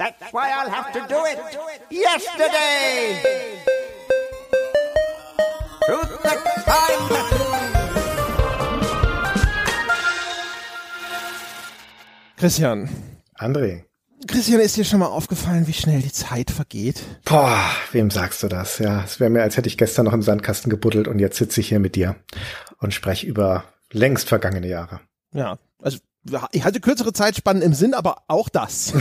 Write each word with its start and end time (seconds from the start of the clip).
That's 0.00 0.32
why 0.32 0.48
I'll 0.50 0.70
have 0.70 0.92
to 0.94 1.00
do 1.14 1.26
it 1.26 1.38
yesterday. 1.90 3.20
Truth 5.84 6.22
the 6.22 6.62
time. 6.64 7.20
Christian. 12.38 12.88
André. 13.38 13.84
Christian, 14.26 14.60
ist 14.60 14.78
dir 14.78 14.86
schon 14.86 15.00
mal 15.00 15.08
aufgefallen, 15.08 15.66
wie 15.66 15.74
schnell 15.74 16.00
die 16.00 16.10
Zeit 16.10 16.50
vergeht? 16.50 17.02
Boah, 17.26 17.60
wem 17.92 18.10
sagst 18.10 18.42
du 18.42 18.48
das? 18.48 18.78
Ja, 18.78 19.04
es 19.04 19.20
wäre 19.20 19.28
mir, 19.28 19.42
als 19.42 19.58
hätte 19.58 19.68
ich 19.68 19.76
gestern 19.76 20.06
noch 20.06 20.14
im 20.14 20.22
Sandkasten 20.22 20.70
gebuddelt 20.70 21.08
und 21.08 21.18
jetzt 21.18 21.36
sitze 21.36 21.60
ich 21.60 21.68
hier 21.68 21.78
mit 21.78 21.94
dir 21.94 22.16
und 22.78 22.94
spreche 22.94 23.26
über 23.26 23.64
längst 23.92 24.30
vergangene 24.30 24.68
Jahre. 24.68 25.00
Ja, 25.34 25.58
also 25.82 25.98
ich 26.52 26.64
hatte 26.64 26.80
kürzere 26.80 27.14
Zeitspannen 27.14 27.62
im 27.62 27.72
Sinn, 27.72 27.94
aber 27.94 28.22
auch 28.28 28.50
das. 28.50 28.92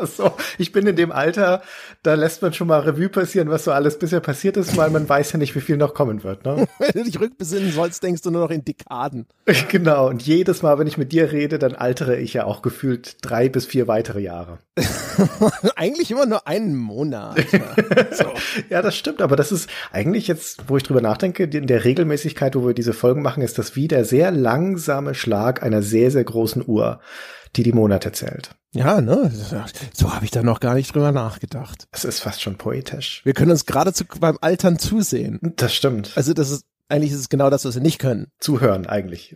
so, 0.16 0.32
ich 0.58 0.70
bin 0.72 0.86
in 0.86 0.96
dem 0.96 1.10
Alter, 1.10 1.62
da 2.02 2.14
lässt 2.14 2.42
man 2.42 2.52
schon 2.52 2.68
mal 2.68 2.80
Revue 2.80 3.08
passieren, 3.08 3.48
was 3.48 3.64
so 3.64 3.72
alles 3.72 3.98
bisher 3.98 4.20
passiert 4.20 4.58
ist, 4.58 4.76
weil 4.76 4.90
man 4.90 5.08
weiß 5.08 5.32
ja 5.32 5.38
nicht, 5.38 5.54
wie 5.54 5.60
viel 5.62 5.78
noch 5.78 5.94
kommen 5.94 6.24
wird. 6.24 6.44
Ne? 6.44 6.68
wenn 6.78 6.92
du 6.92 7.04
dich 7.04 7.18
rückbesinnen 7.18 7.72
sollst, 7.72 8.02
denkst 8.02 8.20
du 8.20 8.30
nur 8.30 8.42
noch 8.42 8.50
in 8.50 8.64
Dekaden. 8.64 9.26
Genau, 9.68 10.08
und 10.08 10.22
jedes 10.22 10.62
Mal, 10.62 10.78
wenn 10.78 10.86
ich 10.86 10.98
mit 10.98 11.12
dir 11.12 11.32
rede, 11.32 11.58
dann 11.58 11.74
altere 11.74 12.16
ich 12.18 12.34
ja 12.34 12.44
auch 12.44 12.62
gefühlt 12.62 13.16
drei 13.22 13.48
bis 13.48 13.66
vier 13.66 13.88
weitere 13.88 14.20
Jahre. 14.20 14.58
eigentlich 15.76 16.10
immer 16.10 16.26
nur 16.26 16.46
einen 16.46 16.76
Monat. 16.76 17.36
so. 18.12 18.32
ja, 18.68 18.82
das 18.82 18.96
stimmt, 18.96 19.22
aber 19.22 19.34
das 19.34 19.52
ist 19.52 19.68
eigentlich 19.92 20.28
jetzt, 20.28 20.68
wo 20.68 20.76
ich 20.76 20.82
drüber 20.82 21.00
nachdenke, 21.00 21.44
in 21.44 21.66
der 21.66 21.84
Regelmäßigkeit, 21.84 22.54
wo 22.54 22.66
wir 22.66 22.74
diese 22.74 22.92
Folgen 22.92 23.22
machen, 23.22 23.42
ist 23.42 23.58
das 23.58 23.76
wie 23.76 23.88
der 23.88 24.04
sehr 24.04 24.30
langsame 24.30 25.14
Schlag 25.14 25.45
einer 25.54 25.82
sehr, 25.82 26.10
sehr 26.10 26.24
großen 26.24 26.62
Uhr, 26.66 27.00
die 27.56 27.62
die 27.62 27.72
Monate 27.72 28.12
zählt. 28.12 28.50
Ja, 28.72 29.00
ne? 29.00 29.32
So 29.94 30.14
habe 30.14 30.24
ich 30.24 30.30
da 30.30 30.42
noch 30.42 30.60
gar 30.60 30.74
nicht 30.74 30.94
drüber 30.94 31.12
nachgedacht. 31.12 31.86
Es 31.92 32.04
ist 32.04 32.20
fast 32.20 32.42
schon 32.42 32.56
poetisch. 32.56 33.22
Wir 33.24 33.32
können 33.32 33.50
uns 33.50 33.64
geradezu 33.64 34.04
beim 34.20 34.38
Altern 34.40 34.78
zusehen. 34.78 35.38
Das 35.56 35.74
stimmt. 35.74 36.12
Also 36.14 36.34
das 36.34 36.50
ist 36.50 36.64
eigentlich 36.88 37.12
ist 37.12 37.18
es 37.18 37.28
genau 37.28 37.50
das, 37.50 37.64
was 37.64 37.74
wir 37.74 37.82
nicht 37.82 37.98
können. 37.98 38.28
Zuhören 38.38 38.86
eigentlich. 38.86 39.34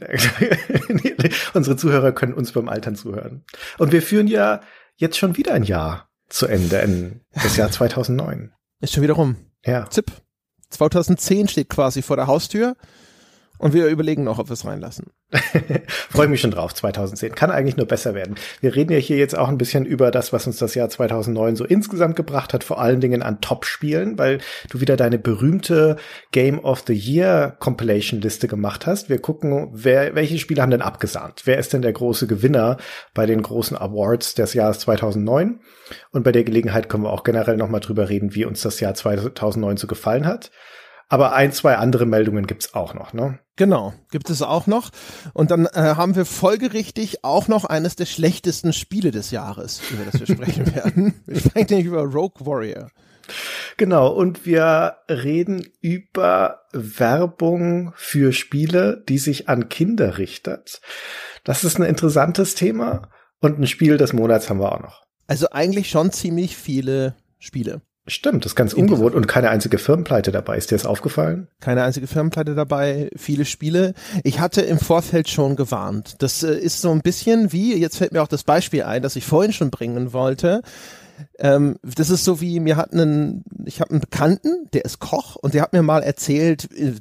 Unsere 1.55 1.77
Zuhörer 1.77 2.13
können 2.13 2.35
uns 2.35 2.53
beim 2.53 2.69
Altern 2.69 2.95
zuhören. 2.95 3.45
Und 3.79 3.93
wir 3.93 4.03
führen 4.03 4.29
ja 4.29 4.61
jetzt 4.97 5.19
schon 5.19 5.37
wieder 5.37 5.53
ein 5.55 5.65
Jahr 5.65 6.09
zu 6.29 6.47
Ende, 6.47 7.21
das 7.35 7.57
Jahr 7.57 7.71
2009. 7.71 8.53
Ist 8.81 8.93
schon 8.93 9.03
wieder 9.03 9.15
rum. 9.15 9.37
Ja. 9.65 9.89
Zip. 9.91 10.13
2010 10.71 11.49
steht 11.49 11.69
quasi 11.69 12.03
vor 12.03 12.17
der 12.17 12.29
Haustür. 12.29 12.77
Und 13.61 13.75
wir 13.75 13.89
überlegen 13.89 14.25
noch, 14.25 14.39
ob 14.39 14.49
wir 14.49 14.55
es 14.55 14.65
reinlassen. 14.65 15.11
Freue 16.09 16.29
mich 16.29 16.41
schon 16.41 16.51
drauf, 16.51 16.75
2010. 16.75 17.35
Kann 17.35 17.51
eigentlich 17.51 17.77
nur 17.77 17.87
besser 17.87 18.15
werden. 18.15 18.37
Wir 18.63 18.75
reden 18.75 18.91
ja 18.91 18.99
hier 18.99 19.19
jetzt 19.19 19.37
auch 19.37 19.49
ein 19.49 19.59
bisschen 19.59 19.85
über 19.85 20.11
das, 20.11 20.33
was 20.33 20.47
uns 20.47 20.57
das 20.57 20.75
Jahr 20.75 20.89
2009 20.89 21.57
so 21.57 21.67
insgesamt 21.67 22.17
gebracht 22.17 22.55
hat, 22.55 22.65
vor 22.65 22.81
allen 22.81 23.03
Dingen 23.03 23.23
an 23.23 23.43
Top-Spielen, 23.43 24.19
weil 24.19 24.39
du 24.71 24.81
wieder 24.81 24.97
deine 24.97 25.19
berühmte 25.19 25.97
Game 26.33 26.59
of 26.59 26.85
the 26.87 26.95
Year 26.95 27.55
Compilation 27.59 28.23
Liste 28.23 28.49
gemacht 28.49 28.87
hast. 28.87 29.11
Wir 29.11 29.19
gucken, 29.19 29.69
wer, 29.75 30.15
welche 30.15 30.39
Spiele 30.39 30.63
haben 30.63 30.71
denn 30.71 30.81
abgesahnt? 30.81 31.43
Wer 31.45 31.59
ist 31.59 31.75
denn 31.75 31.83
der 31.83 31.93
große 31.93 32.27
Gewinner 32.27 32.79
bei 33.13 33.27
den 33.27 33.43
großen 33.43 33.77
Awards 33.77 34.35
des 34.37 34.55
Jahres 34.55 34.79
2009? 34.79 35.61
Und 36.13 36.23
bei 36.23 36.33
der 36.33 36.45
Gelegenheit 36.45 36.89
können 36.89 37.05
wir 37.05 37.13
auch 37.13 37.25
generell 37.25 37.59
nochmal 37.59 37.81
drüber 37.81 38.09
reden, 38.09 38.35
wie 38.35 38.47
uns 38.47 38.63
das 38.63 38.81
Jahr 38.81 38.95
2009 38.95 39.77
so 39.77 39.87
gefallen 39.87 40.27
hat. 40.27 40.51
Aber 41.11 41.35
ein, 41.35 41.53
zwei 41.53 41.77
andere 41.77 42.07
Meldungen 42.07 42.47
gibt's 42.47 42.73
auch 42.73 42.95
noch, 42.95 43.13
ne? 43.13 43.41
Genau, 43.61 43.93
gibt 44.11 44.31
es 44.31 44.41
auch 44.41 44.67
noch. 44.67 44.89
Und 45.35 45.51
dann 45.51 45.67
äh, 45.67 45.73
haben 45.75 46.17
wir 46.17 46.25
folgerichtig 46.25 47.25
auch 47.25 47.47
noch 47.47 47.67
eines 47.67 47.95
der 47.95 48.07
schlechtesten 48.07 48.73
Spiele 48.73 49.11
des 49.11 49.33
Jahres, 49.33 49.83
über 49.91 50.07
das 50.11 50.19
wir 50.19 50.35
sprechen 50.35 50.75
werden. 50.75 51.21
Wir 51.27 51.41
sprechen 51.41 51.67
nämlich 51.69 51.89
über 51.89 52.05
Rogue 52.05 52.47
Warrior. 52.47 52.91
Genau, 53.77 54.09
und 54.09 54.47
wir 54.47 54.97
reden 55.11 55.69
über 55.83 56.63
Werbung 56.73 57.93
für 57.97 58.33
Spiele, 58.33 59.05
die 59.07 59.19
sich 59.19 59.51
an 59.51 59.69
Kinder 59.69 60.17
richtet. 60.17 60.81
Das 61.45 61.63
ist 61.63 61.79
ein 61.79 61.85
interessantes 61.85 62.55
Thema. 62.55 63.11
Und 63.41 63.59
ein 63.59 63.67
Spiel 63.67 63.99
des 63.99 64.15
Monats 64.15 64.49
haben 64.49 64.61
wir 64.61 64.73
auch 64.73 64.81
noch. 64.81 65.03
Also 65.27 65.51
eigentlich 65.51 65.91
schon 65.91 66.13
ziemlich 66.13 66.57
viele 66.57 67.15
Spiele. 67.39 67.83
Stimmt, 68.07 68.45
das 68.45 68.53
ist 68.53 68.57
ganz 68.57 68.73
ungewohnt 68.73 69.15
und 69.15 69.29
keine 69.29 69.51
einzige 69.51 69.79
Firmenpleite 69.79 70.33
dabei. 70.33 70.57
Ist 70.57 70.71
dir 70.71 70.77
das 70.77 70.87
aufgefallen? 70.87 71.49
Keine 71.61 71.83
einzige 71.83 72.07
Firmenpleite 72.07 72.55
dabei, 72.55 73.11
viele 73.15 73.45
Spiele. 73.45 73.95
Ich 74.25 74.41
hatte 74.41 74.63
im 74.63 74.79
Vorfeld 74.79 75.29
schon 75.29 75.55
gewarnt. 75.55 76.17
Das 76.19 76.43
äh, 76.43 76.55
ist 76.55 76.81
so 76.81 76.91
ein 76.91 77.03
bisschen 77.03 77.53
wie, 77.53 77.77
jetzt 77.77 77.99
fällt 77.99 78.13
mir 78.13 78.23
auch 78.23 78.29
das 78.29 78.45
Beispiel 78.45 78.85
ein, 78.85 79.03
das 79.03 79.17
ich 79.17 79.27
vorhin 79.27 79.53
schon 79.53 79.71
bringen 79.71 80.13
wollte. 80.13 80.63
Ähm, 81.39 81.77
das 81.83 82.11
ist 82.11 82.25
so 82.25 82.41
wie, 82.41 82.61
mir 82.61 82.77
hat 82.77 82.93
einen, 82.93 83.45
ich 83.65 83.81
habe 83.81 83.91
einen 83.91 84.01
Bekannten, 84.01 84.69
der 84.73 84.85
ist 84.85 84.99
Koch 84.99 85.37
und 85.37 85.55
der 85.55 85.63
hat 85.63 85.73
mir 85.73 85.83
mal 85.83 86.03
erzählt, 86.03 86.71
äh, 86.73 86.95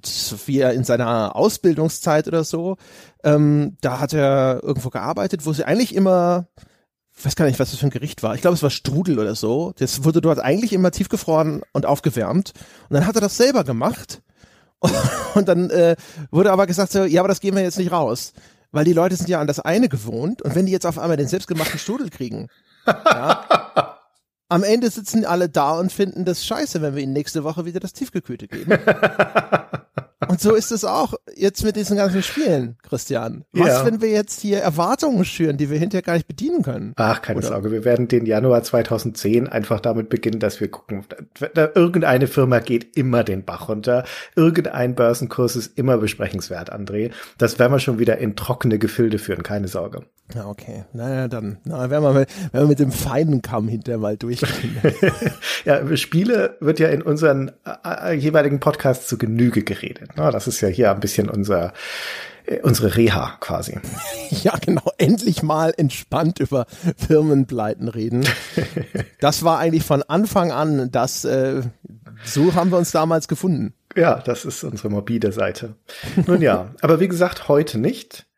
wie 0.45 0.59
er 0.59 0.73
in 0.73 0.83
seiner 0.83 1.35
Ausbildungszeit 1.35 2.27
oder 2.27 2.43
so, 2.43 2.77
ähm, 3.23 3.77
da 3.81 3.99
hat 3.99 4.13
er 4.13 4.61
irgendwo 4.63 4.89
gearbeitet, 4.89 5.45
wo 5.45 5.53
sie 5.53 5.63
eigentlich 5.63 5.95
immer 5.95 6.47
ich 7.19 7.25
weiß 7.25 7.35
gar 7.35 7.46
nicht, 7.46 7.59
was 7.59 7.72
das 7.72 7.81
für 7.81 7.88
ein 7.88 7.91
Gericht 7.91 8.24
war. 8.24 8.34
Ich 8.34 8.40
glaube, 8.40 8.56
es 8.56 8.63
war 8.63 8.69
Strudel 8.69 9.19
oder 9.19 9.35
so. 9.35 9.74
Das 9.78 10.06
wurde 10.06 10.22
dort 10.22 10.40
eigentlich 10.40 10.72
immer 10.72 10.90
tiefgefroren 10.90 11.63
und 11.74 11.85
aufgewärmt. 11.85 12.53
Und 12.88 12.94
dann 12.94 13.06
hat 13.06 13.16
er 13.16 13.22
das 13.22 13.35
selber 13.35 13.66
gemacht. 13.66 14.22
Und, 14.80 14.94
und 15.35 15.50
dann 15.50 15.69
äh, 15.69 15.97
wurde 16.31 16.50
aber 16.53 16.66
gesagt 16.66 16.94
so, 16.94 17.03
ja, 17.03 17.19
aber 17.19 17.28
das 17.28 17.41
gehen 17.41 17.56
wir 17.56 17.62
jetzt 17.62 17.78
nicht 17.78 17.91
raus. 17.91 18.31
Weil 18.72 18.85
die 18.85 18.94
Leute 18.94 19.18
sind 19.18 19.28
ja 19.28 19.41
an 19.41 19.47
das 19.47 19.59
eine 19.59 19.90
gewohnt. 19.90 20.41
Und 20.41 20.56
wenn 20.56 20.66
die 20.66 20.72
jetzt 20.72 20.85
auf 20.85 20.97
einmal 20.97 21.18
den 21.18 21.28
selbstgemachten 21.28 21.78
Strudel 21.78 22.09
kriegen, 22.09 22.47
ja, 22.88 23.97
am 24.47 24.63
Ende 24.63 24.90
sitzen 24.90 25.25
alle 25.25 25.50
da 25.50 25.78
und 25.78 25.91
finden 25.91 26.24
das 26.24 26.46
scheiße, 26.46 26.81
wenn 26.81 26.96
wir 26.96 27.03
ihnen 27.03 27.12
nächste 27.12 27.44
Woche 27.44 27.66
wieder 27.66 27.81
das 27.81 27.91
Tiefgekühlte 27.91 28.47
geben. 28.47 28.72
Und 30.28 30.41
so 30.41 30.53
ist 30.53 30.72
es 30.72 30.84
auch 30.84 31.13
jetzt 31.34 31.63
mit 31.63 31.78
diesen 31.78 31.96
ganzen 31.96 32.22
Spielen, 32.24 32.78
Christian. 32.84 33.46
Was, 33.53 33.68
ja. 33.68 33.85
wenn 33.85 34.02
wir 34.02 34.09
jetzt 34.09 34.41
hier 34.41 34.59
Erwartungen 34.59 35.24
schüren, 35.24 35.56
die 35.56 35.69
wir 35.69 35.80
hinterher 35.80 36.02
gar 36.02 36.16
nicht 36.16 36.28
bedienen 36.28 36.62
können? 36.62 36.94
Ach, 36.97 37.22
keine 37.22 37.40
Oder? 37.40 37.47
Sorge. 37.47 37.72
Wir 37.72 37.85
werden 37.85 38.09
den 38.09 38.25
Januar 38.25 38.62
2010 38.63 39.47
einfach 39.47 39.79
damit 39.79 40.09
beginnen, 40.09 40.40
dass 40.40 40.59
wir 40.59 40.69
gucken, 40.69 41.06
da, 41.40 41.47
da, 41.47 41.69
irgendeine 41.74 42.28
Firma 42.28 42.59
geht 42.59 42.97
immer 42.97 43.24
den 43.24 43.46
Bach 43.46 43.69
runter. 43.69 44.03
Irgendein 44.35 44.94
Börsenkurs 44.96 45.56
ist 45.56 45.78
immer 45.78 45.97
besprechenswert, 45.97 46.74
André. 46.74 47.12
Das 47.38 47.58
werden 47.58 47.72
wir 47.72 47.79
schon 47.79 48.00
wieder 48.00 48.18
in 48.18 48.35
trockene 48.35 48.78
Gefilde 48.78 49.19
führen, 49.19 49.44
keine 49.44 49.69
Sorge. 49.69 50.03
Ja, 50.35 50.45
okay. 50.45 50.85
Naja, 50.94 51.28
dann 51.28 51.57
na, 51.63 51.90
werden, 51.90 52.03
wir, 52.03 52.13
werden 52.13 52.28
wir 52.51 52.67
mit 52.67 52.79
dem 52.79 52.91
feinen 52.91 53.41
Kamm 53.41 53.67
hinterher 53.67 53.97
mal 53.97 54.16
durchgehen. 54.16 54.78
ja, 55.66 55.97
Spiele 55.97 56.57
wird 56.59 56.79
ja 56.79 56.90
in 56.90 57.01
unseren 57.01 57.51
äh, 57.66 58.12
äh 58.12 58.13
jeweiligen 58.13 58.59
Podcasts 58.59 59.07
zu 59.07 59.17
Genüge 59.17 59.63
geredet. 59.63 60.12
Na, 60.16 60.29
das 60.31 60.47
ist 60.47 60.62
ja 60.62 60.67
hier 60.67 60.91
ein 60.91 61.00
bisschen 61.00 61.29
unser 61.29 61.73
äh, 62.45 62.59
unsere 62.62 62.95
Reha 62.95 63.38
quasi. 63.40 63.79
Ja, 64.44 64.53
genau. 64.63 64.91
Endlich 65.00 65.41
mal 65.41 65.73
entspannt 65.75 66.40
über 66.40 66.67
Firmenpleiten 66.96 67.88
reden. 67.88 68.25
Das 69.19 69.44
war 69.44 69.59
eigentlich 69.59 69.84
von 69.84 70.01
Anfang 70.03 70.53
an, 70.53 70.91
das 70.91 71.25
äh, 71.25 71.61
so 72.23 72.53
haben 72.56 72.72
wir 72.72 72.78
uns 72.78 72.91
damals 72.91 73.28
gefunden. 73.28 73.73
Ja, 73.96 74.19
das 74.19 74.46
ist 74.46 74.63
unsere 74.63 74.90
morbide 74.90 75.34
Seite. 75.34 75.75
Nun 76.25 76.41
ja, 76.41 76.73
aber 76.79 77.01
wie 77.01 77.09
gesagt, 77.09 77.50
heute 77.50 77.79
nicht. 77.79 78.28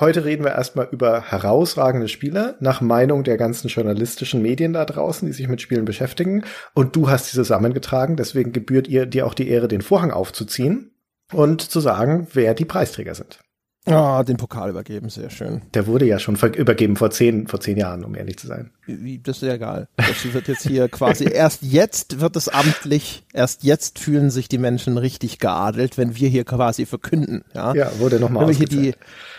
Heute 0.00 0.24
reden 0.24 0.42
wir 0.42 0.52
erstmal 0.52 0.88
über 0.90 1.22
herausragende 1.22 2.08
Spiele 2.08 2.56
nach 2.58 2.80
Meinung 2.80 3.22
der 3.22 3.36
ganzen 3.36 3.68
journalistischen 3.68 4.42
Medien 4.42 4.72
da 4.72 4.84
draußen, 4.84 5.24
die 5.26 5.32
sich 5.32 5.46
mit 5.46 5.60
Spielen 5.60 5.84
beschäftigen. 5.84 6.44
Und 6.74 6.96
du 6.96 7.08
hast 7.08 7.26
sie 7.26 7.36
zusammengetragen, 7.36 8.16
deswegen 8.16 8.52
gebührt 8.52 8.88
ihr 8.88 9.06
dir 9.06 9.24
auch 9.24 9.34
die 9.34 9.48
Ehre, 9.48 9.68
den 9.68 9.82
Vorhang 9.82 10.10
aufzuziehen 10.10 10.90
und 11.32 11.62
zu 11.62 11.78
sagen, 11.78 12.26
wer 12.32 12.54
die 12.54 12.64
Preisträger 12.64 13.14
sind. 13.14 13.43
Ah, 13.86 14.20
oh, 14.20 14.22
den 14.22 14.38
Pokal 14.38 14.70
übergeben, 14.70 15.10
sehr 15.10 15.28
schön. 15.28 15.60
Der 15.74 15.86
wurde 15.86 16.06
ja 16.06 16.18
schon 16.18 16.36
übergeben 16.36 16.96
vor 16.96 17.10
zehn, 17.10 17.46
vor 17.46 17.60
zehn 17.60 17.76
Jahren, 17.76 18.02
um 18.02 18.14
ehrlich 18.14 18.38
zu 18.38 18.46
sein. 18.46 18.70
Das 18.86 19.36
ist 19.36 19.42
ja 19.42 19.54
egal. 19.54 19.88
Das 19.96 20.32
wird 20.32 20.48
jetzt 20.48 20.66
hier 20.66 20.88
quasi, 20.88 21.24
erst 21.32 21.62
jetzt 21.62 22.20
wird 22.20 22.36
es 22.36 22.48
amtlich, 22.48 23.24
erst 23.34 23.62
jetzt 23.62 23.98
fühlen 23.98 24.30
sich 24.30 24.48
die 24.48 24.56
Menschen 24.56 24.96
richtig 24.96 25.38
geadelt, 25.38 25.98
wenn 25.98 26.16
wir 26.16 26.30
hier 26.30 26.44
quasi 26.44 26.86
verkünden, 26.86 27.44
ja. 27.54 27.74
Ja, 27.74 27.98
wurde 27.98 28.18
nochmal 28.20 28.48
Wenn 28.48 28.48
wir 28.50 28.56
hier 28.56 28.68
die, 28.68 28.94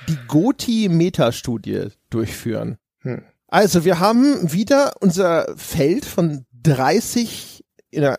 die 0.07 0.17
Goti-Metastudie 0.27 1.87
durchführen. 2.11 2.77
Hm. 2.99 3.23
Also, 3.47 3.83
wir 3.83 3.99
haben 3.99 4.51
wieder 4.51 4.93
unser 4.99 5.55
Feld 5.55 6.05
von 6.05 6.45
30 6.63 7.54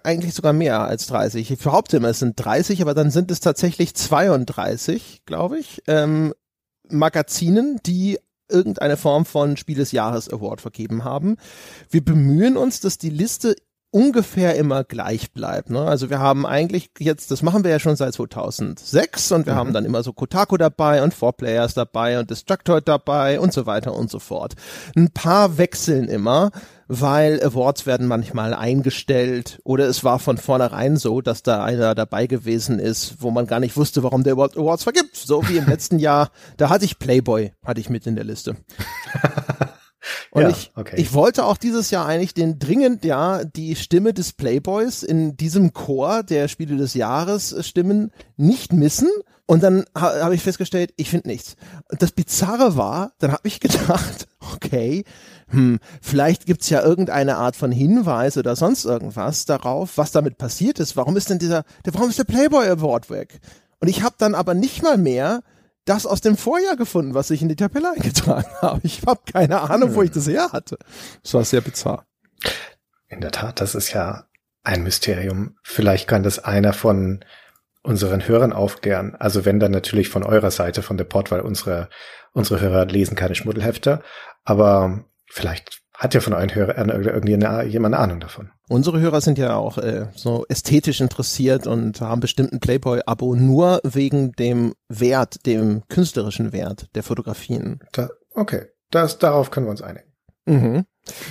eigentlich 0.05 0.35
sogar 0.35 0.53
mehr 0.53 0.81
als 0.81 1.07
30. 1.07 1.51
Ich 1.51 1.59
behaupte 1.59 1.99
immer, 1.99 2.09
es 2.09 2.19
sind 2.19 2.35
30, 2.37 2.83
aber 2.83 2.95
dann 2.95 3.11
sind 3.11 3.31
es 3.31 3.41
tatsächlich 3.41 3.95
32, 3.95 5.23
glaube 5.27 5.59
ich, 5.59 5.83
ähm, 5.87 6.35
Magazinen, 6.89 7.81
die 7.85 8.19
irgendeine 8.49 8.97
Form 8.97 9.25
von 9.25 9.57
Spiel 9.57 9.77
des 9.77 9.93
Jahres 9.93 10.33
Award 10.33 10.61
vergeben 10.61 11.05
haben. 11.05 11.37
Wir 11.91 12.05
bemühen 12.05 12.57
uns, 12.57 12.81
dass 12.81 12.99
die 12.99 13.11
Liste 13.11 13.57
ungefähr 13.91 14.57
immer 14.57 14.85
gleich 14.85 15.33
bleibt. 15.33 15.71
Ne? 15.71 15.81
Also 15.81 16.11
wir 16.11 16.19
haben 16.19 16.45
eigentlich 16.45 16.91
jetzt, 16.99 17.31
das 17.31 17.43
machen 17.43 17.65
wir 17.65 17.71
ja 17.71 17.79
schon 17.79 17.97
seit 17.97 18.15
2006 18.15 19.33
und 19.33 19.47
wir 19.47 19.55
mhm. 19.55 19.59
haben 19.59 19.73
dann 19.73 19.85
immer 19.85 20.03
so 20.03 20.13
Kotaku 20.13 20.57
dabei 20.57 21.03
und 21.03 21.15
Four 21.15 21.35
Players 21.35 21.75
dabei 21.75 22.19
und 22.19 22.31
Destructoid 22.31 22.87
dabei 22.87 23.41
und 23.41 23.53
so 23.53 23.67
weiter 23.67 23.95
und 23.95 24.11
so 24.11 24.19
fort. 24.19 24.55
Ein 24.97 25.11
paar 25.11 25.57
wechseln 25.57 26.09
immer, 26.09 26.51
weil 26.89 27.43
Awards 27.43 27.87
werden 27.87 28.07
manchmal 28.07 28.55
eingestellt 28.55 29.61
oder 29.65 29.87
es 29.87 30.05
war 30.05 30.19
von 30.19 30.37
vornherein 30.37 30.97
so, 30.97 31.21
dass 31.21 31.43
da 31.43 31.65
einer 31.65 31.95
dabei 31.95 32.27
gewesen 32.27 32.79
ist, 32.79 33.17
wo 33.21 33.31
man 33.31 33.47
gar 33.47 33.61
nicht 33.61 33.77
wusste, 33.77 34.03
warum 34.03 34.25
der 34.25 34.35
Awards 34.35 34.83
vergibt. 34.83 35.17
So 35.17 35.49
wie 35.49 35.57
im 35.57 35.67
letzten 35.67 35.99
Jahr, 35.99 36.31
da 36.57 36.69
hatte 36.69 36.85
ich 36.85 36.99
Playboy, 36.99 37.53
hatte 37.65 37.81
ich 37.81 37.89
mit 37.89 38.07
in 38.07 38.15
der 38.15 38.25
Liste. 38.25 38.57
Und 40.31 40.43
ja, 40.43 40.49
ich, 40.51 40.71
okay. 40.75 40.97
ich 40.99 41.13
wollte 41.13 41.45
auch 41.45 41.57
dieses 41.57 41.91
Jahr 41.91 42.07
eigentlich 42.07 42.35
den 42.35 42.59
dringend, 42.59 43.05
ja, 43.05 43.45
die 43.45 43.77
Stimme 43.77 44.13
des 44.13 44.33
Playboys 44.33 45.03
in 45.03 45.37
diesem 45.37 45.73
Chor 45.73 46.23
der 46.23 46.49
Spiele 46.49 46.77
des 46.77 46.95
Jahres 46.95 47.55
Stimmen 47.67 48.11
nicht 48.37 48.73
missen. 48.73 49.09
Und 49.47 49.63
dann 49.63 49.85
ha, 49.97 50.23
habe 50.23 50.35
ich 50.35 50.43
festgestellt, 50.43 50.93
ich 50.97 51.09
finde 51.09 51.29
nichts. 51.29 51.57
Und 51.89 52.03
das 52.03 52.11
Bizarre 52.11 52.77
war, 52.77 53.13
dann 53.19 53.33
habe 53.33 53.47
ich 53.47 53.61
gedacht, 53.61 54.27
okay, 54.55 55.05
hm, 55.49 55.79
vielleicht 56.03 56.47
gibt's 56.47 56.69
ja 56.69 56.83
irgendeine 56.83 57.37
Art 57.37 57.55
von 57.55 57.71
Hinweis 57.71 58.37
oder 58.37 58.57
sonst 58.57 58.85
irgendwas 58.85 59.45
darauf, 59.45 59.97
was 59.97 60.11
damit 60.11 60.39
passiert 60.39 60.81
ist. 60.81 60.97
Warum 60.97 61.17
ist 61.17 61.31
denn 61.31 61.39
dieser, 61.39 61.63
der, 61.85 61.95
warum 61.95 62.11
ist 62.11 62.19
der 62.19 62.25
Playboy 62.25 62.67
Award 62.69 63.09
weg? 63.11 63.41
Und 63.79 63.89
ich 63.89 64.03
habe 64.03 64.17
dann 64.19 64.35
aber 64.35 64.55
nicht 64.55 64.83
mal 64.83 64.99
mehr 64.99 65.43
das 65.87 66.05
aus 66.05 66.21
dem 66.21 66.37
Vorjahr 66.37 66.77
gefunden, 66.77 67.15
was 67.15 67.31
ich 67.31 67.41
in 67.41 67.49
die 67.49 67.57
Tabelle 67.57 67.93
eingetragen 67.93 68.51
habe. 68.61 68.81
Ich 68.83 69.03
habe 69.07 69.21
keine 69.33 69.63
Ahnung, 69.63 69.95
wo 69.95 70.03
ich 70.03 70.11
das 70.11 70.29
her 70.29 70.53
hatte. 70.53 70.77
Das 71.23 71.33
war 71.33 71.45
sehr 71.45 71.63
bizarr. 71.63 72.05
In 73.09 73.21
der 73.21 73.31
Tat, 73.31 73.61
das 73.61 73.75
ist 73.75 73.93
ja 73.93 74.27
ein 74.63 74.83
Mysterium. 74.83 75.57
Vielleicht 75.63 76.09
kann 76.09 76.25
das 76.25 76.41
einer 76.41 76.73
von 76.73 77.25
unseren 77.83 78.27
Hörern 78.27 78.53
aufklären. 78.53 79.15
Also 79.15 79.45
wenn 79.45 79.61
dann 79.61 79.71
natürlich 79.71 80.09
von 80.09 80.25
eurer 80.25 80.51
Seite, 80.51 80.83
von 80.83 80.97
der 80.97 81.05
Port, 81.05 81.31
weil 81.31 81.41
unsere, 81.41 81.89
unsere 82.33 82.61
Hörer 82.61 82.87
lesen 82.87 83.15
keine 83.15 83.37
Schmuddelhefte. 83.37 84.03
Aber 84.45 85.05
vielleicht 85.31 85.83
hat 85.97 86.15
ja 86.15 86.21
von 86.21 86.35
euren 86.35 86.55
Hörern 86.55 86.91
irgendjemand 86.91 87.95
eine 87.95 87.99
Ahnung 87.99 88.21
davon. 88.21 88.51
Unsere 88.69 89.01
Hörer 89.01 89.21
sind 89.21 89.39
ja 89.39 89.57
auch 89.57 89.79
äh, 89.79 90.07
so 90.15 90.45
ästhetisch 90.49 91.01
interessiert 91.01 91.67
und 91.67 92.01
haben 92.01 92.21
bestimmt 92.21 92.53
ein 92.53 92.61
Playboy-Abo 92.61 93.35
nur 93.35 93.81
wegen 93.83 94.33
dem 94.33 94.75
Wert, 94.89 95.47
dem 95.47 95.83
künstlerischen 95.89 96.53
Wert 96.53 96.89
der 96.95 97.03
Fotografien. 97.03 97.81
Da, 97.93 98.11
okay, 98.35 98.67
das, 98.91 99.19
darauf 99.19 99.51
können 99.51 99.67
wir 99.67 99.71
uns 99.71 99.83
einigen. 99.83 100.13
Mhm. 100.45 100.85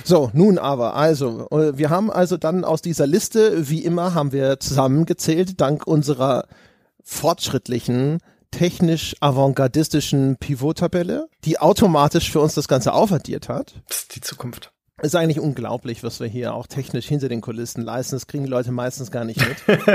So, 0.04 0.30
nun 0.32 0.58
aber, 0.58 0.96
also, 0.96 1.48
äh, 1.50 1.76
wir 1.76 1.90
haben 1.90 2.10
also 2.10 2.36
dann 2.36 2.64
aus 2.64 2.82
dieser 2.82 3.06
Liste, 3.06 3.68
wie 3.68 3.84
immer, 3.84 4.14
haben 4.14 4.32
wir 4.32 4.58
zusammengezählt, 4.58 5.60
dank 5.60 5.86
unserer 5.86 6.46
fortschrittlichen 7.04 8.18
technisch 8.50 9.14
avantgardistischen 9.20 10.36
Pivot-Tabelle, 10.36 11.28
die 11.44 11.58
automatisch 11.58 12.30
für 12.30 12.40
uns 12.40 12.54
das 12.54 12.68
Ganze 12.68 12.92
aufaddiert 12.92 13.48
hat. 13.48 13.74
Das 13.88 13.98
ist 13.98 14.16
die 14.16 14.20
Zukunft. 14.20 14.72
Ist 15.02 15.14
eigentlich 15.14 15.40
unglaublich, 15.40 16.02
was 16.02 16.20
wir 16.20 16.26
hier 16.26 16.54
auch 16.54 16.66
technisch 16.66 17.06
hinter 17.06 17.28
den 17.28 17.42
Kulissen 17.42 17.82
leisten. 17.82 18.16
Das 18.16 18.26
kriegen 18.26 18.44
die 18.44 18.50
Leute 18.50 18.72
meistens 18.72 19.10
gar 19.10 19.24
nicht 19.24 19.40
mit. 19.46 19.58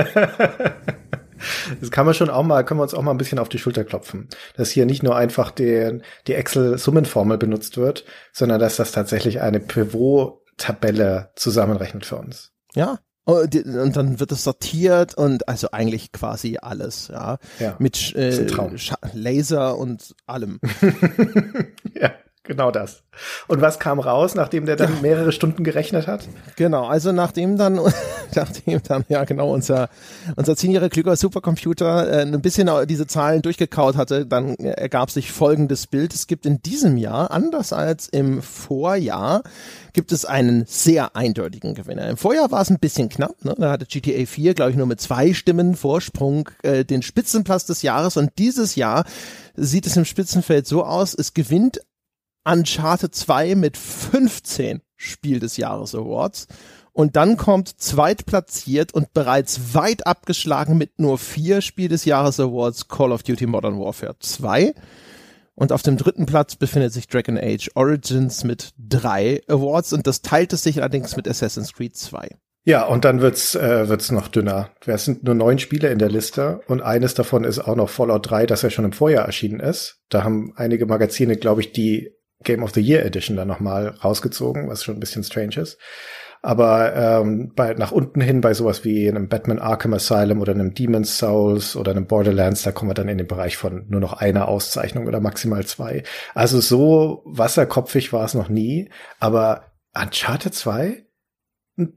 Das 1.79 1.89
kann 1.91 2.05
man 2.05 2.13
schon 2.13 2.29
auch 2.29 2.43
mal, 2.43 2.63
können 2.63 2.79
wir 2.79 2.83
uns 2.83 2.93
auch 2.93 3.01
mal 3.01 3.11
ein 3.11 3.17
bisschen 3.17 3.39
auf 3.39 3.49
die 3.49 3.57
Schulter 3.57 3.83
klopfen. 3.83 4.29
Dass 4.55 4.69
hier 4.69 4.85
nicht 4.85 5.03
nur 5.03 5.15
einfach 5.15 5.51
die, 5.51 5.99
die 6.27 6.33
Excel-Summenformel 6.35 7.37
benutzt 7.37 7.77
wird, 7.77 8.05
sondern 8.31 8.59
dass 8.59 8.75
das 8.75 8.91
tatsächlich 8.91 9.41
eine 9.41 9.59
Pivot-Tabelle 9.59 11.31
zusammenrechnet 11.35 12.05
für 12.05 12.17
uns. 12.17 12.51
Ja, 12.75 12.99
und 13.31 13.95
dann 13.95 14.19
wird 14.19 14.31
es 14.31 14.43
sortiert 14.43 15.15
und 15.15 15.47
also 15.47 15.71
eigentlich 15.71 16.11
quasi 16.11 16.57
alles, 16.61 17.09
ja. 17.09 17.37
ja 17.59 17.75
mit 17.79 18.15
äh, 18.15 18.47
Laser 19.13 19.77
und 19.77 20.15
allem. 20.25 20.59
ja, 21.93 22.13
genau 22.43 22.71
das. 22.71 23.03
Und 23.47 23.61
was 23.61 23.79
kam 23.79 23.99
raus, 23.99 24.35
nachdem 24.35 24.65
der 24.65 24.75
dann 24.75 25.01
mehrere 25.01 25.31
Stunden 25.31 25.63
gerechnet 25.63 26.07
hat? 26.07 26.27
Genau, 26.55 26.85
also 26.85 27.11
nachdem 27.11 27.57
dann, 27.57 27.79
nachdem 28.35 28.81
dann, 28.83 29.03
ja 29.09 29.25
genau, 29.25 29.53
unser, 29.53 29.89
unser 30.35 30.55
zehn 30.55 30.71
Jahre 30.71 30.89
klüger 30.89 31.15
Supercomputer 31.15 32.09
äh, 32.09 32.21
ein 32.21 32.41
bisschen 32.41 32.69
diese 32.87 33.07
Zahlen 33.07 33.41
durchgekaut 33.41 33.97
hatte, 33.97 34.25
dann 34.25 34.55
ergab 34.55 35.11
sich 35.11 35.31
folgendes 35.31 35.87
Bild. 35.87 36.13
Es 36.13 36.27
gibt 36.27 36.45
in 36.45 36.61
diesem 36.61 36.97
Jahr, 36.97 37.31
anders 37.31 37.73
als 37.73 38.07
im 38.07 38.41
Vorjahr, 38.41 39.43
gibt 39.93 40.11
es 40.13 40.23
einen 40.23 40.65
sehr 40.65 41.15
eindeutigen 41.17 41.75
Gewinner. 41.75 42.09
Im 42.09 42.17
Vorjahr 42.17 42.51
war 42.51 42.61
es 42.61 42.69
ein 42.69 42.79
bisschen 42.79 43.09
knapp, 43.09 43.43
ne? 43.43 43.55
da 43.57 43.71
hatte 43.71 43.85
GTA 43.85 44.25
4, 44.25 44.53
glaube 44.53 44.71
ich, 44.71 44.77
nur 44.77 44.87
mit 44.87 45.01
zwei 45.01 45.33
Stimmen 45.33 45.75
Vorsprung 45.75 46.49
äh, 46.63 46.85
den 46.85 47.01
Spitzenplatz 47.01 47.65
des 47.65 47.81
Jahres 47.81 48.15
und 48.15 48.31
dieses 48.37 48.75
Jahr 48.75 49.03
sieht 49.55 49.85
es 49.85 49.97
im 49.97 50.05
Spitzenfeld 50.05 50.65
so 50.65 50.85
aus, 50.85 51.13
es 51.13 51.33
gewinnt 51.33 51.81
Uncharted 52.43 53.13
2 53.13 53.55
mit 53.55 53.77
15 53.77 54.81
Spiel 54.95 55.39
des 55.39 55.57
Jahres 55.57 55.95
Awards. 55.95 56.47
Und 56.93 57.15
dann 57.15 57.37
kommt 57.37 57.69
zweitplatziert 57.79 58.93
und 58.93 59.13
bereits 59.13 59.73
weit 59.73 60.05
abgeschlagen 60.05 60.77
mit 60.77 60.99
nur 60.99 61.17
vier 61.17 61.61
Spiel 61.61 61.87
des 61.87 62.05
Jahres 62.05 62.39
Awards 62.39 62.87
Call 62.89 63.11
of 63.11 63.23
Duty 63.23 63.45
Modern 63.45 63.79
Warfare 63.79 64.17
2. 64.19 64.73
Und 65.55 65.71
auf 65.71 65.83
dem 65.83 65.95
dritten 65.95 66.25
Platz 66.25 66.55
befindet 66.55 66.91
sich 66.91 67.07
Dragon 67.07 67.37
Age 67.37 67.69
Origins 67.75 68.43
mit 68.43 68.71
drei 68.77 69.41
Awards 69.47 69.93
und 69.93 70.07
das 70.07 70.21
teilt 70.21 70.53
es 70.53 70.63
sich 70.63 70.79
allerdings 70.79 71.15
mit 71.15 71.27
Assassin's 71.27 71.73
Creed 71.73 71.95
2. 71.95 72.29
Ja, 72.63 72.85
und 72.85 73.05
dann 73.05 73.21
wird's 73.21 73.55
äh, 73.55 73.89
wird's 73.89 74.11
noch 74.11 74.27
dünner. 74.27 74.69
Es 74.85 75.05
sind 75.05 75.23
nur 75.23 75.33
neun 75.33 75.59
Spiele 75.59 75.89
in 75.89 75.97
der 75.97 76.09
Liste 76.09 76.61
und 76.67 76.81
eines 76.81 77.15
davon 77.15 77.43
ist 77.43 77.59
auch 77.59 77.75
noch 77.75 77.89
Fallout 77.89 78.29
3, 78.29 78.45
das 78.45 78.61
ja 78.61 78.69
schon 78.69 78.85
im 78.85 78.91
Vorjahr 78.91 79.25
erschienen 79.25 79.59
ist. 79.59 79.99
Da 80.09 80.23
haben 80.23 80.53
einige 80.55 80.85
Magazine, 80.85 81.37
glaube 81.37 81.61
ich, 81.61 81.71
die 81.71 82.11
Game 82.43 82.63
of 82.63 82.73
the 82.73 82.81
Year 82.81 83.05
Edition 83.05 83.37
dann 83.37 83.47
nochmal 83.47 83.95
rausgezogen, 84.03 84.67
was 84.67 84.83
schon 84.83 84.95
ein 84.95 84.99
bisschen 84.99 85.23
strange 85.23 85.57
ist. 85.57 85.77
Aber 86.43 86.95
ähm, 86.95 87.51
bei, 87.55 87.75
nach 87.75 87.91
unten 87.91 88.19
hin 88.19 88.41
bei 88.41 88.55
sowas 88.55 88.83
wie 88.83 89.07
einem 89.07 89.29
Batman 89.29 89.59
Arkham 89.59 89.93
Asylum 89.93 90.41
oder 90.41 90.53
einem 90.53 90.73
Demon's 90.73 91.19
Souls 91.19 91.75
oder 91.75 91.91
einem 91.91 92.07
Borderlands, 92.07 92.63
da 92.63 92.71
kommen 92.71 92.89
wir 92.89 92.95
dann 92.95 93.09
in 93.09 93.19
den 93.19 93.27
Bereich 93.27 93.57
von 93.57 93.85
nur 93.89 94.01
noch 94.01 94.13
einer 94.13 94.47
Auszeichnung 94.47 95.05
oder 95.05 95.19
maximal 95.19 95.63
zwei. 95.65 96.01
Also 96.33 96.59
so 96.59 97.21
wasserkopfig 97.25 98.11
war 98.11 98.25
es 98.25 98.33
noch 98.33 98.49
nie. 98.49 98.89
Aber 99.19 99.71
Uncharted 99.93 100.55
2? 100.55 101.05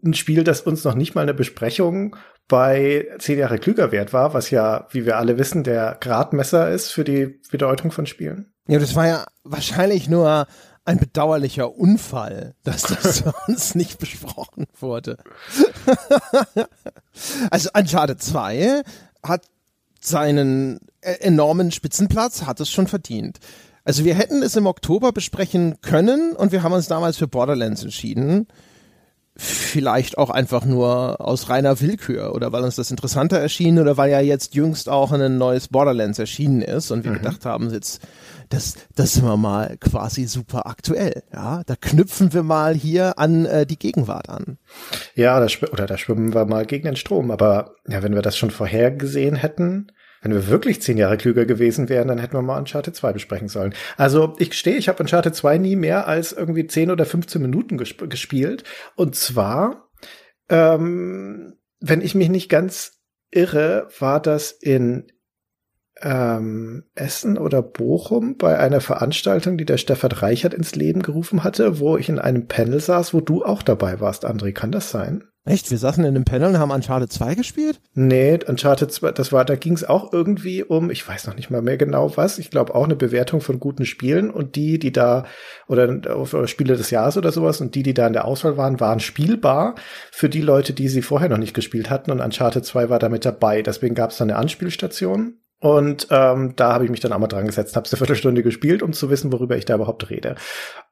Ein 0.05 0.15
Spiel, 0.15 0.45
das 0.45 0.63
uns 0.63 0.85
noch 0.85 0.95
nicht 0.95 1.15
mal 1.15 1.23
eine 1.23 1.35
Besprechung 1.35 2.17
bei 2.49 3.07
zehn 3.19 3.39
Jahre 3.39 3.59
klüger 3.59 3.91
wert 3.93 4.13
war, 4.13 4.35
was 4.35 4.51
ja, 4.51 4.87
wie 4.91 5.07
wir 5.07 5.17
alle 5.17 5.39
wissen, 5.39 5.65
der 5.65 5.97
Gradmesser 6.01 6.71
ist 6.71 6.93
für 6.93 7.05
die 7.05 7.41
Bedeutung 7.51 7.91
von 7.91 8.07
Spielen. 8.07 8.53
Ja, 8.69 8.79
das 8.79 8.95
war 8.95 9.07
ja 9.07 9.27
wahrscheinlich 9.45 10.09
nur 10.09 10.47
ein 10.85 10.99
bedauerlicher 10.99 11.75
Unfall, 11.75 12.55
dass 12.63 12.83
das 12.83 13.25
sonst 13.47 13.75
nicht 13.75 13.99
besprochen 13.99 14.67
wurde. 14.79 15.17
also 17.51 17.71
Uncharted 17.75 18.23
2 18.23 18.83
hat 19.23 19.47
seinen 20.01 20.81
äh, 21.01 21.15
enormen 21.21 21.73
Spitzenplatz, 21.73 22.43
hat 22.43 22.61
es 22.61 22.71
schon 22.71 22.87
verdient. 22.87 23.39
Also 23.85 24.05
wir 24.05 24.15
hätten 24.15 24.43
es 24.43 24.57
im 24.57 24.67
Oktober 24.67 25.13
besprechen 25.13 25.81
können 25.81 26.33
und 26.33 26.53
wir 26.53 26.63
haben 26.63 26.73
uns 26.73 26.89
damals 26.89 27.17
für 27.17 27.29
Borderlands 27.29 27.83
entschieden 27.83 28.47
vielleicht 29.37 30.17
auch 30.17 30.31
einfach 30.31 30.65
nur 30.65 31.21
aus 31.21 31.49
reiner 31.49 31.81
Willkür 31.81 32.35
oder 32.35 32.53
weil 32.53 32.63
uns 32.63 32.77
das 32.77 32.91
interessanter 32.91 33.39
erschien 33.39 33.81
oder 33.81 33.97
weil 33.97 34.11
ja 34.11 34.21
jetzt 34.21 34.55
jüngst 34.55 34.89
auch 34.89 35.11
ein 35.11 35.39
neues 35.39 35.69
Borderlands 35.69 36.21
erschienen 36.21 36.63
ist 36.63 36.93
und 36.93 37.05
wir 37.05 37.11
mhm. 37.11 37.17
gedacht 37.17 37.45
haben, 37.45 37.71
jetzt 37.71 38.01
das, 38.49 38.75
das 38.95 39.15
sind 39.15 39.25
wir 39.25 39.37
mal 39.37 39.77
quasi 39.79 40.27
super 40.27 40.67
aktuell. 40.67 41.23
Ja, 41.33 41.63
da 41.67 41.75
knüpfen 41.77 42.33
wir 42.33 42.43
mal 42.43 42.75
hier 42.75 43.19
an 43.19 43.47
äh, 43.47 43.67
die 43.67 43.79
Gegenwart 43.79 44.29
an. 44.29 44.59
Ja, 45.15 45.41
da 45.41 45.47
oder 45.73 45.87
da 45.87 45.99
schwimmen 45.99 46.35
wir 46.35 46.45
mal 46.45 46.67
gegen 46.67 46.85
den 46.85 46.97
Strom. 46.97 47.31
Aber 47.31 47.75
ja, 47.89 48.03
wenn 48.03 48.15
wir 48.15 48.23
das 48.23 48.37
schon 48.37 48.51
vorhergesehen 48.51 49.35
hätten, 49.35 49.89
wenn 50.25 50.33
wir 50.33 50.49
wirklich 50.49 50.81
zehn 50.81 50.97
Jahre 50.97 51.19
klüger 51.19 51.45
gewesen 51.45 51.91
wären, 51.91 52.09
dann 52.09 52.19
hätten 52.19 52.33
wir 52.33 52.43
mal 52.43 52.59
Uncharted 52.59 52.97
2 52.97 53.13
besprechen 53.13 53.49
sollen. 53.49 53.75
Also 53.99 54.35
ich 54.39 54.51
gestehe, 54.51 54.77
ich 54.77 54.89
habe 54.89 55.03
Uncharted 55.03 55.35
2 55.35 55.59
nie 55.59 55.77
mehr 55.77 56.09
als 56.09 56.33
irgendwie 56.33 56.67
10 56.67 56.91
oder 56.91 57.05
15 57.05 57.43
Minuten 57.43 57.77
gesp 57.77 58.09
gespielt. 58.09 58.65
Und 58.97 59.15
zwar, 59.15 59.91
ähm, 60.49 61.59
wenn 61.79 62.01
ich 62.01 62.15
mich 62.15 62.31
nicht 62.31 62.49
ganz 62.49 63.03
irre, 63.31 63.89
war 63.99 64.21
das 64.21 64.51
in 64.51 65.13
ähm, 66.03 66.85
Essen 66.95 67.39
oder 67.39 67.63
Bochum 67.63 68.37
bei 68.37 68.59
einer 68.59 68.81
Veranstaltung, 68.81 69.57
die 69.57 69.65
der 69.65 69.79
Stefan 69.79 70.13
Reichert 70.13 70.55
ins 70.55 70.75
Leben 70.75 71.03
gerufen 71.03 71.45
hatte, 71.45 71.79
wo 71.79 71.97
ich 71.97 72.09
in 72.09 72.19
einem 72.19 72.47
Panel 72.47 72.81
saß, 72.81 73.15
wo 73.15 73.21
du 73.21 73.45
auch 73.45 73.63
dabei 73.63 74.01
warst, 74.01 74.27
André. 74.27 74.53
Kann 74.53 74.73
das 74.73 74.91
sein? 74.91 75.25
Echt? 75.47 75.71
Wir 75.71 75.77
saßen 75.77 76.03
in 76.03 76.15
einem 76.15 76.25
Panel 76.25 76.49
und 76.49 76.59
haben 76.59 76.71
Uncharted 76.71 77.13
2 77.13 77.35
gespielt? 77.35 77.79
Nee, 77.93 78.39
Uncharted 78.47 78.91
2, 78.91 79.13
das 79.13 79.31
war, 79.31 79.45
da 79.45 79.57
ging 79.57 79.75
es 79.75 79.85
auch 79.85 80.11
irgendwie 80.11 80.63
um, 80.63 80.91
ich 80.91 81.07
weiß 81.07 81.27
noch 81.27 81.37
nicht 81.37 81.51
mal 81.51 81.61
mehr 81.61 81.77
genau 81.77 82.17
was, 82.17 82.39
ich 82.39 82.51
glaube 82.51 82.75
auch 82.75 82.85
eine 82.85 82.97
Bewertung 82.97 83.43
von 83.43 83.61
guten 83.61 83.85
Spielen 83.85 84.31
und 84.31 84.57
die, 84.57 84.79
die 84.79 84.91
da, 84.91 85.27
oder, 85.69 86.01
oder 86.17 86.49
Spiele 86.49 86.77
des 86.77 86.91
Jahres 86.91 87.19
oder 87.19 87.31
sowas 87.31 87.61
und 87.61 87.75
die, 87.75 87.83
die 87.83 87.93
da 87.93 88.07
in 88.07 88.15
der 88.15 88.25
Auswahl 88.25 88.57
waren, 88.57 88.81
waren 88.81 89.01
spielbar 89.01 89.75
für 90.11 90.31
die 90.31 90.41
Leute, 90.41 90.73
die 90.73 90.89
sie 90.89 91.03
vorher 91.03 91.29
noch 91.29 91.37
nicht 91.37 91.55
gespielt 91.55 91.91
hatten 91.91 92.11
und 92.11 92.21
Uncharted 92.21 92.65
2 92.65 92.89
war 92.89 92.99
damit 92.99 93.27
dabei. 93.27 93.61
Deswegen 93.61 93.95
gab 93.95 94.13
es 94.13 94.17
da 94.17 94.25
eine 94.25 94.37
Anspielstation 94.37 95.35
und 95.65 96.09
ähm, 96.11 96.53
da 96.57 96.75
habe 96.75 96.85
ich 96.85 96.91
mich 96.91 97.01
dann 97.01 97.15
auch 97.15 97.19
mal 97.19 97.27
dran 97.27 97.47
gesetzt, 97.47 97.75
habe 97.75 97.89
eine 97.89 97.97
Viertelstunde 97.97 98.43
gespielt, 98.43 98.83
um 98.83 98.93
zu 98.93 99.09
wissen, 99.09 99.33
worüber 99.33 99.57
ich 99.57 99.65
da 99.65 99.77
überhaupt 99.77 100.11
rede. 100.11 100.35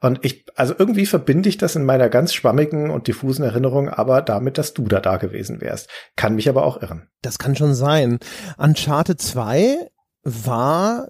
Und 0.01 0.21
ich, 0.25 0.47
also 0.57 0.75
irgendwie 0.79 1.05
verbinde 1.05 1.51
ich 1.51 1.59
das 1.59 1.77
in 1.77 1.85
meiner 1.85 2.09
ganz 2.09 2.33
schwammigen 2.33 2.89
und 2.89 3.07
diffusen 3.07 3.45
Erinnerung 3.45 3.91
aber 3.91 4.23
damit, 4.23 4.57
dass 4.57 4.73
du 4.73 4.85
da 4.85 5.01
da 5.01 5.19
gewesen 5.19 5.61
wärst. 5.61 5.91
Kann 6.17 6.37
mich 6.37 6.49
aber 6.49 6.65
auch 6.65 6.81
irren. 6.81 7.09
Das 7.21 7.37
kann 7.37 7.55
schon 7.55 7.75
sein. 7.75 8.19
Uncharted 8.57 9.21
2 9.21 9.91
war 10.23 11.07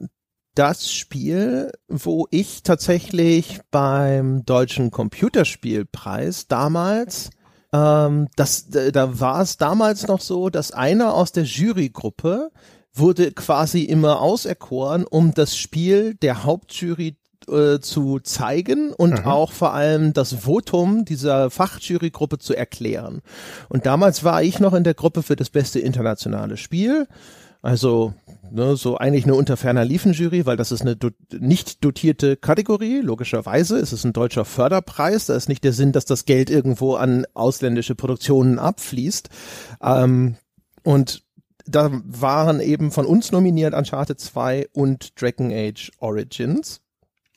das 0.56 0.92
Spiel, 0.92 1.70
wo 1.86 2.26
ich 2.32 2.64
tatsächlich 2.64 3.60
beim 3.70 4.44
deutschen 4.44 4.90
Computerspielpreis 4.90 6.48
damals 6.48 7.30
ähm, 7.72 8.26
das, 8.34 8.68
da 8.68 9.20
war 9.20 9.40
es 9.40 9.56
damals 9.56 10.08
noch 10.08 10.20
so, 10.20 10.50
dass 10.50 10.72
einer 10.72 11.14
aus 11.14 11.30
der 11.30 11.44
Jurygruppe 11.44 12.50
wurde 12.94 13.32
quasi 13.32 13.82
immer 13.82 14.20
auserkoren, 14.20 15.04
um 15.04 15.32
das 15.34 15.56
Spiel 15.56 16.14
der 16.14 16.44
Hauptjury 16.44 17.16
äh, 17.48 17.80
zu 17.80 18.20
zeigen 18.20 18.92
und 18.92 19.20
mhm. 19.20 19.26
auch 19.26 19.52
vor 19.52 19.72
allem 19.72 20.12
das 20.12 20.32
Votum 20.32 21.04
dieser 21.04 21.50
Fachjurygruppe 21.50 22.38
zu 22.38 22.54
erklären. 22.54 23.22
Und 23.68 23.86
damals 23.86 24.24
war 24.24 24.42
ich 24.42 24.60
noch 24.60 24.74
in 24.74 24.84
der 24.84 24.94
Gruppe 24.94 25.22
für 25.22 25.36
das 25.36 25.50
beste 25.50 25.80
internationale 25.80 26.56
Spiel. 26.56 27.08
Also 27.62 28.12
ne, 28.50 28.76
so 28.76 28.98
eigentlich 28.98 29.24
eine 29.24 29.34
unter 29.34 29.56
ferner 29.56 29.84
Liefen-Jury, 29.84 30.46
weil 30.46 30.56
das 30.56 30.72
ist 30.72 30.82
eine 30.82 30.96
do 30.96 31.10
nicht 31.38 31.84
dotierte 31.84 32.36
Kategorie, 32.36 33.00
logischerweise. 33.00 33.78
Es 33.78 33.92
ist 33.92 34.04
ein 34.04 34.12
deutscher 34.12 34.44
Förderpreis. 34.44 35.26
Da 35.26 35.34
ist 35.34 35.48
nicht 35.48 35.64
der 35.64 35.72
Sinn, 35.72 35.92
dass 35.92 36.04
das 36.04 36.24
Geld 36.24 36.50
irgendwo 36.50 36.94
an 36.94 37.24
ausländische 37.34 37.94
Produktionen 37.94 38.58
abfließt. 38.58 39.28
Ähm, 39.80 40.36
und 40.82 41.22
da 41.74 41.90
waren 42.04 42.60
eben 42.60 42.90
von 42.90 43.06
uns 43.06 43.32
nominiert 43.32 43.74
Uncharted 43.74 44.20
2 44.20 44.68
und 44.72 45.20
Dragon 45.20 45.50
Age 45.52 45.90
Origins. 45.98 46.80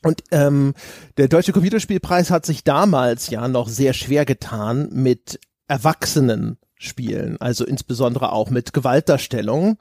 Und 0.04 0.24
ähm, 0.32 0.76
der 1.18 1.28
Deutsche 1.28 1.52
Computerspielpreis 1.52 2.30
hat 2.30 2.46
sich 2.46 2.64
damals 2.64 3.30
ja 3.30 3.48
noch 3.48 3.68
sehr 3.68 3.94
schwer 3.94 4.26
getan 4.26 4.90
mit 4.92 5.40
erwachsenen 5.68 6.58
Spielen, 6.78 7.42
also 7.42 7.66
insbesondere 7.66 8.32
auch 8.32 8.50
mit 8.52 8.74
Gewaltdarstellung. 8.74 9.78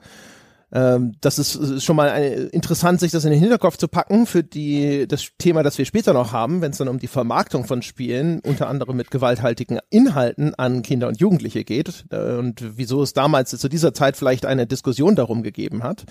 Ähm, 0.74 1.14
das 1.20 1.38
ist, 1.38 1.54
ist 1.54 1.84
schon 1.84 1.94
mal 1.94 2.10
eine, 2.10 2.26
interessant, 2.26 2.98
sich 2.98 3.12
das 3.12 3.24
in 3.24 3.30
den 3.30 3.38
Hinterkopf 3.38 3.76
zu 3.76 3.86
packen 3.86 4.26
für 4.26 4.42
die, 4.42 5.06
das 5.06 5.28
Thema, 5.38 5.62
das 5.62 5.78
wir 5.78 5.84
später 5.84 6.12
noch 6.12 6.32
haben, 6.32 6.60
wenn 6.60 6.72
es 6.72 6.78
dann 6.78 6.88
um 6.88 6.98
die 6.98 7.06
Vermarktung 7.06 7.64
von 7.64 7.80
Spielen, 7.80 8.40
unter 8.40 8.68
anderem 8.68 8.96
mit 8.96 9.12
gewalthaltigen 9.12 9.78
Inhalten 9.90 10.54
an 10.56 10.82
Kinder 10.82 11.06
und 11.06 11.20
Jugendliche 11.20 11.62
geht 11.64 12.06
äh, 12.10 12.34
und 12.34 12.76
wieso 12.76 13.02
es 13.02 13.12
damals 13.12 13.50
zu 13.50 13.68
dieser 13.68 13.94
Zeit 13.94 14.16
vielleicht 14.16 14.46
eine 14.46 14.66
Diskussion 14.66 15.14
darum 15.14 15.44
gegeben 15.44 15.84
hat. 15.84 16.04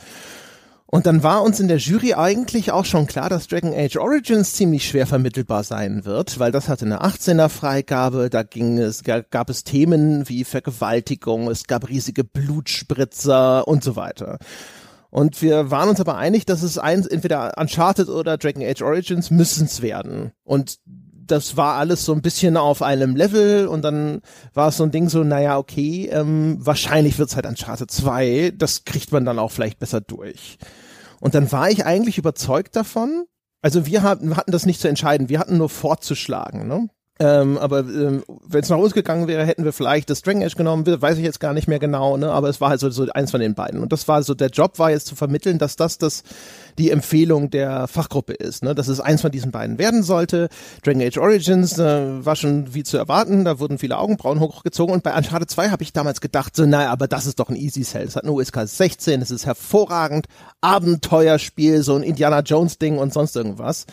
Und 0.93 1.07
dann 1.07 1.23
war 1.23 1.41
uns 1.41 1.59
in 1.59 1.67
der 1.67 1.77
Jury 1.77 2.13
eigentlich 2.13 2.71
auch 2.71 2.85
schon 2.85 3.07
klar, 3.07 3.27
dass 3.27 3.47
Dragon 3.47 3.73
Age 3.73 3.97
Origins 3.97 4.53
ziemlich 4.53 4.87
schwer 4.87 5.07
vermittelbar 5.07 5.63
sein 5.63 6.05
wird, 6.05 6.37
weil 6.37 6.51
das 6.51 6.69
hatte 6.69 6.85
eine 6.85 7.01
18er 7.01 7.49
Freigabe, 7.49 8.29
da 8.29 8.43
ging 8.43 8.77
es, 8.77 9.01
gab 9.03 9.49
es 9.49 9.63
Themen 9.63 10.29
wie 10.29 10.43
Vergewaltigung, 10.43 11.49
es 11.49 11.63
gab 11.63 11.89
riesige 11.89 12.23
Blutspritzer 12.23 13.67
und 13.67 13.83
so 13.83 13.95
weiter. 13.95 14.37
Und 15.09 15.41
wir 15.41 15.71
waren 15.71 15.89
uns 15.89 15.99
aber 15.99 16.15
einig, 16.17 16.45
dass 16.45 16.61
es 16.61 16.77
eins, 16.77 17.07
entweder 17.07 17.57
Uncharted 17.57 18.07
oder 18.07 18.37
Dragon 18.37 18.61
Age 18.61 18.83
Origins 18.83 19.31
müssen 19.31 19.65
es 19.65 19.81
werden. 19.81 20.31
Und 20.43 20.77
das 21.25 21.57
war 21.57 21.77
alles 21.77 22.05
so 22.05 22.13
ein 22.13 22.21
bisschen 22.21 22.55
auf 22.55 22.83
einem 22.83 23.15
Level 23.15 23.65
und 23.65 23.81
dann 23.81 24.21
war 24.53 24.67
es 24.67 24.77
so 24.77 24.83
ein 24.83 24.91
Ding 24.91 25.09
so, 25.09 25.23
naja, 25.23 25.57
okay, 25.57 26.07
ähm, 26.11 26.57
wahrscheinlich 26.59 27.17
wird's 27.17 27.35
halt 27.35 27.47
Uncharted 27.47 27.89
2, 27.89 28.53
das 28.55 28.85
kriegt 28.85 29.11
man 29.11 29.25
dann 29.25 29.39
auch 29.39 29.49
vielleicht 29.49 29.79
besser 29.79 29.99
durch. 29.99 30.59
Und 31.23 31.35
dann 31.35 31.53
war 31.53 31.69
ich 31.69 31.85
eigentlich 31.85 32.17
überzeugt 32.17 32.75
davon. 32.75 33.23
Also 33.61 33.85
wir 33.85 34.03
hatten, 34.03 34.35
hatten 34.35 34.51
das 34.51 34.65
nicht 34.65 34.81
zu 34.81 34.89
entscheiden, 34.89 35.29
wir 35.29 35.39
hatten 35.39 35.57
nur 35.57 35.69
fortzuschlagen. 35.69 36.67
Ne? 36.67 36.89
Ähm, 37.23 37.57
aber 37.57 37.79
ähm, 37.79 38.21
wenn 38.45 38.63
es 38.63 38.69
nach 38.69 38.77
uns 38.77 38.93
gegangen 38.93 39.29
wäre, 39.29 39.45
hätten 39.45 39.63
wir 39.63 39.71
vielleicht 39.71 40.09
das 40.09 40.19
String 40.19 40.41
Edge 40.41 40.57
genommen, 40.57 40.85
weiß 40.85 41.17
ich 41.17 41.23
jetzt 41.23 41.39
gar 41.39 41.53
nicht 41.53 41.69
mehr 41.69 41.79
genau, 41.79 42.17
ne? 42.17 42.29
Aber 42.29 42.49
es 42.49 42.59
war 42.59 42.69
halt 42.69 42.81
so, 42.81 42.89
so 42.89 43.07
eins 43.13 43.31
von 43.31 43.39
den 43.39 43.55
beiden. 43.55 43.79
Und 43.79 43.93
das 43.93 44.09
war 44.09 44.21
so, 44.23 44.33
der 44.33 44.49
Job 44.49 44.77
war 44.77 44.91
jetzt 44.91 45.07
zu 45.07 45.15
vermitteln, 45.15 45.57
dass 45.57 45.77
das 45.77 45.97
das 45.97 46.23
die 46.77 46.91
Empfehlung 46.91 47.49
der 47.49 47.87
Fachgruppe 47.87 48.33
ist, 48.33 48.61
ne? 48.61 48.75
Dass 48.75 48.89
es 48.89 48.99
eins 48.99 49.21
von 49.21 49.31
diesen 49.31 49.51
beiden 49.51 49.77
werden 49.77 50.03
sollte. 50.03 50.49
Dragon 50.83 51.01
Age 51.01 51.17
Origins 51.17 51.79
äh, 51.79 52.25
war 52.25 52.35
schon 52.35 52.73
wie 52.73 52.83
zu 52.83 52.97
erwarten, 52.97 53.45
da 53.45 53.57
wurden 53.57 53.77
viele 53.77 53.97
Augenbrauen 53.99 54.41
hochgezogen 54.41 54.93
und 54.93 55.03
bei 55.03 55.15
Uncharted 55.15 55.49
2 55.49 55.69
habe 55.69 55.83
ich 55.83 55.93
damals 55.93 56.19
gedacht, 56.19 56.57
so, 56.57 56.65
naja, 56.65 56.91
aber 56.91 57.07
das 57.07 57.25
ist 57.25 57.39
doch 57.39 57.47
ein 57.47 57.55
Easy 57.55 57.83
Sell. 57.83 58.05
Es 58.05 58.17
hat 58.17 58.23
eine 58.23 58.33
USK 58.33 58.63
16, 58.65 59.21
es 59.21 59.31
ist 59.31 59.45
hervorragend, 59.45 60.27
Abenteuerspiel, 60.59 61.83
so 61.83 61.95
ein 61.95 62.03
Indiana 62.03 62.41
Jones 62.41 62.79
Ding 62.79 62.97
und 62.97 63.13
sonst 63.13 63.37
irgendwas. 63.37 63.85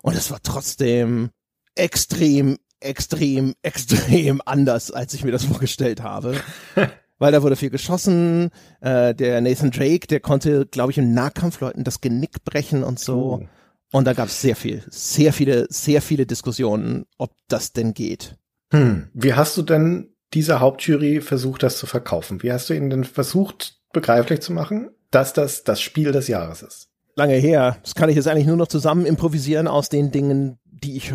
Und 0.00 0.16
es 0.16 0.30
war 0.30 0.38
trotzdem 0.42 1.28
extrem, 1.74 2.58
extrem, 2.80 3.54
extrem 3.62 4.40
anders, 4.44 4.90
als 4.90 5.14
ich 5.14 5.24
mir 5.24 5.32
das 5.32 5.44
vorgestellt 5.44 6.02
habe. 6.02 6.36
Weil 7.18 7.32
da 7.32 7.42
wurde 7.42 7.54
viel 7.54 7.70
geschossen. 7.70 8.50
Äh, 8.80 9.14
der 9.14 9.40
Nathan 9.40 9.70
Drake, 9.70 10.08
der 10.08 10.18
konnte, 10.18 10.66
glaube 10.66 10.90
ich, 10.90 10.98
im 10.98 11.14
Nahkampfleuten 11.14 11.84
das 11.84 12.00
Genick 12.00 12.44
brechen 12.44 12.82
und 12.82 12.98
so. 12.98 13.42
Oh. 13.42 13.48
Und 13.92 14.06
da 14.06 14.14
gab 14.14 14.28
es 14.28 14.40
sehr 14.40 14.56
viel, 14.56 14.82
sehr 14.88 15.32
viele, 15.32 15.66
sehr 15.68 16.02
viele 16.02 16.26
Diskussionen, 16.26 17.04
ob 17.18 17.36
das 17.46 17.72
denn 17.72 17.94
geht. 17.94 18.36
Hm. 18.72 19.08
Wie 19.12 19.34
hast 19.34 19.56
du 19.56 19.62
denn 19.62 20.14
dieser 20.32 20.60
Hauptjury 20.60 21.20
versucht, 21.20 21.62
das 21.62 21.76
zu 21.76 21.86
verkaufen? 21.86 22.42
Wie 22.42 22.50
hast 22.50 22.70
du 22.70 22.74
ihnen 22.74 22.90
denn 22.90 23.04
versucht, 23.04 23.76
begreiflich 23.92 24.40
zu 24.40 24.52
machen, 24.52 24.90
dass 25.10 25.34
das 25.34 25.62
das 25.62 25.80
Spiel 25.80 26.10
des 26.10 26.26
Jahres 26.26 26.62
ist? 26.62 26.88
Lange 27.14 27.34
her. 27.34 27.76
Das 27.82 27.94
kann 27.94 28.08
ich 28.08 28.16
jetzt 28.16 28.26
eigentlich 28.26 28.46
nur 28.46 28.56
noch 28.56 28.68
zusammen 28.68 29.04
improvisieren 29.04 29.68
aus 29.68 29.90
den 29.90 30.10
Dingen, 30.10 30.58
die 30.64 30.96
ich 30.96 31.14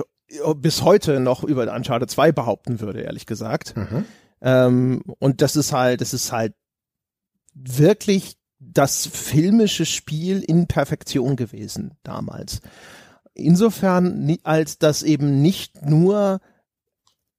bis 0.55 0.81
heute 0.83 1.19
noch 1.19 1.43
über 1.43 1.73
Uncharted 1.73 2.09
2 2.09 2.31
behaupten 2.31 2.79
würde, 2.79 3.01
ehrlich 3.01 3.25
gesagt. 3.25 3.75
Mhm. 3.75 4.05
Ähm, 4.41 5.01
und 5.19 5.41
das 5.41 5.55
ist 5.55 5.71
halt, 5.71 6.01
das 6.01 6.13
ist 6.13 6.31
halt 6.31 6.53
wirklich 7.53 8.37
das 8.59 9.07
filmische 9.07 9.85
Spiel 9.85 10.41
in 10.41 10.67
Perfektion 10.67 11.35
gewesen 11.35 11.97
damals. 12.03 12.61
Insofern, 13.33 14.37
als 14.43 14.79
das 14.79 15.03
eben 15.03 15.41
nicht 15.41 15.83
nur 15.83 16.39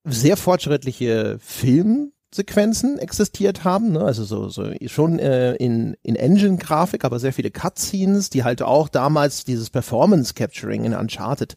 sehr 0.04 0.37
fortschrittliche 0.37 1.38
Film 1.40 2.12
Sequenzen 2.31 2.99
existiert 2.99 3.65
haben, 3.65 3.93
ne? 3.93 4.01
also 4.01 4.23
so, 4.23 4.51
so 4.51 4.71
schon 4.87 5.19
äh, 5.19 5.55
in, 5.55 5.97
in 6.03 6.15
Engine-Grafik, 6.15 7.05
aber 7.05 7.19
sehr 7.19 7.33
viele 7.33 7.51
Cutscenes, 7.51 8.29
die 8.29 8.45
halt 8.45 8.61
auch 8.61 8.91
damals 8.91 9.45
dieses 9.45 9.71
Performance-Capturing 9.71 10.85
in 10.85 10.95
Uncharted, 10.95 11.57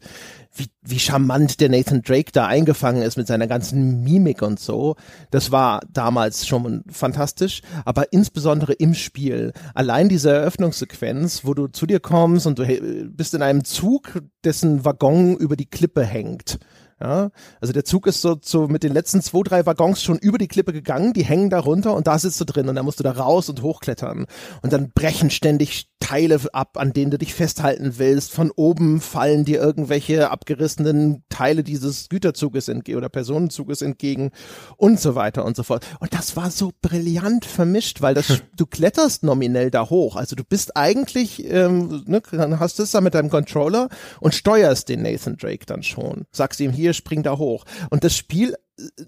wie, 0.54 0.68
wie 0.80 0.98
charmant 0.98 1.60
der 1.60 1.68
Nathan 1.68 2.00
Drake 2.00 2.32
da 2.32 2.46
eingefangen 2.46 3.02
ist 3.02 3.16
mit 3.16 3.26
seiner 3.26 3.46
ganzen 3.46 4.02
Mimik 4.02 4.40
und 4.40 4.60
so, 4.60 4.96
das 5.30 5.50
war 5.50 5.80
damals 5.90 6.46
schon 6.46 6.84
fantastisch, 6.88 7.60
aber 7.84 8.12
insbesondere 8.12 8.72
im 8.72 8.94
Spiel. 8.94 9.52
Allein 9.74 10.08
diese 10.08 10.30
Eröffnungssequenz, 10.30 11.44
wo 11.44 11.52
du 11.52 11.66
zu 11.68 11.86
dir 11.86 12.00
kommst 12.00 12.46
und 12.46 12.58
du 12.58 12.66
bist 13.10 13.34
in 13.34 13.42
einem 13.42 13.64
Zug, 13.64 14.22
dessen 14.42 14.86
Waggon 14.86 15.36
über 15.36 15.56
die 15.56 15.66
Klippe 15.66 16.02
hängt 16.02 16.58
ja, 17.02 17.30
also 17.60 17.72
der 17.72 17.84
Zug 17.84 18.06
ist 18.06 18.20
so, 18.20 18.36
so 18.40 18.68
mit 18.68 18.84
den 18.84 18.92
letzten 18.92 19.22
zwei, 19.22 19.42
drei 19.42 19.66
Waggons 19.66 20.02
schon 20.02 20.18
über 20.18 20.38
die 20.38 20.46
Klippe 20.46 20.72
gegangen, 20.72 21.12
die 21.12 21.24
hängen 21.24 21.50
da 21.50 21.58
runter 21.58 21.94
und 21.94 22.06
da 22.06 22.16
sitzt 22.16 22.40
du 22.40 22.44
drin 22.44 22.68
und 22.68 22.76
dann 22.76 22.84
musst 22.84 23.00
du 23.00 23.04
da 23.04 23.10
raus 23.10 23.48
und 23.48 23.60
hochklettern. 23.60 24.26
Und 24.62 24.72
dann 24.72 24.92
brechen 24.92 25.30
ständig 25.30 25.88
Teile 26.02 26.40
ab, 26.52 26.76
an 26.78 26.92
denen 26.92 27.10
du 27.10 27.18
dich 27.18 27.32
festhalten 27.32 27.94
willst. 27.96 28.32
Von 28.32 28.50
oben 28.50 29.00
fallen 29.00 29.44
dir 29.44 29.60
irgendwelche 29.60 30.30
abgerissenen 30.30 31.24
Teile 31.28 31.62
dieses 31.62 32.08
Güterzuges 32.08 32.68
entgegen 32.68 32.98
oder 32.98 33.08
Personenzuges 33.08 33.82
entgegen 33.82 34.30
und 34.76 35.00
so 35.00 35.14
weiter 35.14 35.44
und 35.44 35.56
so 35.56 35.62
fort. 35.62 35.86
Und 36.00 36.12
das 36.12 36.36
war 36.36 36.50
so 36.50 36.72
brillant 36.82 37.44
vermischt, 37.44 38.02
weil 38.02 38.14
das, 38.14 38.42
du 38.56 38.66
kletterst 38.66 39.22
nominell 39.22 39.70
da 39.70 39.88
hoch. 39.88 40.16
Also 40.16 40.36
du 40.36 40.44
bist 40.44 40.76
eigentlich, 40.76 41.50
ähm, 41.50 42.02
ne, 42.06 42.20
dann 42.32 42.60
hast 42.60 42.78
du 42.78 42.82
es 42.82 42.90
da 42.90 43.00
mit 43.00 43.14
deinem 43.14 43.30
Controller 43.30 43.88
und 44.20 44.34
steuerst 44.34 44.88
den 44.88 45.02
Nathan 45.02 45.36
Drake 45.36 45.66
dann 45.66 45.82
schon. 45.82 46.26
Sagst 46.32 46.60
ihm 46.60 46.72
hier, 46.72 46.91
spring 46.94 47.22
da 47.22 47.38
hoch. 47.38 47.64
Und 47.90 48.04
das 48.04 48.16
Spiel 48.16 48.56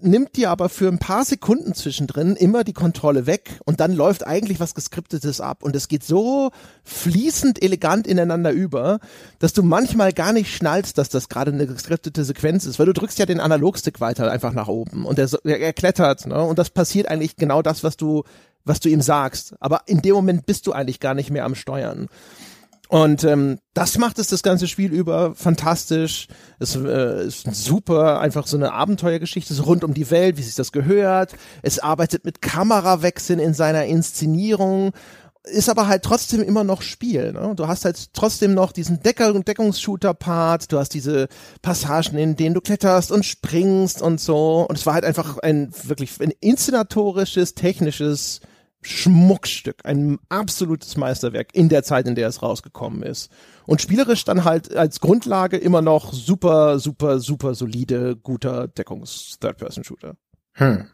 nimmt 0.01 0.35
dir 0.35 0.51
aber 0.51 0.69
für 0.69 0.87
ein 0.87 0.99
paar 0.99 1.25
Sekunden 1.25 1.73
zwischendrin 1.73 2.35
immer 2.35 2.63
die 2.63 2.73
Kontrolle 2.73 3.25
weg 3.25 3.59
und 3.65 3.79
dann 3.79 3.93
läuft 3.93 4.25
eigentlich 4.25 4.59
was 4.59 4.75
geskriptetes 4.75 5.41
ab 5.41 5.63
und 5.63 5.75
es 5.75 5.87
geht 5.87 6.03
so 6.03 6.51
fließend 6.83 7.61
elegant 7.63 8.05
ineinander 8.05 8.51
über, 8.51 8.99
dass 9.39 9.53
du 9.53 9.63
manchmal 9.63 10.13
gar 10.13 10.33
nicht 10.33 10.55
schnallst, 10.55 10.97
dass 10.97 11.09
das 11.09 11.29
gerade 11.29 11.51
eine 11.51 11.67
geskriptete 11.67 12.23
Sequenz 12.23 12.65
ist, 12.65 12.77
weil 12.77 12.85
du 12.85 12.93
drückst 12.93 13.17
ja 13.17 13.25
den 13.25 13.39
Analogstick 13.39 13.99
weiter 13.99 14.31
einfach 14.31 14.53
nach 14.53 14.67
oben 14.67 15.05
und 15.05 15.17
er, 15.17 15.29
er 15.43 15.73
klettert 15.73 16.27
ne? 16.27 16.41
und 16.41 16.59
das 16.59 16.69
passiert 16.69 17.07
eigentlich 17.07 17.35
genau 17.35 17.61
das, 17.61 17.83
was 17.83 17.97
du 17.97 18.23
was 18.67 18.79
du 18.79 18.89
ihm 18.89 19.01
sagst, 19.01 19.53
aber 19.59 19.81
in 19.85 20.01
dem 20.01 20.15
Moment 20.15 20.47
bist 20.47 20.65
du 20.65 20.73
eigentlich 20.73 20.99
gar 20.99 21.13
nicht 21.13 21.29
mehr 21.29 21.45
am 21.45 21.53
Steuern. 21.53 22.07
Und 22.87 23.23
ähm, 23.23 23.59
das 23.73 23.97
macht 23.97 24.19
es 24.19 24.27
das 24.27 24.43
ganze 24.43 24.67
Spiel 24.67 24.93
über 24.93 25.33
fantastisch. 25.35 26.27
Es 26.59 26.75
äh, 26.75 27.25
ist 27.25 27.47
super, 27.51 28.19
einfach 28.19 28.45
so 28.47 28.57
eine 28.57 28.73
Abenteuergeschichte, 28.73 29.53
so 29.53 29.63
rund 29.63 29.83
um 29.83 29.93
die 29.93 30.11
Welt, 30.11 30.37
wie 30.37 30.43
sich 30.43 30.55
das 30.55 30.71
gehört. 30.71 31.33
Es 31.63 31.79
arbeitet 31.79 32.25
mit 32.25 32.41
Kamerawechseln 32.41 33.39
in 33.39 33.53
seiner 33.53 33.85
Inszenierung, 33.85 34.91
ist 35.45 35.69
aber 35.69 35.87
halt 35.87 36.03
trotzdem 36.03 36.41
immer 36.41 36.63
noch 36.63 36.81
Spiel. 36.81 37.33
Ne? 37.33 37.53
Du 37.55 37.67
hast 37.67 37.85
halt 37.85 38.13
trotzdem 38.13 38.53
noch 38.53 38.71
diesen 38.71 39.01
Decker- 39.01 39.33
und 39.33 39.47
Deckungsshooter-Part, 39.47 40.71
du 40.71 40.79
hast 40.79 40.89
diese 40.89 41.27
Passagen, 41.61 42.17
in 42.17 42.35
denen 42.35 42.55
du 42.55 42.61
kletterst 42.61 43.11
und 43.11 43.25
springst 43.25 44.01
und 44.01 44.19
so. 44.19 44.65
Und 44.67 44.77
es 44.77 44.85
war 44.85 44.95
halt 44.95 45.05
einfach 45.05 45.37
ein 45.39 45.71
wirklich 45.83 46.19
ein 46.19 46.33
inszenatorisches, 46.39 47.55
technisches 47.55 48.41
Schmuckstück, 48.85 49.77
ein 49.83 50.19
absolutes 50.29 50.95
Meisterwerk 50.95 51.53
in 51.53 51.69
der 51.69 51.83
Zeit, 51.83 52.07
in 52.07 52.15
der 52.15 52.27
es 52.27 52.41
rausgekommen 52.41 53.03
ist. 53.03 53.31
Und 53.65 53.81
spielerisch 53.81 54.23
dann 54.25 54.45
halt 54.45 54.75
als 54.75 54.99
Grundlage 54.99 55.57
immer 55.57 55.81
noch 55.81 56.13
super, 56.13 56.79
super, 56.79 57.19
super 57.19 57.55
solide, 57.55 58.15
guter 58.15 58.67
Deckungs-Third-Person-Shooter. 58.67 60.15
Hm. 60.53 60.87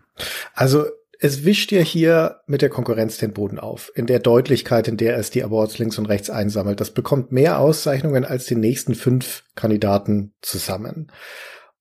Also 0.54 0.86
es 1.20 1.46
wischt 1.46 1.72
ja 1.72 1.82
hier 1.82 2.42
mit 2.48 2.62
der 2.62 2.70
Konkurrenz 2.70 3.18
den 3.18 3.34
Boden 3.34 3.60
auf, 3.60 3.92
in 3.94 4.08
der 4.08 4.20
Deutlichkeit, 4.20 4.88
in 4.88 4.98
der 4.98 5.18
es 5.18 5.30
die 5.30 5.44
Awards 5.44 5.78
links 5.78 6.00
und 6.00 6.08
rechts 6.08 6.30
einsammelt. 6.30 6.80
Das 6.80 6.92
bekommt 6.92 7.32
mehr 7.32 7.60
Auszeichnungen 7.60 8.26
als 8.26 8.46
die 8.46 8.56
nächsten 8.56 8.96
fünf 8.96 9.44
Kandidaten 9.56 10.34
zusammen. 10.42 11.12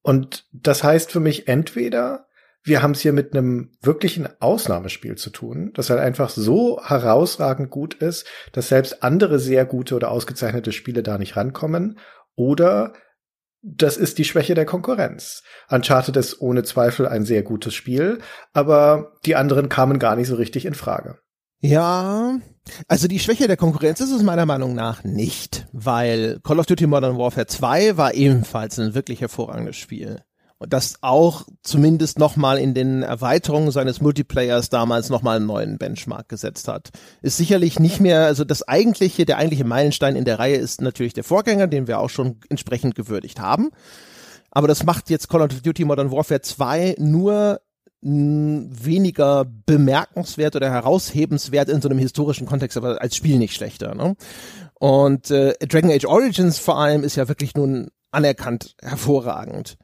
Und 0.02 0.46
das 0.52 0.82
heißt 0.82 1.12
für 1.12 1.20
mich 1.20 1.48
entweder, 1.48 2.26
wir 2.62 2.82
haben 2.82 2.92
es 2.92 3.00
hier 3.00 3.12
mit 3.12 3.34
einem 3.34 3.72
wirklichen 3.80 4.28
Ausnahmespiel 4.40 5.16
zu 5.16 5.30
tun, 5.30 5.72
das 5.74 5.90
halt 5.90 6.00
einfach 6.00 6.28
so 6.28 6.80
herausragend 6.82 7.70
gut 7.70 7.94
ist, 7.94 8.26
dass 8.52 8.68
selbst 8.68 9.02
andere 9.02 9.38
sehr 9.38 9.64
gute 9.64 9.94
oder 9.94 10.10
ausgezeichnete 10.10 10.72
Spiele 10.72 11.02
da 11.02 11.16
nicht 11.16 11.36
rankommen. 11.36 11.98
Oder 12.34 12.92
das 13.62 13.96
ist 13.96 14.18
die 14.18 14.24
Schwäche 14.24 14.54
der 14.54 14.66
Konkurrenz. 14.66 15.42
Uncharted 15.68 16.16
ist 16.16 16.40
ohne 16.40 16.62
Zweifel 16.62 17.06
ein 17.06 17.24
sehr 17.24 17.42
gutes 17.42 17.74
Spiel, 17.74 18.18
aber 18.52 19.12
die 19.24 19.36
anderen 19.36 19.68
kamen 19.68 19.98
gar 19.98 20.16
nicht 20.16 20.28
so 20.28 20.36
richtig 20.36 20.66
in 20.66 20.74
Frage. 20.74 21.18
Ja, 21.62 22.38
also 22.88 23.06
die 23.06 23.18
Schwäche 23.18 23.46
der 23.46 23.58
Konkurrenz 23.58 24.00
ist 24.00 24.12
es 24.12 24.22
meiner 24.22 24.46
Meinung 24.46 24.74
nach 24.74 25.04
nicht, 25.04 25.66
weil 25.72 26.40
Call 26.42 26.58
of 26.58 26.66
Duty 26.66 26.86
Modern 26.86 27.18
Warfare 27.18 27.46
2 27.46 27.98
war 27.98 28.14
ebenfalls 28.14 28.78
ein 28.78 28.94
wirklich 28.94 29.20
hervorragendes 29.20 29.76
Spiel 29.76 30.22
das 30.68 30.96
auch 31.00 31.46
zumindest 31.62 32.18
nochmal 32.18 32.58
in 32.58 32.74
den 32.74 33.02
Erweiterungen 33.02 33.70
seines 33.70 34.00
Multiplayers 34.00 34.68
damals 34.68 35.08
nochmal 35.08 35.36
einen 35.36 35.46
neuen 35.46 35.78
Benchmark 35.78 36.28
gesetzt 36.28 36.68
hat. 36.68 36.90
Ist 37.22 37.38
sicherlich 37.38 37.78
nicht 37.80 38.00
mehr, 38.00 38.26
also 38.26 38.44
das 38.44 38.66
eigentliche, 38.68 39.24
der 39.24 39.38
eigentliche 39.38 39.64
Meilenstein 39.64 40.16
in 40.16 40.24
der 40.24 40.38
Reihe 40.38 40.56
ist 40.56 40.82
natürlich 40.82 41.14
der 41.14 41.24
Vorgänger, 41.24 41.66
den 41.66 41.86
wir 41.86 41.98
auch 41.98 42.10
schon 42.10 42.40
entsprechend 42.50 42.94
gewürdigt 42.94 43.40
haben. 43.40 43.70
Aber 44.50 44.68
das 44.68 44.84
macht 44.84 45.08
jetzt 45.08 45.28
Call 45.28 45.42
of 45.42 45.62
Duty 45.62 45.84
Modern 45.84 46.10
Warfare 46.10 46.42
2 46.42 46.96
nur 46.98 47.60
weniger 48.02 49.44
bemerkenswert 49.44 50.56
oder 50.56 50.70
heraushebenswert 50.70 51.68
in 51.68 51.82
so 51.82 51.88
einem 51.88 51.98
historischen 51.98 52.46
Kontext, 52.46 52.76
aber 52.78 53.00
als 53.00 53.14
Spiel 53.14 53.38
nicht 53.38 53.54
schlechter. 53.54 53.94
Ne? 53.94 54.16
Und 54.74 55.30
äh, 55.30 55.54
Dragon 55.66 55.90
Age 55.90 56.06
Origins 56.06 56.58
vor 56.58 56.78
allem 56.78 57.04
ist 57.04 57.16
ja 57.16 57.28
wirklich 57.28 57.54
nun 57.54 57.90
anerkannt 58.10 58.74
hervorragend. 58.82 59.76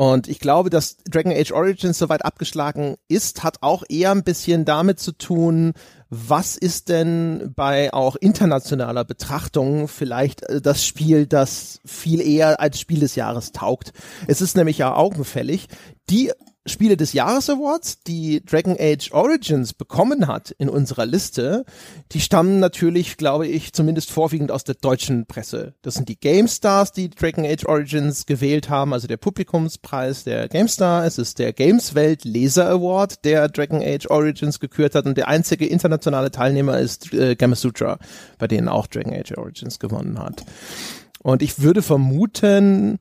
Und 0.00 0.28
ich 0.28 0.38
glaube, 0.38 0.70
dass 0.70 0.96
Dragon 1.10 1.30
Age 1.30 1.52
Origins 1.52 1.98
soweit 1.98 2.24
abgeschlagen 2.24 2.96
ist, 3.08 3.44
hat 3.44 3.58
auch 3.60 3.84
eher 3.86 4.12
ein 4.12 4.24
bisschen 4.24 4.64
damit 4.64 4.98
zu 4.98 5.12
tun, 5.12 5.74
was 6.08 6.56
ist 6.56 6.88
denn 6.88 7.52
bei 7.54 7.92
auch 7.92 8.16
internationaler 8.16 9.04
Betrachtung 9.04 9.88
vielleicht 9.88 10.42
äh, 10.44 10.62
das 10.62 10.86
Spiel, 10.86 11.26
das 11.26 11.80
viel 11.84 12.22
eher 12.22 12.60
als 12.60 12.80
Spiel 12.80 13.00
des 13.00 13.14
Jahres 13.14 13.52
taugt. 13.52 13.92
Es 14.26 14.40
ist 14.40 14.56
nämlich 14.56 14.78
ja 14.78 14.96
augenfällig, 14.96 15.66
die 16.08 16.32
Spiele 16.70 16.96
des 16.96 17.12
Jahres 17.12 17.50
Awards, 17.50 18.02
die 18.02 18.44
Dragon 18.44 18.76
Age 18.78 19.12
Origins 19.12 19.74
bekommen 19.74 20.26
hat 20.26 20.50
in 20.52 20.68
unserer 20.68 21.06
Liste, 21.06 21.64
die 22.12 22.20
stammen 22.20 22.60
natürlich, 22.60 23.16
glaube 23.16 23.46
ich, 23.46 23.72
zumindest 23.72 24.10
vorwiegend 24.10 24.50
aus 24.50 24.64
der 24.64 24.76
deutschen 24.76 25.26
Presse. 25.26 25.74
Das 25.82 25.94
sind 25.94 26.08
die 26.08 26.18
GameStars, 26.18 26.92
die 26.92 27.10
Dragon 27.10 27.44
Age 27.44 27.66
Origins 27.66 28.26
gewählt 28.26 28.70
haben, 28.70 28.92
also 28.92 29.06
der 29.06 29.16
Publikumspreis 29.16 30.24
der 30.24 30.48
GameStar. 30.48 31.04
Es 31.04 31.18
ist 31.18 31.38
der 31.38 31.52
Gameswelt 31.52 32.24
Laser 32.24 32.68
Award, 32.68 33.24
der 33.24 33.48
Dragon 33.48 33.82
Age 33.82 34.06
Origins 34.08 34.60
gekürt 34.60 34.94
hat 34.94 35.06
und 35.06 35.16
der 35.16 35.28
einzige 35.28 35.66
internationale 35.66 36.30
Teilnehmer 36.30 36.78
ist 36.78 37.12
äh, 37.12 37.34
Gamasutra, 37.34 37.98
bei 38.38 38.46
denen 38.46 38.68
auch 38.68 38.86
Dragon 38.86 39.12
Age 39.12 39.36
Origins 39.36 39.78
gewonnen 39.78 40.18
hat. 40.18 40.44
Und 41.22 41.42
ich 41.42 41.60
würde 41.60 41.82
vermuten, 41.82 42.98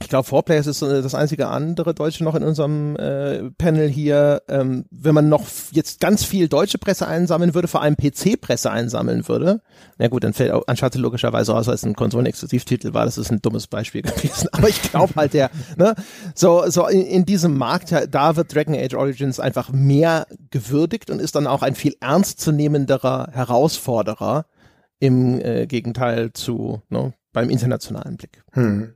ich 0.00 0.08
glaube, 0.08 0.24
Fourplayers 0.24 0.66
ist 0.66 0.82
das 0.82 1.14
einzige 1.14 1.48
andere 1.48 1.94
Deutsche 1.94 2.24
noch 2.24 2.34
in 2.34 2.42
unserem 2.42 2.96
äh, 2.96 3.50
Panel 3.52 3.88
hier. 3.88 4.42
Ähm, 4.48 4.86
wenn 4.90 5.14
man 5.14 5.28
noch 5.28 5.46
jetzt 5.70 6.00
ganz 6.00 6.24
viel 6.24 6.48
deutsche 6.48 6.78
Presse 6.78 7.06
einsammeln 7.06 7.54
würde, 7.54 7.68
vor 7.68 7.80
allem 7.80 7.96
PC-Presse 7.96 8.70
einsammeln 8.70 9.28
würde, 9.28 9.62
na 9.98 10.08
gut, 10.08 10.24
dann 10.24 10.32
fällt 10.32 10.52
Uncharted 10.52 11.00
logischerweise 11.00 11.54
aus, 11.54 11.68
als 11.68 11.84
ein 11.84 11.94
Konsolenexklusivtitel 11.94 12.92
war. 12.92 13.04
Das 13.04 13.18
ist 13.18 13.30
ein 13.30 13.40
dummes 13.40 13.66
Beispiel 13.68 14.02
gewesen. 14.02 14.48
Aber 14.52 14.68
ich 14.68 14.82
glaube 14.82 15.14
halt, 15.16 15.32
der, 15.32 15.50
ne, 15.76 15.94
so, 16.34 16.68
so 16.68 16.86
in, 16.86 17.02
in 17.02 17.24
diesem 17.24 17.56
Markt, 17.56 17.94
da 18.10 18.36
wird 18.36 18.54
Dragon 18.54 18.74
Age 18.74 18.94
Origins 18.94 19.38
einfach 19.38 19.70
mehr 19.70 20.26
gewürdigt 20.50 21.10
und 21.10 21.20
ist 21.20 21.36
dann 21.36 21.46
auch 21.46 21.62
ein 21.62 21.76
viel 21.76 21.94
ernstzunehmenderer 22.00 23.28
Herausforderer 23.32 24.46
im 24.98 25.40
äh, 25.40 25.66
Gegenteil 25.66 26.32
zu 26.32 26.82
ne, 26.88 27.14
beim 27.32 27.48
internationalen 27.48 28.16
Blick. 28.16 28.42
Hm. 28.52 28.94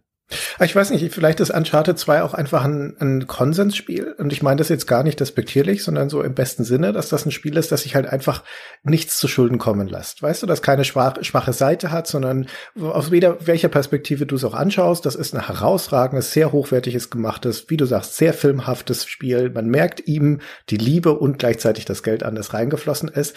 Ich 0.61 0.77
weiß 0.77 0.91
nicht, 0.91 1.14
vielleicht 1.14 1.41
ist 1.41 1.51
Uncharted 1.51 1.99
2 1.99 2.23
auch 2.23 2.35
einfach 2.35 2.64
ein, 2.64 2.97
ein 3.01 3.27
Konsensspiel. 3.27 4.14
Und 4.19 4.33
ich 4.33 4.43
meine 4.43 4.59
das 4.59 4.69
jetzt 4.69 4.87
gar 4.87 5.03
nicht 5.03 5.21
despektierlich, 5.21 5.83
sondern 5.83 6.11
so 6.11 6.23
im 6.23 6.35
besten 6.35 6.64
Sinne, 6.64 6.93
dass 6.93 7.09
das 7.09 7.25
ein 7.25 7.31
Spiel 7.31 7.57
ist, 7.57 7.73
das 7.73 7.83
sich 7.83 7.95
halt 7.95 8.07
einfach 8.07 8.45
nichts 8.83 9.17
zu 9.17 9.27
Schulden 9.27 9.57
kommen 9.57 9.88
lässt. 9.88 10.23
Weißt 10.23 10.43
du, 10.43 10.47
das 10.47 10.61
keine 10.61 10.85
schwach, 10.85 11.17
schwache 11.23 11.55
Seite 11.55 11.91
hat, 11.91 12.07
sondern 12.07 12.47
aus 12.79 13.11
weder, 13.11 13.47
welcher 13.47 13.69
Perspektive 13.69 14.27
du 14.27 14.37
es 14.37 14.45
auch 14.45 14.55
anschaust, 14.55 15.07
das 15.07 15.14
ist 15.14 15.35
ein 15.35 15.47
herausragendes, 15.47 16.33
sehr 16.33 16.53
hochwertiges 16.53 17.09
gemachtes, 17.09 17.71
wie 17.71 17.79
du 17.79 17.87
sagst, 17.87 18.17
sehr 18.17 18.35
filmhaftes 18.35 19.07
Spiel. 19.07 19.49
Man 19.49 19.69
merkt 19.69 20.07
ihm 20.07 20.41
die 20.69 20.77
Liebe 20.77 21.19
und 21.19 21.38
gleichzeitig 21.38 21.87
das 21.87 22.03
Geld 22.03 22.23
an, 22.23 22.35
das 22.35 22.53
reingeflossen 22.53 23.09
ist. 23.09 23.35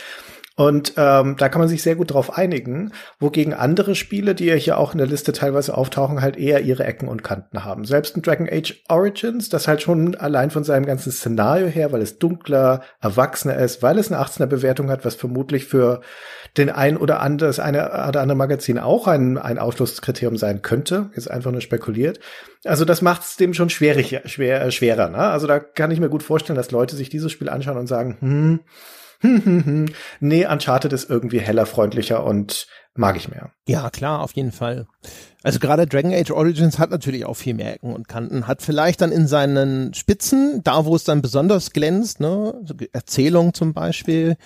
Und 0.57 0.93
ähm, 0.97 1.37
da 1.37 1.47
kann 1.47 1.61
man 1.61 1.69
sich 1.69 1.81
sehr 1.81 1.95
gut 1.95 2.11
drauf 2.11 2.37
einigen, 2.37 2.91
wogegen 3.19 3.53
andere 3.53 3.95
Spiele, 3.95 4.35
die 4.35 4.45
ja 4.45 4.55
hier 4.55 4.77
auch 4.77 4.91
in 4.91 4.97
der 4.97 5.07
Liste 5.07 5.31
teilweise 5.31 5.77
auftauchen, 5.77 6.21
halt 6.21 6.35
eher 6.35 6.59
ihre 6.59 6.83
Ecken 6.83 7.07
und 7.07 7.23
Kanten 7.23 7.63
haben. 7.63 7.85
Selbst 7.85 8.17
ein 8.17 8.21
Dragon 8.21 8.49
Age 8.51 8.83
Origins, 8.89 9.47
das 9.47 9.69
halt 9.69 9.81
schon 9.81 10.15
allein 10.15 10.51
von 10.51 10.65
seinem 10.65 10.85
ganzen 10.85 11.11
Szenario 11.11 11.67
her, 11.67 11.93
weil 11.93 12.01
es 12.01 12.19
dunkler, 12.19 12.81
erwachsener 12.99 13.55
ist, 13.55 13.81
weil 13.81 13.97
es 13.97 14.11
eine 14.11 14.21
18er 14.21 14.45
Bewertung 14.45 14.89
hat, 14.89 15.05
was 15.05 15.15
vermutlich 15.15 15.65
für 15.65 16.01
den 16.57 16.69
ein 16.69 16.97
oder 16.97 17.21
andere, 17.21 17.47
das 17.47 17.59
eine 17.59 17.85
oder 18.09 18.19
andere 18.19 18.35
Magazin 18.35 18.77
auch 18.77 19.07
ein, 19.07 19.37
ein 19.37 19.57
Ausschlusskriterium 19.57 20.37
sein 20.37 20.61
könnte, 20.61 21.11
ist 21.13 21.31
einfach 21.31 21.51
nur 21.51 21.61
spekuliert. 21.61 22.19
Also 22.65 22.83
das 22.83 23.01
macht 23.01 23.21
es 23.21 23.37
dem 23.37 23.53
schon 23.53 23.69
schwierig, 23.69 24.19
schwer, 24.25 24.69
schwerer. 24.71 25.09
Ne? 25.09 25.17
Also 25.17 25.47
da 25.47 25.59
kann 25.59 25.91
ich 25.91 26.01
mir 26.01 26.09
gut 26.09 26.23
vorstellen, 26.23 26.57
dass 26.57 26.71
Leute 26.71 26.97
sich 26.97 27.09
dieses 27.09 27.31
Spiel 27.31 27.47
anschauen 27.47 27.77
und 27.77 27.87
sagen, 27.87 28.17
hm, 28.19 28.59
nee, 30.19 30.45
Uncharted 30.45 30.93
ist 30.93 31.09
irgendwie 31.09 31.39
heller, 31.39 31.65
freundlicher 31.65 32.23
und 32.23 32.67
mag 32.93 33.15
ich 33.15 33.29
mehr. 33.29 33.51
Ja, 33.67 33.89
klar, 33.89 34.21
auf 34.21 34.33
jeden 34.33 34.51
Fall. 34.51 34.87
Also 35.43 35.57
gerade 35.57 35.87
Dragon 35.87 36.13
Age 36.13 36.31
Origins 36.31 36.77
hat 36.77 36.91
natürlich 36.91 37.25
auch 37.25 37.33
viel 37.33 37.55
mehr 37.55 37.73
Ecken 37.73 37.93
und 37.93 38.07
Kanten, 38.07 38.47
hat 38.47 38.61
vielleicht 38.61 39.01
dann 39.01 39.11
in 39.11 39.27
seinen 39.27 39.93
Spitzen, 39.95 40.61
da 40.63 40.85
wo 40.85 40.95
es 40.95 41.03
dann 41.03 41.21
besonders 41.23 41.71
glänzt, 41.71 42.19
ne, 42.19 42.53
Erzählung 42.93 43.53
zum 43.55 43.73
Beispiel, 43.73 44.37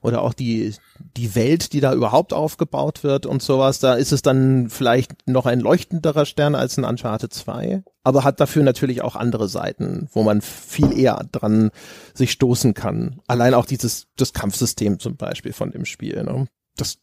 oder 0.00 0.22
auch 0.22 0.32
die, 0.32 0.74
die 1.16 1.34
Welt, 1.34 1.72
die 1.74 1.80
da 1.80 1.92
überhaupt 1.92 2.32
aufgebaut 2.32 3.04
wird 3.04 3.26
und 3.26 3.42
sowas, 3.42 3.78
da 3.78 3.94
ist 3.94 4.12
es 4.12 4.22
dann 4.22 4.70
vielleicht 4.70 5.28
noch 5.28 5.44
ein 5.44 5.60
leuchtenderer 5.60 6.24
Stern 6.24 6.54
als 6.54 6.78
ein 6.78 6.84
Uncharted 6.84 7.32
2, 7.32 7.82
aber 8.02 8.24
hat 8.24 8.40
dafür 8.40 8.62
natürlich 8.62 9.02
auch 9.02 9.16
andere 9.16 9.48
Seiten, 9.48 10.08
wo 10.12 10.22
man 10.22 10.40
viel 10.40 10.98
eher 10.98 11.26
dran 11.30 11.70
sich 12.14 12.30
stoßen 12.30 12.72
kann. 12.72 13.20
Allein 13.26 13.52
auch 13.52 13.66
dieses, 13.66 14.06
das 14.16 14.32
Kampfsystem 14.32 14.98
zum 14.98 15.16
Beispiel 15.16 15.52
von 15.52 15.72
dem 15.72 15.84
Spiel, 15.84 16.22
ne? 16.22 16.46
Das 16.76 16.98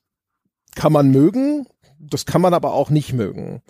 kann 0.76 0.94
man 0.94 1.10
mögen, 1.10 1.68
das 2.10 2.26
kann 2.26 2.42
man 2.42 2.54
aber 2.54 2.74
auch 2.74 2.90
nicht 2.90 3.14
mögen. 3.14 3.62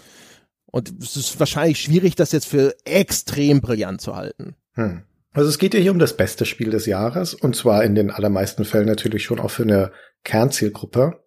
Und 0.66 0.92
es 1.02 1.16
ist 1.16 1.40
wahrscheinlich 1.40 1.80
schwierig, 1.80 2.16
das 2.16 2.32
jetzt 2.32 2.48
für 2.48 2.76
extrem 2.84 3.62
brillant 3.62 4.02
zu 4.02 4.16
halten. 4.16 4.56
Hm. 4.74 5.04
Also 5.32 5.50
es 5.50 5.58
geht 5.58 5.74
ja 5.74 5.80
hier 5.80 5.92
um 5.92 6.00
das 6.00 6.16
beste 6.16 6.46
Spiel 6.46 6.70
des 6.70 6.86
Jahres 6.86 7.34
und 7.34 7.56
zwar 7.56 7.84
in 7.84 7.96
den 7.96 8.10
allermeisten 8.10 8.64
Fällen 8.64 8.88
natürlich 8.88 9.24
schon 9.24 9.40
auch 9.40 9.52
für 9.52 9.64
eine 9.64 9.92
Kernzielgruppe. 10.24 11.22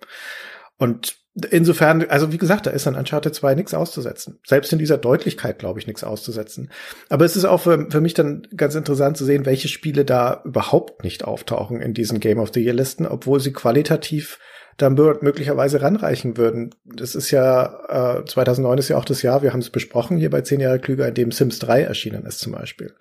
Und 0.79 1.17
insofern, 1.51 2.05
also 2.09 2.33
wie 2.33 2.39
gesagt, 2.39 2.67
da 2.67 2.71
ist 2.71 2.87
an 2.87 2.95
Uncharted 2.95 3.35
2 3.35 3.55
nichts 3.55 3.75
auszusetzen. 3.75 4.41
Selbst 4.47 4.73
in 4.73 4.79
dieser 4.79 4.99
Deutlichkeit, 4.99 5.59
glaube 5.59 5.79
ich, 5.79 5.87
nichts 5.87 6.05
auszusetzen. 6.05 6.71
Aber 7.09 7.25
es 7.25 7.37
ist 7.37 7.45
auch 7.45 7.61
für, 7.61 7.91
für 7.91 8.01
mich 8.01 8.15
dann 8.15 8.47
ganz 8.57 8.75
interessant 8.75 9.17
zu 9.17 9.25
sehen, 9.25 9.47
welche 9.47 9.69
Spiele 9.69 10.05
da 10.05 10.43
überhaupt 10.45 11.05
nicht 11.05 11.25
auftauchen 11.25 11.81
in 11.81 11.95
diesen 11.95 12.21
Game 12.21 12.39
of 12.39 12.51
the 12.55 12.63
Year 12.63 12.75
Listen, 12.75 13.07
obwohl 13.07 13.41
sie 13.41 13.53
qualitativ 13.53 14.39
dann 14.79 14.95
möglicherweise 14.95 15.83
ranreichen 15.83 16.37
würden. 16.37 16.75
Das 16.85 17.15
ist 17.15 17.31
ja, 17.33 18.21
äh, 18.21 18.25
2009 18.25 18.79
ist 18.79 18.89
ja 18.89 18.97
auch 18.97 19.05
das 19.05 19.23
Jahr, 19.23 19.43
wir 19.43 19.53
haben 19.53 19.61
es 19.61 19.71
besprochen 19.71 20.17
hier 20.17 20.31
bei 20.31 20.41
10 20.41 20.61
Jahre 20.61 20.79
klüger, 20.79 21.09
in 21.09 21.15
dem 21.15 21.33
Sims 21.33 21.59
3 21.59 21.83
erschienen 21.83 22.25
ist 22.25 22.39
zum 22.39 22.53
Beispiel. 22.53 22.95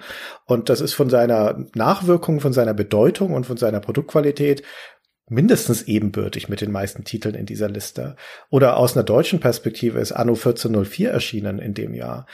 Und 0.45 0.69
das 0.69 0.81
ist 0.81 0.93
von 0.93 1.09
seiner 1.09 1.65
Nachwirkung, 1.75 2.39
von 2.39 2.51
seiner 2.51 2.73
Bedeutung 2.73 3.33
und 3.33 3.45
von 3.45 3.57
seiner 3.57 3.79
Produktqualität 3.79 4.63
mindestens 5.29 5.83
ebenbürtig 5.83 6.49
mit 6.49 6.61
den 6.61 6.71
meisten 6.71 7.03
Titeln 7.03 7.35
in 7.35 7.45
dieser 7.45 7.69
Liste. 7.69 8.15
Oder 8.49 8.77
aus 8.77 8.95
einer 8.95 9.03
deutschen 9.03 9.39
Perspektive 9.39 9.99
ist 9.99 10.13
Anno 10.13 10.33
1404 10.33 11.11
erschienen 11.11 11.59
in 11.59 11.73
dem 11.73 11.93
Jahr 11.93 12.25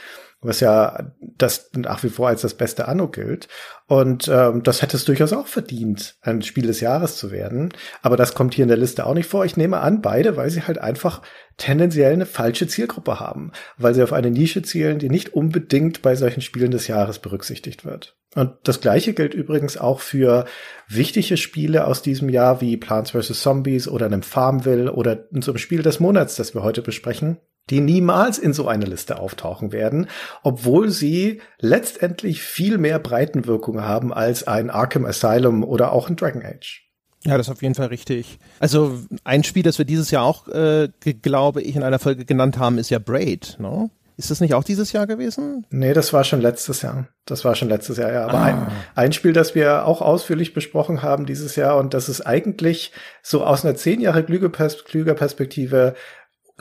was 0.44 0.60
ja 0.60 1.12
das 1.20 1.70
nach 1.74 2.02
wie 2.02 2.08
vor 2.08 2.28
als 2.28 2.42
das 2.42 2.54
beste 2.54 2.86
Anno 2.86 3.08
gilt. 3.08 3.48
Und 3.86 4.28
ähm, 4.28 4.62
das 4.62 4.82
hätte 4.82 4.96
es 4.96 5.04
durchaus 5.04 5.32
auch 5.32 5.46
verdient, 5.46 6.16
ein 6.22 6.42
Spiel 6.42 6.66
des 6.66 6.80
Jahres 6.80 7.16
zu 7.16 7.30
werden. 7.30 7.72
Aber 8.02 8.16
das 8.16 8.34
kommt 8.34 8.54
hier 8.54 8.62
in 8.62 8.68
der 8.68 8.76
Liste 8.76 9.06
auch 9.06 9.14
nicht 9.14 9.28
vor. 9.28 9.44
Ich 9.44 9.56
nehme 9.56 9.80
an, 9.80 10.00
beide, 10.00 10.36
weil 10.36 10.50
sie 10.50 10.62
halt 10.62 10.78
einfach 10.78 11.22
tendenziell 11.56 12.12
eine 12.12 12.26
falsche 12.26 12.66
Zielgruppe 12.66 13.20
haben, 13.20 13.52
weil 13.76 13.94
sie 13.94 14.02
auf 14.02 14.12
eine 14.12 14.30
Nische 14.30 14.62
zielen, 14.62 14.98
die 14.98 15.10
nicht 15.10 15.34
unbedingt 15.34 16.02
bei 16.02 16.14
solchen 16.16 16.40
Spielen 16.40 16.70
des 16.70 16.86
Jahres 16.88 17.18
berücksichtigt 17.18 17.84
wird. 17.84 18.16
Und 18.34 18.52
das 18.64 18.80
gleiche 18.80 19.14
gilt 19.14 19.34
übrigens 19.34 19.76
auch 19.76 20.00
für 20.00 20.44
wichtige 20.88 21.36
Spiele 21.36 21.86
aus 21.86 22.02
diesem 22.02 22.28
Jahr 22.28 22.60
wie 22.60 22.76
Plants 22.76 23.12
vs. 23.12 23.40
Zombies 23.40 23.86
oder 23.86 24.06
einem 24.06 24.22
Farmville 24.22 24.92
oder 24.92 25.26
so 25.30 25.52
einem 25.52 25.58
Spiel 25.58 25.82
des 25.82 26.00
Monats, 26.00 26.36
das 26.36 26.54
wir 26.54 26.62
heute 26.62 26.82
besprechen, 26.82 27.38
die 27.70 27.80
niemals 27.80 28.38
in 28.38 28.52
so 28.52 28.68
eine 28.68 28.84
Liste 28.84 29.18
auftauchen 29.18 29.72
werden, 29.72 30.08
obwohl 30.42 30.90
sie 30.90 31.40
letztendlich 31.58 32.42
viel 32.42 32.78
mehr 32.78 32.98
Breitenwirkung 32.98 33.82
haben 33.82 34.12
als 34.12 34.46
ein 34.46 34.70
Arkham 34.70 35.06
Asylum 35.06 35.64
oder 35.64 35.92
auch 35.92 36.08
ein 36.08 36.16
Dragon 36.16 36.44
Age. 36.44 36.84
Ja, 37.24 37.38
das 37.38 37.48
ist 37.48 37.52
auf 37.52 37.62
jeden 37.62 37.74
Fall 37.74 37.86
richtig. 37.86 38.38
Also 38.60 38.98
ein 39.24 39.44
Spiel, 39.44 39.62
das 39.62 39.78
wir 39.78 39.86
dieses 39.86 40.10
Jahr 40.10 40.24
auch, 40.24 40.46
äh, 40.48 40.88
glaube 41.22 41.62
ich, 41.62 41.74
in 41.74 41.82
einer 41.82 41.98
Folge 41.98 42.26
genannt 42.26 42.58
haben, 42.58 42.76
ist 42.76 42.90
ja 42.90 42.98
Braid, 42.98 43.56
ne? 43.58 43.90
Ist 44.16 44.30
das 44.30 44.40
nicht 44.40 44.54
auch 44.54 44.62
dieses 44.62 44.92
Jahr 44.92 45.08
gewesen? 45.08 45.66
Nee, 45.70 45.92
das 45.92 46.12
war 46.12 46.22
schon 46.22 46.40
letztes 46.40 46.82
Jahr. 46.82 47.08
Das 47.24 47.44
war 47.44 47.56
schon 47.56 47.68
letztes 47.68 47.96
Jahr, 47.96 48.12
ja. 48.12 48.24
Aber 48.26 48.38
ah. 48.38 48.44
ein, 48.44 48.66
ein 48.94 49.12
Spiel, 49.12 49.32
das 49.32 49.56
wir 49.56 49.86
auch 49.86 50.02
ausführlich 50.02 50.54
besprochen 50.54 51.02
haben 51.02 51.26
dieses 51.26 51.56
Jahr 51.56 51.78
und 51.78 51.94
das 51.94 52.08
ist 52.08 52.20
eigentlich 52.20 52.92
so 53.22 53.44
aus 53.44 53.64
einer 53.64 53.74
zehn 53.74 54.00
Jahre 54.00 54.22
Klüger-Perspektive 54.22 55.94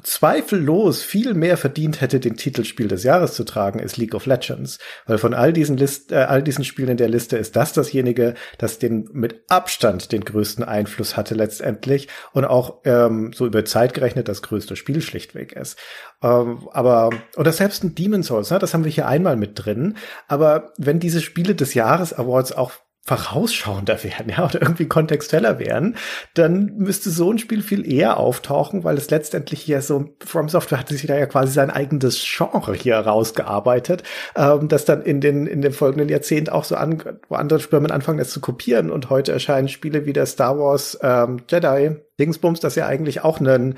zweifellos 0.02 1.04
viel 1.04 1.36
mehr 1.36 1.56
verdient 1.56 2.02
hätte, 2.02 2.20
den 2.20 2.36
Titelspiel 2.36 2.88
des 2.88 3.04
Jahres 3.04 3.34
zu 3.34 3.44
tragen, 3.44 3.78
ist 3.78 3.98
League 3.98 4.16
of 4.16 4.26
Legends. 4.26 4.80
Weil 5.06 5.20
von 5.20 5.36
all 5.36 5.54
diesen 5.54 5.78
List, 5.78 6.12
äh, 6.12 6.16
all 6.16 6.42
diesen 6.42 6.64
Spielen 6.64 6.90
in 6.90 6.98
der 6.98 7.10
Liste 7.10 7.38
ist 7.38 7.56
das 7.56 7.74
dasjenige, 7.74 8.34
das 8.58 8.80
den 8.80 9.08
mit 9.14 9.44
Abstand 9.50 10.12
den 10.12 10.26
größten 10.26 10.64
Einfluss 10.64 11.16
hatte 11.16 11.36
letztendlich 11.36 12.08
und 12.32 12.46
auch 12.46 12.82
ähm, 12.86 13.34
so 13.36 13.46
über 13.46 13.66
Zeit 13.66 13.94
gerechnet 13.94 14.28
das 14.28 14.42
größte 14.42 14.76
Spiel 14.76 15.02
schlichtweg 15.02 15.52
ist. 15.52 15.78
Ähm, 16.24 16.68
aber 16.72 17.12
oder 17.38 17.52
selbst 17.52 17.84
ein 17.84 17.94
Demon's 17.94 18.28
Souls, 18.28 18.50
ne, 18.50 18.58
das 18.58 18.74
haben 18.74 18.86
wir 18.86 18.92
hier 18.92 19.08
einmal 19.08 19.36
mit 19.36 19.64
drin. 19.64 19.98
Aber 20.28 20.74
wenn 20.78 21.00
diese 21.00 21.22
Spiele 21.22 21.54
des 21.54 21.76
Jahres 21.76 22.14
Awards 22.14 22.52
auch 22.52 22.72
vorausschauender 23.06 24.02
wären, 24.04 24.30
ja, 24.38 24.46
oder 24.46 24.62
irgendwie 24.62 24.88
kontextueller 24.88 25.60
wären, 25.60 25.96
dann 26.34 26.74
müsste 26.78 27.10
so 27.10 27.32
ein 27.32 27.38
Spiel 27.38 27.62
viel 27.62 27.90
eher 27.90 28.18
auftauchen, 28.18 28.84
weil 28.84 28.98
es 28.98 29.10
letztendlich 29.10 29.62
hier 29.62 29.82
so, 29.82 30.06
From 30.26 30.48
Software 30.48 30.80
hatte 30.80 30.94
sich 30.94 31.06
da 31.06 31.18
ja 31.18 31.26
quasi 31.26 31.52
sein 31.52 31.70
eigenes 31.70 32.24
Genre 32.24 32.74
hier 32.74 32.98
rausgearbeitet, 32.98 34.04
ähm, 34.36 34.70
das 34.70 34.86
dann 34.86 35.02
in 35.02 35.20
den, 35.20 35.48
in 35.48 35.62
dem 35.62 35.74
folgenden 35.74 36.10
Jahrzehnt 36.10 36.52
auch 36.52 36.64
so 36.64 36.76
an, 36.76 37.04
wo 37.28 37.36
andere 37.36 37.60
Firmen 37.60 37.92
anfangen, 37.92 38.20
das 38.20 38.30
zu 38.30 38.40
kopieren 38.40 38.90
und 38.90 39.10
heute 39.10 39.34
erscheinen 39.34 39.68
Spiele 39.68 40.06
wie 40.06 40.14
der 40.14 40.26
Star 40.26 40.58
Wars 40.58 40.98
ähm, 41.02 41.42
Jedi 41.50 41.98
Dingsbums, 42.20 42.62
das 42.62 42.76
ja 42.76 42.88
eigentlich 42.88 43.24
auch 43.24 43.40
einen 43.40 43.74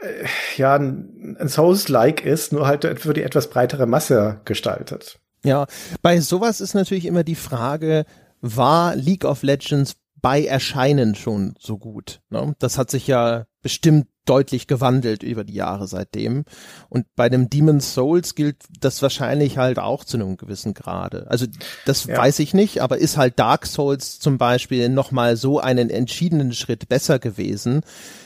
äh, 0.00 0.24
ja, 0.56 0.74
ein, 0.74 1.36
ein 1.38 1.48
Souls-like 1.48 2.24
ist, 2.24 2.52
nur 2.52 2.66
halt 2.66 2.98
für 2.98 3.12
die 3.12 3.22
etwas 3.22 3.48
breitere 3.48 3.86
Masse 3.86 4.40
gestaltet. 4.44 5.20
Ja, 5.44 5.66
bei 6.02 6.20
sowas 6.20 6.60
ist 6.60 6.74
natürlich 6.74 7.06
immer 7.06 7.24
die 7.24 7.34
Frage, 7.34 8.04
war 8.40 8.96
League 8.96 9.24
of 9.24 9.42
Legends 9.42 9.96
bei 10.20 10.44
Erscheinen 10.44 11.14
schon 11.14 11.54
so 11.58 11.78
gut. 11.78 12.20
Ne? 12.30 12.54
Das 12.58 12.78
hat 12.78 12.90
sich 12.90 13.06
ja 13.06 13.46
bestimmt 13.62 14.06
deutlich 14.26 14.66
gewandelt 14.66 15.22
über 15.22 15.44
die 15.44 15.54
Jahre 15.54 15.88
seitdem. 15.88 16.44
Und 16.88 17.06
bei 17.16 17.28
dem 17.28 17.50
Demon's 17.50 17.94
Souls 17.94 18.34
gilt 18.34 18.56
das 18.78 19.02
wahrscheinlich 19.02 19.58
halt 19.58 19.78
auch 19.78 20.04
zu 20.04 20.18
einem 20.18 20.36
gewissen 20.36 20.72
Grade. 20.72 21.26
Also 21.28 21.46
das 21.84 22.04
ja. 22.04 22.16
weiß 22.16 22.38
ich 22.38 22.54
nicht, 22.54 22.80
aber 22.80 22.98
ist 22.98 23.16
halt 23.16 23.38
Dark 23.38 23.66
Souls 23.66 24.18
zum 24.18 24.38
Beispiel 24.38 24.88
nochmal 24.88 25.36
so 25.36 25.58
einen 25.58 25.90
entschiedenen 25.90 26.52
Schritt 26.52 26.88
besser 26.88 27.18
gewesen, 27.18 27.80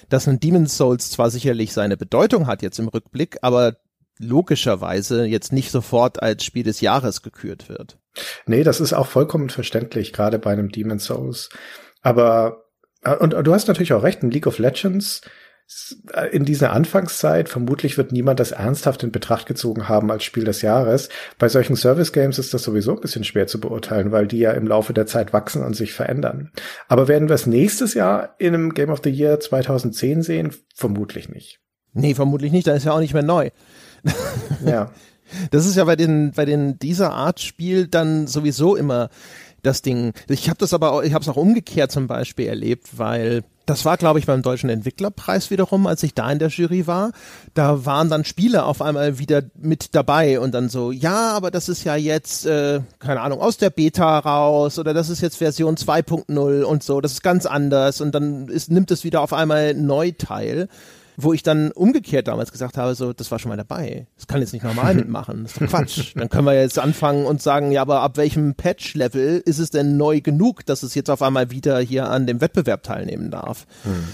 dass 0.09 0.29
ein 0.29 0.41
Demon's 0.41 0.77
Souls 0.77 1.11
zwar 1.11 1.31
sicherlich 1.31 1.73
seine 1.73 1.97
Bedeutung 1.97 2.47
hat 2.47 2.63
jetzt 2.63 2.79
im 2.79 2.89
Rückblick, 2.89 3.39
aber 3.41 3.77
logischerweise 4.19 5.25
jetzt 5.25 5.53
nicht 5.53 5.71
sofort 5.71 6.23
als 6.23 6.45
Spiel 6.45 6.65
des 6.65 6.81
Jahres 6.81 7.23
gekürt 7.23 7.69
wird. 7.69 7.99
Nee, 8.47 8.63
das 8.63 8.81
ist 8.81 8.93
auch 8.93 9.07
vollkommen 9.07 9.51
verständlich, 9.51 10.13
gerade 10.13 10.39
bei 10.39 10.53
einem 10.53 10.71
Demon 10.71 10.99
Souls. 10.99 11.49
Aber, 12.03 12.65
äh, 13.03 13.17
und, 13.17 13.35
und 13.35 13.47
du 13.47 13.53
hast 13.53 13.69
natürlich 13.69 13.93
auch 13.93 14.03
recht, 14.03 14.23
in 14.23 14.31
League 14.31 14.47
of 14.47 14.59
Legends 14.59 15.23
äh, 16.13 16.29
in 16.29 16.45
dieser 16.45 16.73
Anfangszeit 16.73 17.49
vermutlich 17.49 17.97
wird 17.97 18.13
niemand 18.13 18.39
das 18.39 18.53
ernsthaft 18.53 19.03
in 19.03 19.13
Betracht 19.13 19.47
gezogen 19.47 19.89
haben 19.89 20.11
als 20.11 20.25
Spiel 20.25 20.45
des 20.45 20.63
Jahres. 20.63 21.09
Bei 21.39 21.49
solchen 21.49 21.77
Service 21.77 22.13
Games 22.13 22.39
ist 22.39 22.53
das 22.55 22.63
sowieso 22.63 22.95
ein 22.95 23.01
bisschen 23.01 23.25
schwer 23.25 23.47
zu 23.47 23.61
beurteilen, 23.61 24.13
weil 24.13 24.27
die 24.27 24.39
ja 24.39 24.53
im 24.53 24.67
Laufe 24.67 24.93
der 24.93 25.07
Zeit 25.07 25.33
wachsen 25.33 25.65
und 25.65 25.75
sich 25.75 25.93
verändern. 25.93 26.53
Aber 26.89 27.09
werden 27.09 27.29
wir 27.29 27.35
es 27.35 27.47
nächstes 27.47 27.95
Jahr 27.95 28.35
in 28.39 28.55
einem 28.55 28.75
Game 28.75 28.91
of 28.91 29.01
the 29.03 29.11
Year 29.11 29.41
2010 29.41 30.23
sehen? 30.23 30.55
Vermutlich 30.75 31.29
nicht. 31.29 31.61
Nee, 31.95 32.15
vermutlich 32.15 32.53
nicht, 32.53 32.67
da 32.67 32.75
ist 32.75 32.85
ja 32.85 32.93
auch 32.93 33.01
nicht 33.01 33.15
mehr 33.15 33.23
neu. 33.23 33.51
Ja. 34.67 34.91
Das 35.51 35.67
ist 35.67 35.77
ja 35.77 35.85
bei 35.85 35.97
den 35.97 36.33
bei 36.33 36.45
den 36.45 36.79
dieser 36.79 37.13
Art 37.13 37.41
Spiel 37.41 37.89
dann 37.89 38.27
sowieso 38.27 38.77
immer 38.77 39.09
das 39.65 39.83
Ding. 39.83 40.13
Ich 40.29 40.49
habe 40.49 40.59
das 40.59 40.75
aber 40.75 40.93
auch, 40.93 41.03
ich 41.03 41.15
habe 41.15 41.23
es 41.23 41.29
auch 41.29 41.37
umgekehrt 41.37 41.91
zum 41.91 42.07
Beispiel 42.07 42.47
erlebt, 42.47 42.99
weil 42.99 43.43
das 43.67 43.87
war, 43.87 43.97
glaube 43.97 44.19
ich, 44.19 44.27
beim 44.27 44.43
Deutschen 44.43 44.69
Entwicklerpreis 44.69 45.51
wiederum, 45.51 45.87
als 45.87 46.03
ich 46.03 46.13
da 46.13 46.31
in 46.31 46.39
der 46.39 46.49
Jury 46.49 46.87
war. 46.87 47.13
Da 47.55 47.87
waren 47.87 48.11
dann 48.11 48.27
Spiele 48.27 48.65
auf 48.65 48.83
einmal 48.83 49.19
wieder 49.19 49.43
mit 49.57 49.95
dabei 49.95 50.39
und 50.39 50.53
dann 50.53 50.69
so, 50.69 50.93
ja, 50.93 51.33
aber 51.33 51.51
das 51.51 51.71
ist 51.71 51.83
ja 51.83 51.97
jetzt, 51.97 52.45
äh, 52.45 52.81
keine 52.99 53.23
Ahnung, 53.23 53.41
aus 53.41 53.57
der 53.57 53.71
Beta 53.71 54.19
raus 54.19 54.79
oder 54.79 54.93
das 54.93 55.09
ist 55.09 55.23
jetzt 55.23 55.39
Version 55.39 55.77
2.0 55.77 56.63
und 56.63 56.83
so, 56.83 57.01
das 57.01 57.13
ist 57.13 57.23
ganz 57.23 57.47
anders 57.47 58.03
und 58.03 58.15
dann 58.15 58.49
ist, 58.49 58.71
nimmt 58.71 58.91
es 58.91 59.03
wieder 59.03 59.23
auf 59.23 59.33
einmal 59.33 59.73
neu 59.73 60.13
teil 60.13 60.69
wo 61.17 61.33
ich 61.33 61.43
dann 61.43 61.73
umgekehrt 61.73 62.29
damals 62.29 62.53
gesagt 62.53 62.77
habe, 62.77 62.95
so, 62.95 63.13
das 63.13 63.31
war 63.31 63.39
schon 63.39 63.51
mal 63.51 63.57
dabei. 63.57 64.07
Das 64.17 64.27
kann 64.27 64.41
jetzt 64.41 64.53
nicht 64.53 64.65
normal 64.65 64.95
mitmachen. 64.95 65.45
Das 65.45 65.53
ist 65.53 65.61
doch 65.61 65.67
Quatsch. 65.69 66.13
Dann 66.17 66.29
können 66.29 66.47
wir 66.47 66.55
jetzt 66.55 66.79
anfangen 66.79 67.27
und 67.27 67.43
sagen, 67.43 67.73
ja, 67.73 67.83
aber 67.83 68.01
ab 68.01 68.17
welchem 68.17 68.55
Patch-Level 68.55 69.43
ist 69.45 69.59
es 69.59 69.71
denn 69.71 69.97
neu 69.97 70.21
genug, 70.21 70.67
dass 70.67 70.83
es 70.83 70.95
jetzt 70.95 71.11
auf 71.11 71.23
einmal 71.23 71.51
wieder 71.51 71.79
hier 71.79 72.11
an 72.11 72.27
dem 72.27 72.41
Wettbewerb 72.41 72.83
teilnehmen 72.83 73.31
darf? 73.31 73.67
Hm. 73.85 74.05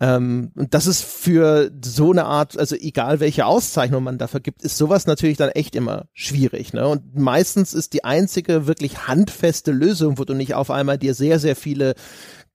Ähm, 0.00 0.50
und 0.56 0.74
das 0.74 0.86
ist 0.86 1.04
für 1.04 1.70
so 1.84 2.10
eine 2.10 2.24
Art, 2.24 2.58
also 2.58 2.74
egal 2.74 3.20
welche 3.20 3.46
Auszeichnung 3.46 4.02
man 4.02 4.18
dafür 4.18 4.40
gibt, 4.40 4.62
ist 4.62 4.76
sowas 4.76 5.06
natürlich 5.06 5.36
dann 5.36 5.50
echt 5.50 5.76
immer 5.76 6.06
schwierig. 6.12 6.72
Ne? 6.72 6.86
Und 6.88 7.16
meistens 7.16 7.74
ist 7.74 7.92
die 7.92 8.02
einzige 8.02 8.66
wirklich 8.66 9.06
handfeste 9.06 9.70
Lösung, 9.70 10.18
wo 10.18 10.24
du 10.24 10.34
nicht 10.34 10.54
auf 10.54 10.70
einmal 10.70 10.98
dir 10.98 11.14
sehr, 11.14 11.38
sehr 11.38 11.54
viele 11.54 11.94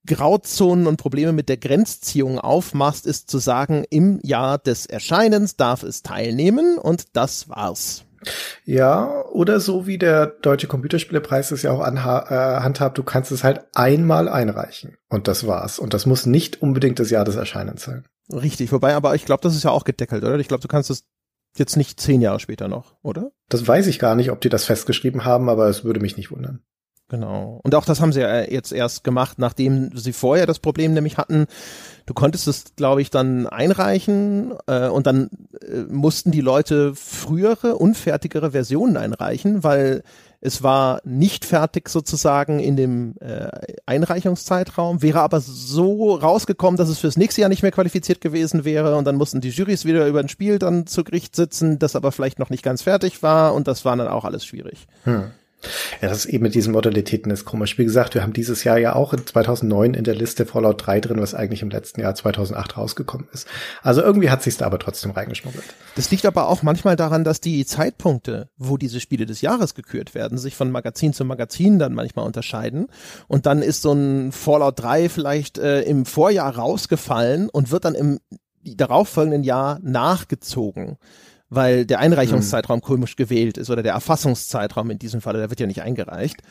Grauzonen 0.09 0.87
und 0.87 0.97
Probleme 0.97 1.31
mit 1.31 1.49
der 1.49 1.57
Grenzziehung 1.57 2.39
aufmachst, 2.39 3.05
ist 3.05 3.29
zu 3.29 3.37
sagen, 3.37 3.85
im 3.89 4.19
Jahr 4.23 4.57
des 4.57 4.87
Erscheinens 4.87 5.55
darf 5.55 5.83
es 5.83 6.01
teilnehmen 6.01 6.77
und 6.79 7.15
das 7.15 7.47
war's. 7.47 8.05
Ja, 8.65 9.23
oder 9.27 9.59
so 9.59 9.85
wie 9.87 9.97
der 9.97 10.25
Deutsche 10.25 10.67
Computerspielepreis 10.67 11.51
es 11.51 11.61
ja 11.61 11.71
auch 11.71 11.79
anha 11.79 12.25
äh, 12.57 12.61
handhabt, 12.61 12.97
du 12.97 13.03
kannst 13.03 13.31
es 13.31 13.43
halt 13.43 13.61
einmal 13.75 14.27
einreichen 14.27 14.97
und 15.09 15.27
das 15.27 15.47
war's. 15.47 15.79
Und 15.79 15.93
das 15.93 16.05
muss 16.05 16.25
nicht 16.25 16.61
unbedingt 16.61 16.99
das 16.99 17.11
Jahr 17.11 17.23
des 17.23 17.35
Erscheinens 17.35 17.83
sein. 17.83 18.05
Richtig, 18.33 18.71
wobei, 18.71 18.95
aber 18.95 19.15
ich 19.15 19.25
glaube, 19.25 19.41
das 19.43 19.55
ist 19.55 19.63
ja 19.63 19.71
auch 19.71 19.85
gedeckelt, 19.85 20.23
oder? 20.23 20.37
Ich 20.39 20.47
glaube, 20.47 20.61
du 20.61 20.67
kannst 20.67 20.89
es 20.89 21.05
jetzt 21.55 21.77
nicht 21.77 21.99
zehn 21.99 22.19
Jahre 22.21 22.39
später 22.39 22.67
noch, 22.67 22.95
oder? 23.03 23.31
Das 23.47 23.67
weiß 23.67 23.87
ich 23.87 23.99
gar 23.99 24.15
nicht, 24.15 24.31
ob 24.31 24.41
die 24.41 24.49
das 24.49 24.65
festgeschrieben 24.65 25.23
haben, 25.23 25.49
aber 25.49 25.67
es 25.67 25.83
würde 25.83 25.99
mich 25.99 26.17
nicht 26.17 26.31
wundern. 26.31 26.63
Genau. 27.09 27.59
Und 27.63 27.73
auch 27.73 27.85
das 27.85 28.01
haben 28.01 28.13
sie 28.13 28.21
ja 28.21 28.43
jetzt 28.43 28.71
erst 28.71 29.03
gemacht, 29.03 29.39
nachdem 29.39 29.97
sie 29.97 30.13
vorher 30.13 30.45
das 30.45 30.59
Problem 30.59 30.93
nämlich 30.93 31.17
hatten. 31.17 31.47
Du 32.05 32.13
konntest 32.13 32.47
es, 32.47 32.75
glaube 32.75 33.01
ich, 33.01 33.09
dann 33.09 33.47
einreichen 33.47 34.53
äh, 34.67 34.87
und 34.87 35.07
dann 35.07 35.29
äh, 35.61 35.91
mussten 35.91 36.31
die 36.31 36.41
Leute 36.41 36.93
frühere, 36.95 37.77
unfertigere 37.77 38.51
Versionen 38.51 38.95
einreichen, 38.95 39.63
weil 39.63 40.03
Es 40.41 40.63
war 40.63 41.01
nicht 41.03 41.43
fertig 41.43 41.89
sozusagen 41.89 42.59
in 42.59 42.77
dem 42.77 43.15
äh, 43.19 43.49
Einreichungszeitraum, 43.85 45.01
wäre 45.01 45.19
aber 45.19 45.41
so 45.41 46.15
rausgekommen, 46.15 46.77
dass 46.77 46.87
es 46.87 46.99
fürs 46.99 47.17
nächste 47.17 47.41
Jahr 47.41 47.49
nicht 47.49 47.61
mehr 47.61 47.73
qualifiziert 47.73 48.21
gewesen 48.21 48.63
wäre 48.63 48.95
und 48.95 49.03
dann 49.03 49.17
mussten 49.17 49.41
die 49.41 49.49
Jurys 49.49 49.83
wieder 49.83 50.07
über 50.07 50.21
ein 50.21 50.29
Spiel 50.29 50.57
dann 50.57 50.87
zu 50.87 51.03
Gericht 51.03 51.35
sitzen, 51.35 51.77
das 51.77 51.97
aber 51.97 52.13
vielleicht 52.13 52.39
noch 52.39 52.49
nicht 52.49 52.63
ganz 52.63 52.83
fertig 52.83 53.21
war 53.21 53.53
und 53.53 53.67
das 53.67 53.83
war 53.83 53.97
dann 53.97 54.07
auch 54.07 54.23
alles 54.23 54.45
schwierig. 54.45 54.87
Hm. 55.03 55.31
Ja, 56.01 56.07
das 56.07 56.19
ist 56.19 56.25
eben 56.27 56.43
mit 56.43 56.55
diesen 56.55 56.71
Modalitäten 56.71 57.31
ist 57.31 57.43
komisch. 57.43 57.77
Wie 57.77 57.83
gesagt, 57.83 58.13
wir 58.13 58.23
haben 58.23 58.31
dieses 58.31 58.63
Jahr 58.63 58.77
ja 58.77 58.95
auch 58.95 59.13
in 59.13 59.25
2009 59.25 59.93
in 59.93 60.03
der 60.03 60.15
Liste 60.15 60.45
Fallout 60.45 60.85
3 60.85 61.01
drin, 61.01 61.21
was 61.21 61.35
eigentlich 61.35 61.61
im 61.61 61.69
letzten 61.69 62.01
Jahr 62.01 62.15
2008 62.15 62.77
rausgekommen 62.77 63.27
ist. 63.33 63.47
Also 63.81 64.01
irgendwie 64.01 64.29
hat 64.29 64.41
sich's 64.41 64.57
da 64.57 64.65
aber 64.65 64.79
trotzdem 64.79 65.11
reingeschmuggelt. 65.11 65.65
Das 65.95 66.11
liegt 66.11 66.25
aber 66.25 66.47
auch 66.47 66.63
manchmal 66.63 66.95
daran, 66.95 67.23
dass 67.23 67.41
die 67.41 67.65
Zeitpunkte, 67.65 68.49
wo 68.57 68.77
diese 68.77 68.99
Spiele 68.99 69.25
des 69.25 69.41
Jahres 69.41 69.75
gekürt 69.75 70.15
werden, 70.15 70.37
sich 70.37 70.55
von 70.55 70.71
Magazin 70.71 71.13
zu 71.13 71.25
Magazin 71.25 71.77
dann 71.77 71.93
manchmal 71.93 72.25
unterscheiden. 72.25 72.87
Und 73.27 73.45
dann 73.45 73.61
ist 73.61 73.81
so 73.81 73.91
ein 73.91 74.31
Fallout 74.31 74.79
3 74.79 75.09
vielleicht 75.09 75.57
äh, 75.57 75.81
im 75.81 76.05
Vorjahr 76.05 76.55
rausgefallen 76.55 77.49
und 77.49 77.71
wird 77.71 77.85
dann 77.85 77.95
im 77.95 78.19
darauffolgenden 78.63 79.43
Jahr 79.43 79.79
nachgezogen 79.81 80.97
weil 81.49 81.85
der 81.85 81.99
Einreichungszeitraum 81.99 82.81
komisch 82.81 83.15
gewählt 83.15 83.57
ist 83.57 83.69
oder 83.69 83.83
der 83.83 83.93
Erfassungszeitraum 83.93 84.91
in 84.91 84.99
diesem 84.99 85.21
Falle, 85.21 85.39
der 85.39 85.49
wird 85.49 85.59
ja 85.59 85.67
nicht 85.67 85.81
eingereicht. 85.81 86.41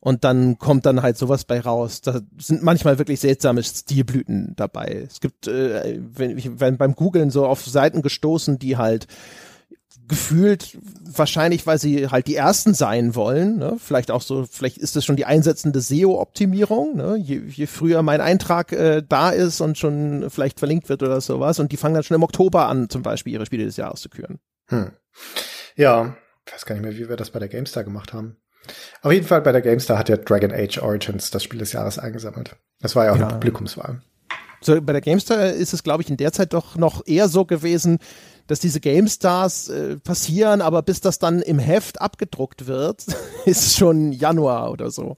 Und 0.00 0.24
dann 0.24 0.58
kommt 0.58 0.86
dann 0.86 1.02
halt 1.02 1.16
sowas 1.16 1.44
bei 1.44 1.58
raus. 1.58 2.00
Da 2.00 2.20
sind 2.38 2.62
manchmal 2.62 2.98
wirklich 2.98 3.18
seltsame 3.18 3.62
Stilblüten 3.62 4.52
dabei. 4.54 5.04
Es 5.08 5.20
gibt, 5.20 5.48
äh, 5.48 5.98
wenn 6.00 6.38
ich 6.38 6.60
wenn 6.60 6.76
beim 6.76 6.94
Googlen 6.94 7.30
so 7.30 7.46
auf 7.46 7.64
Seiten 7.64 8.02
gestoßen, 8.02 8.58
die 8.58 8.76
halt 8.76 9.06
gefühlt 10.08 10.78
wahrscheinlich, 11.04 11.66
weil 11.66 11.78
sie 11.78 12.08
halt 12.08 12.26
die 12.26 12.36
ersten 12.36 12.74
sein 12.74 13.14
wollen, 13.14 13.58
ne? 13.58 13.76
vielleicht 13.78 14.10
auch 14.10 14.22
so, 14.22 14.46
vielleicht 14.50 14.78
ist 14.78 14.96
das 14.96 15.04
schon 15.04 15.16
die 15.16 15.24
einsetzende 15.24 15.80
SEO-Optimierung, 15.80 16.96
ne? 16.96 17.16
je, 17.16 17.42
je 17.48 17.66
früher 17.66 18.02
mein 18.02 18.20
Eintrag 18.20 18.72
äh, 18.72 19.02
da 19.06 19.30
ist 19.30 19.60
und 19.60 19.78
schon 19.78 20.30
vielleicht 20.30 20.58
verlinkt 20.58 20.88
wird 20.88 21.02
oder 21.02 21.20
sowas 21.20 21.58
und 21.58 21.72
die 21.72 21.76
fangen 21.76 21.94
dann 21.94 22.04
schon 22.04 22.14
im 22.14 22.22
Oktober 22.22 22.68
an, 22.68 22.88
zum 22.88 23.02
Beispiel 23.02 23.32
ihre 23.32 23.46
Spiele 23.46 23.64
des 23.64 23.76
Jahres 23.76 24.00
zu 24.00 24.08
küren. 24.08 24.38
Hm. 24.66 24.92
Ja, 25.76 26.16
ich 26.46 26.52
weiß 26.52 26.66
gar 26.66 26.74
nicht 26.74 26.84
mehr, 26.84 26.96
wie 26.96 27.08
wir 27.08 27.16
das 27.16 27.30
bei 27.30 27.38
der 27.38 27.48
GameStar 27.48 27.84
gemacht 27.84 28.12
haben. 28.12 28.36
Auf 29.02 29.12
jeden 29.12 29.26
Fall 29.26 29.42
bei 29.42 29.52
der 29.52 29.62
GameStar 29.62 29.98
hat 29.98 30.08
ja 30.08 30.16
Dragon 30.16 30.52
Age 30.52 30.78
Origins 30.78 31.30
das 31.30 31.42
Spiel 31.42 31.58
des 31.58 31.72
Jahres 31.72 31.98
eingesammelt. 31.98 32.56
Das 32.80 32.96
war 32.96 33.06
ja 33.06 33.12
auch 33.12 33.16
ja. 33.16 33.28
eine 33.28 33.34
Publikumswahl. 33.34 34.02
So, 34.60 34.80
bei 34.80 34.92
der 34.92 35.02
GameStar 35.02 35.50
ist 35.50 35.72
es, 35.72 35.82
glaube 35.82 36.02
ich, 36.02 36.10
in 36.10 36.16
der 36.16 36.32
Zeit 36.32 36.52
doch 36.52 36.76
noch 36.76 37.06
eher 37.06 37.28
so 37.28 37.44
gewesen, 37.44 37.98
dass 38.46 38.60
diese 38.60 38.80
GameStars 38.80 39.68
äh, 39.68 39.96
passieren, 39.96 40.60
aber 40.60 40.82
bis 40.82 41.00
das 41.00 41.18
dann 41.18 41.42
im 41.42 41.58
Heft 41.58 42.00
abgedruckt 42.00 42.66
wird, 42.66 43.06
ist 43.44 43.76
schon 43.76 44.12
Januar 44.12 44.70
oder 44.70 44.90
so. 44.90 45.16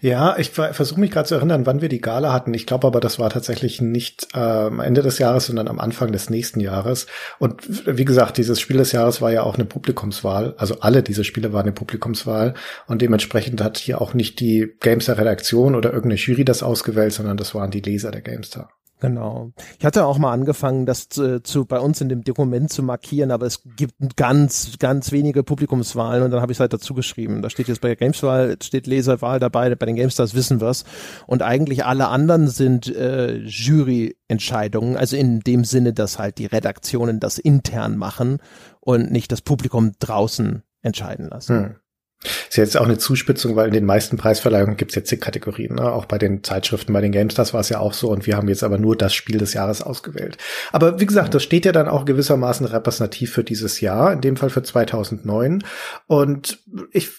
Ja, 0.00 0.36
ich 0.36 0.50
versuche 0.50 0.98
mich 0.98 1.10
gerade 1.10 1.28
zu 1.28 1.36
erinnern, 1.36 1.66
wann 1.66 1.80
wir 1.80 1.88
die 1.88 2.00
Gala 2.00 2.32
hatten. 2.32 2.54
Ich 2.54 2.66
glaube 2.66 2.86
aber, 2.86 3.00
das 3.00 3.18
war 3.18 3.30
tatsächlich 3.30 3.80
nicht 3.80 4.28
äh, 4.34 4.66
Ende 4.66 5.02
des 5.02 5.18
Jahres, 5.18 5.46
sondern 5.46 5.68
am 5.68 5.78
Anfang 5.78 6.12
des 6.12 6.30
nächsten 6.30 6.60
Jahres. 6.60 7.06
Und 7.38 7.86
wie 7.86 8.04
gesagt, 8.04 8.38
dieses 8.38 8.60
Spiel 8.60 8.78
des 8.78 8.92
Jahres 8.92 9.20
war 9.20 9.30
ja 9.30 9.42
auch 9.42 9.54
eine 9.54 9.64
Publikumswahl. 9.64 10.54
Also 10.56 10.80
alle 10.80 11.02
diese 11.02 11.24
Spiele 11.24 11.52
waren 11.52 11.62
eine 11.62 11.72
Publikumswahl. 11.72 12.54
Und 12.86 13.02
dementsprechend 13.02 13.62
hat 13.62 13.78
hier 13.78 14.00
auch 14.00 14.14
nicht 14.14 14.40
die 14.40 14.74
GameStar-Redaktion 14.80 15.74
oder 15.74 15.92
irgendeine 15.92 16.20
Jury 16.20 16.44
das 16.44 16.62
ausgewählt, 16.62 17.12
sondern 17.12 17.36
das 17.36 17.54
waren 17.54 17.70
die 17.70 17.80
Leser 17.80 18.10
der 18.10 18.22
GameStar. 18.22 18.70
Genau. 19.00 19.52
Ich 19.78 19.84
hatte 19.84 20.04
auch 20.04 20.18
mal 20.18 20.32
angefangen, 20.32 20.86
das 20.86 21.08
zu, 21.08 21.42
zu 21.42 21.64
bei 21.64 21.80
uns 21.80 22.00
in 22.00 22.08
dem 22.08 22.22
Dokument 22.22 22.70
zu 22.70 22.82
markieren, 22.82 23.30
aber 23.30 23.46
es 23.46 23.62
gibt 23.76 24.16
ganz, 24.16 24.78
ganz 24.78 25.10
wenige 25.10 25.42
Publikumswahlen 25.42 26.22
und 26.22 26.30
dann 26.30 26.40
habe 26.40 26.52
ich 26.52 26.56
es 26.56 26.60
halt 26.60 26.72
dazu 26.72 26.94
geschrieben. 26.94 27.42
Da 27.42 27.50
steht 27.50 27.68
jetzt 27.68 27.80
bei 27.80 27.88
der 27.88 27.96
Gameswahl, 27.96 28.56
steht 28.62 28.86
Leserwahl 28.86 29.40
dabei, 29.40 29.74
bei 29.74 29.86
den 29.86 29.96
Gamestars 29.96 30.34
wissen 30.34 30.60
wir's. 30.60 30.84
Und 31.26 31.42
eigentlich 31.42 31.84
alle 31.84 32.08
anderen 32.08 32.48
sind 32.48 32.94
äh, 32.94 33.36
Juryentscheidungen, 33.38 34.96
also 34.96 35.16
in 35.16 35.40
dem 35.40 35.64
Sinne, 35.64 35.92
dass 35.92 36.18
halt 36.18 36.38
die 36.38 36.46
Redaktionen 36.46 37.20
das 37.20 37.38
intern 37.38 37.96
machen 37.96 38.38
und 38.80 39.10
nicht 39.10 39.32
das 39.32 39.40
Publikum 39.40 39.92
draußen 39.98 40.62
entscheiden 40.82 41.28
lassen. 41.28 41.56
Hm. 41.56 41.74
Ist 42.22 42.56
jetzt 42.56 42.76
auch 42.76 42.84
eine 42.84 42.98
Zuspitzung, 42.98 43.56
weil 43.56 43.68
in 43.68 43.72
den 43.72 43.86
meisten 43.86 44.18
Preisverleihungen 44.18 44.76
gibt 44.76 44.90
es 44.90 44.96
jetzt 44.96 45.08
zig 45.08 45.20
Kategorien. 45.20 45.76
Ne? 45.76 45.90
Auch 45.90 46.04
bei 46.04 46.18
den 46.18 46.44
Zeitschriften, 46.44 46.92
bei 46.92 47.00
den 47.00 47.12
GameStars 47.12 47.54
war 47.54 47.60
es 47.60 47.70
ja 47.70 47.80
auch 47.80 47.94
so 47.94 48.10
und 48.10 48.26
wir 48.26 48.36
haben 48.36 48.48
jetzt 48.48 48.62
aber 48.62 48.76
nur 48.76 48.94
das 48.94 49.14
Spiel 49.14 49.38
des 49.38 49.54
Jahres 49.54 49.80
ausgewählt. 49.80 50.36
Aber 50.70 51.00
wie 51.00 51.06
gesagt, 51.06 51.34
das 51.34 51.42
steht 51.42 51.64
ja 51.64 51.72
dann 51.72 51.88
auch 51.88 52.04
gewissermaßen 52.04 52.66
repräsentativ 52.66 53.32
für 53.32 53.44
dieses 53.44 53.80
Jahr, 53.80 54.12
in 54.12 54.20
dem 54.20 54.36
Fall 54.36 54.50
für 54.50 54.62
2009. 54.62 55.64
Und 56.06 56.62
ich 56.92 57.10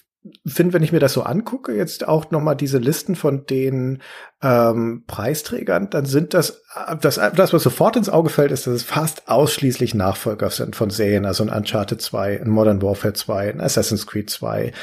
finde, 0.46 0.74
wenn 0.74 0.84
ich 0.84 0.92
mir 0.92 1.00
das 1.00 1.14
so 1.14 1.24
angucke, 1.24 1.76
jetzt 1.76 2.08
auch 2.08 2.30
nochmal 2.30 2.56
diese 2.56 2.78
Listen 2.78 3.16
von 3.16 3.46
den 3.46 4.02
ähm, 4.42 5.04
Preisträgern, 5.08 5.90
dann 5.90 6.06
sind 6.06 6.34
das, 6.34 6.62
das, 7.02 7.16
das, 7.16 7.54
was 7.54 7.64
sofort 7.64 7.96
ins 7.96 8.10
Auge 8.10 8.30
fällt, 8.30 8.52
ist, 8.52 8.68
dass 8.68 8.74
es 8.74 8.84
fast 8.84 9.28
ausschließlich 9.28 9.96
Nachfolger 9.96 10.50
sind 10.50 10.76
von 10.76 10.92
Serien, 10.92 11.26
also 11.26 11.44
ein 11.44 11.50
Uncharted 11.50 12.02
2, 12.02 12.42
ein 12.42 12.50
Modern 12.50 12.82
Warfare 12.82 13.14
2, 13.14 13.50
ein 13.52 13.62
Assassin's 13.62 14.06
Creed 14.06 14.30
2. 14.30 14.74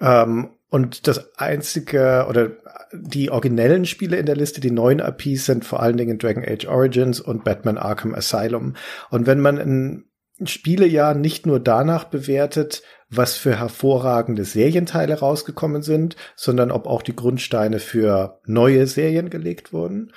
Ähm, 0.00 0.50
und 0.68 1.06
das 1.06 1.38
einzige 1.38 2.26
oder 2.28 2.52
die 2.92 3.30
originellen 3.30 3.84
Spiele 3.84 4.16
in 4.16 4.26
der 4.26 4.36
Liste, 4.36 4.60
die 4.60 4.70
neuen 4.70 5.00
IPs 5.00 5.46
sind 5.46 5.64
vor 5.64 5.80
allen 5.80 5.96
Dingen 5.96 6.18
Dragon 6.18 6.44
Age 6.44 6.66
Origins 6.66 7.20
und 7.20 7.44
Batman 7.44 7.78
Arkham 7.78 8.14
Asylum. 8.14 8.74
Und 9.10 9.26
wenn 9.26 9.40
man 9.40 10.04
ein 10.42 10.46
Spielejahr 10.46 11.14
nicht 11.14 11.46
nur 11.46 11.60
danach 11.60 12.04
bewertet, 12.04 12.82
was 13.08 13.36
für 13.36 13.58
hervorragende 13.58 14.44
Serienteile 14.44 15.18
rausgekommen 15.18 15.82
sind, 15.82 16.16
sondern 16.34 16.70
ob 16.70 16.86
auch 16.86 17.02
die 17.02 17.16
Grundsteine 17.16 17.78
für 17.78 18.40
neue 18.46 18.86
Serien 18.86 19.30
gelegt 19.30 19.72
wurden. 19.72 20.12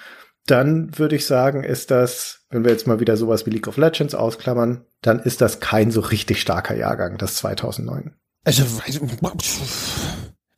Dann 0.47 0.97
würde 0.97 1.15
ich 1.15 1.25
sagen, 1.25 1.63
ist 1.63 1.91
das, 1.91 2.45
wenn 2.49 2.63
wir 2.63 2.71
jetzt 2.71 2.88
mal 2.88 2.99
wieder 2.99 3.17
sowas 3.17 3.45
wie 3.45 3.49
League 3.49 3.67
of 3.67 3.77
Legends 3.77 4.15
ausklammern, 4.15 4.85
dann 5.01 5.19
ist 5.19 5.41
das 5.41 5.59
kein 5.59 5.91
so 5.91 6.01
richtig 6.01 6.39
starker 6.39 6.75
Jahrgang, 6.75 7.17
das 7.17 7.35
2009. 7.35 8.15
Also 8.43 8.63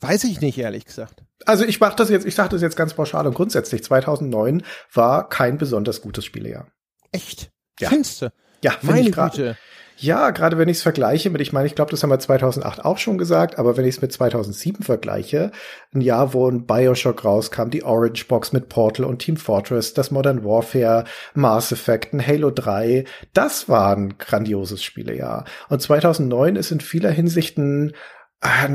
weiß, 0.02 0.24
ich 0.26 0.42
nicht, 0.42 0.58
ehrlich 0.58 0.86
gesagt. 0.86 1.24
Also 1.46 1.64
ich 1.64 1.80
mache 1.80 1.96
das 1.96 2.10
jetzt, 2.10 2.26
ich 2.26 2.36
sage 2.36 2.50
das 2.50 2.62
jetzt 2.62 2.76
ganz 2.76 2.94
pauschal 2.94 3.26
und 3.26 3.34
grundsätzlich. 3.34 3.84
2009 3.84 4.64
war 4.94 5.30
kein 5.30 5.58
besonders 5.58 6.02
gutes 6.02 6.26
Spielejahr. 6.26 6.68
Echt? 7.12 7.52
Ja. 7.80 7.90
Findest 7.90 8.24
Ja, 8.62 8.74
meine 8.82 9.12
Güte. 9.12 9.58
Ja, 10.00 10.30
gerade 10.30 10.60
wenn 10.60 10.70
ich 10.70 10.78
es 10.78 10.84
vergleiche 10.84 11.32
mit, 11.32 11.42
ich 11.42 11.54
meine, 11.54 11.66
ich 11.66 11.74
glaube, 11.74 11.90
das 11.90 12.04
haben 12.04 12.12
wir 12.12 12.20
2008 12.20 12.86
auch 12.86 13.00
schon 13.00 13.18
gesagt, 13.18 13.58
aber 13.58 13.78
wenn 13.78 13.86
ich 13.86 13.96
es 13.96 14.02
mit 14.02 14.14
2007 14.14 14.84
vergleiche, 14.84 15.52
ein 15.92 16.02
Jahr, 16.02 16.34
wo 16.34 16.48
ein 16.48 16.68
Bioshock 16.68 17.26
rauskam, 17.26 17.70
die 17.70 17.84
Orange 17.84 18.28
Box 18.28 18.54
mit 18.54 18.70
Portal 18.70 19.06
und 19.06 19.20
Team 19.20 19.38
Fortress, 19.38 19.96
das 19.96 20.12
Modern 20.12 20.44
Warfare, 20.44 21.06
Mass 21.34 21.72
Effect, 21.72 22.14
ein 22.14 22.26
Halo 22.26 22.52
3, 22.52 23.06
das 23.34 23.70
war 23.70 23.96
ein 23.96 24.20
grandioses 24.20 24.84
Spielejahr. 24.84 25.46
Und 25.68 25.82
2009 25.82 26.58
ist 26.58 26.70
in 26.70 26.80
vieler 26.80 27.10
Hinsichten 27.10 27.88
ein 27.88 27.94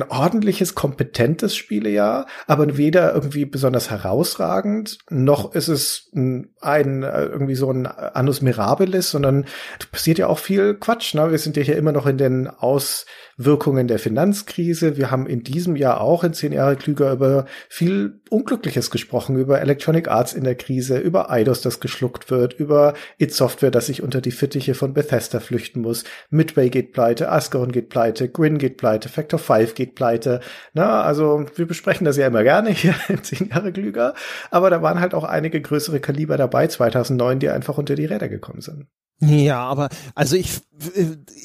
ordentliches, 0.08 0.74
kompetentes 0.74 1.54
Spielejahr, 1.54 2.26
aber 2.48 2.76
weder 2.76 3.14
irgendwie 3.14 3.44
besonders 3.44 3.90
herausragend, 3.90 4.98
noch 5.08 5.54
ist 5.54 5.68
es 5.68 6.10
ein, 6.14 6.48
ein 6.60 7.02
irgendwie 7.02 7.54
so 7.54 7.70
ein 7.70 7.86
Annus 7.86 8.42
Mirabilis, 8.42 9.12
sondern 9.12 9.46
passiert 9.92 10.18
ja 10.18 10.26
auch 10.26 10.40
viel 10.40 10.74
Quatsch. 10.74 11.14
Ne? 11.14 11.30
Wir 11.30 11.38
sind 11.38 11.56
ja 11.56 11.62
hier 11.62 11.76
immer 11.76 11.92
noch 11.92 12.06
in 12.06 12.18
den 12.18 12.48
Aus 12.48 13.06
Wirkungen 13.36 13.86
der 13.86 14.00
Finanzkrise. 14.00 14.96
Wir 14.96 15.10
haben 15.12 15.26
in 15.26 15.44
diesem 15.44 15.76
Jahr 15.76 16.00
auch 16.00 16.24
in 16.24 16.34
zehn 16.34 16.52
Jahre 16.52 16.76
klüger 16.76 17.12
über 17.12 17.46
viel 17.68 18.20
Unglückliches 18.30 18.90
gesprochen, 18.90 19.36
über 19.36 19.60
Electronic 19.60 20.08
Arts 20.08 20.32
in 20.32 20.44
der 20.44 20.54
Krise, 20.56 20.98
über 20.98 21.30
Eidos, 21.30 21.60
das 21.60 21.78
geschluckt 21.78 22.30
wird, 22.30 22.54
über 22.54 22.94
It 23.18 23.32
Software, 23.32 23.70
das 23.70 23.86
sich 23.86 24.02
unter 24.02 24.20
die 24.20 24.30
Fittiche 24.32 24.74
von 24.74 24.92
Bethesda 24.92 25.38
flüchten 25.38 25.82
muss. 25.82 26.04
Midway 26.30 26.68
geht 26.68 26.92
pleite, 26.92 27.30
Ascaron 27.30 27.72
geht 27.72 27.90
pleite, 27.90 28.28
Grin 28.28 28.58
geht 28.58 28.76
pleite, 28.76 29.08
Factor 29.08 29.38
5 29.38 29.51
geht 29.74 29.94
pleite. 29.94 30.40
Na, 30.72 31.02
also 31.02 31.44
wir 31.56 31.66
besprechen 31.66 32.04
das 32.04 32.16
ja 32.16 32.26
immer 32.26 32.42
gerne 32.42 32.70
hier 32.70 32.94
in 33.08 33.22
zehn 33.22 33.48
Jahre 33.48 33.72
klüger. 33.72 34.14
Aber 34.50 34.70
da 34.70 34.82
waren 34.82 35.00
halt 35.00 35.14
auch 35.14 35.24
einige 35.24 35.60
größere 35.60 36.00
Kaliber 36.00 36.36
dabei 36.36 36.66
2009, 36.66 37.38
die 37.38 37.48
einfach 37.50 37.78
unter 37.78 37.94
die 37.94 38.06
Räder 38.06 38.28
gekommen 38.28 38.60
sind. 38.60 38.86
Ja, 39.20 39.60
aber 39.60 39.88
also 40.16 40.34
ich 40.34 40.62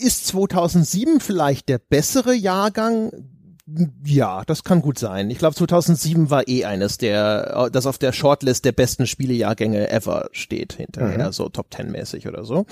ist 0.01 0.27
2007 0.27 1.19
vielleicht 1.19 1.69
der 1.69 1.77
bessere 1.77 2.33
Jahrgang 2.33 3.11
ja, 4.05 4.43
das 4.45 4.63
kann 4.63 4.81
gut 4.81 4.97
sein. 4.97 5.29
Ich 5.29 5.39
glaube, 5.39 5.53
2007 5.53 6.29
war 6.29 6.47
eh 6.47 6.63
eines 6.63 6.97
der, 6.97 7.69
das 7.69 7.85
auf 7.85 7.97
der 7.97 8.13
Shortlist 8.13 8.63
der 8.63 8.71
besten 8.71 9.07
Spielejahrgänge 9.07 9.89
ever 9.89 10.29
steht 10.31 10.73
hinterher, 10.73 11.27
mhm. 11.27 11.31
so 11.33 11.49
Top 11.49 11.69
Ten 11.69 11.91
mäßig 11.91 12.29
oder 12.29 12.45
so. 12.45 12.65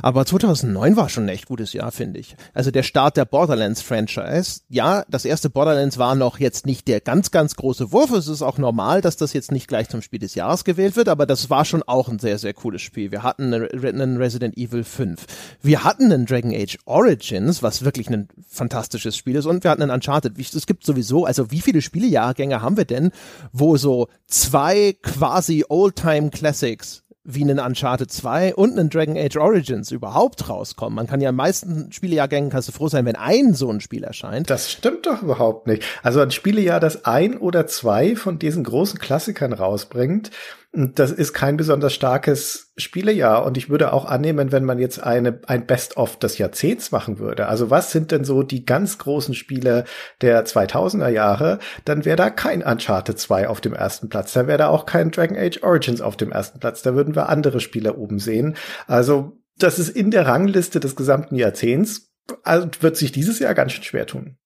Aber 0.00 0.24
2009 0.24 0.96
war 0.96 1.10
schon 1.10 1.24
ein 1.24 1.28
echt 1.28 1.46
gutes 1.46 1.74
Jahr, 1.74 1.92
finde 1.92 2.20
ich. 2.20 2.34
Also 2.54 2.70
der 2.70 2.82
Start 2.82 3.18
der 3.18 3.26
Borderlands 3.26 3.82
Franchise. 3.82 4.62
Ja, 4.70 5.04
das 5.10 5.26
erste 5.26 5.50
Borderlands 5.50 5.98
war 5.98 6.14
noch 6.14 6.38
jetzt 6.38 6.64
nicht 6.64 6.88
der 6.88 7.02
ganz, 7.02 7.30
ganz 7.30 7.54
große 7.54 7.92
Wurf. 7.92 8.10
Es 8.12 8.26
ist 8.26 8.40
auch 8.40 8.56
normal, 8.56 9.02
dass 9.02 9.18
das 9.18 9.34
jetzt 9.34 9.52
nicht 9.52 9.68
gleich 9.68 9.90
zum 9.90 10.00
Spiel 10.00 10.20
des 10.20 10.34
Jahres 10.34 10.64
gewählt 10.64 10.96
wird, 10.96 11.10
aber 11.10 11.26
das 11.26 11.50
war 11.50 11.66
schon 11.66 11.82
auch 11.82 12.08
ein 12.08 12.20
sehr, 12.20 12.38
sehr 12.38 12.54
cooles 12.54 12.80
Spiel. 12.80 13.12
Wir 13.12 13.22
hatten 13.22 13.52
einen 13.52 14.16
Resident 14.16 14.56
Evil 14.56 14.84
5. 14.84 15.26
Wir 15.60 15.84
hatten 15.84 16.10
einen 16.10 16.24
Dragon 16.24 16.54
Age 16.54 16.78
Origins, 16.86 17.62
was 17.62 17.84
wirklich 17.84 18.08
ein 18.08 18.28
fantastisches 18.48 19.14
Spiel 19.14 19.36
ist 19.36 19.44
und 19.44 19.62
wir 19.62 19.70
hatten 19.70 19.82
einen 19.82 19.90
Uncharted 19.90 20.37
es 20.38 20.66
gibt 20.66 20.84
sowieso, 20.84 21.24
also 21.24 21.50
wie 21.50 21.60
viele 21.60 21.82
Spielejahrgänge 21.82 22.62
haben 22.62 22.76
wir 22.76 22.84
denn, 22.84 23.10
wo 23.52 23.76
so 23.76 24.08
zwei 24.26 24.96
quasi 25.02 25.64
Oldtime 25.68 26.30
Classics 26.30 27.02
wie 27.30 27.42
einen 27.42 27.58
Uncharted 27.58 28.10
2 28.10 28.54
und 28.54 28.78
einen 28.78 28.88
Dragon 28.88 29.18
Age 29.18 29.36
Origins 29.36 29.90
überhaupt 29.90 30.48
rauskommen. 30.48 30.96
Man 30.96 31.06
kann 31.06 31.20
ja 31.20 31.28
in 31.28 31.36
meisten 31.36 31.92
Spielejahrgängen 31.92 32.48
kannst 32.48 32.68
du 32.68 32.72
froh 32.72 32.88
sein, 32.88 33.04
wenn 33.04 33.16
ein 33.16 33.52
so 33.52 33.70
ein 33.70 33.82
Spiel 33.82 34.02
erscheint. 34.02 34.48
Das 34.48 34.72
stimmt 34.72 35.04
doch 35.04 35.20
überhaupt 35.20 35.66
nicht. 35.66 35.84
Also 36.02 36.20
ein 36.20 36.30
Spielejahr, 36.30 36.80
das 36.80 37.04
ein 37.04 37.36
oder 37.36 37.66
zwei 37.66 38.16
von 38.16 38.38
diesen 38.38 38.64
großen 38.64 38.98
Klassikern 38.98 39.52
rausbringt, 39.52 40.30
das 40.78 41.10
ist 41.10 41.32
kein 41.32 41.56
besonders 41.56 41.92
starkes 41.92 42.72
Spielejahr. 42.76 43.44
Und 43.44 43.56
ich 43.56 43.68
würde 43.68 43.92
auch 43.92 44.04
annehmen, 44.04 44.52
wenn 44.52 44.64
man 44.64 44.78
jetzt 44.78 45.02
eine, 45.02 45.40
ein 45.46 45.66
Best-of 45.66 46.18
des 46.18 46.38
Jahrzehnts 46.38 46.92
machen 46.92 47.18
würde. 47.18 47.48
Also 47.48 47.70
was 47.70 47.90
sind 47.90 48.12
denn 48.12 48.24
so 48.24 48.44
die 48.44 48.64
ganz 48.64 48.98
großen 48.98 49.34
Spiele 49.34 49.84
der 50.20 50.44
2000er 50.46 51.08
Jahre? 51.08 51.58
Dann 51.84 52.04
wäre 52.04 52.16
da 52.16 52.30
kein 52.30 52.62
Uncharted 52.62 53.18
2 53.18 53.48
auf 53.48 53.60
dem 53.60 53.72
ersten 53.72 54.08
Platz. 54.08 54.32
Dann 54.32 54.46
wäre 54.46 54.58
da 54.58 54.68
auch 54.68 54.86
kein 54.86 55.10
Dragon 55.10 55.36
Age 55.36 55.62
Origins 55.62 56.00
auf 56.00 56.16
dem 56.16 56.30
ersten 56.30 56.60
Platz. 56.60 56.82
Da 56.82 56.94
würden 56.94 57.16
wir 57.16 57.28
andere 57.28 57.58
Spiele 57.58 57.96
oben 57.96 58.20
sehen. 58.20 58.56
Also 58.86 59.38
das 59.56 59.80
ist 59.80 59.88
in 59.88 60.12
der 60.12 60.26
Rangliste 60.26 60.78
des 60.78 60.94
gesamten 60.94 61.34
Jahrzehnts. 61.34 62.12
Also 62.44 62.68
wird 62.80 62.96
sich 62.96 63.10
dieses 63.10 63.40
Jahr 63.40 63.54
ganz 63.54 63.72
schön 63.72 63.84
schwer 63.84 64.06
tun. 64.06 64.36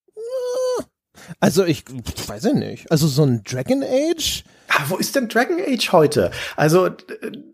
Also 1.40 1.64
ich 1.64 1.84
weiß 2.26 2.44
ja 2.44 2.52
nicht. 2.54 2.90
Also 2.90 3.06
so 3.06 3.24
ein 3.24 3.42
Dragon 3.44 3.82
Age. 3.82 4.44
Ah, 4.74 4.84
wo 4.88 4.96
ist 4.96 5.14
denn 5.14 5.28
Dragon 5.28 5.58
Age 5.60 5.92
heute? 5.92 6.30
Also 6.56 6.90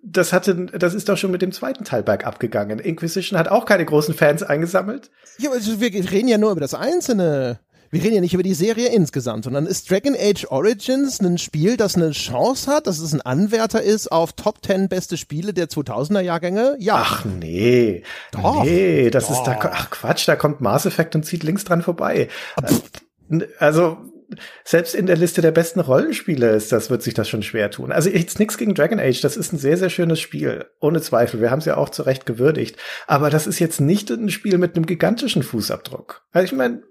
das 0.02 0.32
hatte, 0.32 0.54
das 0.54 0.94
ist 0.94 1.08
doch 1.08 1.16
schon 1.16 1.30
mit 1.30 1.42
dem 1.42 1.52
zweiten 1.52 1.84
Teil 1.84 2.02
bergab 2.02 2.38
gegangen. 2.38 2.78
Inquisition 2.78 3.38
hat 3.38 3.48
auch 3.48 3.64
keine 3.64 3.84
großen 3.84 4.14
Fans 4.14 4.42
eingesammelt. 4.42 5.10
Ja, 5.38 5.50
also 5.50 5.80
wir 5.80 5.92
reden 5.92 6.28
ja 6.28 6.38
nur 6.38 6.52
über 6.52 6.60
das 6.60 6.74
Einzelne. 6.74 7.60
Wir 7.90 8.02
reden 8.02 8.16
ja 8.16 8.20
nicht 8.20 8.34
über 8.34 8.42
die 8.42 8.54
Serie 8.54 8.88
insgesamt, 8.88 9.44
sondern 9.44 9.66
ist 9.66 9.90
Dragon 9.90 10.14
Age 10.14 10.46
Origins 10.50 11.20
ein 11.20 11.38
Spiel, 11.38 11.78
das 11.78 11.96
eine 11.96 12.10
Chance 12.10 12.70
hat, 12.70 12.86
dass 12.86 12.98
es 12.98 13.14
ein 13.14 13.22
Anwärter 13.22 13.82
ist 13.82 14.12
auf 14.12 14.34
Top 14.34 14.58
10 14.64 14.90
beste 14.90 15.16
Spiele 15.16 15.54
der 15.54 15.68
2000er 15.68 16.20
Jahrgänge? 16.20 16.76
Ja. 16.78 16.96
Ach 16.98 17.24
nee. 17.24 18.02
Doch. 18.32 18.62
Nee, 18.62 19.08
das 19.10 19.28
doch. 19.28 19.38
ist 19.38 19.44
da, 19.44 19.58
ach 19.72 19.90
Quatsch, 19.90 20.28
da 20.28 20.36
kommt 20.36 20.60
Mass 20.60 20.84
Effect 20.84 21.14
und 21.14 21.24
zieht 21.24 21.42
links 21.44 21.64
dran 21.64 21.80
vorbei. 21.80 22.28
Pff 22.62 22.82
also 23.58 23.98
selbst 24.64 24.94
in 24.94 25.06
der 25.06 25.16
Liste 25.16 25.40
der 25.40 25.52
besten 25.52 25.80
Rollenspiele 25.80 26.50
ist 26.50 26.72
das, 26.72 26.90
wird 26.90 27.02
sich 27.02 27.14
das 27.14 27.28
schon 27.28 27.42
schwer 27.42 27.70
tun. 27.70 27.92
Also 27.92 28.10
jetzt 28.10 28.38
nichts 28.38 28.58
gegen 28.58 28.74
Dragon 28.74 29.00
Age, 29.00 29.20
das 29.20 29.36
ist 29.36 29.52
ein 29.52 29.58
sehr, 29.58 29.76
sehr 29.76 29.90
schönes 29.90 30.20
Spiel. 30.20 30.66
Ohne 30.80 31.00
Zweifel. 31.00 31.40
Wir 31.40 31.50
haben 31.50 31.60
es 31.60 31.64
ja 31.64 31.76
auch 31.76 31.88
zu 31.88 32.02
Recht 32.02 32.26
gewürdigt. 32.26 32.76
Aber 33.06 33.30
das 33.30 33.46
ist 33.46 33.58
jetzt 33.58 33.80
nicht 33.80 34.10
ein 34.10 34.30
Spiel 34.30 34.58
mit 34.58 34.76
einem 34.76 34.86
gigantischen 34.86 35.42
Fußabdruck. 35.42 36.22
Also 36.32 36.44
ich 36.44 36.52
meine, 36.52 36.82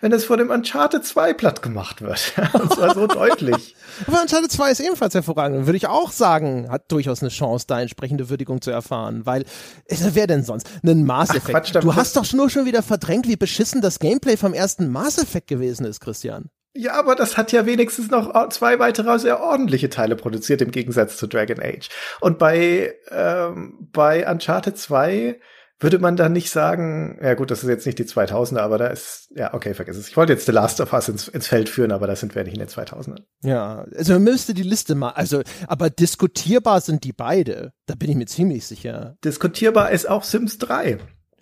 wenn 0.00 0.10
das 0.10 0.24
vor 0.24 0.36
dem 0.36 0.50
Uncharted 0.50 1.04
2 1.04 1.32
platt 1.32 1.62
gemacht 1.62 2.02
wird. 2.02 2.32
und 2.52 2.72
zwar 2.72 2.94
so 2.94 3.06
deutlich. 3.06 3.74
Aber 4.06 4.20
Uncharted 4.20 4.50
2 4.50 4.70
ist 4.70 4.80
ebenfalls 4.80 5.14
hervorragend. 5.14 5.66
Würde 5.66 5.76
ich 5.76 5.88
auch 5.88 6.12
sagen, 6.12 6.70
hat 6.70 6.90
durchaus 6.92 7.20
eine 7.20 7.30
Chance, 7.30 7.66
da 7.66 7.80
entsprechende 7.80 8.28
Würdigung 8.28 8.60
zu 8.60 8.70
erfahren. 8.70 9.26
Weil, 9.26 9.42
äh, 9.86 9.96
wer 10.12 10.26
denn 10.26 10.44
sonst? 10.44 10.68
Einen 10.82 11.04
Mass 11.04 11.30
Effect. 11.30 11.48
Ach, 11.48 11.72
Quatsch, 11.72 11.82
du 11.82 11.94
hast 11.94 12.16
doch 12.16 12.30
nur 12.32 12.50
schon 12.50 12.66
wieder 12.66 12.82
verdrängt, 12.82 13.26
wie 13.26 13.36
beschissen 13.36 13.80
das 13.80 13.98
Gameplay 13.98 14.36
vom 14.36 14.54
ersten 14.54 14.88
Mass 14.88 15.18
Effect 15.18 15.48
gewesen 15.48 15.86
ist, 15.86 16.00
Christian. 16.00 16.50
Ja, 16.78 16.92
aber 16.92 17.16
das 17.16 17.36
hat 17.36 17.50
ja 17.50 17.66
wenigstens 17.66 18.08
noch 18.08 18.48
zwei 18.50 18.78
weitere 18.78 19.18
sehr 19.18 19.40
ordentliche 19.40 19.90
Teile 19.90 20.14
produziert 20.14 20.62
im 20.62 20.70
Gegensatz 20.70 21.16
zu 21.16 21.26
Dragon 21.26 21.58
Age. 21.60 21.88
Und 22.20 22.38
bei, 22.38 22.94
ähm, 23.10 23.88
bei 23.92 24.30
Uncharted 24.30 24.78
2 24.78 25.40
würde 25.80 25.98
man 25.98 26.14
da 26.14 26.28
nicht 26.28 26.50
sagen, 26.50 27.18
ja 27.20 27.34
gut, 27.34 27.50
das 27.50 27.64
ist 27.64 27.68
jetzt 27.68 27.84
nicht 27.84 27.98
die 27.98 28.04
2000er, 28.04 28.60
aber 28.60 28.78
da 28.78 28.86
ist, 28.86 29.28
ja, 29.34 29.54
okay, 29.54 29.74
vergiss 29.74 29.96
es. 29.96 30.06
Ich 30.06 30.16
wollte 30.16 30.32
jetzt 30.32 30.46
The 30.46 30.52
Last 30.52 30.80
of 30.80 30.92
Us 30.92 31.08
ins, 31.08 31.26
ins 31.26 31.48
Feld 31.48 31.68
führen, 31.68 31.90
aber 31.90 32.06
da 32.06 32.14
sind 32.14 32.36
wir 32.36 32.44
nicht 32.44 32.54
in 32.54 32.60
den 32.60 32.68
2000ern. 32.68 33.22
Ja, 33.42 33.84
also 33.96 34.12
man 34.12 34.22
müsste 34.22 34.54
die 34.54 34.62
Liste 34.62 34.94
mal, 34.94 35.10
also, 35.10 35.42
aber 35.66 35.90
diskutierbar 35.90 36.80
sind 36.80 37.02
die 37.02 37.12
beide. 37.12 37.72
Da 37.86 37.96
bin 37.96 38.08
ich 38.08 38.16
mir 38.16 38.26
ziemlich 38.26 38.64
sicher. 38.68 39.16
Diskutierbar 39.24 39.90
ist 39.90 40.08
auch 40.08 40.22
Sims 40.22 40.58
3. 40.58 40.98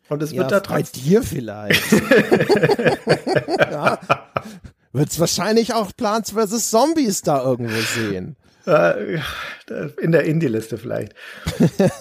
Und 0.09 0.23
es 0.23 0.33
ja, 0.33 0.39
wird 0.39 0.53
da 0.53 0.61
Bei 0.61 0.81
dir 0.81 1.23
vielleicht. 1.23 1.93
ja. 3.59 3.99
Wird 4.97 5.11
es 5.11 5.21
wahrscheinlich 5.21 5.75
auch 5.75 5.91
Plants 5.95 6.31
vs. 6.31 6.71
Zombies 6.71 7.21
da 7.21 7.43
irgendwo 7.43 7.79
sehen. 7.81 8.37
Äh, 8.67 9.21
in 10.01 10.11
der 10.11 10.25
Indie-Liste 10.25 10.79
vielleicht. 10.79 11.15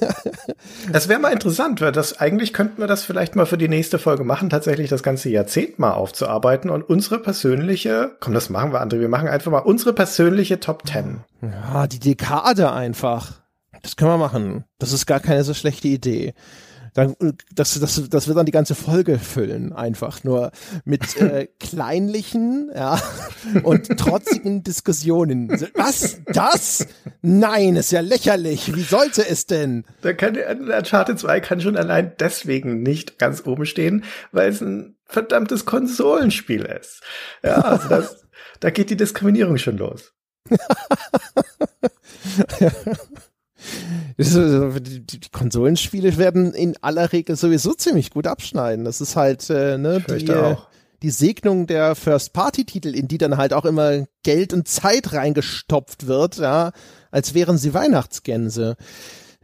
Es 0.94 1.10
wäre 1.10 1.20
mal 1.20 1.34
interessant, 1.34 1.82
weil 1.82 1.92
das 1.92 2.20
eigentlich 2.20 2.54
könnten 2.54 2.80
wir 2.82 2.88
das 2.88 3.04
vielleicht 3.04 3.36
mal 3.36 3.46
für 3.46 3.58
die 3.58 3.68
nächste 3.68 4.00
Folge 4.00 4.24
machen, 4.24 4.50
tatsächlich 4.50 4.90
das 4.90 5.04
ganze 5.04 5.30
Jahrzehnt 5.30 5.78
mal 5.78 5.92
aufzuarbeiten 5.92 6.70
und 6.70 6.84
unsere 6.84 7.20
persönliche, 7.20 8.16
komm, 8.20 8.34
das 8.34 8.50
machen 8.50 8.72
wir, 8.72 8.82
André, 8.82 9.00
wir 9.00 9.10
machen 9.10 9.28
einfach 9.28 9.52
mal 9.52 9.60
unsere 9.60 9.94
persönliche 9.94 10.60
Top 10.60 10.84
Ten. 10.86 11.20
Ja, 11.42 11.88
die 11.88 12.00
Dekade 12.00 12.72
einfach. 12.72 13.42
Das 13.84 13.96
können 13.96 14.12
wir 14.12 14.18
machen. 14.18 14.64
Das 14.80 14.94
ist 14.94 15.06
gar 15.06 15.20
keine 15.20 15.44
so 15.44 15.54
schlechte 15.54 15.88
Idee 15.88 16.34
dann, 16.96 17.16
das, 17.54 17.78
das, 17.80 18.10
das 18.10 18.28
wird 18.28 18.38
dann 18.38 18.46
die 18.46 18.54
ganze 18.54 18.74
Folge 18.74 19.20
füllen, 19.20 19.74
einfach 19.74 20.24
nur 20.24 20.52
mit 20.86 21.18
äh, 21.22 21.48
kleinlichen 21.60 22.72
ja, 22.74 23.00
und 23.64 23.98
trotzigen 24.00 24.64
Diskussionen. 24.64 25.50
Was? 25.76 26.22
Das? 26.26 26.88
Nein, 27.22 27.76
ist 27.76 27.92
ja 27.92 28.00
lächerlich. 28.00 28.74
Wie 28.74 28.82
sollte 28.82 29.28
es 29.28 29.46
denn? 29.46 29.84
Da 30.02 30.14
kann 30.14 30.38
Uncharted 30.38 31.20
2 31.20 31.42
kann 31.42 31.60
schon 31.60 31.76
allein 31.76 32.14
deswegen 32.18 32.82
nicht 32.82 33.20
ganz 33.20 33.46
oben 33.46 33.66
stehen, 33.66 34.06
weil 34.32 34.50
es 34.50 34.62
ein 34.62 34.96
verdammtes 35.04 35.66
Konsolenspiel 35.66 36.64
ist. 36.64 37.02
Ja, 37.44 37.56
also 37.56 37.90
das, 37.90 38.26
da 38.62 38.70
geht 38.70 38.90
die 38.90 38.98
Diskriminierung 38.98 39.58
schon 39.58 39.78
los. 39.78 40.14
Die, 44.18 45.20
Konsolenspiele 45.32 46.18
werden 46.18 46.54
in 46.54 46.76
aller 46.82 47.12
Regel 47.12 47.36
sowieso 47.36 47.74
ziemlich 47.74 48.12
gut 48.12 48.28
abschneiden. 48.28 48.86
Das 48.86 49.02
ist 49.02 49.16
halt 49.16 49.50
äh, 49.50 49.78
ne, 49.78 50.04
die, 50.08 50.56
die 51.02 51.10
Segnung 51.10 51.68
der 51.68 51.96
First-Party-Titel, 51.96 52.96
in 52.96 53.08
die 53.08 53.18
dann 53.18 53.38
halt 53.38 53.54
auch 53.54 53.66
immer 53.66 54.06
Geld 54.24 54.54
und 54.54 54.68
Zeit 54.68 55.14
reingestopft 55.14 56.08
wird, 56.08 56.38
ja, 56.38 56.72
als 57.12 57.34
wären 57.34 57.58
sie 57.58 57.74
Weihnachtsgänse. 57.74 58.76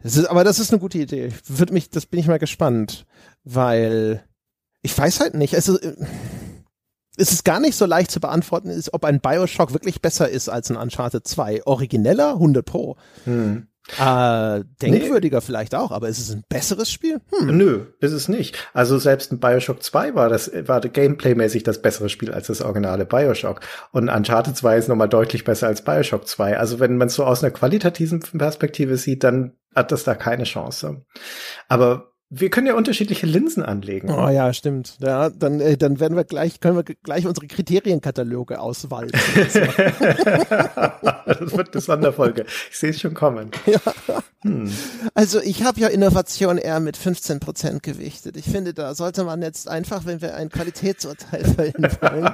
Das 0.02 0.16
ist, 0.16 0.26
aber 0.26 0.44
das 0.44 0.58
ist 0.58 0.72
eine 0.72 0.80
gute 0.80 0.98
Idee. 0.98 1.30
Wird 1.46 1.72
mich, 1.72 1.90
das 1.90 2.06
bin 2.06 2.18
ich 2.20 2.26
mal 2.26 2.38
gespannt, 2.38 3.06
weil 3.44 4.24
ich 4.82 4.96
weiß 4.96 5.20
halt 5.20 5.34
nicht. 5.34 5.54
Also 5.54 5.78
äh, 5.78 5.94
es 7.16 7.30
ist 7.30 7.44
gar 7.44 7.60
nicht 7.60 7.76
so 7.76 7.86
leicht 7.86 8.10
zu 8.10 8.20
beantworten, 8.20 8.70
ist, 8.70 8.92
ob 8.94 9.04
ein 9.04 9.20
Bioshock 9.20 9.72
wirklich 9.72 10.00
besser 10.00 10.28
ist 10.28 10.48
als 10.48 10.70
ein 10.70 10.76
Uncharted 10.76 11.26
2. 11.26 11.66
Origineller 11.66 12.34
100 12.34 12.64
Pro. 12.64 12.96
Hm. 13.24 13.68
Äh, 13.98 14.64
denkwürdiger 14.80 15.38
nee. 15.38 15.44
vielleicht 15.44 15.74
auch, 15.74 15.90
aber 15.90 16.08
ist 16.08 16.18
es 16.18 16.30
ein 16.30 16.44
besseres 16.48 16.90
Spiel? 16.90 17.20
Hm. 17.36 17.56
Nö, 17.56 17.86
ist 18.00 18.12
es 18.12 18.28
nicht. 18.28 18.56
Also 18.72 18.98
selbst 18.98 19.32
ein 19.32 19.40
Bioshock 19.40 19.82
2 19.82 20.14
war 20.14 20.28
das, 20.28 20.50
war 20.66 20.80
gameplaymäßig 20.80 21.64
das 21.64 21.82
bessere 21.82 22.08
Spiel 22.08 22.32
als 22.32 22.46
das 22.46 22.62
originale 22.62 23.04
Bioshock. 23.04 23.60
Und 23.90 24.08
Uncharted 24.08 24.56
2 24.56 24.78
ist 24.78 24.88
nochmal 24.88 25.08
deutlich 25.08 25.44
besser 25.44 25.66
als 25.66 25.82
Bioshock 25.82 26.26
2. 26.26 26.58
Also 26.58 26.78
wenn 26.80 26.96
man 26.96 27.08
es 27.08 27.14
so 27.14 27.24
aus 27.24 27.42
einer 27.42 27.52
qualitativen 27.52 28.20
Perspektive 28.20 28.96
sieht, 28.96 29.24
dann 29.24 29.56
hat 29.74 29.90
das 29.90 30.04
da 30.04 30.14
keine 30.14 30.44
Chance. 30.44 31.04
Aber 31.68 32.11
wir 32.34 32.48
können 32.48 32.66
ja 32.66 32.74
unterschiedliche 32.74 33.26
Linsen 33.26 33.62
anlegen. 33.62 34.10
Oh 34.10 34.30
ja, 34.30 34.54
stimmt. 34.54 34.96
Ja, 35.00 35.28
dann, 35.28 35.60
äh, 35.60 35.76
dann 35.76 36.00
werden 36.00 36.16
wir 36.16 36.24
gleich, 36.24 36.60
können 36.60 36.76
wir 36.76 36.82
gleich 36.82 37.26
unsere 37.26 37.46
Kriterienkataloge 37.46 38.58
auswalten. 38.58 39.20
das 41.26 41.52
wird 41.54 41.74
eine 41.74 41.80
Sonderfolge. 41.82 42.46
Ich 42.70 42.78
sehe 42.78 42.90
es 42.90 43.00
schon 43.00 43.14
kommen. 43.14 43.50
Ja. 43.66 43.80
Hm. 44.42 44.70
Also 45.14 45.40
ich 45.40 45.62
habe 45.62 45.80
ja 45.80 45.86
Innovation 45.86 46.58
eher 46.58 46.80
mit 46.80 46.96
15 46.96 47.38
Prozent 47.38 47.82
gewichtet. 47.82 48.36
Ich 48.36 48.46
finde, 48.46 48.74
da 48.74 48.94
sollte 48.94 49.22
man 49.22 49.40
jetzt 49.40 49.68
einfach, 49.68 50.04
wenn 50.04 50.20
wir 50.20 50.34
ein 50.34 50.48
Qualitätsurteil 50.48 51.44
fällen 51.44 51.74
wollen. 52.00 52.28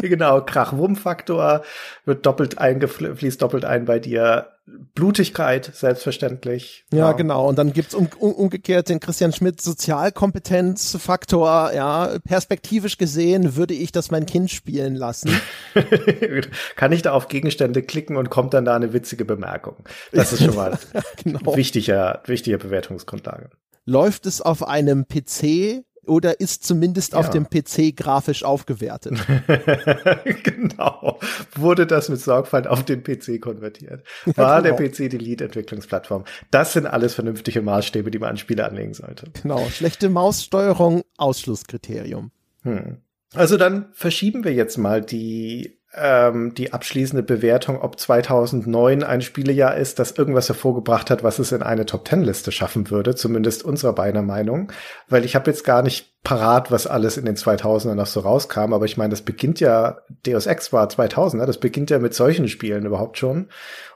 genau, 0.00 0.40
Krach-Wumm-Faktor 0.42 1.62
wird 2.04 2.24
doppelt 2.24 2.58
eingefließt 2.58 3.42
doppelt 3.42 3.64
ein 3.64 3.84
bei 3.84 3.98
dir. 3.98 4.51
Blutigkeit, 4.94 5.70
selbstverständlich. 5.74 6.84
Ja, 6.92 6.98
ja. 6.98 7.12
genau. 7.12 7.48
Und 7.48 7.58
dann 7.58 7.72
gibt's 7.72 7.94
um, 7.94 8.08
um, 8.18 8.32
umgekehrt 8.32 8.88
den 8.88 9.00
Christian 9.00 9.32
Schmidt 9.32 9.60
Sozialkompetenzfaktor. 9.60 11.72
Ja, 11.72 12.18
perspektivisch 12.24 12.98
gesehen 12.98 13.56
würde 13.56 13.74
ich 13.74 13.92
das 13.92 14.10
mein 14.10 14.26
Kind 14.26 14.50
spielen 14.50 14.94
lassen. 14.94 15.30
Kann 16.76 16.92
ich 16.92 17.02
da 17.02 17.12
auf 17.12 17.28
Gegenstände 17.28 17.82
klicken 17.82 18.16
und 18.16 18.30
kommt 18.30 18.54
dann 18.54 18.64
da 18.64 18.76
eine 18.76 18.92
witzige 18.92 19.24
Bemerkung? 19.24 19.76
Das 20.12 20.32
ist 20.32 20.44
schon 20.44 20.54
mal 20.54 20.78
genau. 21.24 21.56
wichtiger, 21.56 22.22
wichtiger 22.26 22.58
Bewertungsgrundlage. 22.58 23.50
Läuft 23.84 24.26
es 24.26 24.40
auf 24.40 24.66
einem 24.66 25.06
PC 25.06 25.84
oder 26.06 26.40
ist 26.40 26.64
zumindest 26.64 27.12
ja. 27.12 27.18
auf 27.18 27.30
dem 27.30 27.48
PC 27.48 27.96
grafisch 27.96 28.44
aufgewertet. 28.44 29.18
genau. 30.42 31.18
Wurde 31.54 31.86
das 31.86 32.08
mit 32.08 32.20
Sorgfalt 32.20 32.66
auf 32.66 32.84
den 32.84 33.02
PC 33.02 33.40
konvertiert? 33.40 34.04
War 34.24 34.56
ja, 34.56 34.60
genau. 34.60 34.76
der 34.76 34.88
PC 34.88 35.10
die 35.10 35.18
Lead-Entwicklungsplattform? 35.18 36.24
Das 36.50 36.72
sind 36.72 36.86
alles 36.86 37.14
vernünftige 37.14 37.62
Maßstäbe, 37.62 38.10
die 38.10 38.18
man 38.18 38.30
an 38.30 38.36
Spiele 38.36 38.64
anlegen 38.64 38.94
sollte. 38.94 39.30
Genau. 39.42 39.68
Schlechte 39.68 40.08
Maussteuerung, 40.08 41.02
Ausschlusskriterium. 41.16 42.30
Hm. 42.62 42.98
Also 43.34 43.56
dann 43.56 43.86
verschieben 43.92 44.44
wir 44.44 44.52
jetzt 44.52 44.76
mal 44.76 45.00
die 45.00 45.78
ähm, 45.94 46.54
die 46.54 46.72
abschließende 46.72 47.22
Bewertung, 47.22 47.80
ob 47.80 47.98
2009 47.98 49.02
ein 49.02 49.20
Spielejahr 49.20 49.76
ist, 49.76 49.98
das 49.98 50.12
irgendwas 50.12 50.48
hervorgebracht 50.48 51.10
hat, 51.10 51.22
was 51.22 51.38
es 51.38 51.52
in 51.52 51.62
eine 51.62 51.86
Top 51.86 52.04
Ten 52.04 52.22
Liste 52.22 52.50
schaffen 52.50 52.90
würde, 52.90 53.14
zumindest 53.14 53.64
unserer 53.64 53.92
beiden 53.92 54.24
Meinung, 54.24 54.72
weil 55.08 55.24
ich 55.24 55.34
habe 55.34 55.50
jetzt 55.50 55.64
gar 55.64 55.82
nicht 55.82 56.12
parat, 56.22 56.70
was 56.70 56.86
alles 56.86 57.16
in 57.16 57.26
den 57.26 57.36
2000ern 57.36 57.94
noch 57.94 58.06
so 58.06 58.20
rauskam, 58.20 58.72
aber 58.72 58.84
ich 58.84 58.96
meine, 58.96 59.10
das 59.10 59.22
beginnt 59.22 59.60
ja, 59.60 59.98
Deus 60.24 60.46
Ex 60.46 60.72
war 60.72 60.88
2000, 60.88 61.46
das 61.46 61.58
beginnt 61.58 61.90
ja 61.90 61.98
mit 61.98 62.14
solchen 62.14 62.48
Spielen 62.48 62.86
überhaupt 62.86 63.18
schon 63.18 63.48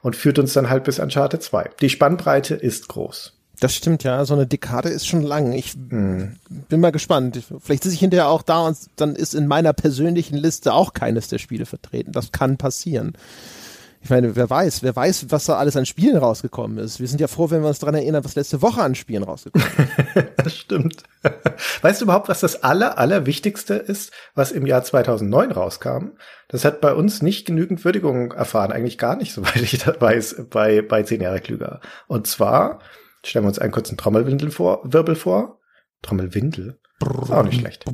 und 0.02 0.16
führt 0.16 0.38
uns 0.38 0.52
dann 0.52 0.68
halt 0.68 0.84
bis 0.84 0.98
Uncharted 0.98 1.42
2. 1.42 1.70
Die 1.80 1.88
Spannbreite 1.90 2.54
ist 2.54 2.88
groß. 2.88 3.35
Das 3.60 3.74
stimmt, 3.74 4.04
ja. 4.04 4.24
So 4.24 4.34
eine 4.34 4.46
Dekade 4.46 4.88
ist 4.90 5.06
schon 5.06 5.22
lang. 5.22 5.52
Ich 5.52 5.72
hm. 5.72 6.36
bin 6.68 6.80
mal 6.80 6.92
gespannt. 6.92 7.42
Vielleicht 7.60 7.82
sitze 7.84 7.94
ich 7.94 8.00
hinterher 8.00 8.28
auch 8.28 8.42
da 8.42 8.66
und 8.66 8.76
dann 8.96 9.16
ist 9.16 9.34
in 9.34 9.46
meiner 9.46 9.72
persönlichen 9.72 10.36
Liste 10.36 10.74
auch 10.74 10.92
keines 10.92 11.28
der 11.28 11.38
Spiele 11.38 11.66
vertreten. 11.66 12.12
Das 12.12 12.32
kann 12.32 12.58
passieren. 12.58 13.16
Ich 14.06 14.10
meine, 14.10 14.36
wer 14.36 14.48
weiß, 14.48 14.84
wer 14.84 14.94
weiß, 14.94 15.26
was 15.30 15.46
da 15.46 15.56
alles 15.56 15.76
an 15.76 15.84
Spielen 15.84 16.16
rausgekommen 16.16 16.78
ist. 16.78 17.00
Wir 17.00 17.08
sind 17.08 17.20
ja 17.20 17.26
froh, 17.26 17.50
wenn 17.50 17.62
wir 17.62 17.68
uns 17.68 17.80
daran 17.80 17.96
erinnern, 17.96 18.24
was 18.24 18.36
letzte 18.36 18.62
Woche 18.62 18.80
an 18.80 18.94
Spielen 18.94 19.24
rausgekommen 19.24 19.66
ist. 20.14 20.26
das 20.36 20.56
stimmt. 20.56 21.02
Weißt 21.82 22.00
du 22.00 22.04
überhaupt, 22.04 22.28
was 22.28 22.38
das 22.38 22.62
aller, 22.62 22.98
aller 22.98 23.26
Wichtigste 23.26 23.74
ist, 23.74 24.12
was 24.36 24.52
im 24.52 24.64
Jahr 24.64 24.84
2009 24.84 25.50
rauskam? 25.50 26.10
Das 26.46 26.64
hat 26.64 26.80
bei 26.80 26.94
uns 26.94 27.20
nicht 27.20 27.46
genügend 27.46 27.84
Würdigung 27.84 28.30
erfahren. 28.30 28.70
Eigentlich 28.70 28.96
gar 28.98 29.16
nicht, 29.16 29.32
soweit 29.34 29.60
ich 29.60 29.78
das 29.78 30.00
weiß, 30.00 30.44
bei, 30.50 30.82
bei 30.82 31.02
zehn 31.02 31.20
Jahre 31.20 31.40
klüger. 31.40 31.80
Und 32.06 32.28
zwar 32.28 32.78
Stellen 33.26 33.44
wir 33.44 33.48
uns 33.48 33.58
einen 33.58 33.72
kurzen 33.72 33.96
Trommelwindel 33.96 34.50
vor, 34.50 34.80
Wirbel 34.84 35.16
vor. 35.16 35.60
Trommelwindel? 36.02 36.78
Ist 37.22 37.32
auch 37.32 37.42
nicht 37.42 37.60
schlecht. 37.60 37.84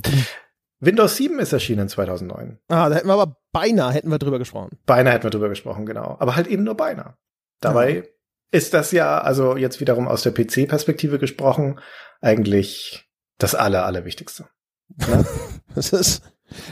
Windows 0.81 1.17
7 1.17 1.39
ist 1.39 1.53
erschienen 1.53 1.89
2009. 1.89 2.59
Ah, 2.69 2.89
da 2.89 2.97
hätten 2.97 3.07
wir 3.07 3.15
aber 3.15 3.37
beinahe 3.53 3.93
hätten 3.93 4.11
wir 4.11 4.19
drüber 4.19 4.39
gesprochen. 4.39 4.79
Beinahe 4.85 5.15
hätten 5.15 5.25
wir 5.25 5.31
drüber 5.31 5.49
gesprochen, 5.49 5.87
genau. 5.87 6.17
Aber 6.19 6.37
halt 6.37 6.49
eben 6.49 6.65
nur 6.65 6.77
beinahe. 6.77 7.17
Dabei 7.61 7.97
ja. 7.97 8.03
ist 8.51 8.75
das 8.75 8.93
ja, 8.93 9.21
also 9.21 9.57
jetzt 9.57 9.81
wiederum 9.81 10.09
aus 10.09 10.23
der 10.23 10.33
PC-Perspektive 10.33 11.19
gesprochen, 11.19 11.81
eigentlich 12.21 13.09
das 13.39 13.55
aller, 13.55 13.87
allerwichtigste. 13.87 14.49
Ja? 14.99 15.25
das 15.75 15.93
ist, 15.93 16.23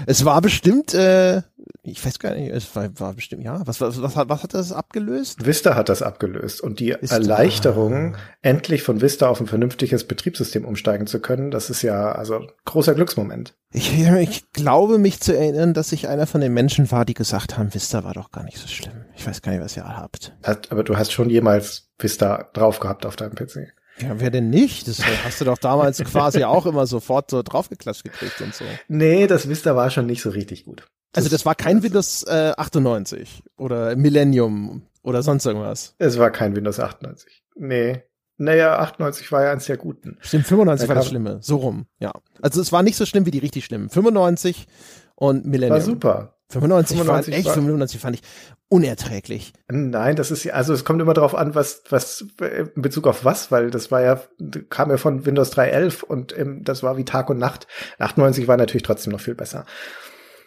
es 0.07 0.25
war 0.25 0.41
bestimmt 0.41 0.95
äh, 0.95 1.43
ich 1.83 2.05
weiß 2.05 2.19
gar 2.19 2.35
nicht, 2.35 2.51
es 2.51 2.75
war, 2.77 2.89
war 2.99 3.15
bestimmt, 3.15 3.43
ja, 3.43 3.67
was, 3.67 3.81
was, 3.81 4.01
was, 4.03 4.17
was 4.17 4.43
hat 4.43 4.55
das 4.55 4.73
abgelöst? 4.73 5.45
Vista 5.45 5.75
hat 5.75 5.89
das 5.89 6.03
abgelöst 6.03 6.61
und 6.61 6.81
die 6.81 6.95
Vista. 7.01 7.17
Erleichterung, 7.17 8.17
endlich 8.43 8.83
von 8.83 9.01
Vista 9.01 9.29
auf 9.29 9.41
ein 9.41 9.47
vernünftiges 9.47 10.05
Betriebssystem 10.05 10.65
umsteigen 10.65 11.07
zu 11.07 11.21
können, 11.21 11.51
das 11.51 11.71
ist 11.71 11.83
ja, 11.83 12.13
also, 12.13 12.47
großer 12.65 12.95
Glücksmoment. 12.95 13.55
Ich, 13.73 13.99
ich 14.03 14.51
glaube, 14.53 14.99
mich 14.99 15.21
zu 15.21 15.37
erinnern, 15.37 15.75
dass 15.75 15.93
ich 15.93 16.09
einer 16.09 16.27
von 16.27 16.41
den 16.41 16.53
Menschen 16.53 16.91
war, 16.91 17.05
die 17.05 17.15
gesagt 17.15 17.57
haben, 17.57 17.73
Vista 17.73 18.05
war 18.05 18.15
doch 18.15 18.31
gar 18.31 18.45
nicht 18.45 18.59
so 18.59 18.69
schlimm. 18.69 19.05
Ich 19.17 19.27
weiß 19.27 19.43
gar 19.43 19.53
nicht, 19.53 19.63
was 19.63 19.77
ihr 19.77 19.85
habt. 19.85 20.35
Aber 20.43 20.83
du 20.83 20.97
hast 20.97 21.13
schon 21.13 21.31
jemals 21.31 21.91
Vista 21.99 22.49
drauf 22.53 22.81
gehabt 22.81 23.07
auf 23.07 23.17
deinem 23.17 23.35
PC. 23.35 23.73
Ja, 24.01 24.21
wer 24.21 24.31
denn 24.31 24.51
nicht? 24.51 24.89
Das 24.89 25.05
hast 25.25 25.41
du 25.41 25.45
doch 25.45 25.59
damals 25.59 25.99
quasi 26.05 26.45
auch 26.45 26.67
immer 26.67 26.87
sofort 26.87 27.31
so 27.31 27.43
draufgeklatscht 27.43 28.05
gekriegt 28.05 28.41
und 28.41 28.55
so. 28.55 28.65
Nee, 28.89 29.27
das 29.27 29.49
Vista 29.49 29.77
war 29.77 29.91
schon 29.91 30.07
nicht 30.07 30.23
so 30.23 30.31
richtig 30.31 30.65
gut. 30.65 30.87
Also 31.15 31.29
das 31.29 31.45
war 31.45 31.55
kein 31.55 31.83
Windows 31.83 32.23
äh, 32.25 32.53
98 32.57 33.43
oder 33.57 33.97
Millennium 33.97 34.83
oder 35.03 35.23
sonst 35.23 35.45
irgendwas. 35.47 35.95
Es 35.99 36.19
war 36.19 36.31
kein 36.31 36.55
Windows 36.55 36.79
98. 36.79 37.43
Nee. 37.57 38.03
Naja, 38.37 38.79
98 38.79 39.31
war 39.33 39.43
ja 39.43 39.53
eins 39.53 39.67
der 39.67 39.77
guten. 39.77 40.17
Stimmt, 40.21 40.47
95 40.47 40.89
war 40.89 40.95
das 40.95 41.09
Schlimme. 41.09 41.39
So 41.43 41.57
rum, 41.57 41.87
ja. 41.99 42.13
Also 42.41 42.63
es 42.63 42.73
war 42.73 42.83
nicht 42.83 42.97
so 42.97 43.05
schlimm 43.05 43.27
wie 43.27 43.31
die 43.31 43.39
richtig 43.39 43.67
schlimmen. 43.67 43.91
95 43.91 44.67
und 45.15 45.45
Millennium. 45.45 45.79
War 45.79 45.81
super. 45.85 46.40
95, 46.51 46.99
95 46.99 47.35
fand, 47.35 47.47
echt, 47.47 47.55
95 47.55 48.01
fand 48.01 48.17
ich 48.17 48.23
unerträglich. 48.69 49.53
Nein, 49.69 50.17
das 50.17 50.31
ist 50.31 50.45
ja, 50.45 50.55
also 50.55 50.73
es 50.73 50.85
kommt 50.85 51.01
immer 51.01 51.15
darauf 51.15 51.35
an, 51.35 51.55
was, 51.55 51.83
was, 51.91 52.25
in 52.41 52.83
Bezug 52.83 53.07
auf 53.07 53.25
was, 53.25 53.51
weil 53.51 53.71
das 53.71 53.91
war 53.91 54.03
ja, 54.03 54.21
kam 54.69 54.91
ja 54.91 54.97
von 54.97 55.27
Windows 55.27 55.53
3.11 55.53 56.05
und 56.05 56.37
ähm, 56.37 56.63
das 56.65 56.83
war 56.83 56.97
wie 56.97 57.05
Tag 57.05 57.31
und 57.31 57.39
Nacht. 57.39 57.67
98 57.99 58.49
war 58.49 58.57
natürlich 58.57 58.83
trotzdem 58.83 59.13
noch 59.13 59.21
viel 59.21 59.35
besser. 59.35 59.65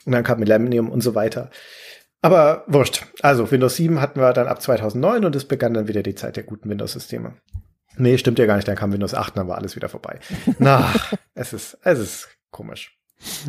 Und 0.06 0.12
dann 0.12 0.24
kam 0.24 0.40
Millennium 0.40 0.90
und 0.90 1.02
so 1.02 1.16
weiter. 1.16 1.50
Aber 2.22 2.64
wurscht. 2.68 3.06
Also 3.22 3.52
Windows 3.52 3.76
7 3.76 4.00
hatten 4.00 4.20
wir 4.20 4.34
dann 4.34 4.48
ab 4.48 4.62
2009 4.62 5.26
und 5.26 5.36
es 5.36 5.46
begann 5.46 5.74
dann 5.74 5.88
wieder 5.88 6.04
die 6.04 6.16
Zeit 6.16 6.38
der 6.38 6.44
guten 6.44 6.70
Windows-Systeme. 6.70 7.34
Nee, 7.98 8.18
stimmt 8.18 8.40
ja 8.40 8.46
gar 8.46 8.56
nicht. 8.56 8.68
Dann 8.68 8.78
kam 8.78 8.92
Windows 8.94 9.14
8 9.14 9.34
und 9.34 9.38
dann 9.38 9.48
war 9.48 9.58
alles 9.58 9.76
wieder 9.76 9.90
vorbei. 9.90 10.20
Na, 10.60 10.94
es 11.34 11.54
ist, 11.54 11.78
es 11.84 12.00
ist 12.00 12.30
komisch. 12.52 12.98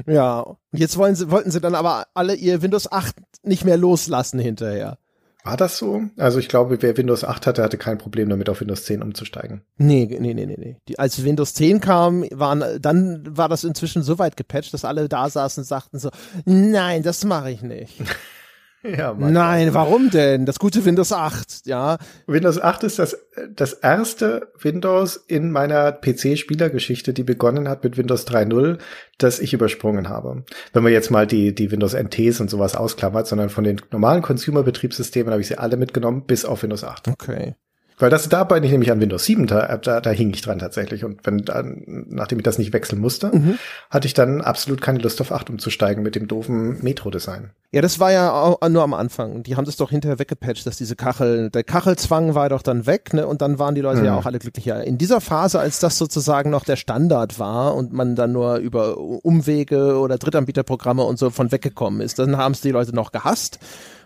Ja, 0.06 0.56
jetzt 0.72 0.96
wollen 0.96 1.14
sie, 1.14 1.30
wollten 1.30 1.50
sie 1.50 1.60
dann 1.60 1.74
aber 1.74 2.06
alle 2.14 2.34
ihr 2.34 2.62
Windows 2.62 2.90
8 2.90 3.14
nicht 3.42 3.64
mehr 3.64 3.76
loslassen 3.76 4.38
hinterher. 4.38 4.98
War 5.44 5.58
das 5.58 5.76
so? 5.76 6.04
Also 6.16 6.38
ich 6.38 6.48
glaube, 6.48 6.80
wer 6.80 6.96
Windows 6.96 7.22
8 7.22 7.46
hatte, 7.46 7.62
hatte 7.62 7.76
kein 7.76 7.98
Problem 7.98 8.30
damit, 8.30 8.48
auf 8.48 8.62
Windows 8.62 8.84
10 8.84 9.02
umzusteigen. 9.02 9.60
Nee, 9.76 10.06
nee, 10.10 10.32
nee, 10.32 10.46
nee, 10.46 10.56
nee. 10.58 10.76
Die, 10.88 10.98
als 10.98 11.22
Windows 11.22 11.52
10 11.52 11.80
kam, 11.80 12.24
waren, 12.32 12.64
dann 12.80 13.36
war 13.36 13.50
das 13.50 13.62
inzwischen 13.62 14.02
so 14.02 14.18
weit 14.18 14.38
gepatcht, 14.38 14.72
dass 14.72 14.86
alle 14.86 15.06
da 15.06 15.28
saßen 15.28 15.60
und 15.60 15.66
sagten 15.66 15.98
so, 15.98 16.08
nein, 16.46 17.02
das 17.02 17.24
mache 17.24 17.50
ich 17.50 17.60
nicht. 17.60 17.94
Ja, 18.96 19.14
Nein, 19.18 19.72
warum 19.72 20.10
denn? 20.10 20.44
Das 20.44 20.58
gute 20.58 20.84
Windows 20.84 21.10
8, 21.10 21.62
ja. 21.64 21.96
Windows 22.26 22.60
8 22.60 22.84
ist 22.84 22.98
das, 22.98 23.16
das 23.54 23.72
erste 23.72 24.52
Windows 24.60 25.16
in 25.26 25.50
meiner 25.50 25.90
PC-Spielergeschichte, 25.90 27.14
die 27.14 27.22
begonnen 27.22 27.68
hat 27.68 27.82
mit 27.82 27.96
Windows 27.96 28.26
3.0, 28.26 28.78
das 29.16 29.40
ich 29.40 29.54
übersprungen 29.54 30.10
habe. 30.10 30.44
Wenn 30.74 30.82
man 30.82 30.92
jetzt 30.92 31.10
mal 31.10 31.26
die, 31.26 31.54
die 31.54 31.70
Windows 31.70 31.94
NTs 31.94 32.40
und 32.40 32.50
sowas 32.50 32.76
ausklammert, 32.76 33.26
sondern 33.26 33.48
von 33.48 33.64
den 33.64 33.80
normalen 33.90 34.20
Consumer-Betriebssystemen 34.20 35.32
habe 35.32 35.40
ich 35.40 35.48
sie 35.48 35.56
alle 35.56 35.78
mitgenommen, 35.78 36.24
bis 36.26 36.44
auf 36.44 36.62
Windows 36.62 36.84
8. 36.84 37.08
Okay. 37.08 37.54
Weil 37.98 38.10
das, 38.10 38.28
da 38.28 38.42
bin 38.42 38.64
ich 38.64 38.72
nämlich 38.72 38.90
an 38.90 39.00
Windows 39.00 39.24
7, 39.24 39.46
da, 39.46 39.76
da, 39.76 40.00
da 40.00 40.10
hing 40.10 40.30
ich 40.30 40.42
dran 40.42 40.58
tatsächlich. 40.58 41.04
Und 41.04 41.20
wenn 41.24 41.38
dann, 41.38 41.82
nachdem 42.08 42.38
ich 42.38 42.42
das 42.42 42.58
nicht 42.58 42.72
wechseln 42.72 43.00
musste, 43.00 43.28
mhm. 43.28 43.58
hatte 43.88 44.06
ich 44.06 44.14
dann 44.14 44.40
absolut 44.40 44.80
keine 44.80 44.98
Lust 44.98 45.20
auf 45.20 45.30
8 45.30 45.50
umzusteigen 45.50 46.02
mit 46.02 46.16
dem 46.16 46.26
doofen 46.26 46.82
Metro-Design. 46.82 47.50
Ja, 47.70 47.82
das 47.82 48.00
war 48.00 48.12
ja 48.12 48.32
auch 48.32 48.68
nur 48.68 48.82
am 48.82 48.94
Anfang. 48.94 49.42
Die 49.44 49.56
haben 49.56 49.64
das 49.64 49.76
doch 49.76 49.90
hinterher 49.90 50.18
weggepatcht, 50.18 50.66
dass 50.66 50.76
diese 50.76 50.96
Kachel, 50.96 51.50
der 51.50 51.64
Kachelzwang 51.64 52.34
war 52.34 52.48
doch 52.48 52.62
dann 52.62 52.86
weg, 52.86 53.12
ne? 53.14 53.26
Und 53.26 53.42
dann 53.42 53.58
waren 53.58 53.74
die 53.74 53.80
Leute 53.80 54.00
mhm. 54.00 54.06
ja 54.06 54.16
auch 54.16 54.26
alle 54.26 54.38
glücklicher. 54.38 54.84
In 54.84 54.98
dieser 54.98 55.20
Phase, 55.20 55.60
als 55.60 55.78
das 55.78 55.96
sozusagen 55.98 56.50
noch 56.50 56.64
der 56.64 56.76
Standard 56.76 57.38
war 57.38 57.74
und 57.74 57.92
man 57.92 58.16
dann 58.16 58.32
nur 58.32 58.56
über 58.56 58.96
Umwege 58.98 59.98
oder 59.98 60.18
Drittanbieterprogramme 60.18 61.02
und 61.02 61.18
so 61.18 61.30
von 61.30 61.52
weggekommen 61.52 62.00
ist, 62.00 62.18
dann 62.18 62.36
haben 62.36 62.52
es 62.52 62.60
die 62.60 62.70
Leute 62.70 62.94
noch 62.94 63.12
gehasst. 63.12 63.58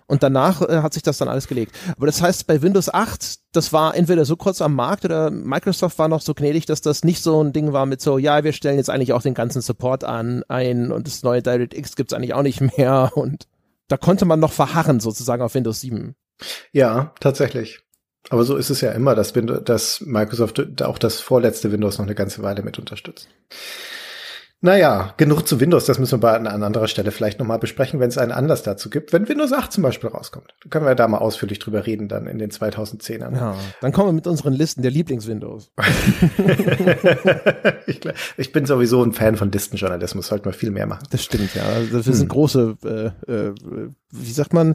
Und 0.09 0.23
danach 0.23 0.63
äh, 0.63 0.81
hat 0.83 0.95
sich 0.95 1.03
das 1.03 1.19
dann 1.19 1.29
alles 1.29 1.47
gelegt. 1.47 1.77
Aber 1.97 2.07
das 2.07 2.23
heißt, 2.23 2.47
bei 2.47 2.63
Windows 2.63 2.93
8, 2.93 3.39
das 3.53 3.73
war 3.75 3.95
entweder 3.95 4.25
so 4.25 4.37
kurz 4.37 4.63
am 4.63 4.75
Markt 4.75 5.05
oder 5.05 5.31
Microsoft 5.31 5.99
war 5.99 6.09
noch 6.09 6.23
so 6.23 6.33
gnädig, 6.33 6.65
dass 6.65 6.81
das 6.81 7.05
nicht 7.05 7.23
so 7.23 7.43
ein 7.45 7.53
Ding 7.53 7.75
war 7.75 7.85
mit 7.85 8.01
so, 8.01 8.17
ja, 8.17 8.43
wir 8.43 8.53
stellen 8.53 8.79
jetzt 8.79 8.89
eigentlich 8.89 9.13
auch 9.13 9.23
den 9.23 9.35
ganzen 9.35 9.61
Support 9.61 10.05
an 10.05 10.43
ein 10.49 10.91
und 10.91 11.07
das 11.07 11.23
neue 11.23 11.43
DirectX 11.43 11.95
gibt's 11.95 12.15
eigentlich 12.15 12.33
auch 12.33 12.43
nicht 12.43 12.61
mehr 12.79 13.13
und 13.15 13.47
da 13.89 13.99
konnte 13.99 14.25
man 14.25 14.41
noch 14.41 14.53
verharren 14.53 14.99
sozusagen 15.01 15.43
auf 15.43 15.55
Windows 15.55 15.81
7. 15.83 16.15
Ja, 16.73 17.13
tatsächlich. 17.21 17.81
Aber 18.31 18.45
so 18.45 18.57
ist 18.57 18.71
es 18.71 18.81
ja 18.81 18.93
immer, 18.93 19.15
dass, 19.15 19.35
Windows, 19.35 19.63
dass 19.65 20.01
Microsoft 20.01 20.83
auch 20.83 20.99
das 20.99 21.21
vorletzte 21.21 21.71
Windows 21.71 21.99
noch 21.99 22.07
eine 22.07 22.15
ganze 22.15 22.43
Weile 22.43 22.63
mit 22.63 22.79
unterstützt. 22.79 23.29
Naja, 24.61 25.15
genug 25.17 25.47
zu 25.47 25.61
Windows, 25.61 25.85
das 25.85 26.01
müssen 26.01 26.15
wir 26.15 26.19
bei 26.19 26.37
an 26.37 26.65
anderer 26.65 26.89
Stelle 26.89 27.13
vielleicht 27.13 27.39
nochmal 27.39 27.61
besprechen, 27.61 28.01
wenn 28.01 28.09
es 28.09 28.19
einen 28.19 28.33
Anlass 28.33 28.65
dazu 28.65 28.91
gibt. 28.91 29.13
Wenn 29.13 29.29
Windows 29.29 29.53
8 29.53 29.73
zum 29.73 29.85
Beispiel 29.85 30.11
rauskommt, 30.11 30.53
dann 30.63 30.71
können 30.71 30.85
wir 30.85 30.97
da 30.97 31.07
mal 31.07 31.19
ausführlich 31.19 31.61
drüber 31.61 31.87
reden 31.87 32.09
dann 32.09 32.27
in 32.27 32.39
den 32.39 32.51
2010ern. 32.51 33.37
Ja, 33.37 33.55
dann 33.81 33.93
kommen 33.93 34.09
wir 34.09 34.15
mit 34.15 34.27
unseren 34.27 34.53
Listen 34.53 34.83
der 34.83 34.91
Lieblings-Windows. 34.91 35.71
ich, 37.87 38.01
ich, 38.37 38.53
bin 38.53 38.67
sowieso 38.67 39.05
ein 39.05 39.13
Fan 39.13 39.37
von 39.37 39.53
Listenjournalismus, 39.53 40.27
sollten 40.27 40.47
wir 40.47 40.53
viel 40.53 40.73
mehr 40.73 40.87
machen. 40.87 41.07
Das 41.11 41.23
stimmt, 41.23 41.55
ja. 41.55 41.63
Also 41.63 41.93
wir 41.93 42.03
sind 42.03 42.23
hm. 42.23 42.29
große, 42.29 42.77
äh, 42.85 43.33
äh, 43.33 43.55
wie 44.11 44.33
sagt 44.33 44.55
man, 44.55 44.75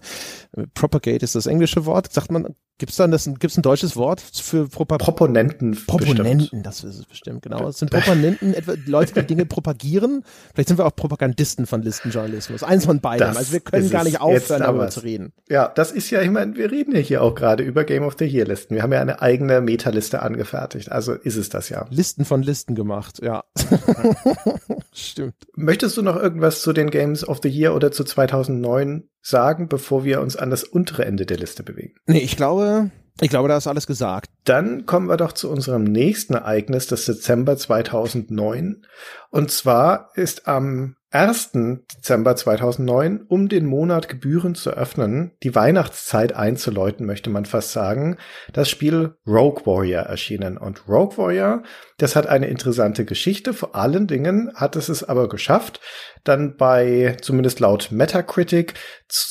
Propagate 0.75 1.25
ist 1.25 1.35
das 1.35 1.45
englische 1.45 1.85
Wort, 1.85 2.13
sagt 2.13 2.31
man, 2.31 2.55
Gibt's 2.79 2.95
dann 2.95 3.11
das, 3.11 3.29
gibt's 3.37 3.55
ein 3.55 3.61
deutsches 3.61 3.95
Wort 3.95 4.19
für 4.19 4.67
Propa 4.67 4.97
Proponenten? 4.97 5.77
Proponenten, 5.85 6.37
bestimmt. 6.39 6.65
das 6.65 6.83
ist 6.83 6.99
es 6.99 7.05
bestimmt, 7.05 7.43
genau. 7.43 7.67
Es 7.67 7.77
sind 7.77 7.91
Proponenten, 7.91 8.55
etwa 8.55 8.73
Leute, 8.87 9.21
die 9.21 9.27
Dinge 9.27 9.45
propagieren. 9.73 10.23
Vielleicht 10.53 10.69
sind 10.69 10.77
wir 10.77 10.85
auch 10.85 10.95
Propagandisten 10.95 11.65
von 11.65 11.81
Listenjournalismus. 11.81 12.63
Eins 12.63 12.85
von 12.85 12.99
beiden. 12.99 13.27
Das 13.27 13.37
also 13.37 13.53
wir 13.53 13.59
können 13.59 13.89
gar 13.89 14.03
nicht 14.03 14.21
aufhören, 14.21 14.61
darüber 14.61 14.89
zu 14.89 15.01
reden. 15.01 15.33
Ja, 15.49 15.67
das 15.67 15.91
ist 15.91 16.09
ja, 16.09 16.21
ich 16.21 16.29
meine, 16.29 16.55
wir 16.55 16.71
reden 16.71 16.95
ja 16.95 16.99
hier 16.99 17.21
auch 17.21 17.35
gerade 17.35 17.63
über 17.63 17.83
Game 17.83 18.03
of 18.03 18.15
the 18.19 18.25
Year 18.25 18.45
Listen. 18.45 18.75
Wir 18.75 18.83
haben 18.83 18.93
ja 18.93 19.01
eine 19.01 19.21
eigene 19.21 19.61
Metaliste 19.61 20.21
angefertigt. 20.21 20.91
Also 20.91 21.13
ist 21.13 21.37
es 21.37 21.49
das 21.49 21.69
ja. 21.69 21.85
Listen 21.89 22.25
von 22.25 22.43
Listen 22.43 22.75
gemacht, 22.75 23.19
ja. 23.23 23.43
Stimmt. 24.93 25.35
Möchtest 25.55 25.97
du 25.97 26.01
noch 26.01 26.15
irgendwas 26.15 26.61
zu 26.61 26.73
den 26.73 26.89
Games 26.89 27.27
of 27.27 27.39
the 27.41 27.49
Year 27.49 27.75
oder 27.75 27.91
zu 27.91 28.03
2009 28.03 29.09
sagen, 29.21 29.67
bevor 29.67 30.03
wir 30.03 30.21
uns 30.21 30.35
an 30.35 30.49
das 30.49 30.63
untere 30.63 31.05
Ende 31.05 31.25
der 31.25 31.37
Liste 31.37 31.63
bewegen? 31.63 31.95
Nee, 32.05 32.19
ich 32.19 32.35
glaube, 32.35 32.91
ich 33.21 33.29
glaube, 33.29 33.47
da 33.47 33.57
ist 33.57 33.67
alles 33.67 33.87
gesagt. 33.87 34.29
dann 34.43 34.85
kommen 34.85 35.07
wir 35.07 35.17
doch 35.17 35.31
zu 35.31 35.49
unserem 35.49 35.83
nächsten 35.83 36.33
Ereignis 36.33 36.87
des 36.87 37.05
Dezember 37.05 37.55
2009. 37.57 38.85
Und 39.29 39.51
zwar 39.51 40.09
ist 40.15 40.47
am 40.47 40.95
1. 41.11 41.51
Dezember 41.95 42.35
2009, 42.35 43.21
um 43.27 43.47
den 43.47 43.67
Monat 43.67 44.09
Gebühren 44.09 44.55
zu 44.55 44.71
öffnen, 44.71 45.31
die 45.43 45.53
Weihnachtszeit 45.53 46.33
einzuläuten, 46.33 47.05
möchte 47.05 47.29
man 47.29 47.45
fast 47.45 47.71
sagen, 47.71 48.17
das 48.51 48.67
Spiel 48.67 49.13
Rogue 49.27 49.63
Warrior 49.65 50.01
erschienen. 50.01 50.57
Und 50.57 50.87
Rogue 50.87 51.17
Warrior, 51.17 51.61
das 51.99 52.15
hat 52.15 52.25
eine 52.25 52.47
interessante 52.47 53.05
Geschichte. 53.05 53.53
Vor 53.53 53.75
allen 53.75 54.07
Dingen 54.07 54.51
hat 54.55 54.75
es 54.75 54.89
es 54.89 55.03
aber 55.03 55.29
geschafft, 55.29 55.79
dann 56.23 56.55
bei, 56.57 57.17
zumindest 57.21 57.59
laut 57.59 57.89
Metacritic, 57.91 58.73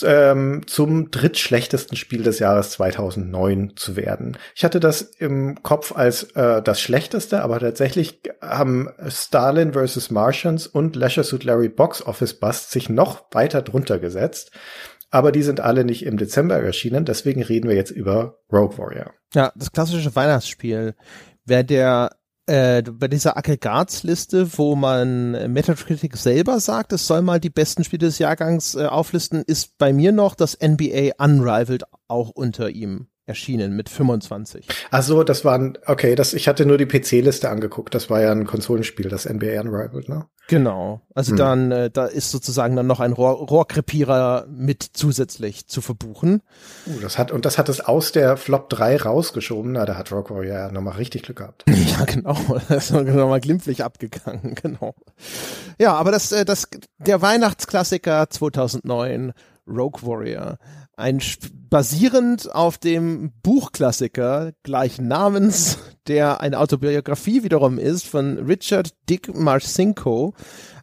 ähm, 0.04 0.62
zum 0.66 1.10
drittschlechtesten 1.10 1.96
Spiel 1.96 2.22
des 2.22 2.38
Jahres 2.38 2.70
2009 2.70 3.72
zu 3.76 3.96
werden. 3.96 4.36
Ich 4.54 4.64
hatte 4.64 4.80
das 4.80 5.02
im 5.02 5.62
Kopf 5.62 5.96
als 5.96 6.24
äh, 6.34 6.62
das 6.62 6.80
schlechteste, 6.80 7.42
aber 7.42 7.58
tatsächlich 7.60 8.20
haben 8.40 8.90
Stalin 9.08 9.72
vs. 9.72 10.10
Martians 10.10 10.66
und 10.66 10.94
Leisure 10.96 11.24
Suit 11.24 11.44
Larry 11.44 11.68
Box 11.68 12.06
Office 12.06 12.34
Bust 12.34 12.70
sich 12.70 12.88
noch 12.88 13.24
weiter 13.32 13.62
drunter 13.62 13.98
gesetzt. 13.98 14.52
Aber 15.10 15.30
die 15.30 15.42
sind 15.42 15.60
alle 15.60 15.84
nicht 15.84 16.06
im 16.06 16.16
Dezember 16.16 16.58
erschienen, 16.58 17.04
deswegen 17.04 17.42
reden 17.42 17.68
wir 17.68 17.76
jetzt 17.76 17.90
über 17.90 18.38
Rogue 18.50 18.78
Warrior. 18.78 19.12
Ja, 19.34 19.52
das 19.54 19.70
klassische 19.70 20.14
Weihnachtsspiel. 20.16 20.94
Wer 21.44 21.64
der 21.64 22.12
äh, 22.46 22.82
bei 22.82 23.08
dieser 23.08 23.36
Aggregatsliste, 23.36 24.58
wo 24.58 24.74
man 24.74 25.52
Metacritic 25.52 26.16
selber 26.16 26.60
sagt, 26.60 26.92
es 26.92 27.06
soll 27.06 27.22
mal 27.22 27.40
die 27.40 27.50
besten 27.50 27.84
Spiele 27.84 28.06
des 28.06 28.18
Jahrgangs 28.18 28.74
äh, 28.74 28.86
auflisten, 28.86 29.42
ist 29.42 29.78
bei 29.78 29.92
mir 29.92 30.12
noch 30.12 30.34
das 30.34 30.58
NBA 30.60 31.12
Unrivaled 31.18 31.84
auch 32.08 32.30
unter 32.30 32.70
ihm 32.70 33.08
erschienen 33.32 33.74
mit 33.74 33.88
25. 33.88 34.68
Ach 34.90 35.02
so, 35.02 35.22
das 35.24 35.44
waren, 35.44 35.78
okay, 35.86 36.14
das, 36.14 36.34
ich 36.34 36.48
hatte 36.48 36.66
nur 36.66 36.76
die 36.76 36.86
PC-Liste 36.86 37.48
angeguckt. 37.48 37.94
Das 37.94 38.10
war 38.10 38.20
ja 38.20 38.30
ein 38.30 38.46
Konsolenspiel, 38.46 39.08
das 39.08 39.24
NBA 39.24 39.58
Unrivaled, 39.60 40.08
ne? 40.08 40.26
Genau. 40.48 41.00
Also 41.14 41.30
hm. 41.30 41.36
dann, 41.38 41.72
äh, 41.72 41.90
da 41.90 42.06
ist 42.06 42.30
sozusagen 42.30 42.76
dann 42.76 42.86
noch 42.86 43.00
ein 43.00 43.12
Rohr, 43.12 43.32
Rohrkrepierer 43.32 44.46
mit 44.50 44.82
zusätzlich 44.82 45.66
zu 45.66 45.80
verbuchen. 45.80 46.42
Uh, 46.86 47.00
das 47.00 47.16
hat, 47.16 47.30
und 47.32 47.46
das 47.46 47.56
hat 47.56 47.68
es 47.68 47.80
aus 47.80 48.12
der 48.12 48.36
Flop 48.36 48.68
3 48.68 48.98
rausgeschoben. 48.98 49.72
Na, 49.72 49.86
da 49.86 49.96
hat 49.96 50.12
Rock 50.12 50.30
Warrior 50.30 50.58
ja 50.58 50.72
nochmal 50.72 50.96
richtig 50.96 51.22
Glück 51.22 51.38
gehabt. 51.38 51.64
Ja, 51.72 52.04
genau. 52.04 52.36
Das 52.68 52.90
ist 52.90 52.92
nochmal 52.92 53.40
glimpflich 53.40 53.82
abgegangen, 53.82 54.54
genau. 54.62 54.94
Ja, 55.78 55.94
aber 55.94 56.10
das, 56.10 56.32
äh, 56.32 56.44
das, 56.44 56.68
der 56.98 57.22
Weihnachtsklassiker 57.22 58.28
2009, 58.28 59.32
Rogue 59.66 60.02
Warrior 60.02 60.58
ein 60.96 61.20
basierend 61.70 62.54
auf 62.54 62.78
dem 62.78 63.32
Buchklassiker 63.42 64.52
gleichen 64.62 65.08
Namens, 65.08 65.78
der 66.06 66.40
eine 66.40 66.58
Autobiografie 66.58 67.42
wiederum 67.42 67.78
ist 67.78 68.06
von 68.06 68.38
Richard 68.38 68.94
Dick 69.08 69.34
Marcinko, 69.34 70.34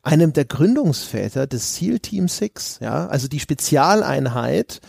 einem 0.01 0.33
der 0.33 0.45
Gründungsväter 0.45 1.47
des 1.47 1.75
SEAL 1.75 1.99
Team 1.99 2.27
6, 2.27 2.79
ja, 2.81 3.07
also 3.07 3.27
die 3.27 3.39
Spezialeinheit 3.39 4.81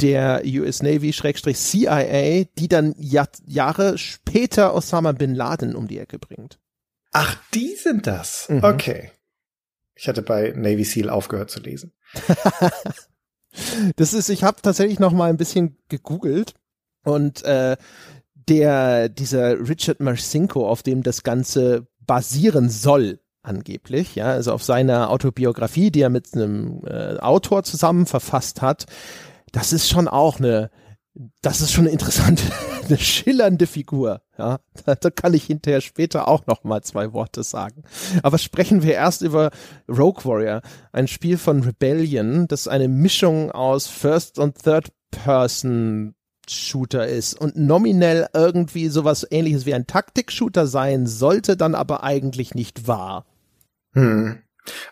der 0.00 0.42
US 0.44 0.82
Navy 0.82 1.12
CIA, 1.12 2.44
die 2.56 2.68
dann 2.68 2.94
Jahr, 2.98 3.28
Jahre 3.46 3.98
später 3.98 4.74
Osama 4.74 5.12
bin 5.12 5.34
Laden 5.34 5.74
um 5.74 5.88
die 5.88 5.98
Ecke 5.98 6.18
bringt. 6.18 6.58
Ach, 7.10 7.36
die 7.54 7.74
sind 7.74 8.06
das. 8.06 8.48
Mhm. 8.48 8.62
Okay. 8.62 9.10
Ich 9.94 10.06
hatte 10.06 10.22
bei 10.22 10.52
Navy 10.54 10.84
SEAL 10.84 11.10
aufgehört 11.10 11.50
zu 11.50 11.60
lesen. 11.60 11.92
Das 13.96 14.14
ist, 14.14 14.28
ich 14.28 14.44
habe 14.44 14.62
tatsächlich 14.62 14.98
noch 14.98 15.12
mal 15.12 15.30
ein 15.30 15.36
bisschen 15.36 15.76
gegoogelt 15.88 16.54
und 17.04 17.42
äh, 17.44 17.76
der 18.48 19.08
dieser 19.08 19.68
Richard 19.68 20.00
Marcinko, 20.00 20.68
auf 20.68 20.82
dem 20.82 21.02
das 21.02 21.22
Ganze 21.22 21.86
basieren 22.06 22.70
soll, 22.70 23.20
angeblich, 23.42 24.14
ja, 24.14 24.26
also 24.26 24.52
auf 24.52 24.62
seiner 24.62 25.10
Autobiografie, 25.10 25.90
die 25.90 26.00
er 26.00 26.10
mit 26.10 26.34
einem 26.34 26.82
äh, 26.86 27.18
Autor 27.18 27.64
zusammen 27.64 28.06
verfasst 28.06 28.62
hat, 28.62 28.86
das 29.52 29.72
ist 29.72 29.88
schon 29.88 30.08
auch 30.08 30.38
eine 30.38 30.70
das 31.42 31.60
ist 31.60 31.72
schon 31.72 31.84
eine 31.84 31.92
interessante, 31.92 32.42
eine 32.86 32.98
schillernde 32.98 33.66
Figur. 33.66 34.22
Ja, 34.36 34.60
da, 34.84 34.94
da 34.94 35.10
kann 35.10 35.34
ich 35.34 35.44
hinterher 35.44 35.80
später 35.80 36.28
auch 36.28 36.46
noch 36.46 36.64
mal 36.64 36.82
zwei 36.82 37.12
Worte 37.12 37.42
sagen. 37.42 37.82
Aber 38.22 38.38
sprechen 38.38 38.82
wir 38.82 38.94
erst 38.94 39.22
über 39.22 39.50
Rogue 39.88 40.24
Warrior, 40.24 40.62
ein 40.92 41.08
Spiel 41.08 41.38
von 41.38 41.62
Rebellion, 41.62 42.46
das 42.48 42.68
eine 42.68 42.88
Mischung 42.88 43.50
aus 43.50 43.86
First 43.88 44.38
und 44.38 44.62
Third 44.62 44.88
Person 45.10 46.14
Shooter 46.50 47.06
ist 47.06 47.34
und 47.38 47.56
nominell 47.56 48.28
irgendwie 48.32 48.88
sowas 48.88 49.26
ähnliches 49.30 49.66
wie 49.66 49.74
ein 49.74 49.86
Taktik-Shooter 49.86 50.66
sein 50.66 51.06
sollte, 51.06 51.56
dann 51.56 51.74
aber 51.74 52.02
eigentlich 52.02 52.54
nicht 52.54 52.86
wahr. 52.86 53.26
Hm. 53.92 54.38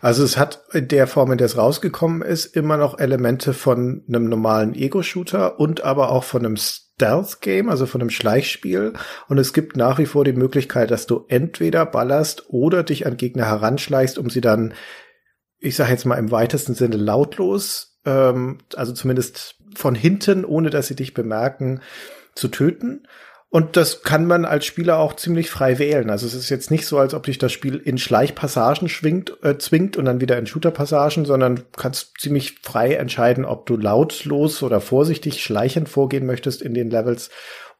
Also 0.01 0.23
es 0.23 0.37
hat 0.37 0.63
in 0.73 0.87
der 0.87 1.07
Form, 1.07 1.31
in 1.31 1.37
der 1.37 1.45
es 1.45 1.57
rausgekommen 1.57 2.21
ist, 2.21 2.45
immer 2.55 2.77
noch 2.77 2.99
Elemente 2.99 3.53
von 3.53 4.03
einem 4.07 4.29
normalen 4.29 4.75
Ego-Shooter 4.75 5.59
und 5.59 5.83
aber 5.83 6.11
auch 6.11 6.23
von 6.23 6.45
einem 6.45 6.57
Stealth-Game, 6.57 7.69
also 7.69 7.85
von 7.85 8.01
einem 8.01 8.09
Schleichspiel. 8.09 8.93
Und 9.27 9.37
es 9.37 9.53
gibt 9.53 9.77
nach 9.77 9.99
wie 9.99 10.05
vor 10.05 10.23
die 10.23 10.33
Möglichkeit, 10.33 10.91
dass 10.91 11.05
du 11.07 11.25
entweder 11.27 11.85
ballerst 11.85 12.49
oder 12.49 12.83
dich 12.83 13.05
an 13.05 13.17
Gegner 13.17 13.45
heranschleichst, 13.45 14.17
um 14.17 14.29
sie 14.29 14.41
dann, 14.41 14.73
ich 15.59 15.75
sage 15.75 15.91
jetzt 15.91 16.05
mal 16.05 16.15
im 16.15 16.31
weitesten 16.31 16.73
Sinne 16.73 16.97
lautlos, 16.97 17.99
ähm, 18.05 18.59
also 18.75 18.93
zumindest 18.93 19.55
von 19.75 19.95
hinten, 19.95 20.45
ohne 20.45 20.69
dass 20.69 20.87
sie 20.87 20.95
dich 20.95 21.13
bemerken, 21.13 21.81
zu 22.35 22.47
töten. 22.47 23.07
Und 23.49 23.77
das 23.77 24.03
kann 24.03 24.25
man 24.25 24.43
als 24.43 24.65
Spieler 24.65 24.99
auch 24.99 25.15
ziemlich 25.15 25.49
frei 25.49 25.79
wählen. 25.79 26.09
Also 26.09 26.27
es 26.27 26.33
ist 26.33 26.49
jetzt 26.49 26.69
nicht 26.69 26.85
so, 26.85 26.97
als 26.97 27.13
ob 27.13 27.23
dich 27.23 27.37
das 27.37 27.53
Spiel 27.53 27.77
in 27.77 27.97
Schleichpassagen 27.97 28.89
schwingt, 28.89 29.37
äh, 29.41 29.57
zwingt 29.57 29.95
und 29.95 30.03
dann 30.05 30.19
wieder 30.19 30.37
in 30.37 30.47
Shooterpassagen, 30.47 31.23
sondern 31.23 31.63
kannst 31.71 32.19
ziemlich 32.19 32.59
frei 32.61 32.95
entscheiden, 32.95 33.45
ob 33.45 33.65
du 33.65 33.77
lautlos 33.77 34.63
oder 34.63 34.81
vorsichtig 34.81 35.41
schleichend 35.41 35.87
vorgehen 35.87 36.25
möchtest 36.25 36.61
in 36.61 36.73
den 36.73 36.89
Levels 36.89 37.29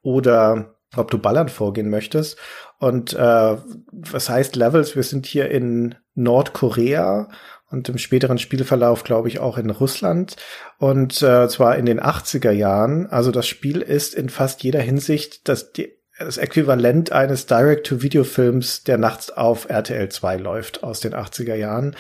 oder 0.02 0.78
ob 0.96 1.12
du 1.12 1.18
ballern 1.18 1.50
vorgehen 1.50 1.90
möchtest. 1.90 2.38
Und 2.80 3.14
äh, 3.14 3.58
was 3.92 4.30
heißt 4.30 4.56
Levels? 4.56 4.96
Wir 4.96 5.04
sind 5.04 5.26
hier 5.26 5.52
in 5.52 5.96
Nordkorea 6.16 7.28
und 7.70 7.90
im 7.90 7.98
späteren 7.98 8.38
Spielverlauf, 8.38 9.04
glaube 9.04 9.28
ich, 9.28 9.40
auch 9.40 9.58
in 9.58 9.70
Russland. 9.70 10.38
Und 10.78 11.22
äh, 11.22 11.48
zwar 11.50 11.76
in 11.76 11.86
den 11.86 12.00
80er 12.00 12.52
Jahren. 12.52 13.08
Also 13.08 13.32
das 13.32 13.48
Spiel 13.48 13.82
ist 13.82 14.16
in 14.16 14.30
fast 14.30 14.64
jeder 14.64 14.80
Hinsicht 14.80 15.48
das, 15.50 15.72
das 16.18 16.38
Äquivalent 16.38 17.12
eines 17.12 17.46
Direct-to-Video-Films, 17.46 18.84
der 18.84 18.98
nachts 18.98 19.32
auf 19.32 19.70
RTL 19.70 20.10
2 20.10 20.38
läuft 20.38 20.84
aus 20.84 21.02
den 21.02 21.14
80er 21.14 21.56
Jahren. 21.56 21.96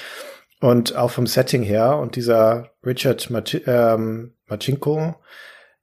Und 0.59 0.95
auch 0.95 1.11
vom 1.11 1.28
Setting 1.28 1.63
her. 1.63 1.97
Und 1.97 2.15
dieser 2.15 2.72
Richard 2.86 3.30
Mac 3.30 3.53
ähm, 3.68 4.34
Machinko, 4.47 5.15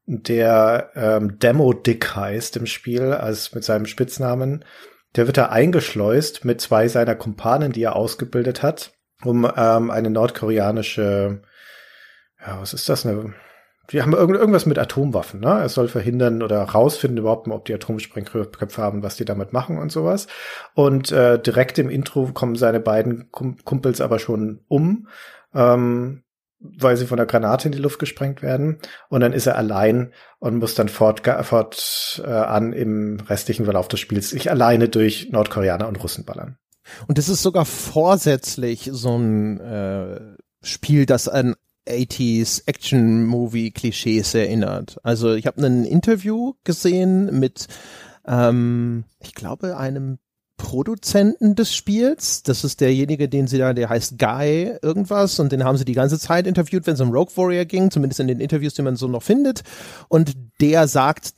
der 0.07 0.91
ähm, 0.95 1.39
Demo 1.39 1.75
Dick 1.75 2.17
heißt 2.17 2.57
im 2.57 2.67
Spiel, 2.67 3.13
als 3.13 3.55
mit 3.55 3.65
seinem 3.65 3.87
Spitznamen, 3.87 4.65
der 5.17 5.27
wird 5.27 5.37
da 5.37 5.47
eingeschleust 5.47 6.45
mit 6.45 6.61
zwei 6.61 6.89
seiner 6.89 7.15
Kumpanen, 7.15 7.73
die 7.73 7.83
er 7.83 7.97
ausgebildet 7.97 8.63
hat 8.63 8.94
um 9.25 9.51
ähm, 9.57 9.91
eine 9.91 10.11
nordkoreanische, 10.11 11.41
ja, 12.41 12.61
was 12.61 12.75
ist 12.75 12.89
das? 12.89 13.07
Eine, 13.07 13.35
die 13.91 14.03
haben 14.03 14.15
irgend, 14.15 14.39
irgendwas 14.39 14.67
mit 14.67 14.79
Atomwaffen, 14.79 15.41
ne? 15.41 15.63
Es 15.63 15.75
soll 15.75 15.89
verhindern 15.89 16.43
oder 16.43 16.63
rausfinden 16.63 17.19
überhaupt 17.19 17.49
ob 17.49 17.65
die 17.67 17.75
Atomsprengköpfe 17.75 18.83
haben, 18.83 19.03
was 19.03 19.17
die 19.17 19.25
damit 19.25 19.53
machen 19.53 19.79
und 19.79 19.93
sowas. 19.93 20.27
Und 20.75 21.13
äh, 21.13 21.39
direkt 21.39 21.79
im 21.79 21.91
Intro 21.91 22.31
kommen 22.33 22.57
seine 22.57 22.81
beiden 22.81 23.31
Kumpels 23.31 24.01
aber 24.01 24.19
schon 24.19 24.61
um, 24.69 25.09
ähm, 25.55 26.23
weil 26.61 26.97
sie 26.97 27.07
von 27.07 27.19
der 27.19 27.27
Granate 27.27 27.69
in 27.69 27.73
die 27.73 27.79
Luft 27.79 27.99
gesprengt 27.99 28.41
werden. 28.41 28.79
Und 29.11 29.21
dann 29.21 29.35
ist 29.35 29.47
er 29.47 29.59
allein 29.59 30.15
und 30.39 30.59
muss 30.59 30.75
dann 30.75 30.89
fort, 30.89 31.23
fort 31.43 32.23
äh, 32.25 32.31
an 32.31 32.73
im 32.73 33.21
restlichen 33.29 33.65
Verlauf 33.65 33.89
des 33.89 34.01
Spiels 34.01 34.31
sich 34.31 34.51
alleine 34.51 34.89
durch 34.89 35.31
Nordkoreaner 35.31 35.89
und 35.89 36.03
Russen 36.03 36.25
ballern. 36.25 36.57
Und 37.07 37.19
das 37.19 37.29
ist 37.29 37.43
sogar 37.43 37.65
vorsätzlich 37.65 38.91
so 38.93 39.17
ein 39.17 39.61
äh, 39.61 40.21
Spiel, 40.63 41.07
das 41.07 41.29
an 41.29 41.55
80s 41.87 42.63
Action-Movie-Klischees 42.67 44.35
erinnert. 44.35 44.99
Also 45.03 45.35
ich 45.35 45.47
habe 45.47 45.65
ein 45.65 45.85
Interview 45.85 46.55
gesehen 46.65 47.39
mit, 47.39 47.67
ähm, 48.27 49.05
ich 49.21 49.35
glaube, 49.35 49.77
einem 49.77 50.19
Produzenten 50.57 51.57
des 51.57 51.75
Spiels. 51.75 52.43
Das 52.43 52.65
ist 52.65 52.81
derjenige, 52.81 53.29
den 53.29 53.47
sie 53.47 53.59
da, 53.59 53.73
der 53.73 53.89
heißt 53.89 54.19
Guy 54.19 54.77
irgendwas 54.83 55.39
und 55.41 55.53
den 55.53 55.65
haben 55.65 55.77
sie 55.77 55.85
die 55.85 55.95
ganze 55.95 56.19
Zeit 56.19 56.47
interviewt, 56.47 56.87
wenn 56.87 56.95
es 56.95 57.01
um 57.01 57.11
Rogue 57.11 57.37
Warrior 57.37 57.65
ging, 57.65 57.91
zumindest 57.91 58.21
in 58.21 58.29
den 58.29 58.41
Interviews, 58.41 58.75
die 58.75 58.83
man 58.83 58.97
so 58.97 59.09
noch 59.09 59.23
findet. 59.23 59.63
Und 60.09 60.35
der 60.61 60.87
sagt 60.87 61.35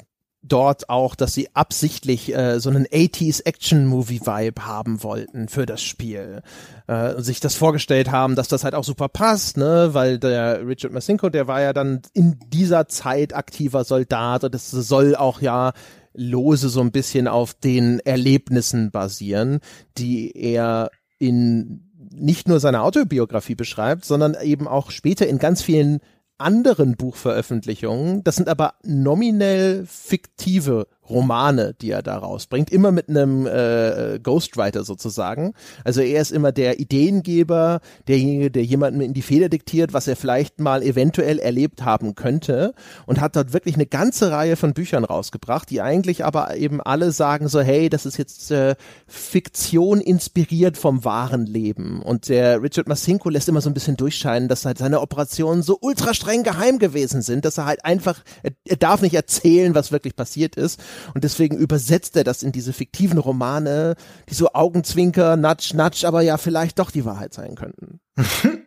dort 0.48 0.88
auch, 0.88 1.14
dass 1.14 1.34
sie 1.34 1.48
absichtlich 1.54 2.34
äh, 2.34 2.60
so 2.60 2.70
einen 2.70 2.86
80s 2.86 3.44
Action-Movie-Vibe 3.44 4.66
haben 4.66 5.02
wollten 5.02 5.48
für 5.48 5.66
das 5.66 5.82
Spiel. 5.82 6.42
Äh, 6.86 7.14
und 7.14 7.22
sich 7.22 7.40
das 7.40 7.54
vorgestellt 7.54 8.10
haben, 8.10 8.34
dass 8.36 8.48
das 8.48 8.64
halt 8.64 8.74
auch 8.74 8.84
super 8.84 9.08
passt, 9.08 9.56
ne, 9.56 9.90
weil 9.92 10.18
der 10.18 10.66
Richard 10.66 10.92
Masinko, 10.92 11.28
der 11.28 11.46
war 11.48 11.60
ja 11.60 11.72
dann 11.72 12.02
in 12.12 12.38
dieser 12.48 12.88
Zeit 12.88 13.34
aktiver 13.34 13.84
Soldat 13.84 14.44
und 14.44 14.54
es 14.54 14.70
soll 14.70 15.16
auch 15.16 15.40
ja 15.40 15.72
lose 16.14 16.68
so 16.68 16.80
ein 16.80 16.92
bisschen 16.92 17.28
auf 17.28 17.54
den 17.54 18.00
Erlebnissen 18.00 18.90
basieren, 18.90 19.60
die 19.98 20.32
er 20.36 20.90
in 21.18 21.82
nicht 22.18 22.48
nur 22.48 22.60
seiner 22.60 22.82
Autobiografie 22.82 23.54
beschreibt, 23.54 24.04
sondern 24.04 24.36
eben 24.42 24.66
auch 24.66 24.90
später 24.90 25.26
in 25.26 25.38
ganz 25.38 25.62
vielen 25.62 26.00
anderen 26.38 26.96
Buchveröffentlichungen. 26.96 28.22
Das 28.24 28.36
sind 28.36 28.48
aber 28.48 28.74
nominell 28.82 29.86
fiktive 29.86 30.86
Romane, 31.08 31.74
die 31.80 31.90
er 31.90 32.02
da 32.02 32.18
rausbringt, 32.18 32.70
immer 32.70 32.92
mit 32.92 33.08
einem 33.08 33.46
äh, 33.46 34.18
Ghostwriter 34.22 34.84
sozusagen. 34.84 35.52
Also 35.84 36.00
er 36.00 36.20
ist 36.20 36.32
immer 36.32 36.52
der 36.52 36.80
Ideengeber, 36.80 37.80
derjenige, 38.08 38.50
der 38.50 38.64
jemandem 38.64 39.02
in 39.02 39.14
die 39.14 39.22
Feder 39.22 39.48
diktiert, 39.48 39.92
was 39.92 40.08
er 40.08 40.16
vielleicht 40.16 40.60
mal 40.60 40.82
eventuell 40.82 41.38
erlebt 41.38 41.84
haben 41.84 42.14
könnte 42.14 42.74
und 43.06 43.20
hat 43.20 43.36
dort 43.36 43.52
wirklich 43.52 43.76
eine 43.76 43.86
ganze 43.86 44.30
Reihe 44.30 44.56
von 44.56 44.74
Büchern 44.74 45.04
rausgebracht, 45.04 45.70
die 45.70 45.80
eigentlich 45.80 46.24
aber 46.24 46.56
eben 46.56 46.80
alle 46.80 47.12
sagen 47.12 47.48
so, 47.48 47.60
hey, 47.60 47.88
das 47.88 48.06
ist 48.06 48.16
jetzt 48.16 48.50
äh, 48.50 48.74
Fiktion 49.06 50.00
inspiriert 50.00 50.76
vom 50.76 51.04
wahren 51.04 51.46
Leben. 51.46 52.02
Und 52.02 52.28
der 52.28 52.62
Richard 52.62 52.88
Masinko 52.88 53.30
lässt 53.30 53.48
immer 53.48 53.60
so 53.60 53.70
ein 53.70 53.74
bisschen 53.74 53.96
durchscheinen, 53.96 54.48
dass 54.48 54.64
halt 54.64 54.78
seine 54.78 55.00
Operationen 55.00 55.62
so 55.62 55.78
ultra 55.80 56.14
streng 56.14 56.42
geheim 56.42 56.78
gewesen 56.78 57.22
sind, 57.22 57.44
dass 57.44 57.58
er 57.58 57.66
halt 57.66 57.84
einfach, 57.84 58.22
er 58.64 58.76
darf 58.76 59.02
nicht 59.02 59.14
erzählen, 59.14 59.74
was 59.74 59.92
wirklich 59.92 60.16
passiert 60.16 60.56
ist. 60.56 60.80
Und 61.14 61.24
deswegen 61.24 61.56
übersetzt 61.56 62.16
er 62.16 62.24
das 62.24 62.42
in 62.42 62.52
diese 62.52 62.72
fiktiven 62.72 63.18
Romane, 63.18 63.96
die 64.28 64.34
so 64.34 64.52
Augenzwinker, 64.52 65.36
Natsch, 65.36 65.74
Natsch, 65.74 66.04
aber 66.04 66.22
ja 66.22 66.36
vielleicht 66.38 66.78
doch 66.78 66.90
die 66.90 67.04
Wahrheit 67.04 67.34
sein 67.34 67.54
könnten. 67.54 68.00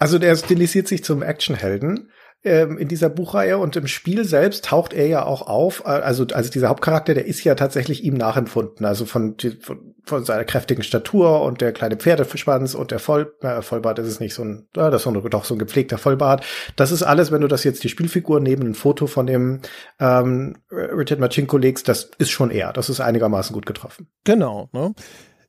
Also 0.00 0.18
der 0.18 0.34
stilisiert 0.34 0.88
sich 0.88 1.04
zum 1.04 1.22
Actionhelden 1.22 2.10
ähm, 2.44 2.78
in 2.78 2.88
dieser 2.88 3.08
Buchreihe 3.08 3.58
und 3.58 3.74
im 3.76 3.86
Spiel 3.86 4.24
selbst 4.24 4.66
taucht 4.66 4.92
er 4.92 5.06
ja 5.06 5.24
auch 5.24 5.42
auf. 5.42 5.86
Also, 5.86 6.26
also 6.32 6.50
dieser 6.50 6.68
Hauptcharakter, 6.68 7.14
der 7.14 7.26
ist 7.26 7.42
ja 7.42 7.54
tatsächlich 7.54 8.04
ihm 8.04 8.14
nachempfunden. 8.14 8.84
Also 8.84 9.06
von, 9.06 9.36
von, 9.60 9.94
von 10.04 10.24
seiner 10.24 10.44
kräftigen 10.44 10.82
Statur 10.82 11.42
und 11.42 11.60
der 11.60 11.72
kleine 11.72 11.96
Pferdeschwanz 11.96 12.74
und 12.74 12.90
der 12.90 12.98
Voll, 12.98 13.34
äh, 13.40 13.62
Vollbart 13.62 13.98
ist 13.98 14.08
es 14.08 14.20
nicht 14.20 14.34
so 14.34 14.44
ein, 14.44 14.68
ja, 14.76 14.90
das 14.90 15.06
ist 15.06 15.12
doch 15.30 15.44
so 15.44 15.54
ein 15.54 15.58
gepflegter 15.58 15.98
Vollbart. 15.98 16.44
Das 16.76 16.92
ist 16.92 17.02
alles, 17.02 17.32
wenn 17.32 17.40
du 17.40 17.48
das 17.48 17.64
jetzt 17.64 17.82
die 17.82 17.88
Spielfigur 17.88 18.40
neben 18.40 18.68
ein 18.68 18.74
Foto 18.74 19.06
von 19.06 19.26
dem 19.26 19.60
ähm, 19.98 20.56
Richard 20.70 21.20
Machinko 21.20 21.56
legst, 21.56 21.88
das 21.88 22.10
ist 22.18 22.30
schon 22.30 22.50
er. 22.50 22.72
Das 22.72 22.90
ist 22.90 23.00
einigermaßen 23.00 23.54
gut 23.54 23.66
getroffen. 23.66 24.08
Genau. 24.24 24.68
Ne? 24.72 24.94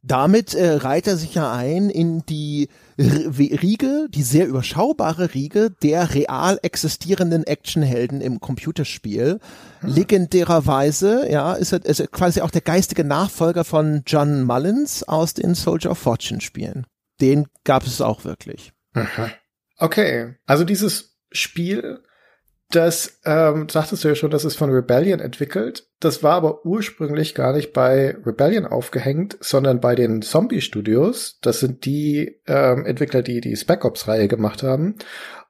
Damit 0.07 0.53
äh, 0.53 0.73
reiht 0.73 1.07
er 1.07 1.17
sich 1.17 1.33
ja 1.33 1.51
ein 1.51 1.89
in 1.89 2.23
die 2.27 2.69
Riege, 2.97 4.07
die 4.09 4.21
sehr 4.21 4.47
überschaubare 4.47 5.33
Riege 5.33 5.71
der 5.81 6.13
real 6.13 6.59
existierenden 6.61 7.43
Actionhelden 7.45 8.21
im 8.21 8.39
Computerspiel. 8.39 9.39
Hm. 9.79 9.89
Legendärerweise, 9.89 11.29
ja, 11.29 11.53
ist 11.53 11.73
er, 11.73 11.83
ist 11.83 11.99
er 11.99 12.07
quasi 12.07 12.41
auch 12.41 12.51
der 12.51 12.61
geistige 12.61 13.03
Nachfolger 13.03 13.63
von 13.63 14.03
John 14.05 14.43
Mullins 14.43 15.01
aus 15.03 15.33
den 15.33 15.55
Soldier 15.55 15.91
of 15.91 15.97
Fortune 15.97 16.39
Spielen. 16.39 16.85
Den 17.19 17.47
gab 17.63 17.83
es 17.83 17.99
auch 17.99 18.25
wirklich. 18.25 18.73
Okay, 19.77 20.35
also 20.45 20.63
dieses 20.63 21.17
Spiel 21.31 22.03
das 22.75 23.19
ähm, 23.25 23.69
sagtest 23.69 24.03
du 24.03 24.09
ja 24.09 24.15
schon, 24.15 24.31
das 24.31 24.45
ist 24.45 24.55
von 24.55 24.69
Rebellion 24.69 25.19
entwickelt. 25.19 25.87
Das 25.99 26.23
war 26.23 26.33
aber 26.33 26.65
ursprünglich 26.65 27.33
gar 27.33 27.53
nicht 27.53 27.73
bei 27.73 28.15
Rebellion 28.25 28.65
aufgehängt, 28.65 29.37
sondern 29.39 29.79
bei 29.79 29.95
den 29.95 30.21
Zombie 30.21 30.61
Studios. 30.61 31.39
Das 31.41 31.59
sind 31.59 31.85
die 31.85 32.39
ähm, 32.45 32.85
Entwickler, 32.85 33.21
die 33.21 33.41
die 33.41 33.55
Spec 33.55 33.85
Ops 33.85 34.07
Reihe 34.07 34.27
gemacht 34.27 34.61
haben. 34.63 34.95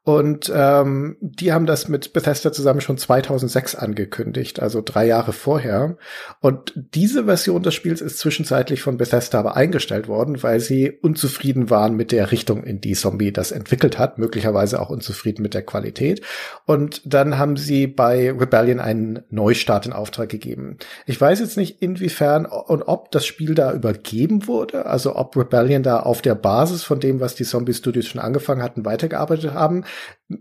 Und 0.06 0.52
ähm, 0.54 1.18
die 1.20 1.52
haben 1.52 1.66
das 1.66 1.88
mit 1.88 2.14
Bethesda 2.14 2.52
zusammen 2.52 2.80
schon 2.80 3.00
2006 3.00 3.74
angekündigt, 3.74 4.60
also 4.60 4.84
drei 4.86 5.08
Jahre 5.08 5.34
vorher. 5.34 5.98
Und 6.42 6.74
diese 6.76 7.26
Version 7.26 7.64
des 7.64 7.74
Spiels 7.74 8.02
ist 8.02 8.20
zwischenzeitlich 8.20 8.84
von 8.84 8.98
Bethesda 8.98 9.40
aber 9.40 9.56
eingestellt 9.56 10.08
worden, 10.08 10.44
weil 10.44 10.60
sie 10.60 10.92
unzufrieden 10.92 11.72
waren 11.72 11.96
mit 11.96 12.12
der 12.12 12.32
Richtung, 12.32 12.64
in 12.64 12.82
die 12.82 12.94
Zombie 12.94 13.32
das 13.32 13.52
entwickelt 13.52 13.98
hat, 13.98 14.20
möglicherweise 14.20 14.80
auch 14.80 14.92
unzufrieden 14.92 15.42
mit 15.42 15.56
der 15.56 15.64
Qualität. 15.64 16.22
Und 16.68 17.02
dann 17.12 17.40
haben 17.40 17.58
sie 17.58 17.88
bei 17.88 18.30
Rebellion 18.30 18.80
einen 18.80 19.24
Neustart 19.32 19.88
in 19.88 19.94
Auftrag 19.94 20.30
gegeben. 20.30 20.78
Ich 21.08 21.20
weiß 21.20 21.40
jetzt 21.40 21.58
nicht, 21.58 21.82
inwiefern 21.82 22.46
und 22.46 22.84
ob 22.84 23.10
das 23.10 23.26
Spiel 23.26 23.56
da 23.56 23.74
übergeben 23.74 24.46
wurde, 24.46 24.86
also 24.86 25.16
ob 25.16 25.36
Rebellion 25.36 25.82
da 25.82 26.02
auf 26.02 26.22
der 26.22 26.36
Basis 26.36 26.84
von 26.84 27.00
dem, 27.00 27.20
was 27.20 27.34
die 27.34 27.44
Zombie 27.44 27.74
Studios 27.74 28.06
schon 28.06 28.22
angefangen 28.22 28.62
hatten, 28.62 28.86
weitergearbeitet 28.86 29.56
haben. 29.56 29.84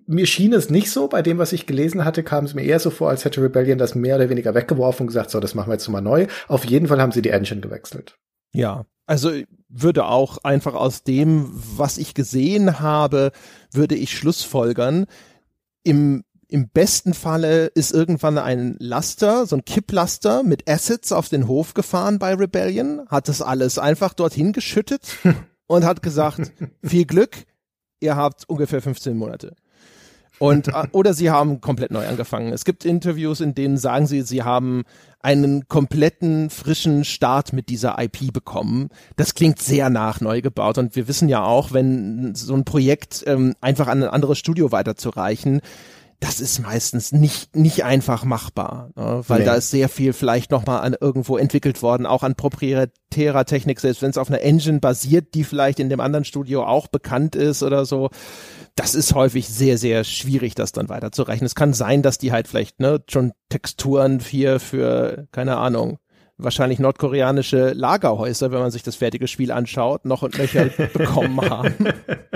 Mir 0.06 0.26
schien 0.26 0.52
es 0.52 0.70
nicht 0.70 0.90
so. 0.90 1.08
Bei 1.08 1.22
dem, 1.22 1.38
was 1.38 1.52
ich 1.52 1.66
gelesen 1.66 2.04
hatte, 2.04 2.22
kam 2.22 2.44
es 2.44 2.54
mir 2.54 2.62
eher 2.62 2.80
so 2.80 2.90
vor, 2.90 3.10
als 3.10 3.24
hätte 3.24 3.42
Rebellion 3.42 3.78
das 3.78 3.94
mehr 3.94 4.16
oder 4.16 4.30
weniger 4.30 4.54
weggeworfen 4.54 5.04
und 5.04 5.06
gesagt, 5.08 5.30
so, 5.30 5.40
das 5.40 5.54
machen 5.54 5.68
wir 5.68 5.74
jetzt 5.74 5.88
mal 5.88 6.00
neu. 6.00 6.26
Auf 6.48 6.64
jeden 6.64 6.88
Fall 6.88 7.00
haben 7.00 7.12
sie 7.12 7.22
die 7.22 7.30
Engine 7.30 7.60
gewechselt. 7.60 8.16
Ja, 8.52 8.86
also 9.06 9.32
würde 9.68 10.06
auch 10.06 10.38
einfach 10.44 10.74
aus 10.74 11.02
dem, 11.02 11.50
was 11.52 11.98
ich 11.98 12.14
gesehen 12.14 12.80
habe, 12.80 13.32
würde 13.72 13.94
ich 13.96 14.16
Schlussfolgern. 14.16 15.06
Im 15.82 16.24
im 16.54 16.68
besten 16.68 17.14
Falle 17.14 17.66
ist 17.66 17.92
irgendwann 17.92 18.38
ein 18.38 18.76
Laster, 18.78 19.44
so 19.44 19.56
ein 19.56 19.64
Kipplaster 19.64 20.44
mit 20.44 20.70
Assets 20.70 21.10
auf 21.10 21.28
den 21.28 21.48
Hof 21.48 21.74
gefahren 21.74 22.20
bei 22.20 22.34
Rebellion, 22.34 23.08
hat 23.08 23.28
das 23.28 23.42
alles 23.42 23.78
einfach 23.78 24.14
dorthin 24.14 24.52
geschüttet 24.52 25.16
und 25.66 25.84
hat 25.84 26.02
gesagt, 26.02 26.52
viel 26.82 27.06
Glück, 27.06 27.44
ihr 28.04 28.16
habt 28.16 28.48
ungefähr 28.48 28.80
15 28.80 29.16
Monate. 29.16 29.56
Und, 30.38 30.68
äh, 30.68 30.86
oder 30.92 31.14
sie 31.14 31.30
haben 31.30 31.60
komplett 31.60 31.90
neu 31.90 32.06
angefangen. 32.06 32.52
Es 32.52 32.64
gibt 32.64 32.84
Interviews, 32.84 33.40
in 33.40 33.54
denen 33.54 33.76
sagen 33.76 34.06
sie, 34.06 34.22
sie 34.22 34.42
haben 34.42 34.82
einen 35.20 35.68
kompletten 35.68 36.50
frischen 36.50 37.04
Start 37.04 37.52
mit 37.52 37.68
dieser 37.68 37.96
IP 38.02 38.32
bekommen. 38.32 38.90
Das 39.16 39.34
klingt 39.34 39.60
sehr 39.60 39.90
nach 39.90 40.20
neu 40.20 40.42
gebaut 40.42 40.76
und 40.76 40.96
wir 40.96 41.08
wissen 41.08 41.28
ja 41.28 41.44
auch, 41.44 41.72
wenn 41.72 42.34
so 42.34 42.54
ein 42.54 42.64
Projekt 42.64 43.24
ähm, 43.26 43.54
einfach 43.60 43.86
an 43.86 44.02
ein 44.02 44.10
anderes 44.10 44.38
Studio 44.38 44.70
weiterzureichen, 44.70 45.62
das 46.24 46.40
ist 46.40 46.58
meistens 46.60 47.12
nicht 47.12 47.54
nicht 47.54 47.84
einfach 47.84 48.24
machbar, 48.24 48.88
ne? 48.96 49.22
weil 49.28 49.40
nee. 49.40 49.44
da 49.44 49.56
ist 49.56 49.70
sehr 49.70 49.90
viel 49.90 50.14
vielleicht 50.14 50.50
noch 50.50 50.64
mal 50.64 50.80
an 50.80 50.96
irgendwo 50.98 51.36
entwickelt 51.36 51.82
worden, 51.82 52.06
auch 52.06 52.22
an 52.22 52.34
proprietärer 52.34 53.44
Technik, 53.44 53.78
selbst 53.78 54.00
wenn 54.00 54.08
es 54.08 54.16
auf 54.16 54.30
einer 54.30 54.40
Engine 54.40 54.80
basiert, 54.80 55.34
die 55.34 55.44
vielleicht 55.44 55.80
in 55.80 55.90
dem 55.90 56.00
anderen 56.00 56.24
Studio 56.24 56.64
auch 56.64 56.86
bekannt 56.86 57.36
ist 57.36 57.62
oder 57.62 57.84
so. 57.84 58.08
Das 58.74 58.94
ist 58.94 59.14
häufig 59.14 59.48
sehr 59.48 59.76
sehr 59.76 60.02
schwierig, 60.02 60.54
das 60.54 60.72
dann 60.72 60.88
weiterzurechnen. 60.88 61.44
Es 61.44 61.54
kann 61.54 61.74
sein, 61.74 62.00
dass 62.00 62.16
die 62.16 62.32
halt 62.32 62.48
vielleicht 62.48 62.80
ne 62.80 63.04
schon 63.06 63.32
Texturen 63.50 64.18
hier 64.18 64.60
für 64.60 65.28
keine 65.30 65.58
Ahnung 65.58 65.98
wahrscheinlich 66.38 66.78
nordkoreanische 66.78 67.72
Lagerhäuser, 67.74 68.50
wenn 68.50 68.60
man 68.60 68.70
sich 68.70 68.82
das 68.82 68.96
fertige 68.96 69.28
Spiel 69.28 69.52
anschaut, 69.52 70.06
noch 70.06 70.22
und 70.22 70.38
nöcher 70.38 70.64
bekommen 70.94 71.38
haben 71.42 71.74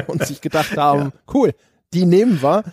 und 0.06 0.26
sich 0.26 0.42
gedacht 0.42 0.76
haben, 0.76 1.00
ja. 1.00 1.12
cool, 1.32 1.54
die 1.94 2.06
nehmen 2.06 2.42
wir. 2.42 2.64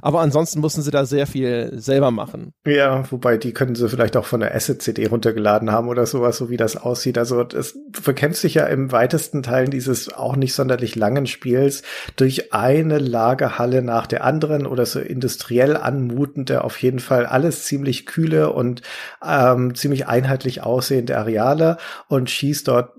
Aber 0.00 0.20
ansonsten 0.20 0.60
mussten 0.60 0.82
sie 0.82 0.90
da 0.90 1.04
sehr 1.04 1.26
viel 1.26 1.72
selber 1.74 2.10
machen. 2.10 2.52
Ja, 2.66 3.10
wobei 3.10 3.36
die 3.36 3.52
können 3.52 3.74
sie 3.74 3.88
vielleicht 3.88 4.16
auch 4.16 4.24
von 4.24 4.40
der 4.40 4.54
Asset-CD 4.54 5.06
runtergeladen 5.06 5.72
haben 5.72 5.88
oder 5.88 6.06
sowas, 6.06 6.36
so 6.38 6.50
wie 6.50 6.56
das 6.56 6.76
aussieht. 6.76 7.18
Also 7.18 7.44
das, 7.44 7.74
du 7.74 8.00
verkämpfst 8.00 8.44
dich 8.44 8.54
ja 8.54 8.66
im 8.66 8.92
weitesten 8.92 9.42
Teil 9.42 9.66
dieses 9.66 10.12
auch 10.12 10.36
nicht 10.36 10.54
sonderlich 10.54 10.94
langen 10.94 11.26
Spiels 11.26 11.82
durch 12.16 12.52
eine 12.52 12.98
Lagerhalle 12.98 13.82
nach 13.82 14.06
der 14.06 14.24
anderen 14.24 14.66
oder 14.66 14.86
so 14.86 15.00
industriell 15.00 15.76
anmutende, 15.76 16.64
auf 16.64 16.80
jeden 16.80 17.00
Fall 17.00 17.26
alles 17.26 17.64
ziemlich 17.64 18.06
kühle 18.06 18.52
und 18.52 18.82
ähm, 19.26 19.74
ziemlich 19.74 20.06
einheitlich 20.06 20.62
aussehende 20.62 21.18
Areale 21.18 21.76
und 22.08 22.30
schießt 22.30 22.68
dort 22.68 22.97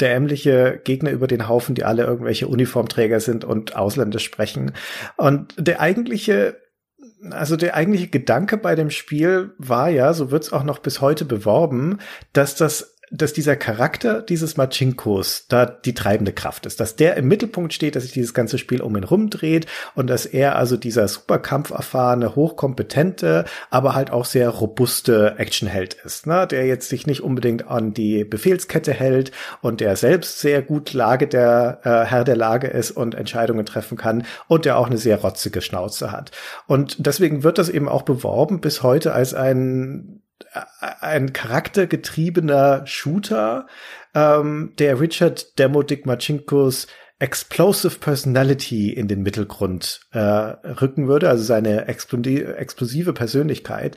dämliche 0.00 0.80
Gegner 0.84 1.10
über 1.10 1.26
den 1.26 1.48
Haufen, 1.48 1.74
die 1.74 1.84
alle 1.84 2.04
irgendwelche 2.04 2.48
Uniformträger 2.48 3.20
sind 3.20 3.44
und 3.44 3.76
Ausländisch 3.76 4.24
sprechen. 4.24 4.72
Und 5.16 5.54
der 5.58 5.80
eigentliche 5.80 6.56
also 7.30 7.56
der 7.56 7.74
eigentliche 7.74 8.08
Gedanke 8.08 8.56
bei 8.56 8.74
dem 8.74 8.90
Spiel 8.90 9.54
war 9.58 9.88
ja, 9.88 10.12
so 10.12 10.30
wird's 10.30 10.52
auch 10.52 10.64
noch 10.64 10.78
bis 10.78 11.00
heute 11.00 11.24
beworben, 11.24 11.98
dass 12.32 12.54
das 12.56 12.95
dass 13.10 13.32
dieser 13.32 13.56
Charakter 13.56 14.22
dieses 14.22 14.56
Machinkos 14.56 15.46
da 15.48 15.66
die 15.66 15.94
treibende 15.94 16.32
Kraft 16.32 16.66
ist, 16.66 16.80
dass 16.80 16.96
der 16.96 17.16
im 17.16 17.28
Mittelpunkt 17.28 17.72
steht, 17.72 17.94
dass 17.94 18.02
sich 18.02 18.12
dieses 18.12 18.34
ganze 18.34 18.58
Spiel 18.58 18.82
um 18.82 18.96
ihn 18.96 19.04
rumdreht 19.04 19.66
und 19.94 20.08
dass 20.08 20.26
er 20.26 20.56
also 20.56 20.76
dieser 20.76 21.06
super 21.06 21.38
kampferfahrene, 21.38 22.34
hochkompetente, 22.34 23.44
aber 23.70 23.94
halt 23.94 24.10
auch 24.10 24.24
sehr 24.24 24.48
robuste 24.48 25.34
Actionheld 25.38 25.94
ist, 26.04 26.26
ne? 26.26 26.46
der 26.46 26.66
jetzt 26.66 26.88
sich 26.88 27.06
nicht 27.06 27.22
unbedingt 27.22 27.68
an 27.68 27.94
die 27.94 28.24
Befehlskette 28.24 28.92
hält 28.92 29.30
und 29.60 29.80
der 29.80 29.96
selbst 29.96 30.40
sehr 30.40 30.62
gut 30.62 30.92
Lage 30.92 31.28
der 31.28 31.80
äh, 31.84 32.10
Herr 32.10 32.24
der 32.24 32.36
Lage 32.36 32.66
ist 32.66 32.90
und 32.90 33.14
Entscheidungen 33.14 33.66
treffen 33.66 33.96
kann 33.96 34.24
und 34.48 34.64
der 34.64 34.78
auch 34.78 34.86
eine 34.86 34.98
sehr 34.98 35.20
rotzige 35.20 35.62
Schnauze 35.62 36.10
hat. 36.10 36.32
Und 36.66 37.06
deswegen 37.06 37.44
wird 37.44 37.58
das 37.58 37.68
eben 37.68 37.88
auch 37.88 38.02
beworben 38.02 38.60
bis 38.60 38.82
heute 38.82 39.12
als 39.12 39.32
ein 39.34 40.22
ein 40.80 41.32
charaktergetriebener 41.32 42.86
Shooter, 42.86 43.66
ähm, 44.14 44.72
der 44.78 45.00
Richard 45.00 45.58
Demodik 45.58 46.06
Machinkos 46.06 46.86
Explosive 47.18 47.98
Personality 47.98 48.92
in 48.92 49.08
den 49.08 49.22
Mittelgrund 49.22 50.00
äh, 50.12 50.18
rücken 50.18 51.08
würde, 51.08 51.30
also 51.30 51.42
seine 51.42 51.86
explosive 51.86 53.12
Persönlichkeit. 53.14 53.96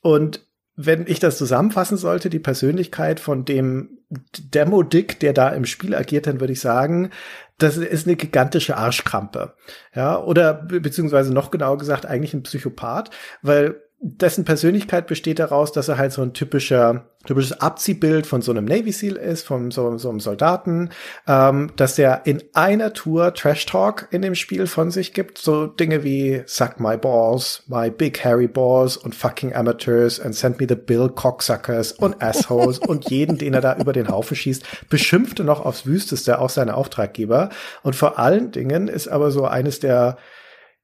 Und 0.00 0.46
wenn 0.76 1.06
ich 1.06 1.20
das 1.20 1.38
zusammenfassen 1.38 1.96
sollte, 1.96 2.30
die 2.30 2.40
Persönlichkeit 2.40 3.20
von 3.20 3.44
dem 3.44 3.98
Demo-Dick, 4.10 5.20
der 5.20 5.32
da 5.32 5.50
im 5.50 5.66
Spiel 5.66 5.94
agiert, 5.94 6.26
dann 6.26 6.40
würde 6.40 6.52
ich 6.52 6.60
sagen, 6.60 7.10
das 7.58 7.76
ist 7.76 8.06
eine 8.06 8.16
gigantische 8.16 8.76
Arschkrampe. 8.76 9.54
Ja, 9.94 10.20
oder 10.20 10.54
beziehungsweise 10.54 11.32
noch 11.32 11.50
genauer 11.50 11.78
gesagt 11.78 12.06
eigentlich 12.06 12.34
ein 12.34 12.42
Psychopath, 12.42 13.10
weil 13.42 13.83
dessen 14.06 14.44
Persönlichkeit 14.44 15.06
besteht 15.06 15.38
daraus, 15.38 15.72
dass 15.72 15.88
er 15.88 15.96
halt 15.96 16.12
so 16.12 16.20
ein 16.20 16.34
typischer, 16.34 17.06
typisches 17.24 17.58
Abziehbild 17.58 18.26
von 18.26 18.42
so 18.42 18.52
einem 18.52 18.66
Navy 18.66 18.92
Seal 18.92 19.16
ist, 19.16 19.46
von 19.46 19.70
so, 19.70 19.96
so 19.96 20.10
einem 20.10 20.20
Soldaten, 20.20 20.90
ähm, 21.26 21.72
dass 21.76 21.98
er 21.98 22.26
in 22.26 22.42
einer 22.52 22.92
Tour 22.92 23.32
Trash 23.32 23.64
Talk 23.64 24.08
in 24.10 24.20
dem 24.20 24.34
Spiel 24.34 24.66
von 24.66 24.90
sich 24.90 25.14
gibt, 25.14 25.38
so 25.38 25.66
Dinge 25.66 26.04
wie 26.04 26.42
Suck 26.44 26.80
my 26.80 26.98
balls, 26.98 27.62
my 27.66 27.88
big 27.88 28.22
hairy 28.22 28.46
balls 28.46 28.98
und 28.98 29.14
fucking 29.14 29.54
amateurs 29.54 30.20
and 30.20 30.34
send 30.34 30.60
me 30.60 30.66
the 30.68 30.74
bill 30.74 31.08
cocksuckers 31.08 31.92
und 31.92 32.22
assholes 32.22 32.78
und 32.78 33.08
jeden, 33.08 33.38
den 33.38 33.54
er 33.54 33.62
da 33.62 33.74
über 33.74 33.94
den 33.94 34.08
Haufen 34.08 34.36
schießt, 34.36 34.90
beschimpft 34.90 35.38
er 35.38 35.46
noch 35.46 35.64
aufs 35.64 35.86
Wüsteste 35.86 36.40
auch 36.40 36.50
seine 36.50 36.74
Auftraggeber. 36.74 37.48
Und 37.82 37.96
vor 37.96 38.18
allen 38.18 38.50
Dingen 38.50 38.88
ist 38.88 39.08
aber 39.08 39.30
so 39.30 39.46
eines 39.46 39.80
der 39.80 40.18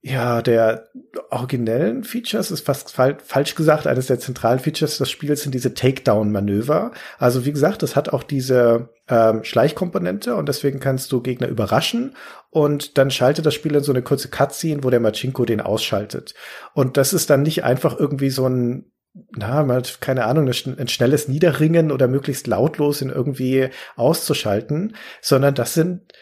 ja, 0.03 0.40
der 0.40 0.88
originellen 1.28 2.05
Features 2.05 2.51
ist 2.51 2.64
fast 2.64 2.90
fal 2.90 3.18
falsch 3.22 3.55
gesagt. 3.55 3.86
Eines 3.86 4.07
der 4.07 4.18
zentralen 4.18 4.59
Features 4.59 4.96
des 4.96 5.11
Spiels 5.11 5.42
sind 5.42 5.55
diese 5.55 5.74
Takedown-Manöver. 5.74 6.92
Also 7.18 7.44
wie 7.44 7.53
gesagt, 7.53 7.82
das 7.82 7.96
hat 7.96 8.09
auch 8.09 8.22
diese 8.22 8.88
ähm, 9.09 9.44
Schleichkomponente 9.44 10.36
und 10.36 10.48
deswegen 10.48 10.80
kannst 10.80 11.12
du 11.12 11.20
Gegner 11.20 11.48
überraschen 11.48 12.16
und 12.48 12.96
dann 12.96 13.11
schaltet 13.11 13.44
das 13.44 13.53
Spiel 13.55 13.74
in 13.74 13.82
so 13.82 13.92
eine 13.92 14.03
kurze 14.03 14.28
Cutscene, 14.28 14.82
wo 14.82 14.88
der 14.88 15.01
Machinko 15.01 15.44
den 15.44 15.61
ausschaltet. 15.61 16.34
Und 16.72 16.96
das 16.96 17.12
ist 17.12 17.28
dann 17.28 17.42
nicht 17.42 17.64
einfach 17.64 17.98
irgendwie 17.98 18.30
so 18.30 18.48
ein 18.48 18.86
na, 19.32 19.64
mal, 19.64 19.82
keine 19.98 20.24
Ahnung, 20.24 20.48
ein 20.48 20.88
schnelles 20.88 21.26
Niederringen 21.26 21.90
oder 21.90 22.07
möglichst 22.07 22.46
lautlos 22.46 23.03
in 23.03 23.11
irgendwie 23.11 23.68
auszuschalten, 23.96 24.94
sondern 25.20 25.57
das 25.57 25.74
sind 25.74 26.12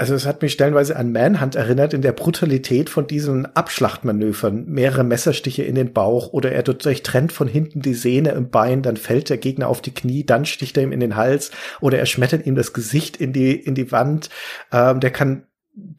also 0.00 0.14
es 0.14 0.24
hat 0.24 0.40
mich 0.40 0.52
stellenweise 0.52 0.96
an 0.96 1.12
Manhunt 1.12 1.56
erinnert 1.56 1.92
in 1.92 2.00
der 2.00 2.12
Brutalität 2.12 2.88
von 2.88 3.06
diesen 3.06 3.44
Abschlachtmanövern. 3.54 4.64
Mehrere 4.64 5.04
Messerstiche 5.04 5.62
in 5.62 5.74
den 5.74 5.92
Bauch 5.92 6.32
oder 6.32 6.52
er 6.52 6.62
durchtrennt 6.62 7.32
von 7.32 7.46
hinten 7.46 7.82
die 7.82 7.92
Sehne 7.92 8.30
im 8.30 8.48
Bein, 8.48 8.80
dann 8.80 8.96
fällt 8.96 9.28
der 9.28 9.36
Gegner 9.36 9.68
auf 9.68 9.82
die 9.82 9.92
Knie, 9.92 10.24
dann 10.24 10.46
sticht 10.46 10.78
er 10.78 10.84
ihm 10.84 10.92
in 10.92 11.00
den 11.00 11.16
Hals 11.16 11.50
oder 11.82 11.98
er 11.98 12.06
schmettert 12.06 12.46
ihm 12.46 12.54
das 12.54 12.72
Gesicht 12.72 13.18
in 13.18 13.34
die, 13.34 13.52
in 13.52 13.74
die 13.74 13.92
Wand. 13.92 14.30
Ähm, 14.72 15.00
der 15.00 15.10
kann 15.10 15.44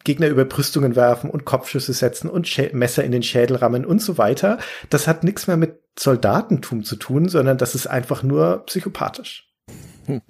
Gegner 0.04 0.30
über 0.30 0.46
Brüstungen 0.46 0.96
werfen 0.96 1.30
und 1.30 1.46
Kopfschüsse 1.46 1.94
setzen 1.94 2.28
und 2.28 2.48
Schä 2.48 2.72
Messer 2.74 3.04
in 3.04 3.12
den 3.12 3.22
Schädel 3.22 3.58
rammen 3.58 3.86
und 3.86 4.02
so 4.02 4.18
weiter. 4.18 4.58
Das 4.90 5.08
hat 5.08 5.24
nichts 5.24 5.46
mehr 5.46 5.58
mit 5.58 5.80
Soldatentum 6.00 6.84
zu 6.84 6.96
tun, 6.96 7.30
sondern 7.30 7.60
das 7.60 7.76
ist 7.76 7.86
einfach 7.86 8.24
nur 8.24 8.66
psychopathisch. 8.66 9.51
Hm. 10.06 10.22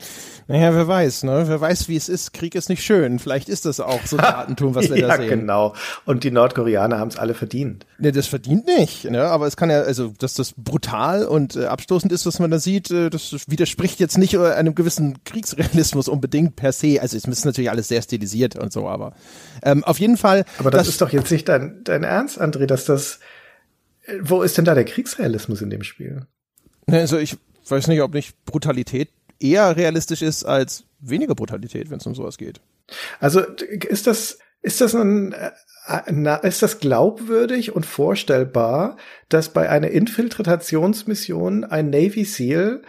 Naja, 0.48 0.74
wer 0.74 0.88
weiß, 0.88 1.24
ne? 1.24 1.44
Wer 1.48 1.62
weiß, 1.62 1.88
wie 1.88 1.96
es 1.96 2.10
ist. 2.10 2.34
Krieg 2.34 2.56
ist 2.56 2.70
nicht 2.70 2.84
schön. 2.84 3.20
Vielleicht 3.20 3.50
ist 3.50 3.66
das 3.66 3.80
auch 3.80 4.06
so 4.06 4.18
Datentum, 4.18 4.76
was 4.76 4.90
wir 4.90 4.98
ja, 5.00 5.08
da 5.08 5.16
sehen. 5.16 5.24
Ja, 5.24 5.36
genau. 5.36 5.76
Und 6.06 6.24
die 6.24 6.32
Nordkoreaner 6.32 7.00
haben 7.00 7.08
es 7.08 7.18
alle 7.18 7.34
verdient. 7.34 7.86
Ne, 8.00 8.12
das 8.12 8.28
verdient 8.28 8.66
nicht. 8.66 9.06
Ne? 9.06 9.24
Aber 9.24 9.48
es 9.48 9.56
kann 9.56 9.70
ja, 9.70 9.82
also, 9.82 10.14
dass 10.18 10.34
das 10.34 10.54
brutal 10.58 11.26
und 11.26 11.56
äh, 11.56 11.66
abstoßend 11.66 12.12
ist, 12.12 12.26
was 12.26 12.40
man 12.40 12.52
da 12.52 12.60
sieht, 12.60 12.92
äh, 12.92 13.10
das 13.10 13.34
widerspricht 13.48 14.00
jetzt 14.00 14.18
nicht 14.18 14.34
äh, 14.34 14.52
einem 14.52 14.76
gewissen 14.76 15.24
Kriegsrealismus 15.24 16.08
unbedingt 16.08 16.56
per 16.56 16.72
se. 16.72 17.02
Also, 17.02 17.16
es 17.16 17.26
ist 17.26 17.46
natürlich 17.46 17.70
alles 17.70 17.88
sehr 17.88 18.02
stilisiert 18.02 18.58
und 18.58 18.74
so, 18.74 18.88
aber 18.88 19.14
ähm, 19.64 19.84
auf 19.84 20.00
jeden 20.00 20.18
Fall. 20.18 20.46
Aber 20.58 20.72
das, 20.72 20.82
das 20.82 20.88
ist 20.90 21.02
doch 21.02 21.12
jetzt 21.12 21.32
nicht 21.32 21.48
dein, 21.48 21.84
dein 21.84 22.04
Ernst, 22.04 22.42
André, 22.42 22.66
dass 22.66 22.86
das. 22.86 23.20
Äh, 24.06 24.18
wo 24.22 24.42
ist 24.42 24.58
denn 24.58 24.66
da 24.66 24.76
der 24.76 24.86
Kriegsrealismus 24.86 25.62
in 25.62 25.70
dem 25.70 25.84
Spiel? 25.84 26.26
Ne, 26.88 27.00
also, 27.00 27.18
ich 27.18 27.38
weiß 27.70 27.88
nicht, 27.88 28.02
ob 28.02 28.14
nicht 28.14 28.46
Brutalität 28.46 29.10
eher 29.42 29.76
realistisch 29.76 30.22
ist 30.22 30.44
als 30.44 30.86
weniger 31.00 31.36
Brutalität, 31.36 31.90
wenn 31.90 31.98
es 31.98 32.06
um 32.06 32.16
sowas 32.16 32.38
geht. 32.38 32.62
Also 33.20 33.42
ist 33.42 34.08
das 34.08 34.40
ist 34.62 34.82
das 34.82 34.96
ein 34.96 35.34
äh, 35.34 36.48
ist 36.48 36.62
das 36.62 36.80
glaubwürdig 36.80 37.76
und 37.76 37.86
vorstellbar, 37.86 38.98
dass 39.30 39.50
bei 39.50 39.70
einer 39.70 39.90
Infiltrationsmission 39.90 41.64
ein 41.64 41.90
Navy 41.90 42.24
SEAL 42.24 42.82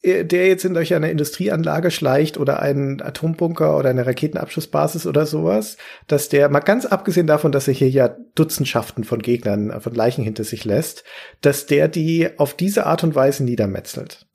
äh, 0.00 0.24
der 0.24 0.46
jetzt 0.46 0.64
in 0.64 0.74
durch 0.74 0.94
eine 0.94 1.10
Industrieanlage 1.10 1.90
schleicht 1.90 2.38
oder 2.38 2.62
einen 2.62 3.02
Atombunker 3.02 3.76
oder 3.76 3.90
eine 3.90 4.06
Raketenabschussbasis 4.06 5.06
oder 5.06 5.26
sowas, 5.26 5.76
dass 6.06 6.28
der, 6.28 6.48
mal 6.48 6.60
ganz 6.60 6.86
abgesehen 6.86 7.26
davon, 7.26 7.50
dass 7.50 7.66
er 7.66 7.74
hier 7.74 7.90
ja 7.90 8.16
Dutzendschaften 8.34 9.02
von 9.02 9.20
Gegnern, 9.20 9.80
von 9.80 9.94
Leichen 9.94 10.22
hinter 10.22 10.44
sich 10.44 10.64
lässt, 10.64 11.04
dass 11.40 11.66
der 11.66 11.88
die 11.88 12.38
auf 12.38 12.54
diese 12.54 12.86
Art 12.86 13.02
und 13.02 13.14
Weise 13.14 13.42
niedermetzelt. 13.42 14.26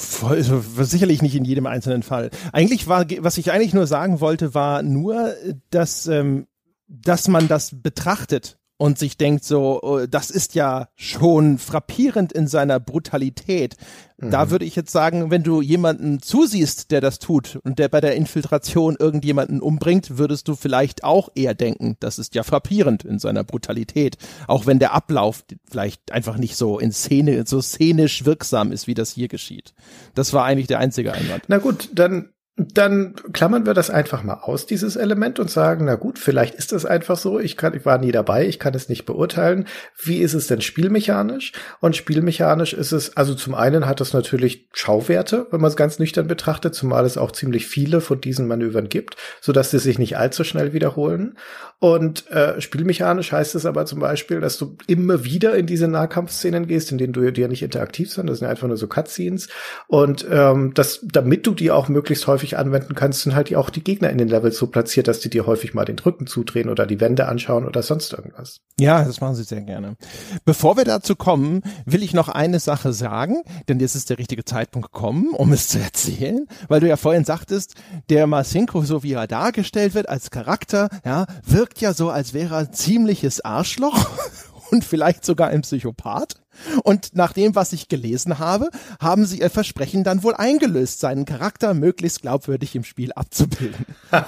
Voll, 0.00 0.36
also 0.38 0.62
sicherlich 0.78 1.20
nicht 1.20 1.36
in 1.36 1.44
jedem 1.44 1.66
einzelnen 1.66 2.02
Fall. 2.02 2.30
Eigentlich 2.52 2.88
war, 2.88 3.04
was 3.18 3.36
ich 3.36 3.52
eigentlich 3.52 3.74
nur 3.74 3.86
sagen 3.86 4.20
wollte, 4.20 4.54
war 4.54 4.82
nur, 4.82 5.34
dass, 5.68 6.06
ähm, 6.06 6.46
dass 6.88 7.28
man 7.28 7.48
das 7.48 7.70
betrachtet 7.82 8.58
und 8.80 8.98
sich 8.98 9.18
denkt 9.18 9.44
so, 9.44 9.78
oh, 9.82 10.06
das 10.06 10.30
ist 10.30 10.54
ja 10.54 10.88
schon 10.96 11.58
frappierend 11.58 12.32
in 12.32 12.48
seiner 12.48 12.80
Brutalität. 12.80 13.76
Mhm. 14.16 14.30
Da 14.30 14.50
würde 14.50 14.64
ich 14.64 14.74
jetzt 14.74 14.90
sagen, 14.90 15.30
wenn 15.30 15.42
du 15.42 15.60
jemanden 15.60 16.22
zusiehst, 16.22 16.90
der 16.90 17.02
das 17.02 17.18
tut 17.18 17.58
und 17.62 17.78
der 17.78 17.90
bei 17.90 18.00
der 18.00 18.16
Infiltration 18.16 18.96
irgendjemanden 18.98 19.60
umbringt, 19.60 20.16
würdest 20.16 20.48
du 20.48 20.54
vielleicht 20.54 21.04
auch 21.04 21.28
eher 21.34 21.52
denken, 21.52 21.98
das 22.00 22.18
ist 22.18 22.34
ja 22.34 22.42
frappierend 22.42 23.04
in 23.04 23.18
seiner 23.18 23.44
Brutalität. 23.44 24.16
Auch 24.46 24.64
wenn 24.64 24.78
der 24.78 24.94
Ablauf 24.94 25.44
vielleicht 25.70 26.10
einfach 26.10 26.38
nicht 26.38 26.56
so 26.56 26.78
in 26.78 26.90
Szene, 26.90 27.44
so 27.46 27.60
szenisch 27.60 28.24
wirksam 28.24 28.72
ist, 28.72 28.86
wie 28.86 28.94
das 28.94 29.12
hier 29.12 29.28
geschieht. 29.28 29.74
Das 30.14 30.32
war 30.32 30.46
eigentlich 30.46 30.68
der 30.68 30.78
einzige 30.78 31.12
Einwand. 31.12 31.42
Na 31.48 31.58
gut, 31.58 31.90
dann 31.92 32.30
dann 32.74 33.14
klammern 33.32 33.66
wir 33.66 33.74
das 33.74 33.90
einfach 33.90 34.22
mal 34.22 34.40
aus, 34.42 34.66
dieses 34.66 34.96
Element, 34.96 35.38
und 35.38 35.50
sagen, 35.50 35.84
na 35.84 35.94
gut, 35.94 36.18
vielleicht 36.18 36.54
ist 36.54 36.72
das 36.72 36.84
einfach 36.84 37.16
so. 37.16 37.38
Ich 37.38 37.56
kann, 37.56 37.74
ich 37.74 37.86
war 37.86 37.98
nie 37.98 38.12
dabei, 38.12 38.46
ich 38.46 38.58
kann 38.58 38.74
es 38.74 38.88
nicht 38.88 39.04
beurteilen. 39.04 39.66
Wie 40.02 40.18
ist 40.18 40.34
es 40.34 40.46
denn 40.46 40.60
spielmechanisch? 40.60 41.52
Und 41.80 41.96
spielmechanisch 41.96 42.72
ist 42.72 42.92
es, 42.92 43.16
also 43.16 43.34
zum 43.34 43.54
einen 43.54 43.86
hat 43.86 44.00
es 44.00 44.12
natürlich 44.12 44.68
Schauwerte, 44.72 45.46
wenn 45.50 45.60
man 45.60 45.70
es 45.70 45.76
ganz 45.76 45.98
nüchtern 45.98 46.26
betrachtet, 46.26 46.74
zumal 46.74 47.04
es 47.04 47.18
auch 47.18 47.32
ziemlich 47.32 47.66
viele 47.66 48.00
von 48.00 48.20
diesen 48.20 48.46
Manövern 48.46 48.88
gibt, 48.88 49.16
so 49.40 49.52
dass 49.52 49.70
sie 49.70 49.78
sich 49.78 49.98
nicht 49.98 50.16
allzu 50.16 50.44
schnell 50.44 50.72
wiederholen. 50.72 51.36
Und 51.78 52.30
äh, 52.30 52.60
spielmechanisch 52.60 53.32
heißt 53.32 53.54
es 53.54 53.64
aber 53.64 53.86
zum 53.86 54.00
Beispiel, 54.00 54.40
dass 54.40 54.58
du 54.58 54.76
immer 54.86 55.24
wieder 55.24 55.54
in 55.54 55.64
diese 55.64 55.88
Nahkampfszenen 55.88 56.66
gehst, 56.66 56.92
in 56.92 56.98
denen 56.98 57.14
du 57.14 57.32
dir 57.32 57.48
nicht 57.48 57.62
interaktiv 57.62 58.12
sind, 58.12 58.28
das 58.28 58.40
sind 58.40 58.48
einfach 58.48 58.68
nur 58.68 58.76
so 58.76 58.86
Cutscenes. 58.86 59.48
Und 59.86 60.26
ähm, 60.30 60.72
das, 60.74 61.00
damit 61.02 61.46
du 61.46 61.54
die 61.54 61.70
auch 61.70 61.88
möglichst 61.88 62.26
häufig 62.26 62.49
anwenden 62.58 62.94
kannst, 62.94 63.22
sind 63.22 63.34
halt 63.34 63.54
auch 63.54 63.70
die 63.70 63.82
Gegner 63.82 64.10
in 64.10 64.18
den 64.18 64.28
Levels 64.28 64.58
so 64.58 64.66
platziert, 64.66 65.08
dass 65.08 65.20
die 65.20 65.30
dir 65.30 65.46
häufig 65.46 65.72
mal 65.72 65.84
den 65.84 65.98
Rücken 65.98 66.26
zudrehen 66.26 66.68
oder 66.68 66.86
die 66.86 67.00
Wände 67.00 67.26
anschauen 67.26 67.66
oder 67.66 67.82
sonst 67.82 68.12
irgendwas. 68.12 68.60
Ja, 68.78 69.04
das 69.04 69.20
machen 69.20 69.34
sie 69.34 69.44
sehr 69.44 69.62
gerne. 69.62 69.96
Bevor 70.44 70.76
wir 70.76 70.84
dazu 70.84 71.16
kommen, 71.16 71.62
will 71.86 72.02
ich 72.02 72.12
noch 72.12 72.28
eine 72.28 72.60
Sache 72.60 72.92
sagen, 72.92 73.42
denn 73.68 73.80
jetzt 73.80 73.94
ist 73.94 74.10
der 74.10 74.18
richtige 74.18 74.44
Zeitpunkt 74.44 74.92
gekommen, 74.92 75.30
um 75.34 75.52
es 75.52 75.68
zu 75.68 75.78
erzählen, 75.78 76.46
weil 76.68 76.80
du 76.80 76.88
ja 76.88 76.96
vorhin 76.96 77.24
sagtest, 77.24 77.74
der 78.10 78.26
Masinko, 78.26 78.82
so 78.82 79.02
wie 79.02 79.14
er 79.14 79.26
dargestellt 79.26 79.94
wird 79.94 80.08
als 80.08 80.30
Charakter, 80.30 80.88
ja, 81.04 81.26
wirkt 81.44 81.70
wirkt 81.70 81.80
ja 81.82 81.94
so, 81.94 82.10
als 82.10 82.34
wäre 82.34 82.54
er 82.54 82.58
ein 82.60 82.72
ziemliches 82.72 83.44
Arschloch 83.44 84.08
und 84.70 84.84
vielleicht 84.84 85.24
sogar 85.24 85.48
ein 85.48 85.62
Psychopath. 85.62 86.34
Und 86.82 87.14
nach 87.14 87.32
dem, 87.32 87.54
was 87.54 87.72
ich 87.72 87.88
gelesen 87.88 88.38
habe, 88.38 88.70
haben 89.00 89.26
sie 89.26 89.40
ihr 89.40 89.50
Versprechen 89.50 90.04
dann 90.04 90.22
wohl 90.22 90.34
eingelöst, 90.34 91.00
seinen 91.00 91.24
Charakter 91.24 91.74
möglichst 91.74 92.22
glaubwürdig 92.22 92.76
im 92.76 92.84
Spiel 92.84 93.12
abzubilden. 93.12 93.86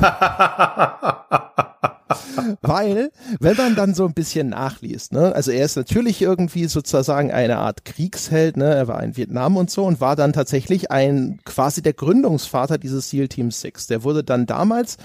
Weil, 2.61 3.11
wenn 3.41 3.57
man 3.57 3.75
dann 3.75 3.95
so 3.95 4.05
ein 4.05 4.15
bisschen 4.15 4.51
nachliest, 4.51 5.13
ne, 5.13 5.35
also 5.35 5.51
er 5.51 5.65
ist 5.65 5.77
natürlich 5.77 6.21
irgendwie 6.21 6.67
sozusagen 6.67 7.33
eine 7.33 7.59
Art 7.59 7.85
Kriegsheld, 7.85 8.57
ne, 8.57 8.75
er 8.75 8.89
war 8.89 9.03
in 9.03 9.17
Vietnam 9.17 9.57
und 9.57 9.71
so 9.71 9.85
und 9.85 10.01
war 10.01 10.17
dann 10.17 10.33
tatsächlich 10.33 10.91
ein 10.91 11.41
quasi 11.45 11.83
der 11.83 11.95
Gründungsvater 11.95 12.79
dieses 12.79 13.11
SEAL 13.11 13.29
Team 13.29 13.51
6. 13.51 13.87
Der 13.87 14.05
wurde 14.05 14.25
dann 14.25 14.47
damals 14.47 14.99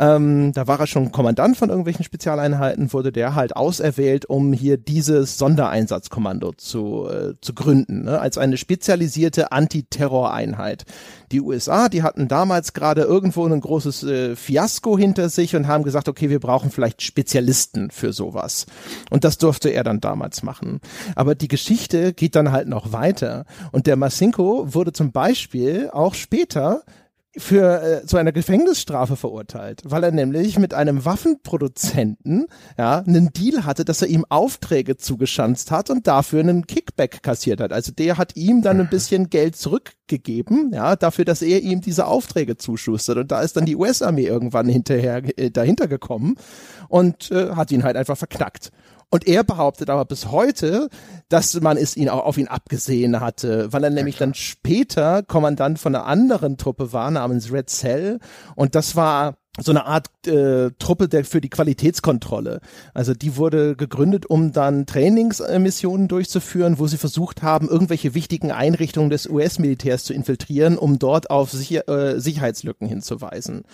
ähm, 0.00 0.54
da 0.54 0.66
war 0.66 0.80
er 0.80 0.86
schon 0.86 1.12
Kommandant 1.12 1.58
von 1.58 1.68
irgendwelchen 1.68 2.06
Spezialeinheiten, 2.06 2.94
wurde 2.94 3.12
der 3.12 3.34
halt 3.34 3.54
auserwählt, 3.54 4.24
um 4.24 4.54
hier 4.54 4.78
dieses 4.78 5.36
Sondereinsatzkommando 5.36 6.52
zu, 6.52 7.06
äh, 7.06 7.34
zu 7.42 7.52
gründen, 7.52 8.04
ne? 8.04 8.18
als 8.18 8.38
eine 8.38 8.56
spezialisierte 8.56 9.52
Antiterroreinheit. 9.52 10.86
Die 11.32 11.42
USA, 11.42 11.90
die 11.90 12.02
hatten 12.02 12.28
damals 12.28 12.72
gerade 12.72 13.02
irgendwo 13.02 13.44
ein 13.44 13.60
großes 13.60 14.02
äh, 14.04 14.36
Fiasko 14.36 14.96
hinter 14.96 15.28
sich 15.28 15.54
und 15.54 15.68
haben 15.68 15.84
gesagt, 15.84 16.08
okay, 16.08 16.30
wir 16.30 16.40
brauchen 16.40 16.70
vielleicht 16.70 17.02
Spezialisten 17.02 17.90
für 17.90 18.14
sowas. 18.14 18.64
Und 19.10 19.24
das 19.24 19.36
durfte 19.36 19.68
er 19.68 19.84
dann 19.84 20.00
damals 20.00 20.42
machen. 20.42 20.80
Aber 21.14 21.34
die 21.34 21.48
Geschichte 21.48 22.14
geht 22.14 22.36
dann 22.36 22.52
halt 22.52 22.68
noch 22.68 22.94
weiter. 22.94 23.44
Und 23.70 23.86
der 23.86 23.96
Masinko 23.96 24.72
wurde 24.72 24.94
zum 24.94 25.12
Beispiel 25.12 25.90
auch 25.92 26.14
später 26.14 26.84
für 27.36 28.02
äh, 28.02 28.06
zu 28.06 28.16
einer 28.16 28.32
Gefängnisstrafe 28.32 29.16
verurteilt, 29.16 29.82
weil 29.84 30.02
er 30.02 30.10
nämlich 30.10 30.58
mit 30.58 30.74
einem 30.74 31.04
Waffenproduzenten 31.04 32.46
ja 32.76 32.98
einen 32.98 33.32
Deal 33.32 33.64
hatte, 33.64 33.84
dass 33.84 34.02
er 34.02 34.08
ihm 34.08 34.24
Aufträge 34.28 34.96
zugeschanzt 34.96 35.70
hat 35.70 35.90
und 35.90 36.08
dafür 36.08 36.40
einen 36.40 36.66
Kickback 36.66 37.22
kassiert 37.22 37.60
hat. 37.60 37.72
Also 37.72 37.92
der 37.92 38.18
hat 38.18 38.34
ihm 38.36 38.62
dann 38.62 38.80
ein 38.80 38.90
bisschen 38.90 39.30
Geld 39.30 39.54
zurückgegeben, 39.54 40.72
ja, 40.74 40.96
dafür, 40.96 41.24
dass 41.24 41.40
er 41.40 41.60
ihm 41.60 41.80
diese 41.80 42.06
Aufträge 42.06 42.56
zuschustert. 42.56 43.18
Und 43.18 43.30
da 43.30 43.42
ist 43.42 43.56
dann 43.56 43.64
die 43.64 43.76
US-Armee 43.76 44.26
irgendwann 44.26 44.68
hinterher 44.68 45.22
äh, 45.38 45.50
dahinter 45.50 45.86
gekommen 45.86 46.34
und 46.88 47.30
äh, 47.30 47.50
hat 47.50 47.70
ihn 47.70 47.84
halt 47.84 47.96
einfach 47.96 48.18
verknackt. 48.18 48.72
Und 49.10 49.26
er 49.26 49.42
behauptet 49.42 49.90
aber 49.90 50.04
bis 50.04 50.30
heute, 50.30 50.88
dass 51.28 51.60
man 51.60 51.76
es 51.76 51.96
ihn 51.96 52.08
auch 52.08 52.24
auf 52.24 52.38
ihn 52.38 52.46
abgesehen 52.46 53.20
hatte, 53.20 53.72
weil 53.72 53.82
er 53.82 53.90
nämlich 53.90 54.18
dann 54.18 54.34
später 54.34 55.24
Kommandant 55.24 55.80
von 55.80 55.94
einer 55.94 56.06
anderen 56.06 56.56
Truppe 56.56 56.92
war, 56.92 57.10
namens 57.10 57.52
Red 57.52 57.70
Cell. 57.70 58.20
Und 58.54 58.76
das 58.76 58.94
war 58.94 59.34
so 59.58 59.72
eine 59.72 59.84
Art 59.84 60.08
äh, 60.26 60.70
Truppe 60.78 61.08
der 61.08 61.24
für 61.24 61.40
die 61.40 61.48
Qualitätskontrolle. 61.48 62.60
Also 62.94 63.14
die 63.14 63.36
wurde 63.36 63.74
gegründet, 63.74 64.26
um 64.26 64.52
dann 64.52 64.86
Trainingsmissionen 64.86 66.06
durchzuführen, 66.06 66.78
wo 66.78 66.86
sie 66.86 66.96
versucht 66.96 67.42
haben, 67.42 67.68
irgendwelche 67.68 68.14
wichtigen 68.14 68.52
Einrichtungen 68.52 69.10
des 69.10 69.28
US-Militärs 69.28 70.04
zu 70.04 70.14
infiltrieren, 70.14 70.78
um 70.78 70.98
dort 71.00 71.30
auf 71.30 71.50
Sicher 71.50 71.88
äh, 71.88 72.20
Sicherheitslücken 72.20 72.86
hinzuweisen. 72.86 73.64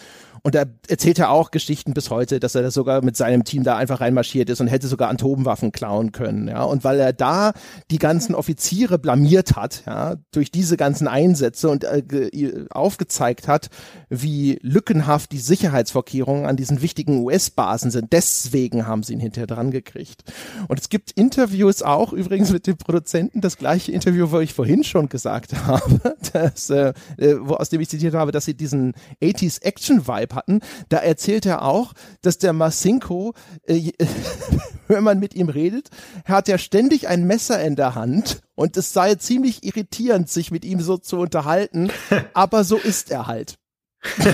Und 0.47 0.55
er 0.55 0.69
erzählt 0.87 1.19
ja 1.19 1.29
auch 1.29 1.51
Geschichten 1.51 1.93
bis 1.93 2.09
heute, 2.09 2.39
dass 2.39 2.55
er 2.55 2.63
da 2.63 2.71
sogar 2.71 3.05
mit 3.05 3.17
seinem 3.17 3.43
Team 3.43 3.65
da 3.65 3.77
einfach 3.77 4.01
reinmarschiert 4.01 4.49
ist 4.49 4.61
und 4.61 4.69
hätte 4.69 4.87
sogar 4.87 5.11
Atomwaffen 5.11 5.73
klauen 5.73 6.13
können. 6.13 6.47
Ja, 6.47 6.63
und 6.63 6.85
weil 6.85 7.01
er 7.01 7.13
da 7.13 7.53
die 7.91 7.99
ganzen 7.99 8.33
Offiziere 8.33 9.01
blamiert 9.01 9.57
hat, 9.57 9.83
ja, 9.87 10.15
durch 10.31 10.53
diese 10.53 10.77
ganzen 10.77 11.09
Einsätze 11.09 11.69
und 11.69 11.83
äh, 11.83 12.53
aufgezeigt 12.71 13.49
hat, 13.49 13.71
wie 14.09 14.61
lückenhaft 14.63 15.33
die 15.33 15.41
Sicherheitsvorkehrungen 15.41 16.47
an 16.47 16.57
diesen 16.57 16.81
wichtigen 16.81 17.25
US-Basen 17.25 17.91
sind. 17.91 18.13
Deswegen 18.13 18.87
haben 18.87 19.03
sie 19.03 19.15
ihn 19.15 19.21
hinterher 19.21 19.49
dran 19.49 19.73
gekriegt. 19.73 20.23
Und 20.69 20.79
es 20.79 20.91
gibt 20.91 21.11
Interviews 21.11 21.83
auch 21.83 22.13
übrigens 22.13 22.53
mit 22.53 22.69
dem 22.69 22.77
Produzenten, 22.77 23.41
das 23.41 23.57
gleiche 23.57 23.91
Interview, 23.91 24.31
wo 24.31 24.39
ich 24.39 24.55
vorhin 24.55 24.85
schon 24.85 25.09
gesagt 25.09 25.55
habe, 25.67 26.15
dass, 26.33 26.71
äh, 26.71 26.95
wo, 27.41 27.55
aus 27.55 27.69
dem 27.69 27.81
ich 27.81 27.89
zitiert 27.89 28.15
habe, 28.15 28.31
dass 28.31 28.45
sie 28.45 28.55
diesen 28.55 28.95
80s 29.21 29.61
Action 29.63 30.07
Vibe 30.07 30.36
hatten, 30.37 30.61
da 30.89 30.99
erzählt 30.99 31.45
er 31.47 31.63
auch, 31.63 31.93
dass 32.23 32.39
der 32.39 32.53
Masinko, 32.53 33.35
äh, 33.67 33.91
wenn 34.89 35.03
man 35.03 35.19
mit 35.19 35.35
ihm 35.35 35.49
redet, 35.49 35.89
hat 36.25 36.49
er 36.49 36.59
ständig 36.59 37.09
ein 37.09 37.27
Messer 37.27 37.61
in 37.61 37.75
der 37.75 37.97
Hand 37.97 38.41
und 38.55 38.77
es 38.77 38.93
sei 38.93 39.17
ziemlich 39.17 39.65
irritierend, 39.65 40.31
sich 40.31 40.53
mit 40.53 40.65
ihm 40.65 40.81
so 40.81 40.97
zu 40.97 41.19
unterhalten, 41.19 41.91
aber 42.35 42.63
so 42.63 42.77
ist 42.77 43.11
er 43.11 43.27
halt. 43.27 43.57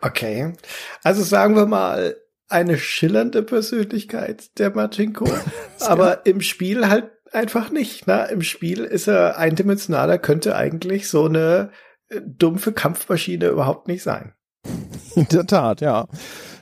okay. 0.00 0.54
Also 1.04 1.22
sagen 1.22 1.54
wir 1.54 1.66
mal, 1.66 2.16
eine 2.48 2.78
schillernde 2.78 3.42
Persönlichkeit, 3.42 4.58
der 4.58 4.74
Machinko. 4.74 5.28
aber 5.80 6.26
im 6.26 6.40
Spiel 6.40 6.88
halt 6.88 7.10
einfach 7.32 7.70
nicht. 7.70 8.06
Ne? 8.06 8.28
Im 8.30 8.42
Spiel 8.42 8.84
ist 8.84 9.06
er 9.06 9.38
eindimensionaler, 9.38 10.18
könnte 10.18 10.56
eigentlich 10.56 11.08
so 11.08 11.26
eine 11.26 11.70
dumpfe 12.10 12.72
Kampfmaschine 12.72 13.48
überhaupt 13.48 13.88
nicht 13.88 14.02
sein. 14.02 14.32
In 15.14 15.26
der 15.28 15.46
Tat, 15.46 15.80
ja. 15.80 16.06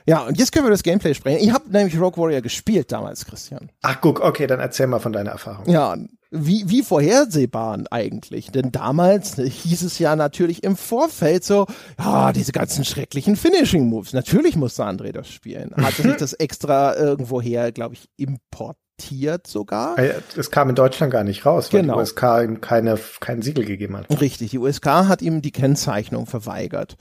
Ja, 0.07 0.21
und 0.21 0.37
jetzt 0.37 0.53
können 0.53 0.65
wir 0.65 0.71
das 0.71 0.83
Gameplay 0.83 1.13
sprechen. 1.13 1.43
Ich 1.43 1.51
habe 1.51 1.69
nämlich 1.69 1.99
Rogue 1.99 2.23
Warrior 2.23 2.41
gespielt 2.41 2.91
damals, 2.91 3.25
Christian. 3.25 3.71
Ach, 3.81 3.99
guck, 3.99 4.21
okay, 4.21 4.47
dann 4.47 4.61
erzähl 4.61 4.87
mal 4.87 4.99
von 4.99 5.11
deiner 5.11 5.31
Erfahrung. 5.31 5.69
Ja, 5.69 5.97
wie, 6.31 6.69
wie 6.69 6.81
vorhersehbar 6.81 7.83
eigentlich. 7.91 8.51
Denn 8.51 8.71
damals 8.71 9.35
hieß 9.35 9.81
es 9.81 9.99
ja 9.99 10.15
natürlich 10.15 10.63
im 10.63 10.77
Vorfeld 10.77 11.43
so, 11.43 11.67
ja, 11.99 12.31
diese 12.31 12.53
ganzen 12.53 12.85
schrecklichen 12.85 13.35
Finishing 13.35 13.87
Moves. 13.87 14.13
Natürlich 14.13 14.55
musste 14.55 14.85
André 14.85 15.11
das 15.11 15.29
spielen. 15.29 15.73
Hatte 15.75 16.03
sich 16.03 16.15
das 16.17 16.33
extra 16.33 16.95
irgendwoher, 16.95 17.73
glaube 17.73 17.95
ich, 17.95 18.09
importiert 18.15 18.77
patentiert 18.97 19.47
sogar. 19.47 19.97
Es 20.35 20.51
kam 20.51 20.69
in 20.69 20.75
Deutschland 20.75 21.11
gar 21.11 21.23
nicht 21.23 21.45
raus, 21.45 21.71
weil 21.71 21.81
genau. 21.81 21.95
die 21.95 22.01
USK 22.01 22.23
ihm 22.43 22.61
keine, 22.61 22.99
kein 23.19 23.41
Siegel 23.41 23.65
gegeben 23.65 23.97
hat. 23.97 24.21
Richtig, 24.21 24.51
die 24.51 24.59
USK 24.59 24.85
hat 24.85 25.21
ihm 25.21 25.41
die 25.41 25.51
Kennzeichnung 25.51 26.25
verweigert. 26.25 26.97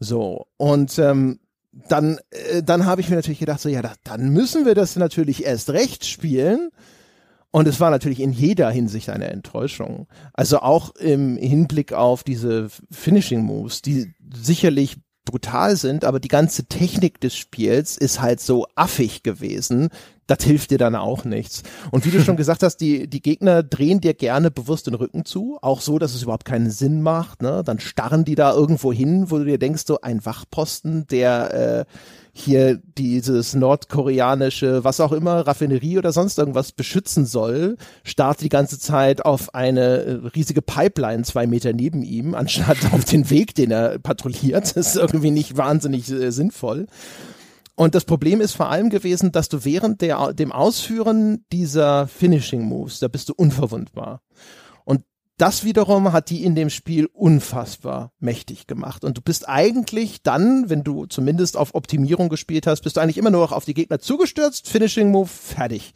So, 0.00 0.46
und 0.56 0.98
ähm, 0.98 1.38
dann, 1.88 2.18
äh, 2.30 2.62
dann 2.62 2.86
habe 2.86 3.00
ich 3.00 3.08
mir 3.08 3.16
natürlich 3.16 3.38
gedacht, 3.40 3.60
so 3.60 3.68
ja, 3.68 3.82
da, 3.82 3.92
dann 4.04 4.30
müssen 4.30 4.64
wir 4.64 4.74
das 4.74 4.96
natürlich 4.96 5.44
erst 5.44 5.70
recht 5.70 6.04
spielen. 6.04 6.70
Und 7.50 7.68
es 7.68 7.78
war 7.78 7.90
natürlich 7.90 8.18
in 8.18 8.32
jeder 8.32 8.68
Hinsicht 8.68 9.10
eine 9.10 9.30
Enttäuschung. 9.30 10.08
Also 10.32 10.58
auch 10.58 10.96
im 10.96 11.36
Hinblick 11.36 11.92
auf 11.92 12.24
diese 12.24 12.68
Finishing 12.90 13.42
Moves, 13.42 13.80
die 13.80 14.12
sicherlich 14.34 14.96
brutal 15.24 15.76
sind, 15.76 16.04
aber 16.04 16.18
die 16.18 16.28
ganze 16.28 16.66
Technik 16.66 17.20
des 17.20 17.36
Spiels 17.36 17.96
ist 17.96 18.20
halt 18.20 18.40
so 18.40 18.66
affig 18.74 19.22
gewesen, 19.22 19.90
das 20.26 20.44
hilft 20.44 20.70
dir 20.70 20.78
dann 20.78 20.94
auch 20.94 21.24
nichts. 21.24 21.62
Und 21.90 22.04
wie 22.06 22.10
du 22.10 22.20
schon 22.20 22.36
gesagt 22.38 22.62
hast, 22.62 22.78
die, 22.78 23.08
die 23.08 23.22
Gegner 23.22 23.62
drehen 23.62 24.00
dir 24.00 24.14
gerne 24.14 24.50
bewusst 24.50 24.86
den 24.86 24.94
Rücken 24.94 25.24
zu, 25.24 25.58
auch 25.62 25.80
so, 25.80 25.98
dass 25.98 26.14
es 26.14 26.22
überhaupt 26.22 26.44
keinen 26.44 26.70
Sinn 26.70 27.02
macht. 27.02 27.42
Ne? 27.42 27.62
Dann 27.64 27.80
starren 27.80 28.24
die 28.24 28.34
da 28.34 28.52
irgendwo 28.52 28.92
hin, 28.92 29.30
wo 29.30 29.38
du 29.38 29.44
dir 29.44 29.58
denkst, 29.58 29.84
so 29.86 30.00
ein 30.00 30.24
Wachposten, 30.24 31.06
der 31.08 31.86
äh, 31.88 31.92
hier 32.36 32.80
dieses 32.98 33.54
nordkoreanische, 33.54 34.82
was 34.82 34.98
auch 34.98 35.12
immer, 35.12 35.46
Raffinerie 35.46 35.98
oder 35.98 36.12
sonst 36.12 36.36
irgendwas 36.36 36.72
beschützen 36.72 37.26
soll, 37.26 37.76
startet 38.02 38.42
die 38.42 38.48
ganze 38.48 38.78
Zeit 38.78 39.24
auf 39.24 39.54
eine 39.54 39.80
äh, 39.80 40.12
riesige 40.34 40.60
Pipeline 40.60 41.22
zwei 41.22 41.46
Meter 41.46 41.72
neben 41.72 42.02
ihm, 42.02 42.34
anstatt 42.34 42.78
auf 42.92 43.04
den 43.04 43.30
Weg, 43.30 43.54
den 43.54 43.70
er 43.70 44.00
patrouilliert. 44.00 44.76
Das 44.76 44.88
ist 44.88 44.96
irgendwie 44.96 45.30
nicht 45.30 45.56
wahnsinnig 45.56 46.10
äh, 46.10 46.32
sinnvoll. 46.32 46.88
Und 47.76 47.94
das 47.94 48.04
Problem 48.04 48.40
ist 48.40 48.52
vor 48.52 48.68
allem 48.70 48.88
gewesen, 48.88 49.32
dass 49.32 49.48
du 49.48 49.64
während 49.64 50.00
der, 50.00 50.32
dem 50.32 50.52
Ausführen 50.52 51.44
dieser 51.52 52.06
Finishing 52.06 52.62
Moves, 52.62 53.00
da 53.00 53.08
bist 53.08 53.28
du 53.28 53.34
unverwundbar. 53.34 54.20
Und 54.84 55.02
das 55.38 55.64
wiederum 55.64 56.12
hat 56.12 56.30
die 56.30 56.44
in 56.44 56.54
dem 56.54 56.70
Spiel 56.70 57.06
unfassbar 57.12 58.12
mächtig 58.20 58.68
gemacht. 58.68 59.04
Und 59.04 59.18
du 59.18 59.22
bist 59.22 59.48
eigentlich 59.48 60.22
dann, 60.22 60.70
wenn 60.70 60.84
du 60.84 61.06
zumindest 61.06 61.56
auf 61.56 61.74
Optimierung 61.74 62.28
gespielt 62.28 62.68
hast, 62.68 62.82
bist 62.82 62.96
du 62.96 63.00
eigentlich 63.00 63.18
immer 63.18 63.30
nur 63.30 63.40
noch 63.40 63.52
auf 63.52 63.64
die 63.64 63.74
Gegner 63.74 63.98
zugestürzt, 63.98 64.68
Finishing 64.68 65.10
Move, 65.10 65.28
fertig 65.28 65.92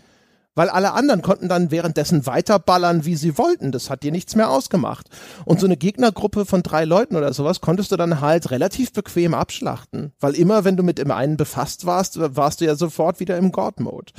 weil 0.59 0.71
alle 0.71 0.93
anderen 0.93 1.23
konnten 1.23 1.49
dann 1.49 1.71
währenddessen 1.71 2.27
weiterballern, 2.27 3.05
wie 3.05 3.15
sie 3.15 3.39
wollten. 3.39 3.71
Das 3.71 3.91
hat 3.91 4.03
dir 4.03 4.11
nichts 4.11 4.35
mehr 4.35 4.51
ausgemacht. 4.51 5.07
Und 5.45 5.61
so 5.61 5.67
eine 5.67 5.77
Gegnergruppe 5.77 6.47
von 6.47 6.65
drei 6.65 6.85
Leuten 6.85 7.15
oder 7.15 7.33
sowas 7.33 7.61
konntest 7.61 7.93
du 7.93 7.97
dann 7.97 8.21
halt 8.21 8.51
relativ 8.51 8.93
bequem 8.93 9.35
abschlachten, 9.35 10.13
weil 10.19 10.35
immer, 10.35 10.65
wenn 10.65 10.77
du 10.77 10.83
mit 10.83 10.99
dem 10.99 11.13
einen 11.13 11.37
befasst 11.37 11.87
warst, 11.87 12.19
warst 12.37 12.61
du 12.61 12.65
ja 12.65 12.75
sofort 12.75 13.21
wieder 13.21 13.37
im 13.37 13.53
God-Mode. 13.53 14.13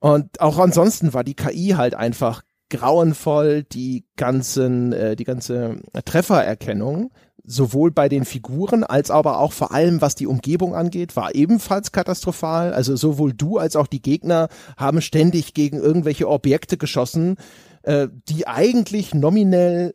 Und 0.00 0.40
auch 0.40 0.58
ansonsten 0.58 1.14
war 1.14 1.22
die 1.22 1.34
KI 1.36 1.74
halt 1.76 1.94
einfach 1.94 2.42
grauenvoll, 2.68 3.62
die 3.62 4.06
ganzen, 4.16 4.92
äh, 4.92 5.14
die 5.14 5.24
ganze 5.24 5.76
Treffererkennung 6.04 7.12
sowohl 7.50 7.90
bei 7.90 8.08
den 8.08 8.24
Figuren 8.24 8.84
als 8.84 9.10
aber 9.10 9.38
auch 9.38 9.52
vor 9.52 9.72
allem 9.72 10.00
was 10.00 10.14
die 10.14 10.26
Umgebung 10.26 10.74
angeht, 10.74 11.16
war 11.16 11.34
ebenfalls 11.34 11.92
katastrophal. 11.92 12.72
Also 12.72 12.96
sowohl 12.96 13.32
du 13.32 13.58
als 13.58 13.76
auch 13.76 13.86
die 13.86 14.02
Gegner 14.02 14.48
haben 14.76 15.00
ständig 15.00 15.52
gegen 15.54 15.78
irgendwelche 15.78 16.28
Objekte 16.28 16.76
geschossen, 16.76 17.36
äh, 17.82 18.08
die 18.28 18.46
eigentlich 18.46 19.14
nominell 19.14 19.94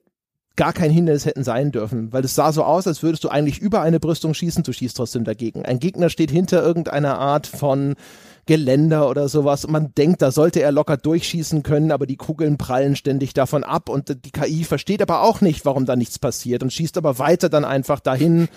gar 0.56 0.74
kein 0.74 0.91
Hindernis 0.91 1.26
hätten 1.26 1.43
sein 1.43 1.72
dürfen, 1.72 2.14
weil 2.14 2.24
es 2.24 2.36
sah 2.36 2.51
so 2.51 2.64
aus, 2.64 2.88
als 2.88 3.03
würdest 3.03 3.24
du 3.24 3.30
eigentlich 3.30 3.60
über 3.60 3.82
eine 3.82 3.99
Brüstung 3.99 4.34
schießen, 4.34 4.64
du 4.64 4.72
schießt 4.72 4.95
trotzdem 4.95 5.24
dagegen. 5.24 5.66
Ein 5.66 5.80
Gegner 5.80 6.10
steht 6.10 6.32
hinter 6.32 6.64
irgendeiner 6.64 7.20
Art 7.20 7.47
von 7.47 7.95
Geländer 8.45 9.10
oder 9.10 9.28
sowas. 9.28 9.66
Und 9.66 9.72
man 9.72 9.93
denkt, 9.95 10.22
da 10.22 10.32
sollte 10.32 10.62
er 10.62 10.72
locker 10.72 10.97
durchschießen 10.97 11.64
können, 11.64 11.91
aber 11.91 12.06
die 12.06 12.16
Kugeln 12.16 12.58
prallen 12.58 12.95
ständig 12.95 13.34
davon 13.34 13.64
ab 13.64 13.89
und 13.89 14.24
die 14.24 14.32
KI 14.32 14.64
versteht 14.64 15.01
aber 15.01 15.22
auch 15.22 15.41
nicht, 15.41 15.66
warum 15.66 15.86
da 15.86 15.95
nichts 15.95 16.20
passiert 16.20 16.62
und 16.62 16.72
schießt 16.72 16.97
aber 16.97 17.18
weiter 17.18 17.49
dann 17.49 17.66
einfach 17.66 17.99
dahin. 17.99 18.47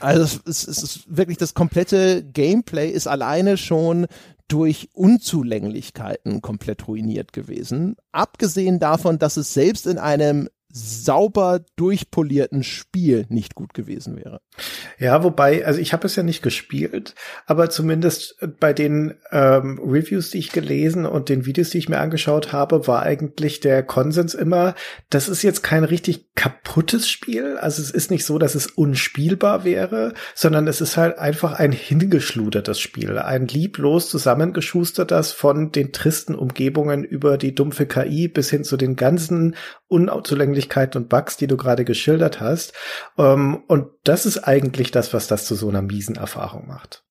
Also 0.00 0.40
es, 0.46 0.66
es 0.66 0.82
ist 0.82 1.00
wirklich 1.06 1.36
das 1.36 1.54
komplette 1.54 2.24
Gameplay 2.24 2.88
ist 2.88 3.06
alleine 3.06 3.56
schon 3.56 4.06
durch 4.48 4.88
Unzulänglichkeiten 4.94 6.40
komplett 6.40 6.88
ruiniert 6.88 7.32
gewesen. 7.32 7.96
Abgesehen 8.10 8.80
davon, 8.80 9.18
dass 9.18 9.36
es 9.36 9.54
selbst 9.54 9.86
in 9.86 9.98
einem 9.98 10.48
sauber 10.72 11.60
durchpolierten 11.76 12.62
Spiel 12.62 13.26
nicht 13.28 13.54
gut 13.54 13.74
gewesen 13.74 14.16
wäre. 14.16 14.40
Ja, 14.98 15.24
wobei, 15.24 15.64
also 15.64 15.80
ich 15.80 15.92
habe 15.92 16.06
es 16.06 16.16
ja 16.16 16.22
nicht 16.22 16.42
gespielt, 16.42 17.14
aber 17.46 17.70
zumindest 17.70 18.36
bei 18.60 18.72
den 18.72 19.14
ähm, 19.32 19.80
Reviews, 19.82 20.30
die 20.30 20.38
ich 20.38 20.52
gelesen 20.52 21.06
und 21.06 21.28
den 21.28 21.46
Videos, 21.46 21.70
die 21.70 21.78
ich 21.78 21.88
mir 21.88 21.98
angeschaut 21.98 22.52
habe, 22.52 22.86
war 22.86 23.02
eigentlich 23.02 23.60
der 23.60 23.82
Konsens 23.82 24.34
immer, 24.34 24.74
das 25.08 25.28
ist 25.28 25.42
jetzt 25.42 25.62
kein 25.62 25.84
richtig 25.84 26.34
kaputtes 26.34 27.08
Spiel. 27.08 27.56
Also 27.58 27.82
es 27.82 27.90
ist 27.90 28.10
nicht 28.10 28.24
so, 28.24 28.38
dass 28.38 28.54
es 28.54 28.68
unspielbar 28.68 29.64
wäre, 29.64 30.14
sondern 30.34 30.68
es 30.68 30.80
ist 30.80 30.96
halt 30.96 31.18
einfach 31.18 31.54
ein 31.54 31.72
hingeschludertes 31.72 32.78
Spiel, 32.78 33.18
ein 33.18 33.48
lieblos 33.48 34.08
zusammengeschustertes 34.08 35.32
von 35.32 35.72
den 35.72 35.92
tristen 35.92 36.34
Umgebungen 36.34 37.02
über 37.02 37.38
die 37.38 37.54
dumpfe 37.54 37.86
KI 37.86 38.28
bis 38.28 38.50
hin 38.50 38.62
zu 38.62 38.76
den 38.76 38.96
ganzen 38.96 39.56
unzulänglichen 39.88 40.59
Unzulänglichkeiten 40.60 41.02
und 41.02 41.08
Bugs, 41.08 41.36
die 41.36 41.46
du 41.46 41.56
gerade 41.56 41.84
geschildert 41.84 42.40
hast. 42.40 42.72
Ähm, 43.18 43.62
und 43.66 43.86
das 44.04 44.26
ist 44.26 44.38
eigentlich 44.38 44.90
das, 44.90 45.12
was 45.12 45.26
das 45.26 45.46
zu 45.46 45.54
so 45.54 45.68
einer 45.68 45.82
miesen 45.82 46.16
Erfahrung 46.16 46.66
macht. 46.66 47.02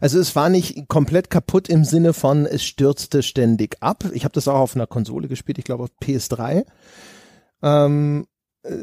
Also 0.00 0.18
es 0.18 0.34
war 0.34 0.48
nicht 0.48 0.88
komplett 0.88 1.28
kaputt 1.28 1.68
im 1.68 1.84
Sinne 1.84 2.14
von, 2.14 2.46
es 2.46 2.64
stürzte 2.64 3.22
ständig 3.22 3.76
ab. 3.80 4.04
Ich 4.12 4.24
habe 4.24 4.32
das 4.32 4.48
auch 4.48 4.60
auf 4.60 4.74
einer 4.74 4.86
Konsole 4.86 5.28
gespielt, 5.28 5.58
ich 5.58 5.64
glaube 5.64 5.84
auf 5.84 5.90
PS3. 6.02 6.64
Ähm, 7.62 8.26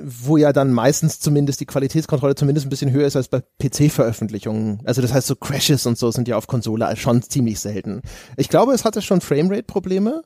wo 0.04 0.38
ja 0.38 0.54
dann 0.54 0.72
meistens 0.74 1.20
zumindest 1.20 1.60
die 1.60 1.66
Qualitätskontrolle 1.66 2.36
zumindest 2.36 2.66
ein 2.66 2.70
bisschen 2.70 2.92
höher 2.92 3.08
ist 3.08 3.16
als 3.16 3.28
bei 3.28 3.42
PC-Veröffentlichungen. 3.62 4.82
Also 4.86 5.02
das 5.02 5.14
heißt, 5.14 5.28
so 5.28 5.36
Crashes 5.36 5.86
und 5.86 5.98
so 5.98 6.12
sind 6.12 6.28
ja 6.28 6.38
auf 6.38 6.48
Konsole 6.48 6.96
schon 6.96 7.22
ziemlich 7.22 7.60
selten. 7.60 8.02
Ich 8.38 8.50
glaube, 8.50 8.74
es 8.74 8.86
hatte 8.86 9.02
schon 9.02 9.22
Framerate-Probleme. 9.22 10.24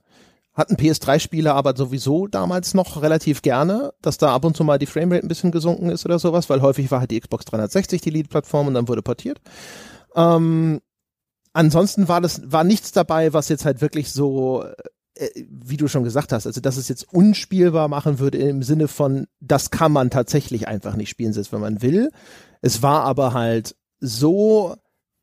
Hatten 0.59 0.75
PS3-Spieler 0.75 1.55
aber 1.55 1.73
sowieso 1.73 2.27
damals 2.27 2.73
noch 2.73 3.01
relativ 3.01 3.41
gerne, 3.41 3.93
dass 4.01 4.17
da 4.17 4.35
ab 4.35 4.43
und 4.43 4.57
zu 4.57 4.65
mal 4.65 4.77
die 4.77 4.87
Framerate 4.87 5.25
ein 5.25 5.29
bisschen 5.29 5.51
gesunken 5.51 5.89
ist 5.89 6.05
oder 6.05 6.19
sowas, 6.19 6.49
weil 6.49 6.61
häufig 6.61 6.91
war 6.91 6.99
halt 6.99 7.11
die 7.11 7.19
Xbox 7.19 7.45
360 7.45 8.01
die 8.01 8.09
Lead-Plattform 8.09 8.67
und 8.67 8.73
dann 8.73 8.89
wurde 8.89 9.01
portiert. 9.01 9.39
Ähm, 10.15 10.81
ansonsten 11.53 12.09
war 12.09 12.19
das, 12.19 12.41
war 12.43 12.65
nichts 12.65 12.91
dabei, 12.91 13.31
was 13.31 13.47
jetzt 13.47 13.63
halt 13.63 13.79
wirklich 13.79 14.11
so 14.11 14.65
äh, 15.15 15.29
wie 15.49 15.77
du 15.77 15.87
schon 15.87 16.03
gesagt 16.03 16.33
hast, 16.33 16.45
also 16.45 16.59
dass 16.59 16.75
es 16.75 16.89
jetzt 16.89 17.13
unspielbar 17.13 17.87
machen 17.87 18.19
würde 18.19 18.37
im 18.37 18.61
Sinne 18.61 18.89
von, 18.89 19.27
das 19.39 19.71
kann 19.71 19.93
man 19.93 20.09
tatsächlich 20.09 20.67
einfach 20.67 20.97
nicht 20.97 21.09
spielen, 21.09 21.31
selbst 21.31 21.53
wenn 21.53 21.61
man 21.61 21.81
will. 21.81 22.11
Es 22.61 22.83
war 22.83 23.03
aber 23.03 23.33
halt 23.33 23.77
so 24.01 24.75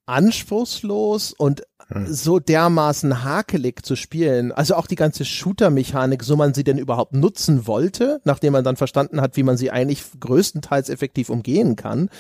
anspruchslos 0.07 1.33
und. 1.33 1.63
So 2.07 2.41
dermaßen 2.41 3.23
hakelig 3.23 3.85
zu 3.85 3.95
spielen. 3.95 4.51
Also 4.51 4.75
auch 4.75 4.87
die 4.87 4.97
ganze 4.97 5.25
Shooter-Mechanik, 5.25 6.25
so 6.25 6.37
man 6.37 6.53
sie 6.53 6.65
denn 6.65 6.79
überhaupt 6.79 7.13
nutzen 7.13 7.67
wollte, 7.67 8.21
nachdem 8.25 8.55
man 8.55 8.65
dann 8.65 8.77
verstanden 8.77 9.21
hat, 9.21 9.37
wie 9.37 9.45
man 9.45 9.57
sie 9.57 9.71
eigentlich 9.71 10.03
größtenteils 10.19 10.89
effektiv 10.89 11.31
umgehen 11.31 11.77
kann, 11.77 12.11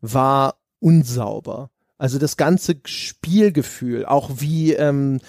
war 0.00 0.56
unsauber. 0.80 1.70
Also 1.96 2.18
das 2.18 2.36
ganze 2.36 2.76
Spielgefühl, 2.84 4.04
auch 4.04 4.30
wie 4.36 4.72
ähm, 4.72 5.20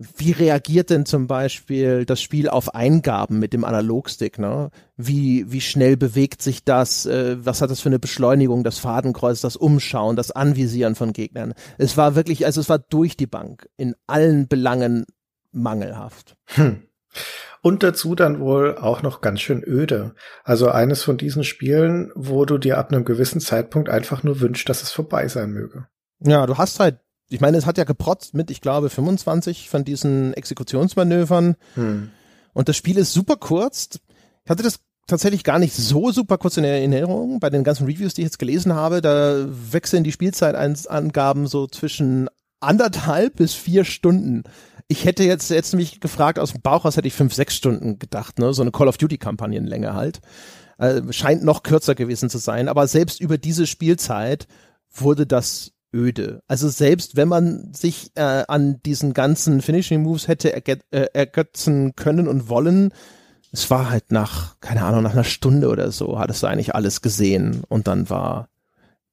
wie 0.00 0.32
reagiert 0.32 0.88
denn 0.88 1.04
zum 1.04 1.26
Beispiel 1.26 2.06
das 2.06 2.22
Spiel 2.22 2.48
auf 2.48 2.74
Eingaben 2.74 3.38
mit 3.38 3.52
dem 3.52 3.64
Analogstick? 3.66 4.38
Ne? 4.38 4.70
Wie, 4.96 5.52
wie 5.52 5.60
schnell 5.60 5.98
bewegt 5.98 6.40
sich 6.40 6.64
das? 6.64 7.04
Äh, 7.04 7.36
was 7.44 7.60
hat 7.60 7.70
das 7.70 7.80
für 7.80 7.90
eine 7.90 7.98
Beschleunigung? 7.98 8.64
Das 8.64 8.78
Fadenkreuz, 8.78 9.42
das 9.42 9.56
Umschauen, 9.56 10.16
das 10.16 10.30
Anvisieren 10.30 10.94
von 10.94 11.12
Gegnern. 11.12 11.52
Es 11.76 11.98
war 11.98 12.14
wirklich, 12.14 12.46
also 12.46 12.62
es 12.62 12.70
war 12.70 12.78
durch 12.78 13.18
die 13.18 13.26
Bank 13.26 13.68
in 13.76 13.94
allen 14.06 14.48
Belangen 14.48 15.04
mangelhaft. 15.52 16.34
Hm. 16.46 16.82
Und 17.60 17.82
dazu 17.82 18.14
dann 18.14 18.40
wohl 18.40 18.78
auch 18.78 19.02
noch 19.02 19.20
ganz 19.20 19.42
schön 19.42 19.62
öde. 19.62 20.14
Also 20.44 20.70
eines 20.70 21.02
von 21.02 21.18
diesen 21.18 21.44
Spielen, 21.44 22.10
wo 22.14 22.46
du 22.46 22.56
dir 22.56 22.78
ab 22.78 22.90
einem 22.90 23.04
gewissen 23.04 23.42
Zeitpunkt 23.42 23.90
einfach 23.90 24.22
nur 24.22 24.40
wünschst, 24.40 24.66
dass 24.66 24.82
es 24.82 24.92
vorbei 24.92 25.28
sein 25.28 25.50
möge. 25.50 25.88
Ja, 26.20 26.46
du 26.46 26.56
hast 26.56 26.80
halt 26.80 27.00
ich 27.30 27.40
meine, 27.40 27.56
es 27.56 27.66
hat 27.66 27.78
ja 27.78 27.84
geprotzt 27.84 28.34
mit, 28.34 28.50
ich 28.50 28.60
glaube, 28.60 28.90
25 28.90 29.70
von 29.70 29.84
diesen 29.84 30.34
Exekutionsmanövern. 30.34 31.56
Hm. 31.74 32.10
Und 32.52 32.68
das 32.68 32.76
Spiel 32.76 32.98
ist 32.98 33.12
super 33.12 33.36
kurz. 33.36 34.00
Ich 34.44 34.50
hatte 34.50 34.62
das 34.62 34.80
tatsächlich 35.06 35.44
gar 35.44 35.58
nicht 35.58 35.74
so 35.74 36.10
super 36.10 36.38
kurz 36.38 36.56
in 36.56 36.64
Erinnerung. 36.64 37.40
Bei 37.40 37.50
den 37.50 37.64
ganzen 37.64 37.86
Reviews, 37.86 38.14
die 38.14 38.22
ich 38.22 38.26
jetzt 38.26 38.38
gelesen 38.38 38.74
habe, 38.74 39.00
da 39.00 39.46
wechseln 39.48 40.04
die 40.04 40.12
Spielzeitangaben 40.12 41.46
so 41.46 41.66
zwischen 41.66 42.28
anderthalb 42.60 43.36
bis 43.36 43.54
vier 43.54 43.84
Stunden. 43.84 44.42
Ich 44.88 45.04
hätte 45.04 45.22
jetzt, 45.22 45.50
jetzt 45.50 45.74
mich 45.74 46.00
gefragt, 46.00 46.38
aus 46.38 46.52
dem 46.52 46.62
Bauch 46.62 46.84
aus 46.84 46.96
hätte 46.96 47.08
ich 47.08 47.14
fünf, 47.14 47.32
sechs 47.32 47.54
Stunden 47.54 47.98
gedacht, 47.98 48.38
ne? 48.38 48.52
So 48.52 48.62
eine 48.62 48.72
Call 48.72 48.88
of 48.88 48.98
Duty 48.98 49.18
Kampagnenlänge 49.18 49.94
halt. 49.94 50.20
Äh, 50.78 51.12
scheint 51.12 51.44
noch 51.44 51.62
kürzer 51.62 51.94
gewesen 51.94 52.28
zu 52.28 52.38
sein, 52.38 52.68
aber 52.68 52.86
selbst 52.88 53.20
über 53.20 53.38
diese 53.38 53.66
Spielzeit 53.66 54.48
wurde 54.92 55.26
das 55.26 55.72
öde. 55.92 56.42
Also 56.46 56.68
selbst 56.68 57.16
wenn 57.16 57.28
man 57.28 57.72
sich 57.72 58.10
äh, 58.14 58.44
an 58.46 58.80
diesen 58.84 59.14
ganzen 59.14 59.62
Finishing 59.62 60.02
Moves 60.02 60.28
hätte 60.28 60.54
äh, 60.54 60.76
ergötzen 60.90 61.94
können 61.96 62.28
und 62.28 62.48
wollen, 62.48 62.92
es 63.52 63.70
war 63.70 63.90
halt 63.90 64.12
nach, 64.12 64.60
keine 64.60 64.84
Ahnung, 64.84 65.02
nach 65.02 65.12
einer 65.12 65.24
Stunde 65.24 65.68
oder 65.68 65.90
so, 65.90 66.18
hattest 66.18 66.42
du 66.42 66.46
eigentlich 66.46 66.74
alles 66.74 67.00
gesehen 67.02 67.62
und 67.68 67.88
dann 67.88 68.08
war 68.10 68.49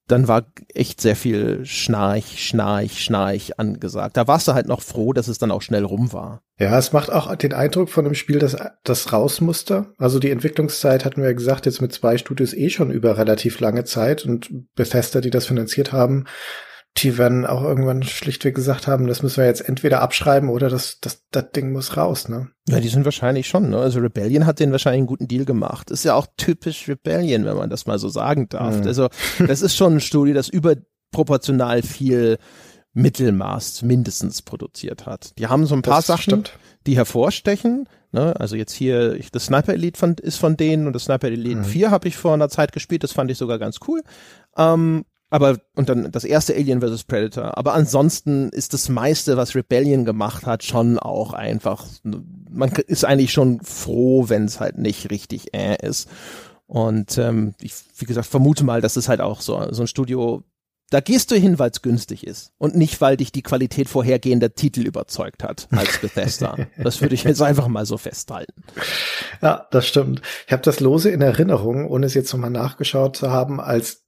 dann 0.07 0.27
war 0.27 0.45
echt 0.73 1.01
sehr 1.01 1.15
viel 1.15 1.65
Schnarch, 1.65 2.45
Schnarch, 2.45 3.03
Schnarch 3.03 3.59
angesagt. 3.59 4.15
Da 4.15 4.27
warst 4.27 4.47
du 4.47 4.53
halt 4.53 4.67
noch 4.67 4.81
froh, 4.81 5.13
dass 5.13 5.27
es 5.27 5.37
dann 5.37 5.51
auch 5.51 5.61
schnell 5.61 5.83
rum 5.83 6.13
war. 6.13 6.41
Ja, 6.59 6.77
es 6.77 6.93
macht 6.93 7.11
auch 7.11 7.33
den 7.35 7.53
Eindruck 7.53 7.89
von 7.89 8.05
einem 8.05 8.15
Spiel, 8.15 8.39
das, 8.39 8.55
das 8.83 9.13
raus 9.13 9.41
musste. 9.41 9.93
Also 9.97 10.19
die 10.19 10.31
Entwicklungszeit 10.31 11.05
hatten 11.05 11.21
wir 11.21 11.29
ja 11.29 11.35
gesagt, 11.35 11.65
jetzt 11.65 11.81
mit 11.81 11.93
zwei 11.93 12.17
Studios 12.17 12.53
eh 12.53 12.69
schon 12.69 12.89
über 12.89 13.17
relativ 13.17 13.59
lange 13.59 13.83
Zeit 13.83 14.25
und 14.25 14.49
Bethesda, 14.75 15.21
die 15.21 15.29
das 15.29 15.45
finanziert 15.45 15.91
haben, 15.91 16.25
die 16.97 17.17
werden 17.17 17.45
auch 17.45 17.63
irgendwann 17.63 18.01
schlichtweg 18.03 18.55
gesagt 18.55 18.87
haben, 18.87 19.07
das 19.07 19.21
müssen 19.21 19.37
wir 19.37 19.45
jetzt 19.45 19.67
entweder 19.67 20.01
abschreiben 20.01 20.49
oder 20.49 20.69
das, 20.69 20.99
das, 20.99 21.23
das 21.31 21.51
Ding 21.51 21.71
muss 21.71 21.95
raus, 21.95 22.27
ne? 22.27 22.49
Ja, 22.67 22.79
die 22.79 22.87
sind 22.87 23.05
wahrscheinlich 23.05 23.47
schon, 23.47 23.69
ne? 23.69 23.77
Also 23.77 23.99
Rebellion 23.99 24.45
hat 24.45 24.59
den 24.59 24.71
wahrscheinlich 24.71 24.99
einen 24.99 25.07
guten 25.07 25.27
Deal 25.27 25.45
gemacht. 25.45 25.91
Ist 25.91 26.05
ja 26.05 26.15
auch 26.15 26.27
typisch 26.37 26.87
Rebellion, 26.87 27.45
wenn 27.45 27.55
man 27.55 27.69
das 27.69 27.85
mal 27.85 27.99
so 27.99 28.09
sagen 28.09 28.49
darf. 28.49 28.79
Mhm. 28.79 28.87
Also, 28.87 29.09
das 29.47 29.61
ist 29.61 29.75
schon 29.75 29.95
ein 29.95 30.01
Studio, 30.01 30.33
das 30.33 30.49
überproportional 30.49 31.83
viel 31.83 32.37
Mittelmaß 32.93 33.83
mindestens 33.83 34.41
produziert 34.41 35.05
hat. 35.05 35.37
Die 35.37 35.47
haben 35.47 35.67
so 35.67 35.75
ein 35.75 35.83
paar 35.83 35.97
das 35.97 36.07
Sachen, 36.07 36.21
stimmt. 36.21 36.53
die 36.87 36.95
hervorstechen. 36.95 37.87
Ne? 38.11 38.35
Also 38.39 38.55
jetzt 38.55 38.73
hier, 38.73 39.19
das 39.31 39.45
Sniper 39.45 39.73
Elite 39.73 39.99
von, 39.99 40.15
ist 40.15 40.37
von 40.37 40.57
denen 40.57 40.87
und 40.87 40.93
das 40.93 41.03
Sniper 41.05 41.27
Elite 41.27 41.57
mhm. 41.57 41.65
4 41.65 41.91
habe 41.91 42.07
ich 42.07 42.17
vor 42.17 42.33
einer 42.33 42.49
Zeit 42.49 42.71
gespielt, 42.71 43.03
das 43.03 43.11
fand 43.11 43.29
ich 43.29 43.37
sogar 43.37 43.59
ganz 43.59 43.77
cool. 43.87 44.01
Ähm, 44.57 45.05
aber, 45.29 45.57
und 45.75 45.89
dann 45.89 46.11
das 46.11 46.23
erste 46.23 46.55
Alien 46.55 46.81
vs. 46.81 47.03
Predator. 47.03 47.57
Aber 47.57 47.73
ansonsten 47.73 48.49
ist 48.49 48.73
das 48.73 48.87
meiste, 48.87 49.35
was 49.35 49.55
Rebellion 49.55 50.05
gemacht 50.05 50.45
hat, 50.45 50.63
schon 50.63 50.97
auch 50.97 51.33
einfach, 51.33 51.85
man 52.03 52.71
ist 52.87 53.03
eigentlich 53.03 53.33
schon 53.33 53.59
froh, 53.61 54.29
wenn 54.29 54.45
es 54.45 54.59
halt 54.59 54.77
nicht 54.77 55.11
richtig 55.11 55.53
äh 55.53 55.75
ist. 55.85 56.09
Und 56.65 57.17
ähm, 57.17 57.55
ich, 57.61 57.73
wie 57.97 58.05
gesagt, 58.05 58.27
vermute 58.27 58.63
mal, 58.63 58.81
dass 58.81 58.95
es 58.95 59.09
halt 59.09 59.21
auch 59.21 59.41
so, 59.41 59.71
so 59.71 59.83
ein 59.83 59.87
Studio, 59.87 60.43
da 60.89 61.01
gehst 61.01 61.31
du 61.31 61.35
hin, 61.35 61.59
weil 61.59 61.71
es 61.71 61.81
günstig 61.81 62.25
ist 62.25 62.53
und 62.57 62.75
nicht, 62.75 63.01
weil 63.01 63.17
dich 63.17 63.33
die 63.33 63.41
Qualität 63.41 63.89
vorhergehender 63.89 64.53
Titel 64.53 64.81
überzeugt 64.81 65.43
hat 65.43 65.67
als 65.71 65.97
Bethesda. 66.01 66.57
das 66.77 67.01
würde 67.01 67.15
ich 67.15 67.25
jetzt 67.25 67.41
einfach 67.41 67.67
mal 67.67 67.85
so 67.85 67.97
festhalten. 67.97 68.63
Ja, 69.41 69.67
das 69.71 69.87
stimmt. 69.87 70.21
Ich 70.45 70.53
habe 70.53 70.61
das 70.61 70.79
lose 70.79 71.09
in 71.09 71.21
Erinnerung, 71.21 71.87
ohne 71.89 72.05
es 72.05 72.13
jetzt 72.13 72.31
nochmal 72.31 72.49
nachgeschaut 72.49 73.17
zu 73.17 73.31
haben, 73.31 73.59
als 73.59 74.06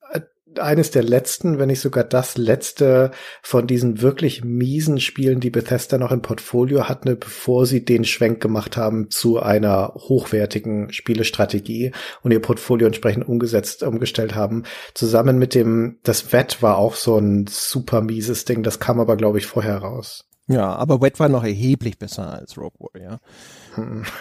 eines 0.58 0.92
der 0.92 1.04
letzten, 1.04 1.60
wenn 1.60 1.68
nicht 1.68 1.82
sogar 1.82 2.04
das 2.04 2.38
letzte 2.38 3.12
von 3.42 3.68
diesen 3.68 4.02
wirklich 4.02 4.44
miesen 4.44 5.00
Spielen, 5.00 5.40
die 5.40 5.50
Bethesda 5.50 5.98
noch 5.98 6.12
im 6.12 6.22
Portfolio 6.22 6.90
hatte, 6.90 7.16
bevor 7.16 7.66
sie 7.66 7.86
den 7.86 8.06
Schwenk 8.06 8.42
gemacht 8.42 8.78
haben 8.78 9.10
zu 9.10 9.40
einer 9.40 9.94
hochwertigen 9.96 10.92
Spielestrategie 10.92 11.92
und 12.24 12.32
ihr 12.32 12.42
Portfolio 12.42 12.88
entsprechend 12.88 13.28
umgesetzt, 13.28 13.84
umgestellt 13.84 14.36
haben. 14.36 14.64
Zusammen 14.94 15.38
mit 15.38 15.54
dem, 15.54 16.00
das 16.04 16.34
Wett 16.34 16.62
war 16.62 16.78
auch 16.78 16.96
so 16.96 17.18
ein 17.18 17.46
super 17.48 18.02
mieses 18.02 18.46
Ding, 18.46 18.64
das 18.64 18.80
kam 18.80 19.00
aber, 19.00 19.18
glaube 19.18 19.38
ich, 19.38 19.46
vorher 19.46 19.78
raus. 19.78 20.26
Ja, 20.48 20.74
aber 20.76 21.00
Wet 21.00 21.20
war 21.20 21.30
noch 21.30 21.44
erheblich 21.44 22.00
besser 22.00 22.34
als 22.34 22.58
Rogue 22.58 22.80
Warrior. 22.80 23.22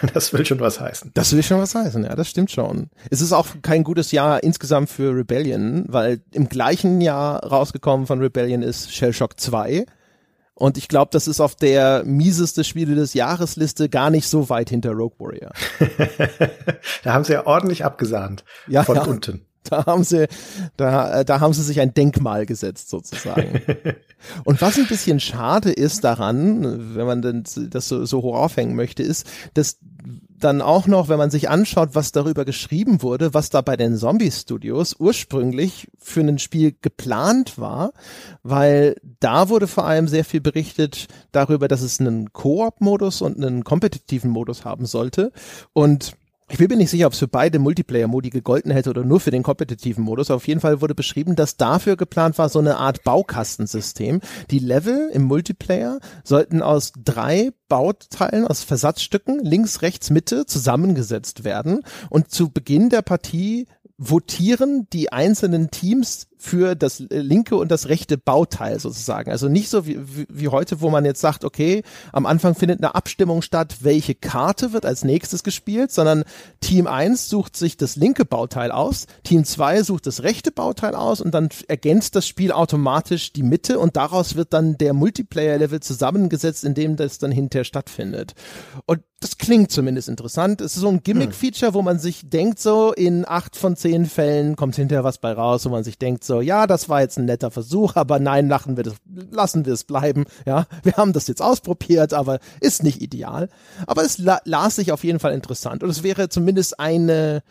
das 0.13 0.33
will 0.33 0.45
schon 0.45 0.59
was 0.59 0.79
heißen. 0.79 1.11
Das 1.13 1.33
will 1.33 1.43
schon 1.43 1.59
was 1.59 1.75
heißen, 1.75 2.03
ja, 2.03 2.15
das 2.15 2.29
stimmt 2.29 2.51
schon. 2.51 2.89
Es 3.09 3.21
ist 3.21 3.33
auch 3.33 3.47
kein 3.61 3.83
gutes 3.83 4.11
Jahr 4.11 4.43
insgesamt 4.43 4.89
für 4.89 5.15
Rebellion, 5.15 5.85
weil 5.87 6.21
im 6.31 6.49
gleichen 6.49 7.01
Jahr 7.01 7.43
rausgekommen 7.43 8.07
von 8.07 8.19
Rebellion 8.19 8.61
ist 8.61 8.93
Shellshock 8.93 9.39
2. 9.39 9.85
Und 10.55 10.77
ich 10.77 10.89
glaube, 10.89 11.09
das 11.13 11.27
ist 11.27 11.39
auf 11.39 11.55
der 11.55 12.03
mieseste 12.05 12.65
Spiele 12.65 12.93
des 12.93 13.13
Jahresliste 13.13 13.87
gar 13.87 14.09
nicht 14.09 14.27
so 14.27 14.49
weit 14.49 14.69
hinter 14.69 14.91
Rogue 14.91 15.15
Warrior. 15.17 15.51
da 17.03 17.13
haben 17.13 17.23
sie 17.23 17.33
ja 17.33 17.47
ordentlich 17.47 17.85
abgesahnt. 17.85 18.43
Ja, 18.67 18.83
von 18.83 18.97
ja. 18.97 19.03
unten. 19.03 19.45
Da 19.63 19.85
haben 19.85 20.03
sie, 20.03 20.27
da, 20.77 21.23
da 21.23 21.39
haben 21.41 21.53
sie 21.53 21.63
sich 21.63 21.79
ein 21.79 21.93
Denkmal 21.93 22.45
gesetzt 22.45 22.89
sozusagen. 22.89 23.61
Und 24.43 24.61
was 24.61 24.77
ein 24.77 24.87
bisschen 24.87 25.19
schade 25.19 25.71
ist 25.71 26.03
daran, 26.03 26.95
wenn 26.95 27.05
man 27.05 27.21
denn 27.21 27.43
das 27.69 27.87
so, 27.87 28.05
so 28.05 28.21
hoch 28.21 28.35
aufhängen 28.35 28.75
möchte, 28.75 29.03
ist, 29.03 29.27
dass 29.53 29.77
dann 30.39 30.61
auch 30.61 30.87
noch, 30.87 31.09
wenn 31.09 31.17
man 31.17 31.31
sich 31.31 31.49
anschaut, 31.49 31.89
was 31.93 32.11
darüber 32.11 32.45
geschrieben 32.45 33.01
wurde, 33.01 33.33
was 33.33 33.49
da 33.49 33.61
bei 33.61 33.75
den 33.75 33.97
Zombie-Studios 33.97 34.95
ursprünglich 34.97 35.89
für 35.97 36.21
ein 36.21 36.39
Spiel 36.39 36.75
geplant 36.81 37.57
war, 37.57 37.91
weil 38.41 38.95
da 39.19 39.49
wurde 39.49 39.67
vor 39.67 39.85
allem 39.85 40.07
sehr 40.07 40.23
viel 40.23 40.41
berichtet 40.41 41.07
darüber, 41.31 41.67
dass 41.67 41.81
es 41.81 41.99
einen 41.99 42.31
Koop-Modus 42.31 43.21
und 43.21 43.37
einen 43.37 43.63
kompetitiven 43.63 44.31
Modus 44.31 44.65
haben 44.65 44.85
sollte. 44.85 45.31
Und 45.73 46.13
Ich 46.51 46.57
bin 46.57 46.67
mir 46.67 46.77
nicht 46.77 46.89
sicher, 46.89 47.05
ob 47.05 47.13
es 47.13 47.19
für 47.19 47.27
beide 47.27 47.59
Multiplayer-Modi 47.59 48.31
gegolten 48.31 48.71
hätte 48.71 48.89
oder 48.89 49.03
nur 49.03 49.19
für 49.19 49.29
den 49.29 49.43
kompetitiven 49.43 50.03
Modus. 50.03 50.31
Auf 50.31 50.47
jeden 50.47 50.59
Fall 50.59 50.81
wurde 50.81 50.95
beschrieben, 50.95 51.35
dass 51.35 51.57
dafür 51.57 51.95
geplant 51.95 52.39
war 52.39 52.49
so 52.49 52.57
eine 52.57 52.77
Art 52.77 53.03
Baukastensystem. 53.03 54.19
Die 54.49 54.57
Level 54.57 55.11
im 55.13 55.25
Multiplayer 55.25 55.99
sollten 56.23 56.63
aus 56.63 56.91
drei 56.97 57.51
Bauteilen, 57.67 58.47
aus 58.47 58.63
Versatzstücken, 58.63 59.43
links, 59.43 59.83
rechts, 59.83 60.09
Mitte 60.09 60.47
zusammengesetzt 60.47 61.43
werden. 61.43 61.83
Und 62.09 62.31
zu 62.31 62.49
Beginn 62.49 62.89
der 62.89 63.03
Partie 63.03 63.67
votieren 63.99 64.87
die 64.91 65.11
einzelnen 65.11 65.69
Teams 65.69 66.28
für 66.41 66.73
das 66.73 67.03
linke 67.09 67.57
und 67.57 67.69
das 67.69 67.89
rechte 67.89 68.17
Bauteil 68.17 68.79
sozusagen. 68.79 69.29
Also 69.29 69.49
nicht 69.49 69.69
so 69.69 69.85
wie, 69.85 69.99
wie, 70.29 70.47
heute, 70.47 70.79
wo 70.79 70.89
man 70.89 71.03
jetzt 71.03 71.19
sagt, 71.19 71.43
okay, 71.43 71.83
am 72.13 72.25
Anfang 72.25 72.55
findet 72.55 72.79
eine 72.79 72.95
Abstimmung 72.95 73.41
statt, 73.41 73.79
welche 73.81 74.15
Karte 74.15 74.71
wird 74.71 74.85
als 74.85 75.03
nächstes 75.03 75.43
gespielt, 75.43 75.91
sondern 75.91 76.23
Team 76.61 76.87
1 76.87 77.27
sucht 77.27 77.57
sich 77.57 77.75
das 77.75 77.97
linke 77.97 78.23
Bauteil 78.23 78.71
aus, 78.71 79.05
Team 79.23 79.43
2 79.43 79.83
sucht 79.83 80.07
das 80.07 80.23
rechte 80.23 80.51
Bauteil 80.51 80.95
aus 80.95 81.19
und 81.19 81.31
dann 81.33 81.49
ergänzt 81.67 82.15
das 82.15 82.25
Spiel 82.25 82.53
automatisch 82.53 83.33
die 83.33 83.43
Mitte 83.43 83.77
und 83.77 83.97
daraus 83.97 84.35
wird 84.35 84.53
dann 84.53 84.77
der 84.77 84.93
Multiplayer-Level 84.93 85.81
zusammengesetzt, 85.81 86.63
in 86.63 86.73
dem 86.73 86.95
das 86.95 87.17
dann 87.17 87.33
hinterher 87.33 87.65
stattfindet. 87.65 88.33
Und 88.85 89.01
das 89.19 89.37
klingt 89.37 89.69
zumindest 89.71 90.07
interessant. 90.07 90.61
Es 90.61 90.75
ist 90.75 90.81
so 90.81 90.87
ein 90.87 91.03
Gimmick-Feature, 91.03 91.73
wo 91.73 91.81
man 91.81 91.99
sich 91.99 92.29
denkt, 92.29 92.59
so 92.59 92.93
in 92.93 93.27
acht 93.27 93.57
von 93.57 93.75
zehn 93.75 94.05
Fällen 94.05 94.55
kommt 94.55 94.77
hinterher 94.77 95.03
was 95.03 95.17
bei 95.17 95.33
raus, 95.33 95.65
wo 95.65 95.69
man 95.69 95.83
sich 95.83 95.97
denkt, 95.97 96.23
so, 96.29 96.41
ja, 96.41 96.67
das 96.67 96.89
war 96.89 97.01
jetzt 97.01 97.17
ein 97.17 97.25
netter 97.25 97.49
Versuch, 97.49 97.95
aber 97.95 98.19
nein, 98.19 98.47
lachen 98.47 98.77
wir 98.77 98.83
das, 98.83 98.93
lassen 99.31 99.65
wir 99.65 99.73
es 99.73 99.83
bleiben. 99.83 100.25
Ja, 100.45 100.67
wir 100.83 100.93
haben 100.93 101.11
das 101.11 101.27
jetzt 101.27 101.41
ausprobiert, 101.41 102.13
aber 102.13 102.37
ist 102.61 102.83
nicht 102.83 103.01
ideal. 103.01 103.49
Aber 103.87 104.03
es 104.03 104.19
la 104.19 104.39
las 104.45 104.75
sich 104.75 104.91
auf 104.91 105.03
jeden 105.03 105.19
Fall 105.19 105.33
interessant 105.33 105.83
und 105.83 105.89
es 105.89 106.03
wäre 106.03 106.29
zumindest 106.29 106.79
eine, 106.79 107.41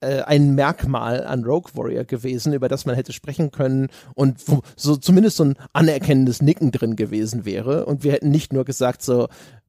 äh, 0.00 0.20
ein 0.20 0.54
Merkmal 0.54 1.26
an 1.26 1.44
Rogue 1.44 1.70
Warrior 1.74 2.04
gewesen, 2.04 2.52
über 2.52 2.68
das 2.68 2.84
man 2.84 2.94
hätte 2.94 3.14
sprechen 3.14 3.50
können 3.52 3.88
und 4.14 4.46
wo 4.46 4.60
so 4.76 4.96
zumindest 4.96 5.38
so 5.38 5.44
ein 5.44 5.56
anerkennendes 5.72 6.42
Nicken 6.42 6.72
drin 6.72 6.94
gewesen 6.94 7.46
wäre. 7.46 7.86
Und 7.86 8.04
wir 8.04 8.12
hätten 8.12 8.30
nicht 8.30 8.52
nur 8.52 8.66
gesagt 8.66 9.02
so, 9.02 9.28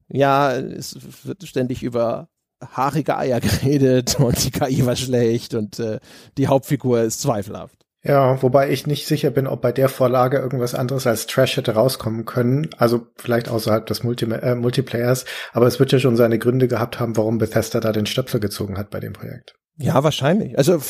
ja, 0.09 0.51
es 0.51 0.97
wird 1.23 1.47
ständig 1.47 1.83
über 1.83 2.27
haarige 2.61 3.17
Eier 3.17 3.39
geredet 3.41 4.19
und 4.19 4.43
die 4.43 4.51
KI 4.51 4.85
war 4.85 4.97
schlecht 4.97 5.53
und 5.53 5.79
äh, 5.79 6.01
die 6.37 6.47
Hauptfigur 6.47 7.01
ist 7.01 7.21
zweifelhaft. 7.21 7.86
Ja, 8.07 8.41
wobei 8.41 8.71
ich 8.71 8.87
nicht 8.87 9.05
sicher 9.05 9.31
bin, 9.31 9.47
ob 9.47 9.61
bei 9.61 9.73
der 9.73 9.89
Vorlage 9.89 10.37
irgendwas 10.37 10.73
anderes 10.73 11.05
als 11.05 11.27
Trash 11.27 11.57
hätte 11.57 11.73
rauskommen 11.73 12.23
können. 12.23 12.69
Also 12.77 13.07
vielleicht 13.17 13.49
außerhalb 13.49 13.85
des 13.85 14.03
Multi 14.03 14.25
äh, 14.25 14.55
Multiplayers. 14.55 15.25
Aber 15.51 15.67
es 15.67 15.77
wird 15.77 15.91
ja 15.91 15.99
schon 15.99 16.15
seine 16.15 16.39
Gründe 16.39 16.69
gehabt 16.69 17.01
haben, 17.01 17.17
warum 17.17 17.37
Bethesda 17.37 17.81
da 17.81 17.91
den 17.91 18.05
Stöpsel 18.05 18.39
gezogen 18.39 18.77
hat 18.77 18.91
bei 18.91 19.01
dem 19.01 19.11
Projekt. 19.11 19.55
Ja, 19.75 20.05
wahrscheinlich. 20.05 20.57
Also 20.57 20.81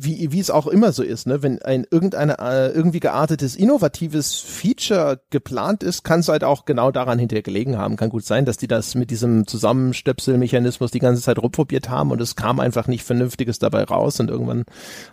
wie, 0.00 0.32
wie 0.32 0.40
es 0.40 0.50
auch 0.50 0.66
immer 0.66 0.92
so 0.92 1.02
ist, 1.02 1.26
ne? 1.26 1.42
wenn 1.42 1.60
ein 1.62 1.86
irgendeine 1.90 2.38
äh, 2.38 2.68
irgendwie 2.68 3.00
geartetes, 3.00 3.56
innovatives 3.56 4.34
Feature 4.34 5.20
geplant 5.30 5.82
ist, 5.82 6.04
kann 6.04 6.20
es 6.20 6.28
halt 6.28 6.44
auch 6.44 6.64
genau 6.64 6.90
daran 6.90 7.18
hinterher 7.18 7.42
gelegen 7.42 7.76
haben. 7.78 7.96
Kann 7.96 8.10
gut 8.10 8.24
sein, 8.24 8.44
dass 8.44 8.56
die 8.56 8.68
das 8.68 8.94
mit 8.94 9.10
diesem 9.10 9.46
Zusammenstöpselmechanismus 9.46 10.90
die 10.90 10.98
ganze 10.98 11.22
Zeit 11.22 11.38
rumprobiert 11.38 11.88
haben 11.88 12.10
und 12.10 12.20
es 12.20 12.36
kam 12.36 12.60
einfach 12.60 12.86
nicht 12.86 13.04
Vernünftiges 13.04 13.58
dabei 13.58 13.84
raus 13.84 14.20
und 14.20 14.30
irgendwann 14.30 14.64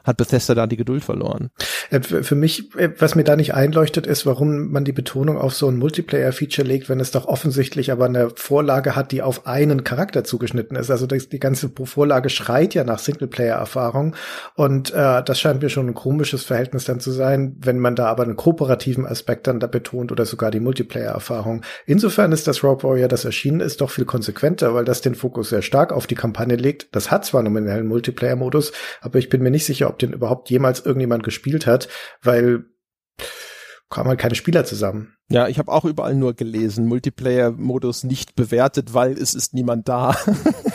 hat 0.03 0.17
Bethesda 0.17 0.55
da 0.55 0.67
die 0.67 0.77
Geduld 0.77 1.03
verloren. 1.03 1.49
Äh, 1.89 2.01
für 2.01 2.35
mich, 2.35 2.75
äh, 2.75 2.89
was 2.99 3.15
mir 3.15 3.23
da 3.23 3.35
nicht 3.35 3.53
einleuchtet, 3.53 4.07
ist, 4.07 4.25
warum 4.25 4.71
man 4.71 4.85
die 4.85 4.93
Betonung 4.93 5.37
auf 5.37 5.55
so 5.55 5.67
ein 5.67 5.77
Multiplayer-Feature 5.77 6.67
legt, 6.67 6.89
wenn 6.89 6.99
es 6.99 7.11
doch 7.11 7.25
offensichtlich 7.25 7.91
aber 7.91 8.05
eine 8.05 8.29
Vorlage 8.35 8.95
hat, 8.95 9.11
die 9.11 9.21
auf 9.21 9.47
einen 9.47 9.83
Charakter 9.83 10.23
zugeschnitten 10.23 10.77
ist. 10.77 10.91
Also 10.91 11.07
die 11.07 11.39
ganze 11.39 11.71
Vorlage 11.83 12.29
schreit 12.29 12.73
ja 12.73 12.83
nach 12.83 12.99
Singleplayer-Erfahrung 12.99 14.15
und 14.55 14.74
und 14.75 14.91
äh, 14.91 15.23
das 15.23 15.39
scheint 15.39 15.61
mir 15.61 15.69
schon 15.69 15.87
ein 15.87 15.93
komisches 15.93 16.43
Verhältnis 16.43 16.83
dann 16.83 16.99
zu 16.99 17.11
sein, 17.11 17.55
wenn 17.61 17.79
man 17.79 17.95
da 17.95 18.07
aber 18.07 18.23
einen 18.23 18.35
kooperativen 18.35 19.05
Aspekt 19.05 19.47
dann 19.47 19.61
da 19.61 19.67
betont 19.67 20.11
oder 20.11 20.25
sogar 20.25 20.51
die 20.51 20.59
Multiplayer-Erfahrung. 20.59 21.61
Insofern 21.85 22.33
ist 22.33 22.45
das 22.45 22.61
Rogue 22.61 22.83
Warrior, 22.83 23.07
das 23.07 23.23
erschienen 23.23 23.61
ist, 23.61 23.79
doch 23.79 23.89
viel 23.89 24.03
konsequenter, 24.03 24.73
weil 24.73 24.83
das 24.83 24.99
den 24.99 25.15
Fokus 25.15 25.47
sehr 25.47 25.61
stark 25.61 25.93
auf 25.93 26.07
die 26.07 26.15
Kampagne 26.15 26.57
legt. 26.57 26.93
Das 26.93 27.09
hat 27.09 27.23
zwar 27.23 27.41
nominell 27.41 27.79
einen 27.79 27.87
Multiplayer-Modus, 27.87 28.73
aber 28.99 29.17
ich 29.17 29.29
bin 29.29 29.41
mir 29.41 29.51
nicht 29.51 29.65
sicher, 29.65 29.87
ob 29.87 29.97
den 29.97 30.11
überhaupt 30.11 30.49
jemals 30.49 30.85
irgendjemand 30.85 31.23
gespielt 31.23 31.65
hat, 31.65 31.87
weil 32.21 32.65
kam 33.89 34.07
halt 34.07 34.19
keine 34.19 34.35
Spieler 34.35 34.65
zusammen. 34.65 35.13
Ja, 35.29 35.47
ich 35.47 35.57
habe 35.57 35.71
auch 35.71 35.85
überall 35.85 36.15
nur 36.15 36.33
gelesen, 36.33 36.87
Multiplayer-Modus 36.87 38.03
nicht 38.03 38.35
bewertet, 38.35 38.93
weil 38.93 39.13
es 39.13 39.33
ist 39.33 39.53
niemand 39.53 39.87
da. 39.87 40.15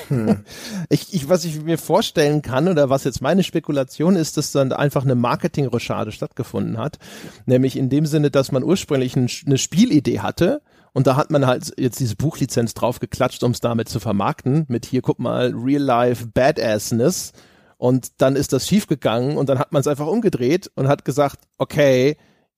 hm. 0.09 0.45
ich, 0.89 1.15
ich, 1.15 1.29
was 1.29 1.45
ich 1.45 1.63
mir 1.63 1.79
vorstellen 1.79 2.43
kann 2.43 2.69
oder 2.69 2.91
was 2.91 3.05
jetzt 3.05 3.23
meine 3.23 3.43
Spekulation 3.43 4.17
ist, 4.17 4.37
dass 4.37 4.53
dann 4.53 4.73
einfach 4.73 5.05
eine 5.05 5.15
Marketing-Recherche 5.15 6.13
stattgefunden 6.13 6.79
hat. 6.79 6.99
Nämlich 7.47 7.77
in 7.77 7.91
dem 7.91 8.07
Sinne, 8.07 8.31
dass 8.31 8.53
man 8.53 8.65
ursprünglich 8.65 9.17
ein, 9.17 9.29
eine 9.47 9.59
Spielidee 9.59 10.21
hatte 10.21 10.63
und 10.93 11.07
da 11.07 11.17
hat 11.17 11.31
man 11.31 11.47
halt 11.47 11.73
jetzt 11.79 12.01
diese 12.01 12.17
Buchlizenz 12.17 12.75
drauf 12.75 12.99
geklatscht, 12.99 13.43
um 13.43 13.53
es 13.53 13.61
damit 13.61 13.89
zu 13.89 14.01
vermarkten, 14.01 14.67
mit 14.69 14.87
hier, 14.87 15.03
guck 15.03 15.19
mal, 15.19 15.53
Real-Life 15.55 16.29
Badassness. 16.35 17.33
Und 17.79 18.21
dann 18.21 18.37
ist 18.37 18.53
das 18.53 18.67
schiefgegangen 18.67 19.37
und 19.37 19.49
dann 19.49 19.59
hat 19.59 19.73
man 19.73 19.81
es 19.81 19.87
einfach 19.87 20.07
umgedreht 20.07 20.71
und 20.75 20.89
hat 20.89 21.05
gesagt, 21.05 21.41
okay, 21.57 22.17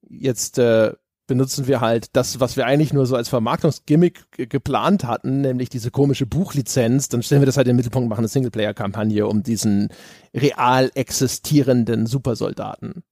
jetzt 0.09 0.59
äh, 0.59 0.93
benutzen 1.27 1.67
wir 1.67 1.81
halt 1.81 2.15
das, 2.15 2.41
was 2.41 2.57
wir 2.57 2.67
eigentlich 2.67 2.93
nur 2.93 3.07
so 3.07 3.17
als 3.17 3.29
Vermarktungsgimmick 3.29 4.51
geplant 4.51 5.05
hatten, 5.05 5.41
nämlich 5.41 5.69
diese 5.69 5.91
komische 5.91 6.27
Buchlizenz. 6.27 7.09
Dann 7.09 7.23
stellen 7.23 7.41
wir 7.41 7.47
das 7.47 7.57
halt 7.57 7.67
in 7.67 7.71
den 7.71 7.77
Mittelpunkt, 7.77 8.09
machen 8.09 8.21
eine 8.21 8.29
Singleplayer-Kampagne 8.29 9.27
um 9.27 9.43
diesen 9.43 9.89
real 10.35 10.91
existierenden 10.95 12.07
Supersoldaten. 12.07 13.03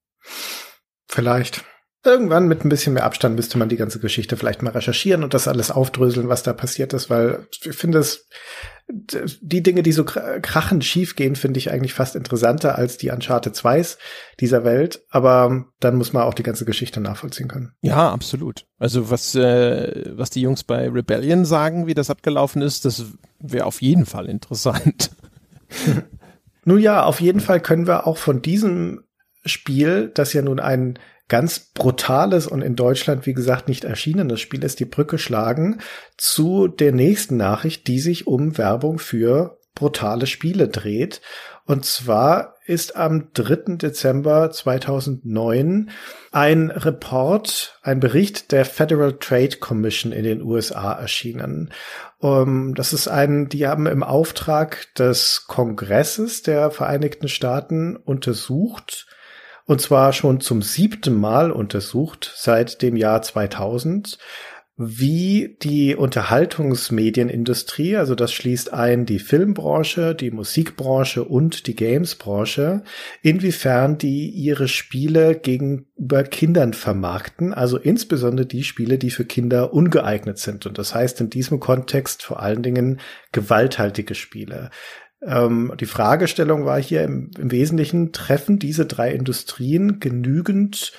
Vielleicht. 1.09 1.64
Irgendwann 2.03 2.49
mit 2.49 2.64
ein 2.64 2.70
bisschen 2.70 2.95
mehr 2.95 3.05
Abstand 3.05 3.36
müsste 3.36 3.59
man 3.59 3.68
die 3.68 3.76
ganze 3.76 4.01
Geschichte 4.01 4.36
vielleicht 4.36 4.62
mal 4.62 4.70
recherchieren 4.70 5.22
und 5.22 5.34
das 5.34 5.49
alles 5.49 5.70
aufdröseln, 5.70 6.28
was 6.28 6.43
da 6.43 6.55
passiert 6.55 6.95
ist, 6.95 7.11
weil 7.11 7.47
ich 7.62 7.76
finde 7.76 7.99
es, 7.99 8.26
die 8.93 9.62
Dinge, 9.62 9.82
die 9.82 9.93
so 9.93 10.05
krachend 10.05 10.84
schief 10.84 11.16
gehen, 11.16 11.36
finde 11.36 11.59
ich 11.59 11.70
eigentlich 11.70 11.95
fast 11.95 12.16
interessanter 12.16 12.76
als 12.76 12.97
die 12.97 13.11
Uncharted 13.11 13.55
2s 13.55 13.99
dieser 14.41 14.64
Welt. 14.64 15.03
Aber 15.11 15.66
dann 15.80 15.97
muss 15.97 16.12
man 16.12 16.22
auch 16.24 16.34
die 16.34 16.43
ganze 16.43 16.64
Geschichte 16.64 17.01
nachvollziehen 17.01 17.49
können. 17.49 17.72
Ja, 17.80 18.11
absolut. 18.11 18.66
Also 18.78 19.11
was, 19.11 19.34
äh, 19.34 20.12
was 20.16 20.30
die 20.30 20.41
Jungs 20.41 20.64
bei 20.64 20.88
Rebellion 20.88 21.45
sagen, 21.45 21.86
wie 21.86 21.95
das 21.95 22.11
abgelaufen 22.11 22.62
ist, 22.62 22.84
das 22.84 23.05
wäre 23.38 23.66
auf 23.66 23.80
jeden 23.82 24.07
Fall 24.07 24.28
interessant. 24.28 25.11
nun 26.64 26.80
ja, 26.80 27.05
auf 27.05 27.20
jeden 27.20 27.41
Fall 27.41 27.61
können 27.61 27.86
wir 27.86 28.07
auch 28.07 28.18
von 28.18 28.43
diesem 28.43 29.05
Spiel, 29.45 30.11
das 30.14 30.32
ja 30.32 30.43
nun 30.43 30.61
ein 30.61 30.99
ganz 31.31 31.70
brutales 31.72 32.47
und 32.47 32.61
in 32.61 32.76
Deutschland, 32.76 33.24
wie 33.24 33.33
gesagt, 33.33 33.68
nicht 33.68 33.85
erschienenes 33.85 34.41
Spiel 34.41 34.62
ist, 34.62 34.81
die 34.81 34.85
Brücke 34.85 35.16
schlagen 35.16 35.81
zu 36.18 36.68
der 36.68 36.93
nächsten 36.93 37.39
Nachricht, 37.39 37.87
die 37.87 38.01
sich 38.01 38.26
um 38.26 38.59
Werbung 38.59 38.99
für 38.99 39.59
brutale 39.74 40.26
Spiele 40.26 40.68
dreht. 40.68 41.22
Und 41.64 41.85
zwar 41.85 42.57
ist 42.66 42.97
am 42.97 43.33
3. 43.33 43.76
Dezember 43.76 44.51
2009 44.51 45.91
ein 46.33 46.70
Report, 46.70 47.78
ein 47.83 48.01
Bericht 48.01 48.51
der 48.51 48.64
Federal 48.64 49.12
Trade 49.18 49.57
Commission 49.59 50.12
in 50.12 50.24
den 50.24 50.43
USA 50.43 50.93
erschienen. 50.93 51.72
Um, 52.18 52.74
das 52.74 52.93
ist 52.93 53.09
ein, 53.09 53.49
die 53.49 53.66
haben 53.66 53.87
im 53.87 54.03
Auftrag 54.03 54.93
des 54.97 55.47
Kongresses 55.47 56.43
der 56.43 56.70
Vereinigten 56.70 57.28
Staaten 57.28 57.97
untersucht, 57.97 59.07
und 59.70 59.80
zwar 59.80 60.12
schon 60.12 60.40
zum 60.40 60.62
siebten 60.62 61.14
Mal 61.14 61.52
untersucht 61.52 62.32
seit 62.34 62.82
dem 62.82 62.96
Jahr 62.96 63.22
2000, 63.22 64.18
wie 64.76 65.56
die 65.62 65.94
Unterhaltungsmedienindustrie, 65.94 67.96
also 67.96 68.16
das 68.16 68.32
schließt 68.32 68.72
ein 68.72 69.06
die 69.06 69.20
Filmbranche, 69.20 70.16
die 70.16 70.32
Musikbranche 70.32 71.22
und 71.22 71.68
die 71.68 71.76
Gamesbranche, 71.76 72.82
inwiefern 73.22 73.96
die 73.96 74.30
ihre 74.30 74.66
Spiele 74.66 75.36
gegenüber 75.36 76.24
Kindern 76.24 76.74
vermarkten, 76.74 77.54
also 77.54 77.78
insbesondere 77.78 78.46
die 78.46 78.64
Spiele, 78.64 78.98
die 78.98 79.12
für 79.12 79.24
Kinder 79.24 79.72
ungeeignet 79.72 80.38
sind. 80.38 80.66
Und 80.66 80.78
das 80.78 80.96
heißt 80.96 81.20
in 81.20 81.30
diesem 81.30 81.60
Kontext 81.60 82.24
vor 82.24 82.42
allen 82.42 82.64
Dingen 82.64 82.98
gewalthaltige 83.30 84.16
Spiele. 84.16 84.70
Ähm, 85.22 85.72
die 85.78 85.86
Fragestellung 85.86 86.64
war 86.64 86.80
hier 86.80 87.02
im, 87.04 87.30
im 87.38 87.50
Wesentlichen, 87.50 88.12
treffen 88.12 88.58
diese 88.58 88.86
drei 88.86 89.12
Industrien 89.12 90.00
genügend 90.00 90.92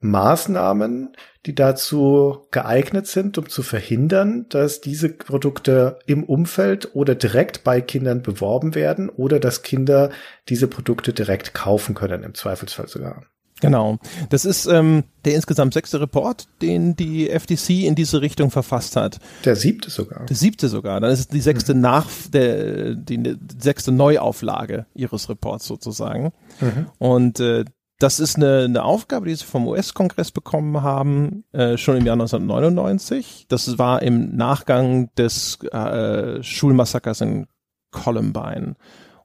Maßnahmen, 0.00 1.14
die 1.46 1.54
dazu 1.54 2.46
geeignet 2.50 3.06
sind, 3.06 3.36
um 3.38 3.48
zu 3.48 3.62
verhindern, 3.62 4.46
dass 4.48 4.80
diese 4.80 5.10
Produkte 5.10 5.98
im 6.06 6.24
Umfeld 6.24 6.94
oder 6.94 7.14
direkt 7.14 7.64
bei 7.64 7.80
Kindern 7.80 8.22
beworben 8.22 8.74
werden 8.74 9.08
oder 9.08 9.38
dass 9.38 9.62
Kinder 9.62 10.10
diese 10.48 10.68
Produkte 10.68 11.12
direkt 11.12 11.54
kaufen 11.54 11.94
können, 11.94 12.22
im 12.22 12.34
Zweifelsfall 12.34 12.88
sogar. 12.88 13.24
Genau. 13.60 13.98
Das 14.28 14.44
ist 14.44 14.66
ähm, 14.66 15.04
der 15.24 15.34
insgesamt 15.34 15.74
sechste 15.74 16.00
Report, 16.00 16.46
den 16.62 16.96
die 16.96 17.28
FTC 17.28 17.84
in 17.84 17.94
diese 17.94 18.22
Richtung 18.22 18.50
verfasst 18.50 18.96
hat. 18.96 19.18
Der 19.44 19.56
siebte 19.56 19.90
sogar. 19.90 20.26
Der 20.26 20.36
siebte 20.36 20.68
sogar. 20.68 21.00
Dann 21.00 21.10
ist 21.10 21.20
es 21.20 21.28
die 21.28 21.40
sechste 21.40 21.74
mhm. 21.74 21.80
nach 21.80 22.06
der 22.32 22.94
die, 22.94 23.18
die 23.18 23.36
sechste 23.58 23.92
Neuauflage 23.92 24.86
ihres 24.94 25.28
Reports 25.28 25.66
sozusagen. 25.66 26.32
Mhm. 26.60 26.86
Und 26.98 27.40
äh, 27.40 27.64
das 28.00 28.18
ist 28.18 28.36
eine, 28.36 28.64
eine 28.64 28.82
Aufgabe, 28.82 29.26
die 29.26 29.34
sie 29.34 29.44
vom 29.44 29.68
US-Kongress 29.68 30.30
bekommen 30.30 30.82
haben, 30.82 31.44
äh, 31.52 31.76
schon 31.76 31.98
im 31.98 32.06
Jahr 32.06 32.14
1999. 32.14 33.44
Das 33.48 33.78
war 33.78 34.00
im 34.00 34.34
Nachgang 34.34 35.14
des 35.16 35.62
äh, 35.64 36.42
Schulmassakers 36.42 37.20
in 37.20 37.46
Columbine. 37.90 38.76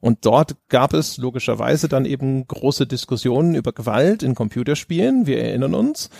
Und 0.06 0.24
dort 0.24 0.54
gab 0.68 0.94
es 0.94 1.16
logischerweise 1.16 1.88
dann 1.88 2.04
eben 2.04 2.46
große 2.46 2.86
Diskussionen 2.86 3.56
über 3.56 3.72
Gewalt 3.72 4.22
in 4.22 4.36
Computerspielen. 4.36 5.26
Wir 5.26 5.42
erinnern 5.42 5.74
uns. 5.74 6.10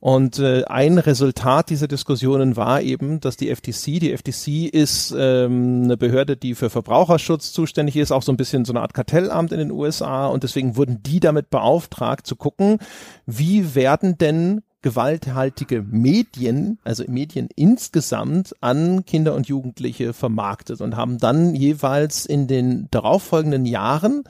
Und 0.00 0.40
äh, 0.40 0.64
ein 0.64 0.98
Resultat 0.98 1.70
dieser 1.70 1.86
Diskussionen 1.86 2.56
war 2.56 2.82
eben, 2.82 3.20
dass 3.20 3.36
die 3.36 3.54
FTC, 3.54 4.00
die 4.00 4.16
FTC 4.16 4.74
ist 4.74 5.14
ähm, 5.16 5.82
eine 5.84 5.96
Behörde, 5.96 6.36
die 6.36 6.56
für 6.56 6.68
Verbraucherschutz 6.68 7.52
zuständig 7.52 7.94
ist, 7.94 8.10
auch 8.10 8.22
so 8.22 8.32
ein 8.32 8.36
bisschen 8.36 8.64
so 8.64 8.72
eine 8.72 8.80
Art 8.80 8.92
Kartellamt 8.92 9.52
in 9.52 9.58
den 9.58 9.70
USA. 9.70 10.26
Und 10.26 10.42
deswegen 10.42 10.74
wurden 10.74 11.04
die 11.04 11.20
damit 11.20 11.48
beauftragt 11.48 12.26
zu 12.26 12.34
gucken, 12.34 12.78
wie 13.24 13.76
werden 13.76 14.18
denn 14.18 14.62
gewalthaltige 14.82 15.82
Medien, 15.82 16.78
also 16.84 17.04
Medien 17.08 17.48
insgesamt 17.56 18.54
an 18.60 19.04
Kinder 19.04 19.34
und 19.34 19.48
Jugendliche 19.48 20.12
vermarktet 20.12 20.80
und 20.80 20.96
haben 20.96 21.18
dann 21.18 21.54
jeweils 21.54 22.26
in 22.26 22.46
den 22.46 22.88
darauffolgenden 22.90 23.66
Jahren 23.66 24.22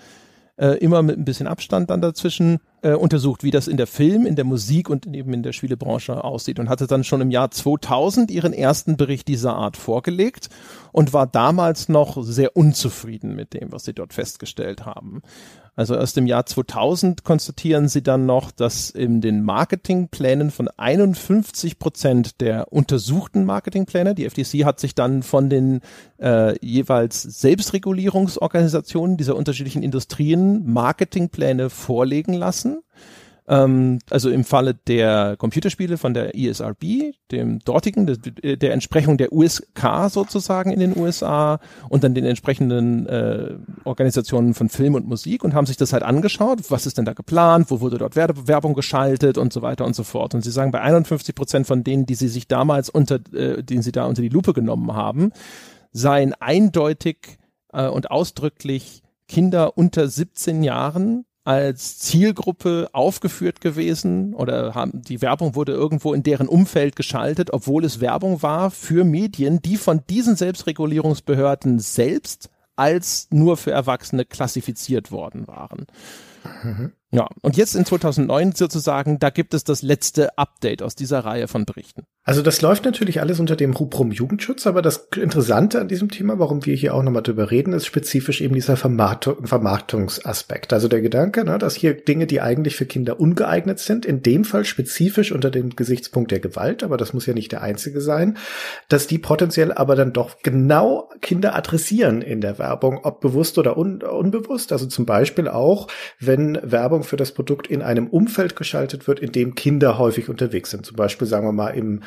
äh, 0.56 0.78
immer 0.78 1.02
mit 1.02 1.18
ein 1.18 1.24
bisschen 1.24 1.46
Abstand 1.46 1.90
dann 1.90 2.00
dazwischen 2.00 2.60
äh, 2.88 2.94
untersucht, 2.94 3.42
wie 3.42 3.50
das 3.50 3.68
in 3.68 3.76
der 3.76 3.86
Film, 3.86 4.24
in 4.24 4.36
der 4.36 4.44
Musik 4.44 4.88
und 4.88 5.06
eben 5.06 5.34
in 5.34 5.42
der 5.42 5.52
Spielebranche 5.52 6.24
aussieht 6.24 6.58
und 6.58 6.68
hatte 6.68 6.86
dann 6.86 7.04
schon 7.04 7.20
im 7.20 7.30
Jahr 7.30 7.50
2000 7.50 8.30
ihren 8.30 8.52
ersten 8.52 8.96
Bericht 8.96 9.28
dieser 9.28 9.54
Art 9.54 9.76
vorgelegt 9.76 10.48
und 10.92 11.12
war 11.12 11.26
damals 11.26 11.88
noch 11.88 12.22
sehr 12.22 12.56
unzufrieden 12.56 13.36
mit 13.36 13.52
dem, 13.52 13.72
was 13.72 13.84
sie 13.84 13.92
dort 13.92 14.14
festgestellt 14.14 14.86
haben. 14.86 15.22
Also 15.76 15.94
erst 15.94 16.18
im 16.18 16.26
Jahr 16.26 16.44
2000 16.44 17.22
konstatieren 17.22 17.88
sie 17.88 18.02
dann 18.02 18.26
noch, 18.26 18.50
dass 18.50 18.90
in 18.90 19.20
den 19.20 19.42
Marketingplänen 19.42 20.50
von 20.50 20.66
51 20.66 21.78
Prozent 21.78 22.40
der 22.40 22.72
untersuchten 22.72 23.44
Marketingpläne, 23.44 24.16
die 24.16 24.28
FTC 24.28 24.64
hat 24.64 24.80
sich 24.80 24.96
dann 24.96 25.22
von 25.22 25.48
den 25.48 25.80
äh, 26.20 26.58
jeweils 26.66 27.22
Selbstregulierungsorganisationen 27.22 29.16
dieser 29.18 29.36
unterschiedlichen 29.36 29.84
Industrien 29.84 30.68
Marketingpläne 30.72 31.70
vorlegen 31.70 32.32
lassen 32.32 32.77
ähm, 33.48 33.98
also 34.10 34.30
im 34.30 34.44
Falle 34.44 34.74
der 34.74 35.36
Computerspiele 35.38 35.96
von 35.96 36.12
der 36.12 36.36
ESRB, 36.36 37.14
dem 37.32 37.60
dortigen, 37.60 38.06
der, 38.06 38.56
der 38.56 38.72
Entsprechung 38.72 39.16
der 39.16 39.32
USK 39.32 40.08
sozusagen 40.10 40.70
in 40.70 40.80
den 40.80 40.96
USA 40.96 41.58
und 41.88 42.04
dann 42.04 42.14
den 42.14 42.26
entsprechenden 42.26 43.06
äh, 43.06 43.54
Organisationen 43.84 44.52
von 44.52 44.68
Film 44.68 44.94
und 44.94 45.08
Musik 45.08 45.44
und 45.44 45.54
haben 45.54 45.66
sich 45.66 45.78
das 45.78 45.92
halt 45.92 46.02
angeschaut, 46.02 46.70
was 46.70 46.86
ist 46.86 46.98
denn 46.98 47.06
da 47.06 47.14
geplant, 47.14 47.70
wo 47.70 47.80
wurde 47.80 47.98
dort 47.98 48.16
Werbung 48.16 48.74
geschaltet 48.74 49.38
und 49.38 49.52
so 49.52 49.62
weiter 49.62 49.86
und 49.86 49.96
so 49.96 50.04
fort. 50.04 50.34
Und 50.34 50.44
sie 50.44 50.50
sagen, 50.50 50.70
bei 50.70 50.82
51 50.82 51.34
Prozent 51.34 51.66
von 51.66 51.82
denen, 51.84 52.04
die 52.04 52.14
sie 52.14 52.28
sich 52.28 52.48
damals 52.48 52.90
unter, 52.90 53.18
äh, 53.32 53.62
den 53.62 53.82
sie 53.82 53.92
da 53.92 54.04
unter 54.04 54.20
die 54.20 54.28
Lupe 54.28 54.52
genommen 54.52 54.92
haben, 54.92 55.32
seien 55.92 56.34
eindeutig 56.34 57.38
äh, 57.72 57.88
und 57.88 58.10
ausdrücklich 58.10 59.02
Kinder 59.26 59.76
unter 59.76 60.08
17 60.08 60.62
Jahren 60.62 61.24
als 61.48 61.98
Zielgruppe 61.98 62.90
aufgeführt 62.92 63.62
gewesen 63.62 64.34
oder 64.34 64.74
haben, 64.74 65.00
die 65.00 65.22
Werbung 65.22 65.54
wurde 65.54 65.72
irgendwo 65.72 66.12
in 66.12 66.22
deren 66.22 66.46
Umfeld 66.46 66.94
geschaltet, 66.94 67.54
obwohl 67.54 67.86
es 67.86 68.02
Werbung 68.02 68.42
war 68.42 68.70
für 68.70 69.02
Medien, 69.02 69.62
die 69.62 69.78
von 69.78 70.02
diesen 70.10 70.36
Selbstregulierungsbehörden 70.36 71.78
selbst 71.78 72.50
als 72.76 73.28
nur 73.30 73.56
für 73.56 73.70
Erwachsene 73.70 74.26
klassifiziert 74.26 75.10
worden 75.10 75.46
waren. 75.46 75.86
Mhm. 76.62 76.92
Ja, 77.10 77.26
und 77.40 77.56
jetzt 77.56 77.74
in 77.74 77.86
2009 77.86 78.52
sozusagen, 78.52 79.18
da 79.18 79.30
gibt 79.30 79.54
es 79.54 79.64
das 79.64 79.80
letzte 79.80 80.36
Update 80.36 80.82
aus 80.82 80.94
dieser 80.94 81.20
Reihe 81.20 81.48
von 81.48 81.64
Berichten. 81.64 82.04
Also 82.28 82.42
das 82.42 82.60
läuft 82.60 82.84
natürlich 82.84 83.22
alles 83.22 83.40
unter 83.40 83.56
dem 83.56 83.72
Rubrum 83.72 84.12
Jugendschutz, 84.12 84.66
aber 84.66 84.82
das 84.82 85.08
Interessante 85.16 85.80
an 85.80 85.88
diesem 85.88 86.10
Thema, 86.10 86.38
warum 86.38 86.66
wir 86.66 86.76
hier 86.76 86.94
auch 86.94 87.02
nochmal 87.02 87.22
drüber 87.22 87.50
reden, 87.50 87.72
ist 87.72 87.86
spezifisch 87.86 88.42
eben 88.42 88.52
dieser 88.52 88.76
Vermarktung, 88.76 89.46
Vermarktungsaspekt. 89.46 90.74
Also 90.74 90.88
der 90.88 91.00
Gedanke, 91.00 91.46
ne, 91.46 91.56
dass 91.56 91.74
hier 91.74 91.94
Dinge, 91.94 92.26
die 92.26 92.42
eigentlich 92.42 92.76
für 92.76 92.84
Kinder 92.84 93.18
ungeeignet 93.18 93.78
sind, 93.78 94.04
in 94.04 94.22
dem 94.22 94.44
Fall 94.44 94.66
spezifisch 94.66 95.32
unter 95.32 95.50
dem 95.50 95.74
Gesichtspunkt 95.74 96.30
der 96.30 96.40
Gewalt, 96.40 96.82
aber 96.82 96.98
das 96.98 97.14
muss 97.14 97.24
ja 97.24 97.32
nicht 97.32 97.52
der 97.52 97.62
einzige 97.62 98.02
sein, 98.02 98.36
dass 98.90 99.06
die 99.06 99.16
potenziell 99.16 99.72
aber 99.72 99.96
dann 99.96 100.12
doch 100.12 100.42
genau 100.42 101.08
Kinder 101.22 101.56
adressieren 101.56 102.20
in 102.20 102.42
der 102.42 102.58
Werbung, 102.58 103.00
ob 103.04 103.22
bewusst 103.22 103.56
oder 103.56 103.78
un 103.78 104.02
unbewusst. 104.02 104.72
Also 104.72 104.84
zum 104.84 105.06
Beispiel 105.06 105.48
auch, 105.48 105.88
wenn 106.20 106.58
Werbung 106.62 106.97
für 107.02 107.16
das 107.16 107.32
Produkt 107.32 107.66
in 107.66 107.82
einem 107.82 108.08
Umfeld 108.08 108.56
geschaltet 108.56 109.06
wird, 109.06 109.20
in 109.20 109.32
dem 109.32 109.54
Kinder 109.54 109.98
häufig 109.98 110.28
unterwegs 110.28 110.70
sind. 110.70 110.86
Zum 110.86 110.96
Beispiel 110.96 111.26
sagen 111.26 111.46
wir 111.46 111.52
mal 111.52 111.70
im 111.70 112.02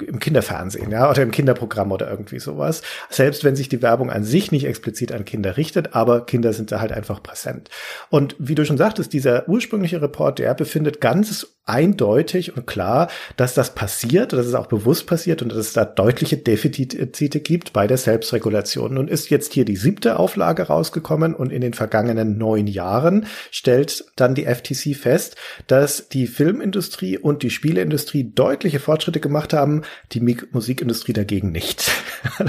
im 0.00 0.18
Kinderfernsehen, 0.18 0.90
ja, 0.90 1.08
oder 1.08 1.22
im 1.22 1.30
Kinderprogramm 1.30 1.92
oder 1.92 2.10
irgendwie 2.10 2.38
sowas. 2.38 2.82
Selbst 3.10 3.44
wenn 3.44 3.56
sich 3.56 3.68
die 3.68 3.82
Werbung 3.82 4.10
an 4.10 4.24
sich 4.24 4.50
nicht 4.50 4.64
explizit 4.64 5.12
an 5.12 5.24
Kinder 5.24 5.56
richtet, 5.56 5.94
aber 5.94 6.24
Kinder 6.24 6.52
sind 6.52 6.72
da 6.72 6.80
halt 6.80 6.92
einfach 6.92 7.22
präsent. 7.22 7.68
Und 8.10 8.34
wie 8.38 8.54
du 8.54 8.64
schon 8.64 8.78
sagtest, 8.78 9.12
dieser 9.12 9.48
ursprüngliche 9.48 10.00
Report, 10.02 10.38
der 10.38 10.54
befindet 10.54 11.00
ganz 11.00 11.46
eindeutig 11.64 12.56
und 12.56 12.66
klar, 12.66 13.08
dass 13.36 13.54
das 13.54 13.74
passiert, 13.74 14.32
dass 14.32 14.46
es 14.46 14.54
auch 14.54 14.66
bewusst 14.66 15.06
passiert 15.06 15.42
und 15.42 15.50
dass 15.50 15.58
es 15.58 15.72
da 15.72 15.84
deutliche 15.84 16.36
Defizite 16.36 17.40
gibt 17.40 17.72
bei 17.72 17.86
der 17.86 17.98
Selbstregulation. 17.98 18.94
Nun 18.94 19.06
ist 19.06 19.30
jetzt 19.30 19.52
hier 19.52 19.64
die 19.64 19.76
siebte 19.76 20.18
Auflage 20.18 20.64
rausgekommen 20.64 21.34
und 21.34 21.52
in 21.52 21.60
den 21.60 21.74
vergangenen 21.74 22.36
neun 22.36 22.66
Jahren 22.66 23.26
stellt 23.50 24.04
dann 24.16 24.34
die 24.34 24.44
FTC 24.44 24.96
fest, 24.96 25.36
dass 25.68 26.08
die 26.08 26.26
Filmindustrie 26.26 27.16
und 27.16 27.44
die 27.44 27.50
Spieleindustrie 27.50 28.32
deutliche 28.34 28.80
Fortschritte 28.80 29.20
gemacht 29.20 29.52
haben, 29.52 29.82
die 30.12 30.20
Musikindustrie 30.50 31.12
dagegen 31.12 31.52
nicht. 31.52 31.90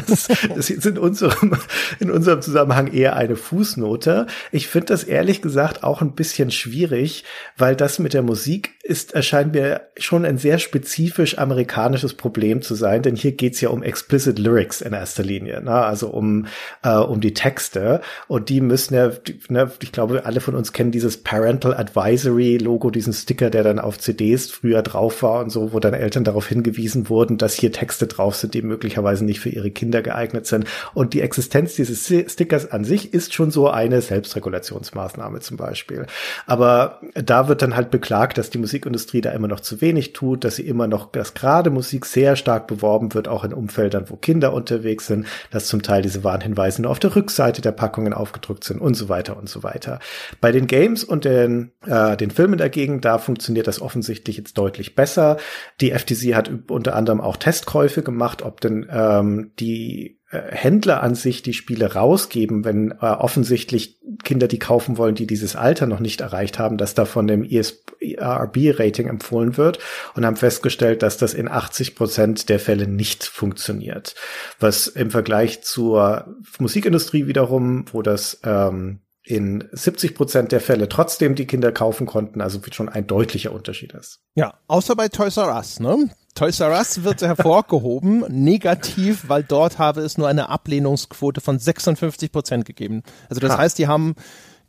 Das, 0.08 0.28
das 0.56 0.70
ist 0.70 0.86
in 0.86 0.98
unserem, 0.98 1.56
in 2.00 2.10
unserem 2.10 2.42
Zusammenhang 2.42 2.88
eher 2.88 3.16
eine 3.16 3.36
Fußnote. 3.36 4.28
Ich 4.52 4.68
finde 4.68 4.88
das 4.88 5.04
ehrlich 5.04 5.42
gesagt 5.42 5.84
auch 5.84 6.02
ein 6.02 6.16
bisschen 6.16 6.52
schwierig, 6.52 7.24
weil 7.58 7.76
das 7.76 8.00
mit 8.00 8.14
der 8.14 8.24
Musik 8.24 8.74
ist, 8.84 9.03
erscheint 9.12 9.54
mir 9.54 9.82
schon 9.98 10.26
ein 10.26 10.38
sehr 10.38 10.60
spezifisch 10.60 11.38
amerikanisches 11.38 12.14
Problem 12.14 12.62
zu 12.62 12.76
sein, 12.76 13.02
denn 13.02 13.16
hier 13.16 13.34
geht's 13.34 13.62
ja 13.62 13.70
um 13.70 13.84
explicit 13.84 14.40
Lyrics 14.40 14.82
in 14.82 14.94
erster 14.94 15.24
Linie, 15.24 15.62
ne? 15.62 15.72
also 15.72 16.10
um, 16.10 16.48
äh, 16.84 16.96
um 16.96 17.22
die 17.22 17.34
Texte 17.34 18.02
und 18.28 18.50
die 18.50 18.62
müssen 18.62 18.94
ja, 18.94 19.12
ne, 19.50 19.72
ich 19.82 19.92
glaube, 19.92 20.26
alle 20.26 20.42
von 20.42 20.56
uns 20.56 20.74
kennen 20.74 20.92
dieses 20.92 21.18
Parental 21.18 21.74
Advisory 21.74 22.58
Logo, 22.58 22.90
diesen 22.90 23.14
Sticker, 23.14 23.50
der 23.50 23.64
dann 23.64 23.80
auf 23.80 24.00
CDs 24.00 24.50
früher 24.50 24.82
drauf 24.82 25.24
war 25.24 25.42
und 25.42 25.50
so, 25.50 25.74
wo 25.74 25.80
dann 25.80 25.94
Eltern 25.94 26.24
darauf 26.24 26.48
hingewiesen 26.48 27.10
wurden, 27.10 27.38
dass 27.38 27.56
hier 27.56 27.72
Texte 27.72 28.08
drauf 28.08 28.36
sind, 28.36 28.54
die 28.54 28.62
möglicherweise 28.62 29.26
nicht 29.26 29.40
für 29.40 29.50
ihre 29.50 29.72
Kinder 29.72 30.02
geeignet 30.02 30.48
sind 30.48 30.66
und 30.94 31.14
die 31.14 31.22
Existenz 31.22 31.76
dieses 31.76 32.06
Stickers 32.06 32.72
an 32.72 32.86
sich 32.86 33.14
ist 33.14 33.34
schon 33.34 33.52
so 33.52 33.70
eine 33.70 34.02
Selbstregulationsmaßnahme 34.02 35.40
zum 35.40 35.58
Beispiel. 35.58 36.06
Aber 36.46 37.00
da 37.14 37.48
wird 37.48 37.62
dann 37.62 37.76
halt 37.76 37.92
beklagt, 37.92 38.38
dass 38.38 38.50
die 38.50 38.58
Musik 38.58 38.86
Musikindustrie 38.94 39.22
da 39.22 39.32
immer 39.32 39.48
noch 39.48 39.60
zu 39.60 39.82
wenig 39.82 40.14
tut, 40.14 40.44
dass 40.44 40.58
sie 40.58 40.68
immer 40.68 40.88
noch, 40.88 41.12
dass 41.12 41.34
gerade 41.34 41.70
Musik 41.70 42.06
sehr 42.06 42.36
stark 42.36 42.68
beworben 42.68 43.14
wird, 43.14 43.28
auch 43.28 43.44
in 43.44 43.54
Umfeldern, 43.54 44.06
wo 44.10 44.16
Kinder 44.16 44.54
unterwegs 44.54 45.08
sind, 45.08 45.26
dass 45.52 45.68
zum 45.68 45.82
Teil 45.82 46.02
diese 46.02 46.24
Warnhinweise 46.24 46.82
nur 46.82 46.92
auf 46.92 47.00
der 47.00 47.16
Rückseite 47.16 47.62
der 47.62 47.72
Packungen 47.72 48.14
aufgedrückt 48.14 48.64
sind 48.64 48.80
und 48.80 48.94
so 48.96 49.10
weiter 49.10 49.38
und 49.38 49.50
so 49.50 49.64
weiter. 49.64 50.00
Bei 50.42 50.52
den 50.52 50.68
Games 50.68 51.04
und 51.04 51.26
den, 51.26 51.72
äh, 51.86 52.16
den 52.16 52.32
Filmen 52.32 52.58
dagegen, 52.58 53.02
da 53.02 53.18
funktioniert 53.18 53.68
das 53.68 53.82
offensichtlich 53.82 54.38
jetzt 54.38 54.58
deutlich 54.58 54.96
besser. 54.96 55.38
Die 55.82 55.92
FTC 55.92 56.36
hat 56.36 56.52
unter 56.70 56.96
anderem 56.96 57.20
auch 57.20 57.38
Testkäufe 57.38 58.04
gemacht, 58.04 58.42
ob 58.42 58.62
denn 58.62 58.88
ähm, 58.92 59.52
die 59.60 60.20
Händler 60.50 61.04
an 61.04 61.16
sich 61.16 61.44
die 61.44 61.54
Spiele 61.54 61.94
rausgeben, 61.94 62.66
wenn 62.66 62.92
äh, 62.92 63.06
offensichtlich 63.06 64.00
Kinder 64.24 64.48
die 64.48 64.60
kaufen 64.60 64.98
wollen, 64.98 65.16
die 65.16 65.28
dieses 65.28 65.56
Alter 65.56 65.86
noch 65.86 66.00
nicht 66.00 66.22
erreicht 66.22 66.60
haben, 66.60 66.78
dass 66.78 66.96
da 66.96 67.06
von 67.06 67.28
dem 67.28 67.44
ESRB-Rating 67.44 69.08
empfohlen 69.08 69.58
wird 69.58 69.80
und 70.16 70.26
haben 70.26 70.36
festgestellt, 70.36 71.04
dass 71.04 71.18
das 71.18 71.34
in 71.34 71.48
80 71.48 71.96
Prozent 71.96 72.50
der 72.50 72.60
Fälle 72.60 72.88
nicht 72.88 73.24
funktioniert. 73.24 74.16
Was 74.60 74.88
im 74.88 75.12
Vergleich 75.12 75.62
zur 75.62 76.36
Musikindustrie 76.60 77.28
wiederum, 77.28 77.86
wo 77.92 78.02
das 78.02 78.40
ähm, 78.44 79.02
in 79.26 79.70
70 79.72 80.16
Prozent 80.16 80.52
der 80.52 80.60
Fälle 80.60 80.90
trotzdem 80.90 81.36
die 81.36 81.48
Kinder 81.48 81.72
kaufen 81.72 82.06
konnten, 82.06 82.42
also 82.42 82.60
schon 82.72 82.90
ein 82.90 83.08
deutlicher 83.08 83.54
Unterschied 83.54 83.94
ist. 83.94 84.20
Ja, 84.36 84.56
außer 84.68 84.96
bei 84.96 85.08
Toys 85.08 85.38
R 85.38 85.56
Us, 85.56 85.80
ne? 85.80 86.10
Toys 86.36 86.60
R 86.60 86.72
Us 86.72 87.04
wird 87.04 87.22
hervorgehoben, 87.22 88.26
negativ, 88.30 89.30
weil 89.30 89.44
dort 89.44 89.80
habe 89.80 90.02
es 90.02 90.18
nur 90.18 90.28
eine 90.28 90.50
Ablehnungsquote 90.50 91.40
von 91.40 91.58
56 91.58 92.32
Prozent 92.32 92.66
gegeben. 92.66 93.04
Also 93.30 93.40
das 93.40 93.54
ha. 93.54 93.58
heißt, 93.60 93.78
die 93.78 93.88
haben 93.88 94.16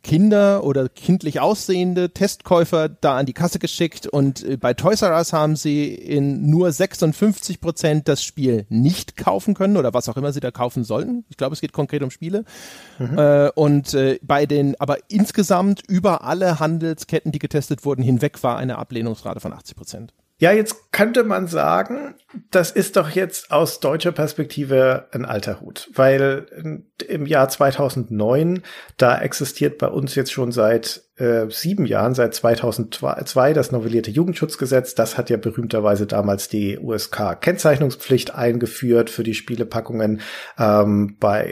Kinder 0.05 0.63
oder 0.63 0.87
kindlich 0.87 1.39
aussehende 1.39 2.11
Testkäufer 2.11 2.89
da 2.89 3.17
an 3.17 3.25
die 3.25 3.33
Kasse 3.33 3.57
geschickt 3.57 4.05
und 4.05 4.43
äh, 4.43 4.55
bei 4.55 4.75
Toys 4.75 5.01
R 5.01 5.15
Us 5.15 5.33
haben 5.33 5.55
sie 5.55 5.95
in 5.95 6.47
nur 6.47 6.71
56 6.71 7.59
Prozent 7.59 8.07
das 8.07 8.23
Spiel 8.23 8.67
nicht 8.69 9.17
kaufen 9.17 9.55
können 9.55 9.77
oder 9.77 9.95
was 9.95 10.07
auch 10.07 10.15
immer 10.15 10.31
sie 10.31 10.41
da 10.41 10.51
kaufen 10.51 10.83
sollten. 10.83 11.25
Ich 11.29 11.37
glaube, 11.37 11.53
es 11.53 11.61
geht 11.61 11.73
konkret 11.73 12.03
um 12.03 12.11
Spiele. 12.11 12.45
Mhm. 12.99 13.17
Äh, 13.17 13.49
und 13.55 13.95
äh, 13.95 14.19
bei 14.21 14.45
den, 14.45 14.79
aber 14.79 14.97
insgesamt 15.07 15.81
über 15.87 16.23
alle 16.23 16.59
Handelsketten, 16.59 17.31
die 17.31 17.39
getestet 17.39 17.83
wurden, 17.83 18.03
hinweg 18.03 18.43
war 18.43 18.57
eine 18.57 18.77
Ablehnungsrate 18.77 19.39
von 19.39 19.53
80 19.53 19.75
Prozent. 19.75 20.13
Ja, 20.37 20.51
jetzt 20.51 20.91
könnte 20.91 21.23
man 21.23 21.47
sagen, 21.47 22.15
das 22.51 22.71
ist 22.71 22.97
doch 22.97 23.09
jetzt 23.09 23.51
aus 23.51 23.79
deutscher 23.79 24.11
Perspektive 24.11 25.07
ein 25.11 25.23
alter 25.23 25.61
Hut, 25.61 25.89
weil 25.93 26.83
im 27.07 27.25
Jahr 27.25 27.47
2009, 27.47 28.61
da 28.97 29.17
existiert 29.19 29.77
bei 29.77 29.87
uns 29.87 30.13
jetzt 30.15 30.33
schon 30.33 30.51
seit 30.51 31.04
äh, 31.17 31.49
sieben 31.49 31.85
Jahren, 31.85 32.13
seit 32.13 32.33
2002, 32.33 33.53
das 33.53 33.71
novellierte 33.71 34.11
Jugendschutzgesetz. 34.11 34.95
Das 34.95 35.17
hat 35.17 35.29
ja 35.29 35.37
berühmterweise 35.37 36.07
damals 36.07 36.49
die 36.49 36.77
USK-Kennzeichnungspflicht 36.77 38.35
eingeführt 38.35 39.09
für 39.09 39.23
die 39.23 39.33
Spielepackungen. 39.33 40.19
Ähm, 40.59 41.15
bei, 41.17 41.45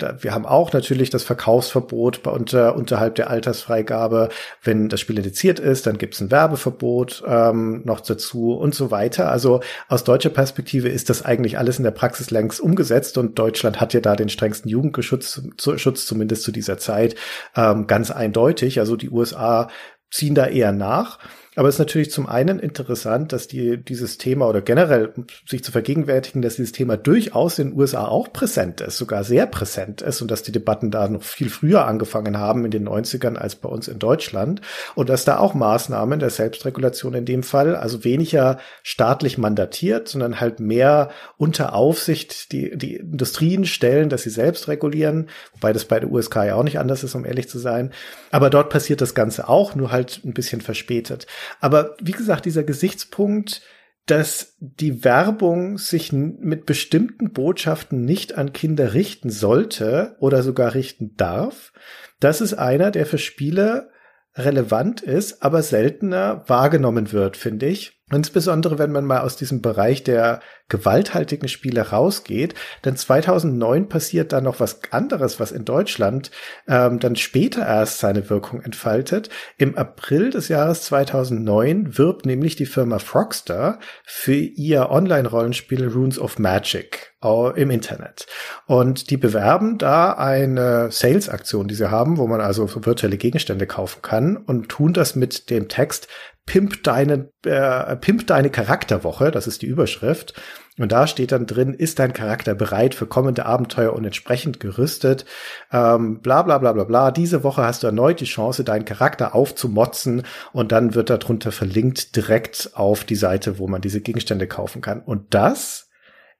äh, 0.00 0.22
wir 0.22 0.32
haben 0.32 0.46
auch 0.46 0.72
natürlich 0.72 1.10
das 1.10 1.24
Verkaufsverbot 1.24 2.22
bei 2.22 2.30
unter, 2.30 2.76
unterhalb 2.76 3.16
der 3.16 3.28
Altersfreigabe. 3.28 4.30
Wenn 4.62 4.88
das 4.88 5.00
Spiel 5.00 5.18
indiziert 5.18 5.58
ist, 5.60 5.86
dann 5.86 5.98
gibt 5.98 6.14
es 6.14 6.20
ein 6.22 6.30
Werbeverbot 6.30 7.22
ähm, 7.26 7.82
noch 7.84 8.00
dazu 8.00 8.54
und 8.54 8.74
so 8.74 8.90
weiter. 8.90 9.30
Also 9.30 9.60
aus 9.88 10.02
deutscher 10.02 10.30
Perspektive 10.30 10.88
ist 10.88 11.10
das 11.10 11.26
eigentlich 11.26 11.58
alles 11.58 11.76
in 11.76 11.84
der 11.84 11.90
Praxis 11.90 12.30
längst 12.30 12.58
umgesetzt 12.58 13.18
und 13.18 13.38
Deutschland 13.38 13.82
hat 13.82 13.92
ja 13.92 14.00
da 14.00 14.16
den 14.16 14.30
strengsten 14.30 14.70
Jugendschutz, 14.70 15.42
Schutz, 15.76 16.06
zumindest 16.06 16.42
zu 16.42 16.52
dieser 16.52 16.78
Zeit, 16.78 17.16
ähm, 17.54 17.86
ganz 17.86 18.10
eindeutig. 18.10 18.80
Also 18.80 18.96
die 18.96 19.09
USA 19.10 19.68
ziehen 20.10 20.34
da 20.34 20.46
eher 20.46 20.72
nach. 20.72 21.18
Aber 21.56 21.68
es 21.68 21.74
ist 21.76 21.80
natürlich 21.80 22.12
zum 22.12 22.28
einen 22.28 22.60
interessant, 22.60 23.32
dass 23.32 23.48
die, 23.48 23.76
dieses 23.76 24.18
Thema 24.18 24.46
oder 24.46 24.60
generell 24.60 25.12
sich 25.48 25.64
zu 25.64 25.72
vergegenwärtigen, 25.72 26.42
dass 26.42 26.56
dieses 26.56 26.70
Thema 26.70 26.96
durchaus 26.96 27.58
in 27.58 27.70
den 27.70 27.78
USA 27.78 28.06
auch 28.06 28.32
präsent 28.32 28.80
ist, 28.80 28.98
sogar 28.98 29.24
sehr 29.24 29.46
präsent 29.46 30.00
ist 30.00 30.22
und 30.22 30.30
dass 30.30 30.44
die 30.44 30.52
Debatten 30.52 30.92
da 30.92 31.08
noch 31.08 31.24
viel 31.24 31.50
früher 31.50 31.86
angefangen 31.86 32.38
haben 32.38 32.64
in 32.64 32.70
den 32.70 32.88
90ern 32.88 33.34
als 33.34 33.56
bei 33.56 33.68
uns 33.68 33.88
in 33.88 33.98
Deutschland 33.98 34.60
und 34.94 35.08
dass 35.08 35.24
da 35.24 35.38
auch 35.38 35.52
Maßnahmen 35.54 36.20
der 36.20 36.30
Selbstregulation 36.30 37.14
in 37.14 37.24
dem 37.24 37.42
Fall, 37.42 37.74
also 37.74 38.04
weniger 38.04 38.58
staatlich 38.84 39.36
mandatiert, 39.36 40.06
sondern 40.06 40.38
halt 40.38 40.60
mehr 40.60 41.10
unter 41.36 41.74
Aufsicht 41.74 42.52
die, 42.52 42.78
die 42.78 42.94
Industrien 42.94 43.64
stellen, 43.64 44.08
dass 44.08 44.22
sie 44.22 44.30
selbst 44.30 44.68
regulieren, 44.68 45.28
wobei 45.54 45.72
das 45.72 45.84
bei 45.84 45.98
der 45.98 46.12
USK 46.12 46.36
ja 46.36 46.54
auch 46.54 46.62
nicht 46.62 46.78
anders 46.78 47.02
ist, 47.02 47.16
um 47.16 47.24
ehrlich 47.24 47.48
zu 47.48 47.58
sein. 47.58 47.90
Aber 48.30 48.50
dort 48.50 48.70
passiert 48.70 49.00
das 49.00 49.16
Ganze 49.16 49.48
auch, 49.48 49.74
nur 49.74 49.90
halt 49.90 50.20
ein 50.24 50.32
bisschen 50.32 50.60
verspätet. 50.60 51.26
Aber 51.60 51.96
wie 52.00 52.12
gesagt, 52.12 52.44
dieser 52.44 52.64
Gesichtspunkt, 52.64 53.62
dass 54.06 54.56
die 54.58 55.04
Werbung 55.04 55.78
sich 55.78 56.12
mit 56.12 56.66
bestimmten 56.66 57.32
Botschaften 57.32 58.04
nicht 58.04 58.36
an 58.36 58.52
Kinder 58.52 58.94
richten 58.94 59.30
sollte 59.30 60.16
oder 60.18 60.42
sogar 60.42 60.74
richten 60.74 61.16
darf, 61.16 61.72
das 62.18 62.40
ist 62.40 62.54
einer, 62.54 62.90
der 62.90 63.06
für 63.06 63.18
Spiele 63.18 63.90
relevant 64.34 65.00
ist, 65.00 65.42
aber 65.42 65.62
seltener 65.62 66.44
wahrgenommen 66.48 67.12
wird, 67.12 67.36
finde 67.36 67.66
ich. 67.66 67.99
Insbesondere 68.12 68.78
wenn 68.78 68.92
man 68.92 69.04
mal 69.04 69.20
aus 69.20 69.36
diesem 69.36 69.62
Bereich 69.62 70.02
der 70.02 70.40
gewalthaltigen 70.70 71.48
Spiele 71.48 71.90
rausgeht. 71.90 72.54
Denn 72.84 72.96
2009 72.96 73.90
passiert 73.90 74.32
dann 74.32 74.44
noch 74.44 74.60
was 74.60 74.80
anderes, 74.90 75.38
was 75.38 75.52
in 75.52 75.66
Deutschland 75.66 76.30
ähm, 76.66 76.98
dann 76.98 77.16
später 77.16 77.66
erst 77.66 77.98
seine 77.98 78.30
Wirkung 78.30 78.62
entfaltet. 78.62 79.28
Im 79.58 79.76
April 79.76 80.30
des 80.30 80.48
Jahres 80.48 80.82
2009 80.82 81.98
wirbt 81.98 82.24
nämlich 82.24 82.56
die 82.56 82.66
Firma 82.66 82.98
Frogster 82.98 83.78
für 84.04 84.34
ihr 84.34 84.90
Online-Rollenspiel 84.90 85.88
Runes 85.88 86.18
of 86.18 86.38
Magic 86.38 87.10
im 87.54 87.68
Internet. 87.68 88.26
Und 88.66 89.10
die 89.10 89.18
bewerben 89.18 89.76
da 89.76 90.14
eine 90.14 90.90
Sales-Aktion, 90.90 91.68
die 91.68 91.74
sie 91.74 91.90
haben, 91.90 92.16
wo 92.16 92.26
man 92.26 92.40
also 92.40 92.66
virtuelle 92.86 93.18
Gegenstände 93.18 93.66
kaufen 93.66 94.00
kann 94.00 94.38
und 94.38 94.70
tun 94.70 94.94
das 94.94 95.16
mit 95.16 95.50
dem 95.50 95.68
Text 95.68 96.08
Pimp 96.46 96.82
deine, 96.82 97.30
äh, 97.44 97.96
Pimp 97.96 98.26
deine 98.26 98.50
Charakterwoche, 98.50 99.30
das 99.30 99.46
ist 99.46 99.62
die 99.62 99.66
Überschrift. 99.66 100.34
Und 100.78 100.92
da 100.92 101.06
steht 101.06 101.32
dann 101.32 101.46
drin, 101.46 101.74
ist 101.74 101.98
dein 101.98 102.14
Charakter 102.14 102.54
bereit 102.54 102.94
für 102.94 103.06
kommende 103.06 103.44
Abenteuer 103.44 103.92
und 103.92 104.04
entsprechend 104.04 104.60
gerüstet? 104.60 105.26
Ähm, 105.70 106.20
bla 106.22 106.42
bla 106.42 106.58
bla 106.58 106.72
bla 106.72 106.84
bla. 106.84 107.10
Diese 107.10 107.44
Woche 107.44 107.62
hast 107.62 107.82
du 107.82 107.86
erneut 107.86 108.20
die 108.20 108.24
Chance, 108.24 108.64
deinen 108.64 108.86
Charakter 108.86 109.34
aufzumotzen 109.34 110.22
und 110.52 110.72
dann 110.72 110.94
wird 110.94 111.10
darunter 111.10 111.52
verlinkt 111.52 112.16
direkt 112.16 112.70
auf 112.74 113.04
die 113.04 113.16
Seite, 113.16 113.58
wo 113.58 113.68
man 113.68 113.82
diese 113.82 114.00
Gegenstände 114.00 114.46
kaufen 114.46 114.80
kann. 114.80 115.02
Und 115.02 115.34
das 115.34 115.90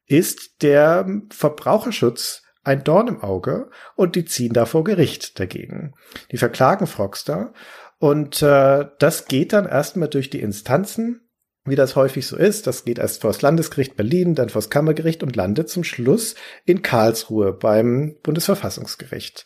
ist 0.07 0.63
der 0.63 1.07
Verbraucherschutz 1.31 2.43
ein 2.63 2.85
Dorn 2.85 3.09
im 3.09 3.23
Auge 3.23 3.71
und 3.97 4.17
die 4.17 4.25
ziehen 4.25 4.53
da 4.53 4.67
vor 4.67 4.85
Gericht 4.85 5.39
dagegen. 5.39 5.95
Die 6.31 6.37
verklagen 6.37 6.87
Frogster 6.87 7.53
und 8.01 8.41
äh, 8.41 8.87
das 8.99 9.27
geht 9.27 9.53
dann 9.53 9.67
erstmal 9.67 10.09
durch 10.09 10.31
die 10.31 10.41
Instanzen, 10.41 11.21
wie 11.67 11.77
das 11.77 11.97
häufig 11.97 12.27
so 12.27 12.35
ist. 12.35 12.67
Das 12.67 12.87
geht 12.87 12.99
erst 12.99 13.21
vor 13.21 13.29
das 13.31 13.43
Landesgericht 13.43 13.95
Berlin, 13.95 14.35
dann 14.35 14.49
vor 14.49 14.63
das 14.63 14.71
Kammergericht 14.71 15.23
und 15.23 15.37
landet 15.37 15.69
zum 15.69 15.85
Schluss 15.85 16.35
in 16.65 16.81
Karlsruhe 16.81 17.53
beim 17.53 18.17
Bundesverfassungsgericht. 18.23 19.45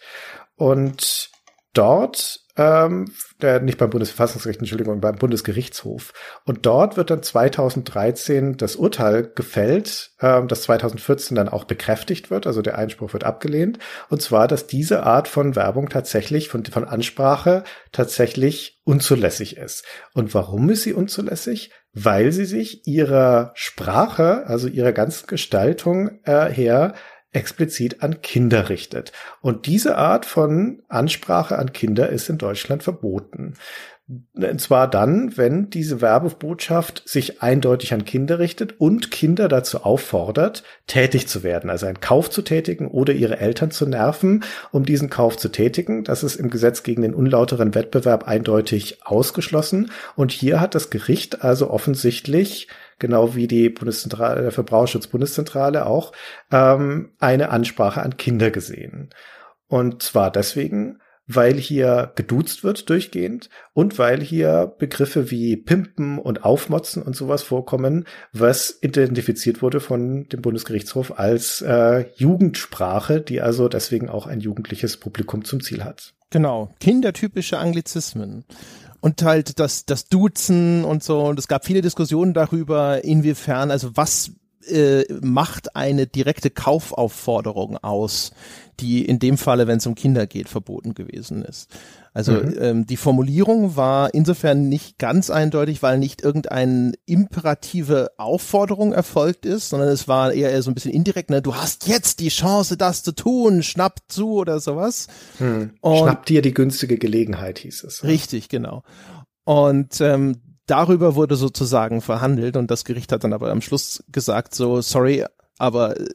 Und 0.54 1.30
dort 1.72 2.46
ähm, 2.56 3.12
der, 3.44 3.60
nicht 3.60 3.78
beim 3.78 3.90
Bundesverfassungsgericht, 3.90 4.60
Entschuldigung, 4.60 5.00
beim 5.00 5.16
Bundesgerichtshof. 5.16 6.12
Und 6.44 6.66
dort 6.66 6.96
wird 6.96 7.10
dann 7.10 7.22
2013 7.22 8.56
das 8.56 8.76
Urteil 8.76 9.30
gefällt, 9.34 10.12
ähm, 10.20 10.48
das 10.48 10.62
2014 10.62 11.34
dann 11.36 11.48
auch 11.48 11.64
bekräftigt 11.64 12.30
wird, 12.30 12.46
also 12.46 12.62
der 12.62 12.78
Einspruch 12.78 13.12
wird 13.12 13.24
abgelehnt. 13.24 13.78
Und 14.08 14.22
zwar, 14.22 14.48
dass 14.48 14.66
diese 14.66 15.04
Art 15.04 15.28
von 15.28 15.54
Werbung 15.54 15.88
tatsächlich, 15.88 16.48
von, 16.48 16.64
von 16.64 16.84
Ansprache 16.84 17.64
tatsächlich 17.92 18.80
unzulässig 18.84 19.56
ist. 19.56 19.84
Und 20.12 20.34
warum 20.34 20.70
ist 20.70 20.82
sie 20.82 20.92
unzulässig? 20.92 21.70
Weil 21.92 22.32
sie 22.32 22.44
sich 22.44 22.86
ihrer 22.86 23.52
Sprache, 23.54 24.46
also 24.46 24.66
ihrer 24.66 24.92
ganzen 24.92 25.26
Gestaltung 25.26 26.18
äh, 26.24 26.46
her 26.46 26.94
explizit 27.34 28.02
an 28.02 28.22
Kinder 28.22 28.68
richtet. 28.68 29.12
Und 29.40 29.66
diese 29.66 29.96
Art 29.96 30.26
von 30.26 30.82
Ansprache 30.88 31.58
an 31.58 31.72
Kinder 31.72 32.08
ist 32.08 32.28
in 32.28 32.38
Deutschland 32.38 32.82
verboten. 32.82 33.54
Und 34.34 34.60
zwar 34.60 34.88
dann, 34.88 35.38
wenn 35.38 35.70
diese 35.70 36.02
Werbebotschaft 36.02 37.02
sich 37.06 37.40
eindeutig 37.40 37.94
an 37.94 38.04
Kinder 38.04 38.38
richtet 38.38 38.78
und 38.78 39.10
Kinder 39.10 39.48
dazu 39.48 39.82
auffordert, 39.82 40.62
tätig 40.86 41.26
zu 41.26 41.42
werden, 41.42 41.70
also 41.70 41.86
einen 41.86 42.00
Kauf 42.00 42.28
zu 42.28 42.42
tätigen 42.42 42.88
oder 42.88 43.14
ihre 43.14 43.38
Eltern 43.38 43.70
zu 43.70 43.86
nerven, 43.86 44.44
um 44.72 44.84
diesen 44.84 45.08
Kauf 45.08 45.38
zu 45.38 45.48
tätigen. 45.48 46.04
Das 46.04 46.22
ist 46.22 46.36
im 46.36 46.50
Gesetz 46.50 46.82
gegen 46.82 47.00
den 47.00 47.14
unlauteren 47.14 47.74
Wettbewerb 47.74 48.28
eindeutig 48.28 48.98
ausgeschlossen. 49.06 49.90
Und 50.16 50.32
hier 50.32 50.60
hat 50.60 50.74
das 50.74 50.90
Gericht 50.90 51.42
also 51.42 51.70
offensichtlich 51.70 52.68
genau 52.98 53.34
wie 53.34 53.46
die 53.46 53.68
Bundeszentrale, 53.68 54.42
der 54.42 54.52
Verbraucherschutz-Bundeszentrale 54.52 55.86
auch, 55.86 56.12
ähm, 56.50 57.12
eine 57.18 57.50
Ansprache 57.50 58.02
an 58.02 58.16
Kinder 58.16 58.50
gesehen. 58.50 59.10
Und 59.66 60.02
zwar 60.02 60.30
deswegen, 60.30 61.00
weil 61.26 61.54
hier 61.54 62.12
geduzt 62.16 62.64
wird 62.64 62.88
durchgehend 62.90 63.48
und 63.72 63.98
weil 63.98 64.20
hier 64.20 64.74
Begriffe 64.78 65.30
wie 65.30 65.56
Pimpen 65.56 66.18
und 66.18 66.44
Aufmotzen 66.44 67.02
und 67.02 67.16
sowas 67.16 67.42
vorkommen, 67.42 68.04
was 68.32 68.78
identifiziert 68.82 69.62
wurde 69.62 69.80
von 69.80 70.28
dem 70.28 70.42
Bundesgerichtshof 70.42 71.18
als 71.18 71.62
äh, 71.62 72.04
Jugendsprache, 72.16 73.20
die 73.20 73.40
also 73.40 73.68
deswegen 73.68 74.10
auch 74.10 74.26
ein 74.26 74.40
jugendliches 74.40 74.98
Publikum 74.98 75.44
zum 75.44 75.62
Ziel 75.62 75.82
hat. 75.82 76.14
Genau, 76.30 76.74
kindertypische 76.80 77.58
Anglizismen 77.58 78.44
und 79.04 79.22
halt 79.22 79.58
das, 79.60 79.84
das 79.84 80.08
Duzen 80.08 80.82
und 80.82 81.04
so. 81.04 81.20
Und 81.20 81.38
es 81.38 81.46
gab 81.46 81.66
viele 81.66 81.82
Diskussionen 81.82 82.32
darüber, 82.32 83.04
inwiefern, 83.04 83.70
also 83.70 83.94
was 83.98 84.30
äh, 84.66 85.04
macht 85.20 85.76
eine 85.76 86.06
direkte 86.06 86.48
Kaufaufforderung 86.48 87.76
aus, 87.76 88.32
die 88.80 89.04
in 89.04 89.18
dem 89.18 89.36
Falle, 89.36 89.66
wenn 89.66 89.76
es 89.76 89.86
um 89.86 89.94
Kinder 89.94 90.26
geht, 90.26 90.48
verboten 90.48 90.94
gewesen 90.94 91.42
ist. 91.42 91.68
Also 92.14 92.32
mhm. 92.32 92.54
ähm, 92.60 92.86
die 92.86 92.96
Formulierung 92.96 93.74
war 93.74 94.14
insofern 94.14 94.68
nicht 94.68 94.98
ganz 94.98 95.30
eindeutig, 95.30 95.82
weil 95.82 95.98
nicht 95.98 96.22
irgendeine 96.22 96.92
imperative 97.06 98.12
Aufforderung 98.18 98.92
erfolgt 98.92 99.44
ist, 99.44 99.70
sondern 99.70 99.88
es 99.88 100.06
war 100.06 100.32
eher, 100.32 100.52
eher 100.52 100.62
so 100.62 100.70
ein 100.70 100.74
bisschen 100.74 100.92
indirekt, 100.92 101.30
ne, 101.30 101.42
du 101.42 101.56
hast 101.56 101.88
jetzt 101.88 102.20
die 102.20 102.28
Chance, 102.28 102.76
das 102.76 103.02
zu 103.02 103.12
tun, 103.12 103.64
schnapp 103.64 103.98
zu 104.06 104.34
oder 104.34 104.60
sowas. 104.60 105.08
Mhm. 105.40 105.72
Schnapp 105.82 106.24
dir 106.26 106.40
die 106.40 106.54
günstige 106.54 106.98
Gelegenheit, 106.98 107.58
hieß 107.58 107.82
es. 107.82 108.04
Richtig, 108.04 108.48
genau. 108.48 108.84
Und 109.42 110.00
ähm, 110.00 110.40
darüber 110.66 111.16
wurde 111.16 111.34
sozusagen 111.34 112.00
verhandelt 112.00 112.56
und 112.56 112.70
das 112.70 112.84
Gericht 112.84 113.10
hat 113.10 113.24
dann 113.24 113.32
aber 113.32 113.50
am 113.50 113.60
Schluss 113.60 114.04
gesagt, 114.12 114.54
so, 114.54 114.80
sorry, 114.80 115.24
Aber 115.58 115.98
äh, 115.98 116.06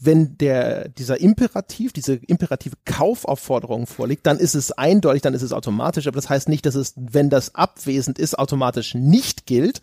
wenn 0.00 0.36
der, 0.38 0.88
dieser 0.88 1.20
Imperativ, 1.20 1.92
diese 1.92 2.14
imperative 2.14 2.76
Kaufaufforderung 2.84 3.86
vorliegt, 3.86 4.26
dann 4.26 4.38
ist 4.38 4.54
es 4.54 4.72
eindeutig, 4.72 5.22
dann 5.22 5.34
ist 5.34 5.42
es 5.42 5.52
automatisch. 5.52 6.06
Aber 6.06 6.16
das 6.16 6.28
heißt 6.28 6.48
nicht, 6.48 6.66
dass 6.66 6.74
es, 6.74 6.94
wenn 6.96 7.30
das 7.30 7.54
abwesend 7.54 8.18
ist, 8.18 8.38
automatisch 8.38 8.94
nicht 8.94 9.46
gilt. 9.46 9.80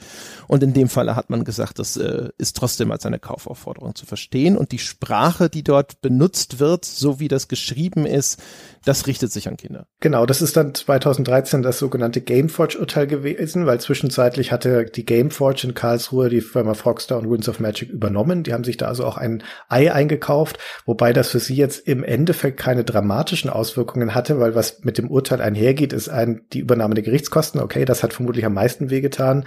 Und 0.47 0.63
in 0.63 0.73
dem 0.73 0.89
Falle 0.89 1.15
hat 1.15 1.29
man 1.29 1.45
gesagt, 1.45 1.79
das 1.79 1.95
äh, 1.95 2.29
ist 2.37 2.57
trotzdem 2.57 2.91
als 2.91 3.05
eine 3.05 3.19
Kaufaufforderung 3.19 3.95
zu 3.95 4.05
verstehen. 4.05 4.57
Und 4.57 4.71
die 4.71 4.79
Sprache, 4.79 5.49
die 5.49 5.63
dort 5.63 6.01
benutzt 6.01 6.59
wird, 6.59 6.83
so 6.83 7.19
wie 7.19 7.29
das 7.29 7.47
geschrieben 7.47 8.05
ist, 8.05 8.41
das 8.83 9.07
richtet 9.07 9.31
sich 9.31 9.47
an 9.47 9.57
Kinder. 9.57 9.87
Genau, 9.99 10.25
das 10.25 10.41
ist 10.41 10.57
dann 10.57 10.75
2013 10.75 11.63
das 11.63 11.79
sogenannte 11.79 12.21
Gameforge-Urteil 12.21 13.07
gewesen, 13.07 13.65
weil 13.65 13.79
zwischenzeitlich 13.79 14.51
hatte 14.51 14.85
die 14.85 15.05
Gameforge 15.05 15.67
in 15.67 15.73
Karlsruhe 15.73 16.29
die 16.29 16.41
Firma 16.41 16.73
Frogster 16.73 17.17
und 17.17 17.29
Winds 17.29 17.49
of 17.49 17.59
Magic 17.59 17.89
übernommen. 17.89 18.43
Die 18.43 18.53
haben 18.53 18.63
sich 18.63 18.77
da 18.77 18.87
also 18.87 19.04
auch 19.05 19.17
ein 19.17 19.43
Ei 19.69 19.91
eingekauft, 19.91 20.57
wobei 20.85 21.13
das 21.13 21.29
für 21.29 21.39
sie 21.39 21.55
jetzt 21.55 21.87
im 21.87 22.03
Endeffekt 22.03 22.59
keine 22.59 22.83
dramatischen 22.83 23.49
Auswirkungen 23.49 24.15
hatte, 24.15 24.39
weil 24.39 24.55
was 24.55 24.83
mit 24.83 24.97
dem 24.97 25.09
Urteil 25.09 25.41
einhergeht, 25.41 25.93
ist 25.93 26.09
ein, 26.09 26.41
die 26.53 26.59
Übernahme 26.59 26.95
der 26.95 27.03
Gerichtskosten. 27.03 27.61
Okay, 27.61 27.85
das 27.85 28.03
hat 28.03 28.13
vermutlich 28.13 28.45
am 28.45 28.53
meisten 28.53 28.89
wehgetan. 28.89 29.45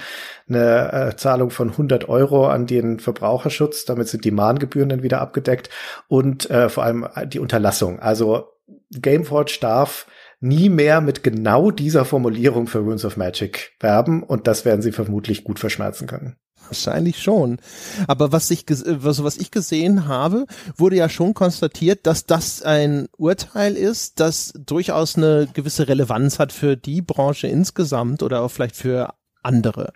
Eine 0.49 0.93
äh, 0.93 1.17
Zahlung 1.17 1.51
von 1.51 1.71
100 1.71 2.09
Euro 2.09 2.49
an 2.49 2.67
den 2.67 3.01
Verbraucherschutz, 3.01 3.85
damit 3.85 4.09
sind 4.09 4.25
die 4.25 4.31
Mahngebühren 4.31 4.89
dann 4.89 5.03
wieder 5.03 5.21
abgedeckt 5.21 5.71
und 6.09 6.49
äh, 6.51 6.69
vor 6.69 6.85
allem 6.85 7.07
die 7.27 7.41
Unterlassung. 7.41 8.01
Also 8.01 8.49
Gameforge 8.91 9.59
darf 9.61 10.07
nie 10.41 10.69
mehr 10.69 11.01
mit 11.01 11.23
genau 11.23 11.71
dieser 11.71 12.05
Formulierung 12.05 12.67
für 12.67 12.79
Runes 12.79 13.05
of 13.05 13.17
Magic 13.17 13.73
werben 13.81 14.23
und 14.23 14.47
das 14.47 14.65
werden 14.65 14.83
sie 14.83 14.93
vermutlich 14.93 15.45
gut 15.45 15.59
verschmerzen 15.59 16.07
können. 16.07 16.37
Wahrscheinlich 16.69 17.23
schon. 17.23 17.59
Aber 18.07 18.33
was 18.33 18.51
ich, 18.51 18.65
was, 18.69 19.23
was 19.23 19.37
ich 19.37 19.51
gesehen 19.51 20.07
habe, 20.07 20.47
wurde 20.77 20.97
ja 20.97 21.09
schon 21.09 21.35
konstatiert, 21.35 22.07
dass 22.07 22.27
das 22.27 22.63
ein 22.63 23.09
Urteil 23.17 23.75
ist, 23.75 24.21
das 24.21 24.53
durchaus 24.55 25.17
eine 25.17 25.49
gewisse 25.53 25.89
Relevanz 25.89 26.39
hat 26.39 26.53
für 26.53 26.77
die 26.77 27.03
Branche 27.03 27.49
insgesamt 27.49 28.23
oder 28.23 28.43
auch 28.43 28.51
vielleicht 28.51 28.77
für 28.77 29.15
andere. 29.43 29.93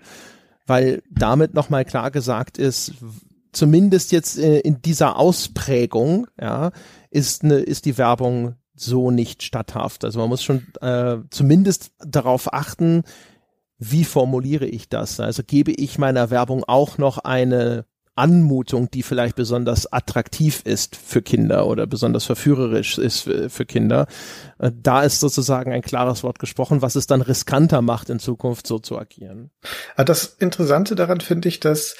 Weil 0.66 1.02
damit 1.10 1.54
nochmal 1.54 1.84
klar 1.84 2.10
gesagt 2.10 2.56
ist, 2.56 2.92
zumindest 3.52 4.12
jetzt 4.12 4.38
äh, 4.38 4.60
in 4.60 4.80
dieser 4.82 5.16
Ausprägung, 5.16 6.26
ja, 6.40 6.72
ist, 7.10 7.44
eine, 7.44 7.56
ist 7.56 7.84
die 7.84 7.98
Werbung 7.98 8.56
so 8.74 9.10
nicht 9.10 9.42
statthaft. 9.42 10.04
Also 10.04 10.18
man 10.18 10.28
muss 10.28 10.42
schon 10.42 10.66
äh, 10.80 11.18
zumindest 11.30 11.92
darauf 11.98 12.52
achten, 12.52 13.04
wie 13.90 14.04
formuliere 14.04 14.66
ich 14.66 14.88
das? 14.88 15.18
Also 15.20 15.42
gebe 15.44 15.72
ich 15.72 15.98
meiner 15.98 16.30
Werbung 16.30 16.64
auch 16.64 16.98
noch 16.98 17.18
eine 17.18 17.84
Anmutung, 18.14 18.90
die 18.90 19.02
vielleicht 19.02 19.36
besonders 19.36 19.90
attraktiv 19.90 20.60
ist 20.64 20.96
für 20.96 21.22
Kinder 21.22 21.66
oder 21.66 21.86
besonders 21.86 22.24
verführerisch 22.26 22.98
ist 22.98 23.22
für 23.22 23.64
Kinder. 23.64 24.06
Äh, 24.58 24.70
da 24.74 25.02
ist 25.02 25.20
sozusagen 25.20 25.72
ein 25.72 25.82
klares 25.82 26.22
Wort 26.22 26.38
gesprochen, 26.38 26.82
was 26.82 26.94
es 26.94 27.06
dann 27.06 27.22
riskanter 27.22 27.80
macht, 27.80 28.10
in 28.10 28.18
Zukunft 28.18 28.66
so 28.66 28.78
zu 28.78 28.98
agieren. 28.98 29.50
Ah, 29.96 30.04
das 30.04 30.26
Interessante 30.38 30.94
daran 30.94 31.20
finde 31.20 31.48
ich, 31.48 31.60
dass 31.60 31.96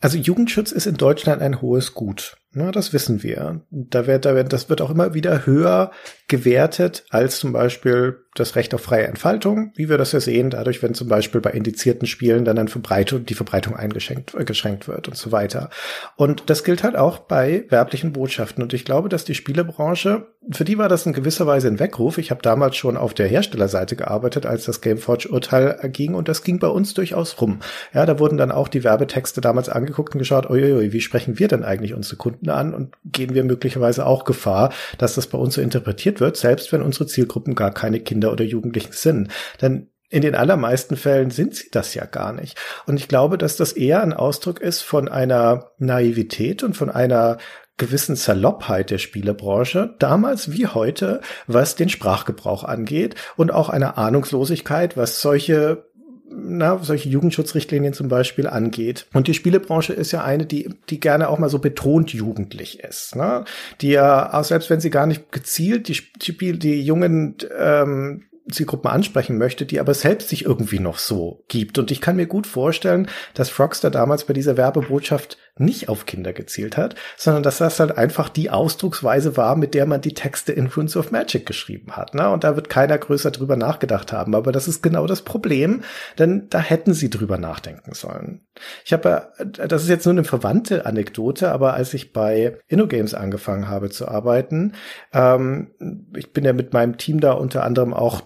also 0.00 0.18
Jugendschutz 0.18 0.72
ist 0.72 0.86
in 0.86 0.96
Deutschland 0.96 1.40
ein 1.40 1.62
hohes 1.62 1.94
Gut. 1.94 2.36
Na, 2.56 2.70
das 2.70 2.92
wissen 2.92 3.22
wir. 3.22 3.62
Da 3.70 4.06
wird, 4.06 4.24
da 4.24 4.34
wird, 4.36 4.52
das 4.52 4.68
wird 4.68 4.80
auch 4.80 4.90
immer 4.90 5.12
wieder 5.12 5.44
höher 5.44 5.90
gewertet 6.28 7.04
als 7.10 7.40
zum 7.40 7.52
Beispiel 7.52 8.24
das 8.34 8.56
Recht 8.56 8.74
auf 8.74 8.80
freie 8.80 9.06
Entfaltung, 9.06 9.72
wie 9.76 9.88
wir 9.88 9.96
das 9.96 10.10
ja 10.10 10.18
sehen, 10.18 10.50
dadurch, 10.50 10.82
wenn 10.82 10.94
zum 10.94 11.06
Beispiel 11.06 11.40
bei 11.40 11.50
indizierten 11.50 12.06
Spielen 12.06 12.44
dann, 12.44 12.56
dann 12.56 12.66
Verbreitung, 12.66 13.24
die 13.24 13.34
Verbreitung 13.34 13.76
eingeschränkt 13.76 14.34
äh, 14.34 14.44
geschränkt 14.44 14.88
wird 14.88 15.06
und 15.06 15.16
so 15.16 15.30
weiter. 15.30 15.70
Und 16.16 16.50
das 16.50 16.64
gilt 16.64 16.82
halt 16.82 16.96
auch 16.96 17.18
bei 17.18 17.64
werblichen 17.68 18.12
Botschaften. 18.12 18.62
Und 18.62 18.72
ich 18.72 18.84
glaube, 18.84 19.08
dass 19.08 19.24
die 19.24 19.36
Spielebranche, 19.36 20.26
für 20.50 20.64
die 20.64 20.78
war 20.78 20.88
das 20.88 21.06
in 21.06 21.12
gewisser 21.12 21.46
Weise 21.46 21.68
ein 21.68 21.78
Weckruf. 21.78 22.18
Ich 22.18 22.32
habe 22.32 22.42
damals 22.42 22.76
schon 22.76 22.96
auf 22.96 23.14
der 23.14 23.28
Herstellerseite 23.28 23.94
gearbeitet, 23.94 24.46
als 24.46 24.64
das 24.64 24.80
Gameforge-Urteil 24.80 25.88
ging 25.90 26.14
und 26.14 26.28
das 26.28 26.42
ging 26.42 26.58
bei 26.58 26.68
uns 26.68 26.92
durchaus 26.94 27.40
rum. 27.40 27.60
Ja, 27.92 28.04
da 28.04 28.18
wurden 28.18 28.36
dann 28.36 28.50
auch 28.50 28.66
die 28.66 28.82
Werbetexte 28.82 29.40
damals 29.40 29.68
angeguckt 29.68 30.14
und 30.14 30.18
geschaut, 30.18 30.50
uiuiui, 30.50 30.92
wie 30.92 31.00
sprechen 31.00 31.38
wir 31.38 31.46
denn 31.46 31.62
eigentlich 31.62 31.94
unsere 31.94 32.16
Kunden 32.16 32.43
an 32.50 32.74
und 32.74 32.94
gehen 33.04 33.34
wir 33.34 33.44
möglicherweise 33.44 34.06
auch 34.06 34.24
Gefahr, 34.24 34.72
dass 34.98 35.14
das 35.14 35.26
bei 35.26 35.38
uns 35.38 35.54
so 35.54 35.60
interpretiert 35.60 36.20
wird, 36.20 36.36
selbst 36.36 36.72
wenn 36.72 36.82
unsere 36.82 37.06
Zielgruppen 37.06 37.54
gar 37.54 37.72
keine 37.72 38.00
Kinder 38.00 38.32
oder 38.32 38.44
Jugendlichen 38.44 38.92
sind. 38.92 39.28
Denn 39.60 39.88
in 40.10 40.22
den 40.22 40.34
allermeisten 40.34 40.96
Fällen 40.96 41.30
sind 41.30 41.56
sie 41.56 41.70
das 41.70 41.94
ja 41.94 42.04
gar 42.04 42.32
nicht. 42.32 42.56
Und 42.86 43.00
ich 43.00 43.08
glaube, 43.08 43.38
dass 43.38 43.56
das 43.56 43.72
eher 43.72 44.02
ein 44.02 44.12
Ausdruck 44.12 44.60
ist 44.60 44.82
von 44.82 45.08
einer 45.08 45.72
Naivität 45.78 46.62
und 46.62 46.76
von 46.76 46.90
einer 46.90 47.38
gewissen 47.76 48.14
Saloppheit 48.14 48.90
der 48.90 48.98
Spielebranche, 48.98 49.96
damals 49.98 50.52
wie 50.52 50.68
heute, 50.68 51.20
was 51.48 51.74
den 51.74 51.88
Sprachgebrauch 51.88 52.62
angeht 52.62 53.16
und 53.36 53.52
auch 53.52 53.68
einer 53.68 53.98
Ahnungslosigkeit, 53.98 54.96
was 54.96 55.20
solche 55.20 55.90
na, 56.36 56.78
solche 56.82 57.08
Jugendschutzrichtlinien 57.08 57.92
zum 57.92 58.08
Beispiel 58.08 58.46
angeht. 58.46 59.06
Und 59.12 59.28
die 59.28 59.34
Spielebranche 59.34 59.92
ist 59.92 60.12
ja 60.12 60.24
eine, 60.24 60.46
die, 60.46 60.70
die 60.90 61.00
gerne 61.00 61.28
auch 61.28 61.38
mal 61.38 61.48
so 61.48 61.58
betont 61.58 62.12
jugendlich 62.12 62.80
ist. 62.80 63.16
Ne? 63.16 63.44
Die 63.80 63.90
ja, 63.90 64.32
auch 64.32 64.44
selbst 64.44 64.70
wenn 64.70 64.80
sie 64.80 64.90
gar 64.90 65.06
nicht 65.06 65.32
gezielt 65.32 65.88
die, 65.88 66.00
die, 66.20 66.58
die 66.58 66.82
jungen 66.82 67.36
ähm, 67.58 68.24
Zielgruppen 68.50 68.90
ansprechen 68.90 69.38
möchte, 69.38 69.64
die 69.64 69.80
aber 69.80 69.94
selbst 69.94 70.28
sich 70.28 70.44
irgendwie 70.44 70.78
noch 70.78 70.98
so 70.98 71.44
gibt. 71.48 71.78
Und 71.78 71.90
ich 71.90 72.00
kann 72.00 72.16
mir 72.16 72.26
gut 72.26 72.46
vorstellen, 72.46 73.08
dass 73.32 73.48
Frogster 73.48 73.90
damals 73.90 74.24
bei 74.24 74.34
dieser 74.34 74.56
Werbebotschaft 74.56 75.38
nicht 75.56 75.88
auf 75.88 76.04
Kinder 76.04 76.32
gezielt 76.32 76.76
hat, 76.76 76.96
sondern 77.16 77.44
dass 77.44 77.58
das 77.58 77.78
halt 77.78 77.96
einfach 77.96 78.28
die 78.28 78.50
Ausdrucksweise 78.50 79.36
war, 79.36 79.54
mit 79.54 79.74
der 79.74 79.86
man 79.86 80.00
die 80.00 80.14
Texte 80.14 80.52
in 80.52 80.66
Runes 80.66 80.96
of 80.96 81.12
Magic 81.12 81.46
geschrieben 81.46 81.96
hat. 81.96 82.14
Ne? 82.14 82.28
Und 82.28 82.42
da 82.42 82.56
wird 82.56 82.68
keiner 82.68 82.98
größer 82.98 83.30
drüber 83.30 83.56
nachgedacht 83.56 84.12
haben. 84.12 84.34
Aber 84.34 84.50
das 84.50 84.66
ist 84.66 84.82
genau 84.82 85.06
das 85.06 85.22
Problem, 85.22 85.82
denn 86.18 86.48
da 86.50 86.58
hätten 86.58 86.92
sie 86.92 87.08
drüber 87.08 87.38
nachdenken 87.38 87.94
sollen. 87.94 88.40
Ich 88.84 88.92
habe, 88.92 89.32
das 89.44 89.84
ist 89.84 89.88
jetzt 89.88 90.06
nur 90.06 90.14
eine 90.14 90.24
verwandte 90.24 90.86
Anekdote, 90.86 91.52
aber 91.52 91.74
als 91.74 91.94
ich 91.94 92.12
bei 92.12 92.58
InnoGames 92.66 93.14
angefangen 93.14 93.68
habe 93.68 93.90
zu 93.90 94.08
arbeiten, 94.08 94.72
ähm, 95.12 95.70
ich 96.16 96.32
bin 96.32 96.44
ja 96.44 96.52
mit 96.52 96.72
meinem 96.72 96.98
Team 96.98 97.20
da 97.20 97.32
unter 97.32 97.62
anderem 97.62 97.94
auch 97.94 98.22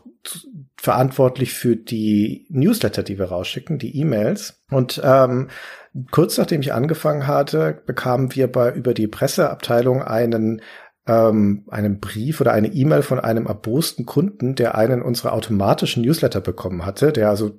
verantwortlich 0.80 1.55
für 1.55 1.76
die 1.76 2.46
Newsletter, 2.50 3.02
die 3.02 3.18
wir 3.18 3.26
rausschicken, 3.26 3.78
die 3.78 3.96
E-Mails. 3.98 4.62
Und 4.70 5.00
ähm, 5.05 5.48
kurz 6.10 6.38
nachdem 6.38 6.60
ich 6.60 6.72
angefangen 6.72 7.26
hatte, 7.26 7.82
bekamen 7.86 8.34
wir 8.34 8.50
bei 8.50 8.72
über 8.72 8.94
die 8.94 9.06
Presseabteilung 9.06 10.02
einen 10.02 10.62
ähm, 11.06 11.64
einen 11.68 12.00
Brief 12.00 12.40
oder 12.40 12.52
eine 12.52 12.68
E-Mail 12.68 13.02
von 13.02 13.18
einem 13.18 13.46
erbosten 13.46 14.06
Kunden, 14.06 14.54
der 14.54 14.74
einen 14.76 15.02
unserer 15.02 15.32
automatischen 15.32 16.02
Newsletter 16.02 16.40
bekommen 16.40 16.84
hatte, 16.84 17.12
der 17.12 17.30
also 17.30 17.50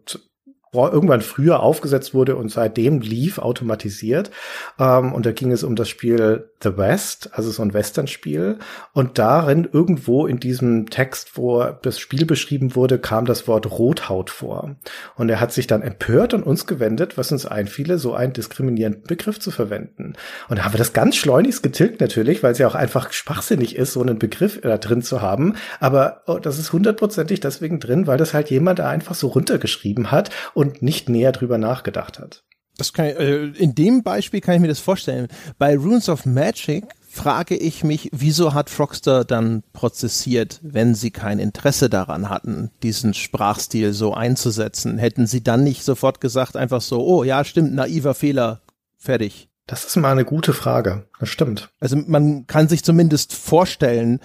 irgendwann 0.73 1.21
früher 1.21 1.61
aufgesetzt 1.61 2.13
wurde 2.13 2.35
und 2.35 2.51
seitdem 2.51 3.01
lief 3.01 3.39
automatisiert. 3.39 4.31
Ähm, 4.79 5.13
und 5.13 5.25
da 5.25 5.31
ging 5.31 5.51
es 5.51 5.63
um 5.63 5.75
das 5.75 5.89
Spiel 5.89 6.49
The 6.61 6.77
West, 6.77 7.29
also 7.33 7.51
so 7.51 7.63
ein 7.63 7.73
Western-Spiel. 7.73 8.59
Und 8.93 9.17
darin 9.17 9.67
irgendwo 9.71 10.27
in 10.27 10.39
diesem 10.39 10.89
Text, 10.89 11.37
wo 11.37 11.63
das 11.81 11.99
Spiel 11.99 12.25
beschrieben 12.25 12.75
wurde, 12.75 12.99
kam 12.99 13.25
das 13.25 13.47
Wort 13.47 13.69
Rothaut 13.71 14.29
vor. 14.29 14.75
Und 15.15 15.29
er 15.29 15.39
hat 15.39 15.53
sich 15.53 15.67
dann 15.67 15.81
empört 15.81 16.33
an 16.33 16.43
uns 16.43 16.67
gewendet, 16.67 17.17
was 17.17 17.31
uns 17.31 17.45
einfiele, 17.45 17.97
so 17.97 18.13
einen 18.13 18.33
diskriminierenden 18.33 19.03
Begriff 19.03 19.39
zu 19.39 19.51
verwenden. 19.51 20.13
Und 20.49 20.59
da 20.59 20.65
haben 20.65 20.73
wir 20.73 20.79
das 20.79 20.93
ganz 20.93 21.15
schleunigst 21.15 21.63
getilgt 21.63 22.01
natürlich, 22.01 22.43
weil 22.43 22.51
es 22.51 22.57
ja 22.57 22.67
auch 22.67 22.75
einfach 22.75 23.11
schwachsinnig 23.11 23.75
ist, 23.75 23.93
so 23.93 24.01
einen 24.01 24.19
Begriff 24.19 24.59
da 24.61 24.77
drin 24.77 25.01
zu 25.01 25.21
haben. 25.21 25.55
Aber 25.79 26.23
oh, 26.27 26.39
das 26.39 26.59
ist 26.59 26.73
hundertprozentig 26.73 27.39
deswegen 27.39 27.79
drin, 27.79 28.05
weil 28.05 28.17
das 28.17 28.33
halt 28.33 28.49
jemand 28.49 28.79
da 28.79 28.89
einfach 28.89 29.15
so 29.15 29.27
runtergeschrieben 29.27 30.11
hat 30.11 30.29
und 30.59 30.81
nicht 30.81 31.07
näher 31.07 31.31
drüber 31.31 31.57
nachgedacht 31.57 32.19
hat. 32.19 32.43
Das 32.77 32.91
kann 32.91 33.05
ich, 33.05 33.17
äh, 33.17 33.45
in 33.45 33.75
dem 33.75 34.03
Beispiel 34.03 34.41
kann 34.41 34.55
ich 34.55 34.59
mir 34.59 34.67
das 34.67 34.81
vorstellen. 34.81 35.29
Bei 35.57 35.77
Runes 35.77 36.09
of 36.09 36.25
Magic 36.25 36.83
frage 37.09 37.55
ich 37.55 37.85
mich, 37.85 38.09
wieso 38.11 38.53
hat 38.53 38.69
Frogster 38.69 39.23
dann 39.23 39.63
prozessiert, 39.71 40.59
wenn 40.61 40.95
sie 40.95 41.11
kein 41.11 41.39
Interesse 41.39 41.89
daran 41.89 42.29
hatten, 42.29 42.71
diesen 42.83 43.13
Sprachstil 43.13 43.93
so 43.93 44.13
einzusetzen? 44.13 44.97
Hätten 44.97 45.27
sie 45.27 45.41
dann 45.41 45.63
nicht 45.63 45.85
sofort 45.85 46.19
gesagt, 46.19 46.57
einfach 46.57 46.81
so, 46.81 47.07
oh 47.07 47.23
ja, 47.23 47.45
stimmt, 47.45 47.73
naiver 47.73 48.13
Fehler, 48.13 48.61
fertig. 48.97 49.47
Das 49.65 49.85
ist 49.85 49.95
mal 49.95 50.11
eine 50.11 50.25
gute 50.25 50.51
Frage. 50.51 51.05
Das 51.21 51.29
stimmt. 51.29 51.69
Also 51.79 51.95
man 51.95 52.47
kann 52.47 52.67
sich 52.67 52.83
zumindest 52.83 53.33
vorstellen, 53.33 54.19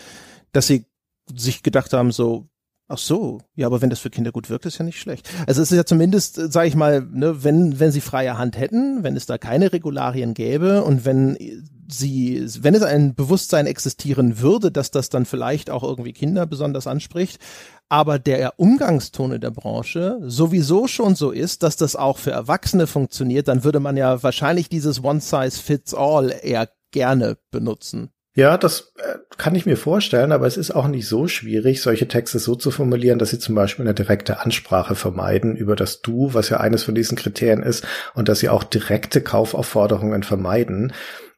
dass 0.50 0.66
sie 0.66 0.86
sich 1.32 1.62
gedacht 1.62 1.92
haben, 1.92 2.10
so, 2.10 2.48
Ach 2.86 2.98
so, 2.98 3.40
ja, 3.54 3.66
aber 3.66 3.80
wenn 3.80 3.88
das 3.88 4.00
für 4.00 4.10
Kinder 4.10 4.30
gut 4.30 4.50
wirkt, 4.50 4.66
ist 4.66 4.76
ja 4.76 4.84
nicht 4.84 5.00
schlecht. 5.00 5.30
Also 5.46 5.62
es 5.62 5.70
ist 5.70 5.76
ja 5.76 5.86
zumindest, 5.86 6.38
äh, 6.38 6.50
sage 6.50 6.68
ich 6.68 6.74
mal, 6.74 7.00
ne, 7.00 7.42
wenn 7.42 7.80
wenn 7.80 7.90
sie 7.90 8.02
freie 8.02 8.36
Hand 8.36 8.58
hätten, 8.58 9.02
wenn 9.02 9.16
es 9.16 9.24
da 9.24 9.38
keine 9.38 9.72
Regularien 9.72 10.34
gäbe 10.34 10.84
und 10.84 11.06
wenn 11.06 11.38
sie, 11.88 12.46
wenn 12.60 12.74
es 12.74 12.82
ein 12.82 13.14
Bewusstsein 13.14 13.66
existieren 13.66 14.40
würde, 14.40 14.70
dass 14.70 14.90
das 14.90 15.08
dann 15.08 15.24
vielleicht 15.24 15.70
auch 15.70 15.82
irgendwie 15.82 16.12
Kinder 16.12 16.46
besonders 16.46 16.86
anspricht, 16.86 17.38
aber 17.88 18.18
der 18.18 18.58
Umgangston 18.58 19.32
in 19.32 19.40
der 19.40 19.50
Branche 19.50 20.18
sowieso 20.22 20.86
schon 20.86 21.14
so 21.14 21.30
ist, 21.30 21.62
dass 21.62 21.76
das 21.76 21.96
auch 21.96 22.18
für 22.18 22.32
Erwachsene 22.32 22.86
funktioniert, 22.86 23.48
dann 23.48 23.64
würde 23.64 23.80
man 23.80 23.96
ja 23.96 24.22
wahrscheinlich 24.22 24.68
dieses 24.68 25.02
One 25.02 25.20
Size 25.20 25.52
Fits 25.52 25.94
All 25.94 26.34
eher 26.42 26.68
gerne 26.90 27.38
benutzen. 27.50 28.10
Ja, 28.36 28.58
das 28.58 28.92
äh, 28.96 29.18
kann 29.38 29.54
ich 29.54 29.64
mir 29.64 29.76
vorstellen, 29.76 30.32
aber 30.32 30.48
es 30.48 30.56
ist 30.56 30.72
auch 30.72 30.88
nicht 30.88 31.06
so 31.06 31.28
schwierig, 31.28 31.80
solche 31.80 32.08
Texte 32.08 32.40
so 32.40 32.56
zu 32.56 32.72
formulieren, 32.72 33.20
dass 33.20 33.30
sie 33.30 33.38
zum 33.38 33.54
Beispiel 33.54 33.84
eine 33.84 33.94
direkte 33.94 34.40
Ansprache 34.40 34.96
vermeiden 34.96 35.56
über 35.56 35.76
das 35.76 36.02
Du, 36.02 36.34
was 36.34 36.48
ja 36.48 36.58
eines 36.58 36.82
von 36.82 36.96
diesen 36.96 37.16
Kriterien 37.16 37.62
ist, 37.62 37.86
und 38.14 38.28
dass 38.28 38.40
sie 38.40 38.48
auch 38.48 38.64
direkte 38.64 39.20
Kaufaufforderungen 39.20 40.24
vermeiden. 40.24 40.92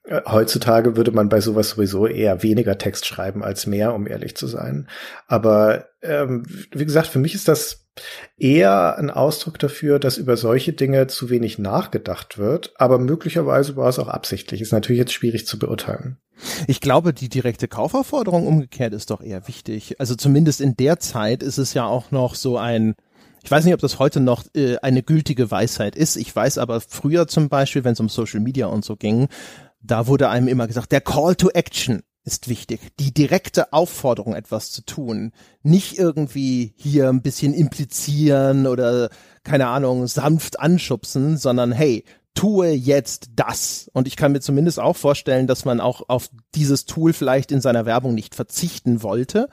Äh, 0.05 0.23
heutzutage 0.25 0.97
würde 0.97 1.11
man 1.13 1.29
bei 1.29 1.43
sowas 1.43 1.71
sowieso 1.71 2.07
eher 2.07 2.43
weniger 2.43 2.79
Text 2.79 3.05
schreiben 3.05 3.45
als 3.45 3.67
mehr, 3.67 3.93
um 3.93 4.07
ehrlich 4.07 4.35
zu 4.35 4.47
sein. 4.47 4.89
Aber 5.27 5.89
ähm, 6.01 6.47
wie 6.71 6.87
gesagt, 6.87 7.09
für 7.09 7.19
mich 7.19 7.35
ist 7.35 7.49
das 7.49 7.86
eher 8.37 8.97
ein 8.99 9.11
Ausdruck 9.11 9.59
dafür, 9.59 9.99
dass 9.99 10.19
über 10.19 10.37
solche 10.37 10.73
Dinge 10.73 11.07
zu 11.07 11.31
wenig 11.31 11.59
nachgedacht 11.59 12.39
wird, 12.39 12.75
aber 12.77 12.99
möglicherweise 12.99 13.77
war 13.77 13.89
es 13.89 13.99
auch 13.99 14.09
absichtlich. 14.09 14.61
Ist 14.61 14.73
natürlich 14.73 14.99
jetzt 14.99 15.13
schwierig 15.13 15.47
zu 15.47 15.59
beurteilen. 15.59 16.19
Ich 16.67 16.81
glaube, 16.81 17.15
die 17.15 17.29
direkte 17.29 17.69
Kaufaufforderung 17.69 18.47
umgekehrt 18.47 18.93
ist 18.93 19.11
doch 19.11 19.23
eher 19.23 19.49
wichtig. 19.49 19.99
Also 19.99 20.15
zumindest 20.15 20.61
in 20.61 20.77
der 20.77 20.99
Zeit 20.99 21.43
ist 21.43 21.59
es 21.59 21.75
ja 21.75 21.87
auch 21.87 22.11
noch 22.11 22.35
so 22.35 22.59
ein, 22.59 22.95
ich 23.43 23.51
weiß 23.51 23.65
nicht, 23.65 23.75
ob 23.75 23.81
das 23.81 23.99
heute 23.99 24.21
noch 24.21 24.45
äh, 24.55 24.77
eine 24.79 25.03
gültige 25.03 25.51
Weisheit 25.51 25.97
ist. 25.97 26.17
Ich 26.17 26.35
weiß 26.35 26.59
aber 26.59 26.81
früher 26.81 27.27
zum 27.27 27.49
Beispiel, 27.49 27.85
wenn 27.85 27.95
es 27.95 28.01
um 28.01 28.09
Social 28.09 28.41
Media 28.41 28.67
und 28.67 28.85
so 28.85 28.97
ging, 28.97 29.29
da 29.81 30.07
wurde 30.07 30.29
einem 30.29 30.49
immer 30.49 30.67
gesagt, 30.67 30.93
der 30.93 31.01
Call 31.01 31.37
to 31.37 31.49
Action 31.51 32.03
ist 32.27 32.49
wichtig. 32.49 32.81
Die 32.99 33.15
direkte 33.15 33.73
Aufforderung, 33.73 34.35
etwas 34.35 34.73
zu 34.73 34.85
tun. 34.85 35.33
Nicht 35.63 35.97
irgendwie 35.97 36.75
hier 36.77 37.09
ein 37.09 37.23
bisschen 37.23 37.55
implizieren 37.55 38.67
oder, 38.67 39.09
keine 39.45 39.69
Ahnung, 39.69 40.07
sanft 40.09 40.59
anschubsen, 40.59 41.39
sondern 41.39 41.71
hey, 41.73 42.05
tue 42.35 42.69
jetzt 42.69 43.31
das. 43.37 43.89
Und 43.95 44.09
ich 44.09 44.17
kann 44.17 44.33
mir 44.33 44.41
zumindest 44.41 44.81
auch 44.81 44.97
vorstellen, 44.97 45.47
dass 45.47 45.65
man 45.65 45.81
auch 45.81 46.03
auf 46.09 46.29
dieses 46.55 46.85
Tool 46.85 47.13
vielleicht 47.13 47.53
in 47.53 47.61
seiner 47.61 47.87
Werbung 47.87 48.15
nicht 48.15 48.35
verzichten 48.35 49.03
wollte, 49.03 49.49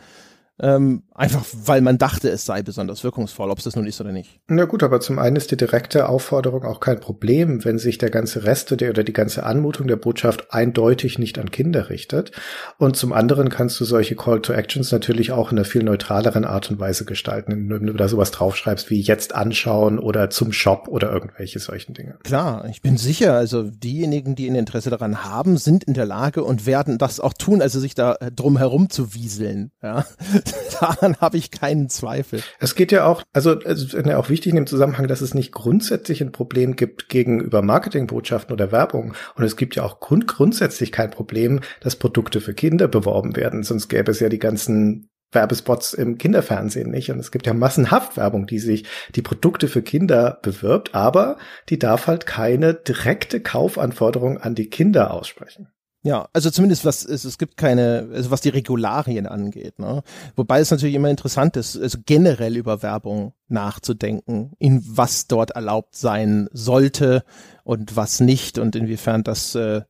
ähm, 0.59 1.03
einfach 1.15 1.45
weil 1.65 1.81
man 1.81 1.97
dachte, 1.97 2.29
es 2.29 2.45
sei 2.45 2.61
besonders 2.63 3.03
wirkungsvoll, 3.03 3.51
ob 3.51 3.59
es 3.59 3.63
das 3.65 3.75
nun 3.75 3.85
ist 3.85 4.01
oder 4.01 4.11
nicht. 4.11 4.39
Na 4.47 4.65
gut, 4.65 4.83
aber 4.83 4.99
zum 4.99 5.19
einen 5.19 5.35
ist 5.35 5.51
die 5.51 5.57
direkte 5.57 6.09
Aufforderung 6.09 6.63
auch 6.63 6.79
kein 6.79 6.99
Problem, 6.99 7.63
wenn 7.63 7.77
sich 7.77 7.97
der 7.97 8.09
ganze 8.09 8.43
Rest 8.43 8.79
der, 8.79 8.89
oder 8.89 9.03
die 9.03 9.13
ganze 9.13 9.43
Anmutung 9.43 9.87
der 9.87 9.95
Botschaft 9.95 10.53
eindeutig 10.53 11.19
nicht 11.19 11.37
an 11.37 11.51
Kinder 11.51 11.89
richtet. 11.89 12.31
Und 12.77 12.95
zum 12.95 13.13
anderen 13.13 13.49
kannst 13.49 13.79
du 13.79 13.85
solche 13.85 14.15
Call 14.15 14.41
to 14.41 14.53
Actions 14.53 14.91
natürlich 14.91 15.31
auch 15.31 15.51
in 15.51 15.57
einer 15.57 15.65
viel 15.65 15.83
neutraleren 15.83 16.45
Art 16.45 16.71
und 16.71 16.79
Weise 16.79 17.05
gestalten, 17.05 17.69
wenn 17.69 17.87
du 17.87 17.93
da 17.93 18.07
sowas 18.07 18.31
draufschreibst 18.31 18.89
wie 18.89 19.01
jetzt 19.01 19.35
anschauen 19.35 19.99
oder 19.99 20.29
zum 20.29 20.51
Shop 20.51 20.87
oder 20.87 21.11
irgendwelche 21.11 21.59
solchen 21.59 21.93
Dinge. 21.93 22.17
Klar, 22.23 22.65
ich 22.69 22.81
bin 22.81 22.97
sicher, 22.97 23.33
also 23.33 23.63
diejenigen, 23.63 24.35
die 24.35 24.49
ein 24.49 24.55
Interesse 24.55 24.89
daran 24.89 25.23
haben, 25.23 25.57
sind 25.57 25.83
in 25.83 25.93
der 25.93 26.05
Lage 26.05 26.43
und 26.43 26.65
werden 26.65 26.97
das 26.97 27.19
auch 27.19 27.33
tun, 27.33 27.61
also 27.61 27.79
sich 27.79 27.95
da 27.95 28.17
drum 28.35 28.57
herum 28.57 28.89
zu 28.89 29.13
wieseln. 29.13 29.71
Ja. 29.81 30.05
Daran 31.03 31.17
habe 31.19 31.35
ich 31.35 31.51
keinen 31.51 31.89
Zweifel. 31.89 32.41
Es 32.59 32.75
geht 32.75 32.93
ja 32.93 33.05
auch, 33.05 33.23
also 33.33 33.59
es 33.59 33.93
ist 33.93 34.05
ja 34.05 34.17
auch 34.17 34.29
wichtig 34.29 34.51
in 34.51 34.55
dem 34.55 34.67
Zusammenhang, 34.67 35.09
dass 35.09 35.19
es 35.19 35.33
nicht 35.33 35.51
grundsätzlich 35.51 36.21
ein 36.21 36.31
Problem 36.31 36.77
gibt 36.77 37.09
gegenüber 37.09 37.61
Marketingbotschaften 37.61 38.53
oder 38.53 38.71
Werbung. 38.71 39.13
Und 39.35 39.43
es 39.43 39.57
gibt 39.57 39.75
ja 39.75 39.83
auch 39.83 39.99
grund 39.99 40.27
grundsätzlich 40.27 40.93
kein 40.93 41.11
Problem, 41.11 41.59
dass 41.81 41.97
Produkte 41.97 42.39
für 42.39 42.53
Kinder 42.53 42.87
beworben 42.87 43.35
werden. 43.35 43.63
Sonst 43.63 43.89
gäbe 43.89 44.11
es 44.11 44.21
ja 44.21 44.29
die 44.29 44.39
ganzen 44.39 45.09
Werbespots 45.33 45.93
im 45.93 46.17
Kinderfernsehen 46.17 46.89
nicht. 46.89 47.11
Und 47.11 47.19
es 47.19 47.31
gibt 47.31 47.47
ja 47.47 47.53
massenhaft 47.53 48.15
Werbung, 48.15 48.47
die 48.47 48.59
sich 48.59 48.85
die 49.13 49.21
Produkte 49.21 49.67
für 49.67 49.81
Kinder 49.81 50.39
bewirbt, 50.41 50.95
aber 50.95 51.35
die 51.67 51.79
darf 51.79 52.07
halt 52.07 52.25
keine 52.25 52.75
direkte 52.75 53.41
Kaufanforderung 53.41 54.37
an 54.37 54.55
die 54.55 54.69
Kinder 54.69 55.11
aussprechen. 55.11 55.72
Ja, 56.05 56.27
also 56.33 56.49
zumindest 56.49 56.83
was 56.83 57.05
es, 57.05 57.23
es 57.23 57.37
gibt 57.37 57.55
keine, 57.55 58.09
also 58.13 58.29
was 58.29 58.41
die 58.41 58.49
Regularien 58.49 59.25
angeht, 59.25 59.79
ne? 59.79 60.03
Wobei 60.35 60.59
es 60.59 60.69
natürlich 60.69 60.95
immer 60.95 61.09
interessant 61.09 61.55
ist, 61.55 61.77
also 61.79 61.99
generell 62.05 62.57
über 62.57 62.83
Werbung 62.83 63.33
nachzudenken, 63.47 64.51
in 64.59 64.83
was 64.85 65.27
dort 65.27 65.51
erlaubt 65.51 65.95
sein 65.95 66.49
sollte 66.51 67.23
und 67.63 67.95
was 67.95 68.19
nicht 68.19 68.57
und 68.57 68.75
inwiefern 68.75 69.23
das 69.23 69.55
äh, 69.55 69.83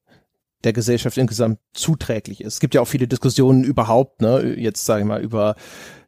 der 0.63 0.73
Gesellschaft 0.73 1.17
insgesamt 1.17 1.59
zuträglich 1.73 2.41
ist. 2.41 2.53
Es 2.53 2.59
gibt 2.59 2.75
ja 2.75 2.81
auch 2.81 2.87
viele 2.87 3.07
Diskussionen 3.07 3.63
überhaupt, 3.63 4.21
ne, 4.21 4.55
jetzt 4.55 4.85
sage 4.85 5.01
ich 5.01 5.07
mal, 5.07 5.21
über 5.21 5.55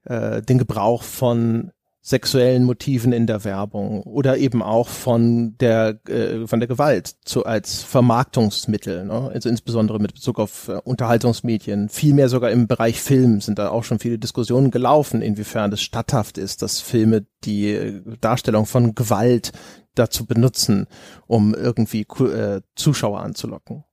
äh, 0.03 0.44
den 0.44 0.60
Gebrauch 0.60 1.02
von 1.02 1.72
sexuellen 2.06 2.65
Motiven 2.65 3.11
in 3.14 3.26
der 3.26 3.44
Werbung 3.44 4.03
oder 4.03 4.38
eben 4.38 4.61
auch 4.61 4.90
von 4.90 5.57
der 5.57 5.99
äh, 6.07 6.45
von 6.45 6.60
der 6.60 6.68
Gewalt 6.68 7.15
zu, 7.26 7.45
als 7.45 7.82
Vermarktungsmittel, 7.82 9.06
ne? 9.06 9.32
also 9.34 9.49
insbesondere 9.49 9.99
mit 9.99 10.14
Bezug 10.14 10.38
auf 10.40 10.68
äh, 10.68 10.73
Unterhaltungsmedien, 10.84 11.90
vielmehr 11.90 12.30
sogar 12.30 12.52
im 12.52 12.68
Bereich 12.68 13.02
Film 13.02 13.41
sind 13.41 13.57
da 13.57 13.69
auch 13.69 13.84
schon 13.84 13.98
viele 13.98 14.19
Diskussionen 14.19 14.69
gelaufen, 14.69 15.23
inwiefern 15.23 15.73
es 15.73 15.82
statthaft 15.82 16.38
ist, 16.38 16.61
dass 16.61 16.80
Filme 16.80 17.26
die 17.44 17.72
äh, 17.72 18.02
Darstellung 18.22 18.68
von 18.68 18.94
Gewalt 18.94 19.52
dazu 19.95 20.27
benutzen, 20.27 20.86
um 21.26 21.56
irgendwie 21.56 22.02
äh, 22.02 22.61
Zuschauer 22.76 23.22
anzulocken. 23.22 23.84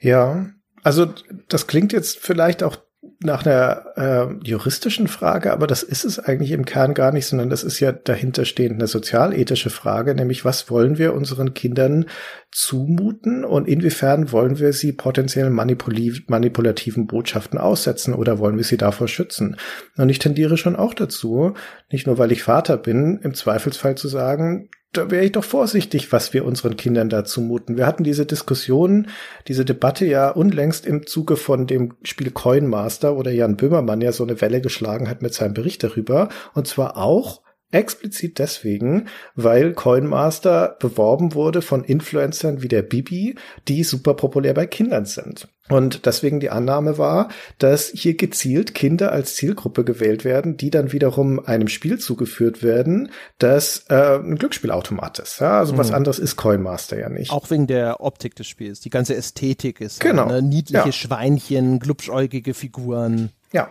Ja, 0.00 0.46
also 0.82 1.12
das 1.48 1.66
klingt 1.66 1.92
jetzt 1.92 2.18
vielleicht 2.18 2.62
auch 2.62 2.78
nach 3.24 3.46
einer 3.46 3.84
äh, 3.96 4.46
juristischen 4.46 5.08
Frage, 5.08 5.52
aber 5.52 5.66
das 5.66 5.82
ist 5.82 6.04
es 6.04 6.18
eigentlich 6.18 6.52
im 6.52 6.64
Kern 6.64 6.94
gar 6.94 7.12
nicht, 7.12 7.26
sondern 7.26 7.50
das 7.50 7.62
ist 7.62 7.80
ja 7.80 7.92
dahinterstehend 7.92 8.74
eine 8.74 8.86
sozialethische 8.86 9.70
Frage, 9.70 10.14
nämlich 10.14 10.44
was 10.44 10.70
wollen 10.70 10.98
wir 10.98 11.14
unseren 11.14 11.54
Kindern 11.54 12.06
zumuten 12.50 13.44
und 13.44 13.68
inwiefern 13.68 14.32
wollen 14.32 14.58
wir 14.58 14.72
sie 14.72 14.92
potenziell 14.92 15.50
manipulativen 15.50 17.06
Botschaften 17.06 17.58
aussetzen 17.58 18.14
oder 18.14 18.38
wollen 18.38 18.56
wir 18.56 18.64
sie 18.64 18.76
davor 18.76 19.08
schützen? 19.08 19.56
Und 19.96 20.08
ich 20.08 20.18
tendiere 20.18 20.56
schon 20.56 20.76
auch 20.76 20.94
dazu, 20.94 21.54
nicht 21.90 22.06
nur 22.06 22.18
weil 22.18 22.32
ich 22.32 22.42
Vater 22.42 22.76
bin, 22.76 23.20
im 23.22 23.34
Zweifelsfall 23.34 23.94
zu 23.94 24.08
sagen, 24.08 24.68
da 24.92 25.10
wäre 25.10 25.24
ich 25.24 25.32
doch 25.32 25.44
vorsichtig, 25.44 26.12
was 26.12 26.34
wir 26.34 26.44
unseren 26.44 26.76
Kindern 26.76 27.08
da 27.08 27.24
zumuten. 27.24 27.78
Wir 27.78 27.86
hatten 27.86 28.04
diese 28.04 28.26
Diskussion, 28.26 29.08
diese 29.48 29.64
Debatte 29.64 30.04
ja 30.04 30.30
unlängst 30.30 30.84
im 30.84 31.06
Zuge 31.06 31.36
von 31.36 31.66
dem 31.66 31.94
Spiel 32.02 32.30
Coin 32.30 32.66
Master, 32.66 33.16
wo 33.16 33.22
der 33.22 33.34
Jan 33.34 33.56
Böhmermann 33.56 34.02
ja 34.02 34.12
so 34.12 34.22
eine 34.22 34.40
Welle 34.42 34.60
geschlagen 34.60 35.08
hat 35.08 35.22
mit 35.22 35.32
seinem 35.32 35.54
Bericht 35.54 35.82
darüber. 35.82 36.28
Und 36.52 36.66
zwar 36.66 36.98
auch 36.98 37.40
Explizit 37.72 38.38
deswegen, 38.38 39.08
weil 39.34 39.72
Coinmaster 39.72 40.76
beworben 40.78 41.34
wurde 41.34 41.62
von 41.62 41.84
Influencern 41.84 42.62
wie 42.62 42.68
der 42.68 42.82
Bibi, 42.82 43.34
die 43.68 43.82
super 43.82 44.14
populär 44.14 44.54
bei 44.54 44.66
Kindern 44.66 45.06
sind. 45.06 45.48
Und 45.68 46.06
deswegen 46.06 46.40
die 46.40 46.50
Annahme 46.50 46.98
war, 46.98 47.28
dass 47.58 47.88
hier 47.94 48.16
gezielt 48.16 48.74
Kinder 48.74 49.12
als 49.12 49.36
Zielgruppe 49.36 49.84
gewählt 49.84 50.24
werden, 50.24 50.56
die 50.56 50.70
dann 50.70 50.92
wiederum 50.92 51.40
einem 51.44 51.68
Spiel 51.68 51.98
zugeführt 51.98 52.62
werden, 52.62 53.10
das 53.38 53.84
äh, 53.88 54.18
ein 54.18 54.36
Glücksspielautomat 54.36 55.20
ist. 55.20 55.40
Ja, 55.40 55.60
also 55.60 55.72
mhm. 55.72 55.78
was 55.78 55.92
anderes 55.92 56.18
ist 56.18 56.36
Coinmaster 56.36 56.98
ja 56.98 57.08
nicht. 57.08 57.30
Auch 57.30 57.50
wegen 57.50 57.66
der 57.66 58.00
Optik 58.00 58.34
des 58.34 58.48
Spiels. 58.48 58.80
Die 58.80 58.90
ganze 58.90 59.14
Ästhetik 59.14 59.80
ist 59.80 60.00
genau. 60.00 60.26
ne? 60.26 60.42
niedliche 60.42 60.86
ja. 60.86 60.92
Schweinchen, 60.92 61.78
glubschäugige 61.78 62.54
Figuren. 62.54 63.30
Ja, 63.52 63.70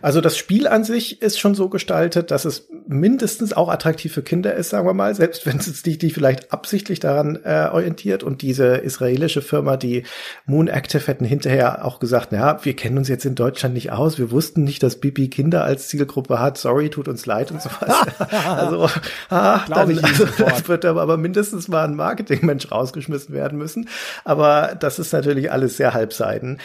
also 0.00 0.20
das 0.20 0.36
Spiel 0.36 0.66
an 0.66 0.84
sich 0.84 1.22
ist 1.22 1.38
schon 1.38 1.54
so 1.54 1.68
gestaltet, 1.68 2.30
dass 2.30 2.44
es 2.44 2.68
mindestens 2.86 3.52
auch 3.52 3.68
attraktiv 3.68 4.12
für 4.12 4.22
Kinder 4.22 4.54
ist, 4.54 4.70
sagen 4.70 4.86
wir 4.86 4.94
mal, 4.94 5.14
selbst 5.14 5.46
wenn 5.46 5.58
es 5.58 5.82
dich 5.82 5.98
die 5.98 6.10
vielleicht 6.10 6.52
absichtlich 6.52 7.00
daran 7.00 7.38
äh, 7.44 7.68
orientiert. 7.70 8.22
Und 8.22 8.42
diese 8.42 8.76
israelische 8.76 9.42
Firma, 9.42 9.76
die 9.76 10.04
Moon 10.46 10.68
Active, 10.68 11.06
hätten 11.06 11.24
hinterher 11.24 11.84
auch 11.84 12.00
gesagt, 12.00 12.32
naja, 12.32 12.58
wir 12.62 12.74
kennen 12.74 12.98
uns 12.98 13.08
jetzt 13.08 13.24
in 13.24 13.34
Deutschland 13.34 13.74
nicht 13.74 13.92
aus, 13.92 14.18
wir 14.18 14.30
wussten 14.30 14.64
nicht, 14.64 14.82
dass 14.82 14.96
Bibi 14.96 15.28
Kinder 15.28 15.64
als 15.64 15.88
Zielgruppe 15.88 16.40
hat, 16.40 16.58
sorry, 16.58 16.90
tut 16.90 17.08
uns 17.08 17.26
leid 17.26 17.50
und 17.50 17.62
sowas. 17.62 18.06
also, 18.46 18.88
ah, 19.30 19.64
dann, 19.68 19.98
also, 19.98 20.26
wird 20.68 20.84
aber, 20.84 21.02
aber 21.02 21.16
mindestens 21.16 21.68
mal 21.68 21.84
ein 21.84 21.94
Marketingmensch 21.94 22.70
rausgeschmissen 22.70 23.34
werden 23.34 23.58
müssen. 23.58 23.88
Aber 24.24 24.76
das 24.78 24.98
ist 24.98 25.12
natürlich 25.12 25.52
alles 25.52 25.76
sehr 25.76 25.94
halbseiten. 25.94 26.58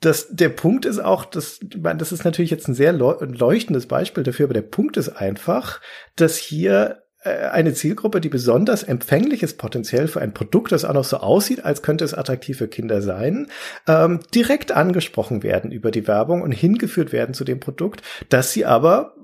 Das, 0.00 0.28
der 0.30 0.48
Punkt 0.48 0.84
ist 0.84 0.98
auch, 0.98 1.24
dass, 1.24 1.60
ich 1.62 1.80
meine, 1.80 1.98
das 1.98 2.12
ist 2.12 2.24
natürlich 2.24 2.41
natürlich 2.42 2.50
jetzt 2.50 2.68
ein 2.68 2.74
sehr 2.74 2.92
leuchtendes 2.92 3.86
Beispiel 3.86 4.24
dafür, 4.24 4.46
aber 4.46 4.54
der 4.54 4.62
Punkt 4.62 4.96
ist 4.96 5.10
einfach, 5.10 5.80
dass 6.16 6.36
hier 6.36 7.02
äh, 7.22 7.46
eine 7.46 7.72
Zielgruppe, 7.72 8.20
die 8.20 8.28
besonders 8.28 8.82
empfänglich 8.82 9.44
ist 9.44 9.58
potenziell 9.58 10.08
für 10.08 10.20
ein 10.20 10.34
Produkt, 10.34 10.72
das 10.72 10.84
auch 10.84 10.94
noch 10.94 11.04
so 11.04 11.18
aussieht, 11.18 11.64
als 11.64 11.82
könnte 11.82 12.04
es 12.04 12.14
attraktiv 12.14 12.58
für 12.58 12.68
Kinder 12.68 13.00
sein, 13.00 13.46
ähm, 13.86 14.20
direkt 14.34 14.72
angesprochen 14.72 15.44
werden 15.44 15.70
über 15.70 15.92
die 15.92 16.08
Werbung 16.08 16.42
und 16.42 16.52
hingeführt 16.52 17.12
werden 17.12 17.34
zu 17.34 17.44
dem 17.44 17.60
Produkt, 17.60 18.02
dass 18.28 18.52
sie 18.52 18.64
aber 18.64 19.14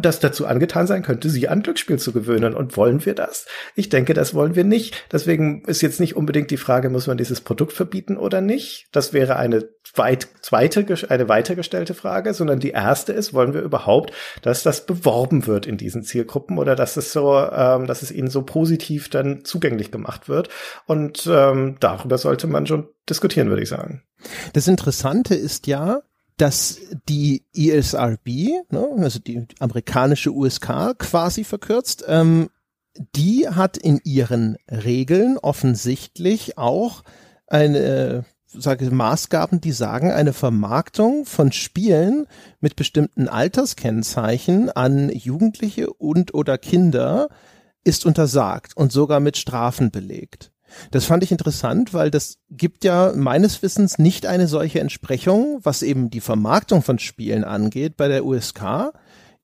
das 0.00 0.20
dazu 0.20 0.46
angetan 0.46 0.86
sein 0.86 1.02
könnte, 1.02 1.30
sie 1.30 1.48
an 1.48 1.62
Glücksspiel 1.62 1.98
zu 1.98 2.12
gewöhnen. 2.12 2.54
Und 2.54 2.76
wollen 2.76 3.04
wir 3.04 3.14
das? 3.14 3.46
Ich 3.74 3.88
denke, 3.88 4.14
das 4.14 4.34
wollen 4.34 4.54
wir 4.54 4.64
nicht. 4.64 5.04
Deswegen 5.12 5.62
ist 5.66 5.82
jetzt 5.82 6.00
nicht 6.00 6.16
unbedingt 6.16 6.50
die 6.50 6.56
Frage, 6.56 6.90
muss 6.90 7.06
man 7.06 7.18
dieses 7.18 7.40
Produkt 7.40 7.72
verbieten 7.72 8.16
oder 8.16 8.40
nicht? 8.40 8.88
Das 8.92 9.12
wäre 9.12 9.36
eine 9.36 9.68
weit, 9.94 10.28
zweite, 10.42 10.84
eine 11.08 11.28
weitergestellte 11.28 11.94
Frage, 11.94 12.34
sondern 12.34 12.60
die 12.60 12.70
erste 12.70 13.12
ist, 13.12 13.34
wollen 13.34 13.54
wir 13.54 13.62
überhaupt, 13.62 14.12
dass 14.42 14.62
das 14.62 14.86
beworben 14.86 15.46
wird 15.46 15.66
in 15.66 15.76
diesen 15.76 16.02
Zielgruppen 16.02 16.58
oder 16.58 16.76
dass 16.76 16.96
es 16.96 17.12
so, 17.12 17.36
ähm, 17.36 17.86
dass 17.86 18.02
es 18.02 18.10
ihnen 18.10 18.28
so 18.28 18.42
positiv 18.42 19.08
dann 19.08 19.44
zugänglich 19.44 19.90
gemacht 19.90 20.28
wird. 20.28 20.48
Und 20.86 21.28
ähm, 21.30 21.76
darüber 21.80 22.18
sollte 22.18 22.46
man 22.46 22.66
schon 22.66 22.88
diskutieren, 23.08 23.48
würde 23.48 23.62
ich 23.62 23.68
sagen. 23.68 24.02
Das 24.52 24.68
Interessante 24.68 25.34
ist 25.34 25.66
ja, 25.66 26.02
dass 26.38 26.78
die 27.08 27.44
ESRB, 27.54 28.28
ne, 28.70 28.88
also 28.98 29.18
die 29.18 29.46
amerikanische 29.58 30.32
USK 30.32 30.98
quasi 30.98 31.44
verkürzt, 31.44 32.04
ähm, 32.08 32.48
die 33.14 33.48
hat 33.48 33.76
in 33.76 34.00
ihren 34.04 34.56
Regeln 34.70 35.38
offensichtlich 35.38 36.58
auch 36.58 37.04
eine 37.46 38.24
sage 38.46 38.90
Maßgaben, 38.90 39.60
die 39.60 39.72
sagen, 39.72 40.10
eine 40.10 40.32
Vermarktung 40.32 41.26
von 41.26 41.52
Spielen 41.52 42.26
mit 42.60 42.76
bestimmten 42.76 43.28
Alterskennzeichen 43.28 44.70
an 44.70 45.10
Jugendliche 45.10 45.92
und 45.92 46.32
oder 46.34 46.56
Kinder 46.56 47.28
ist 47.84 48.06
untersagt 48.06 48.76
und 48.76 48.90
sogar 48.90 49.20
mit 49.20 49.36
Strafen 49.36 49.90
belegt. 49.90 50.50
Das 50.90 51.04
fand 51.04 51.22
ich 51.22 51.32
interessant, 51.32 51.94
weil 51.94 52.10
das 52.10 52.38
gibt 52.50 52.84
ja 52.84 53.12
meines 53.14 53.62
Wissens 53.62 53.98
nicht 53.98 54.26
eine 54.26 54.46
solche 54.48 54.80
Entsprechung, 54.80 55.60
was 55.62 55.82
eben 55.82 56.10
die 56.10 56.20
Vermarktung 56.20 56.82
von 56.82 56.98
Spielen 56.98 57.44
angeht 57.44 57.96
bei 57.96 58.08
der 58.08 58.24
USK. 58.24 58.92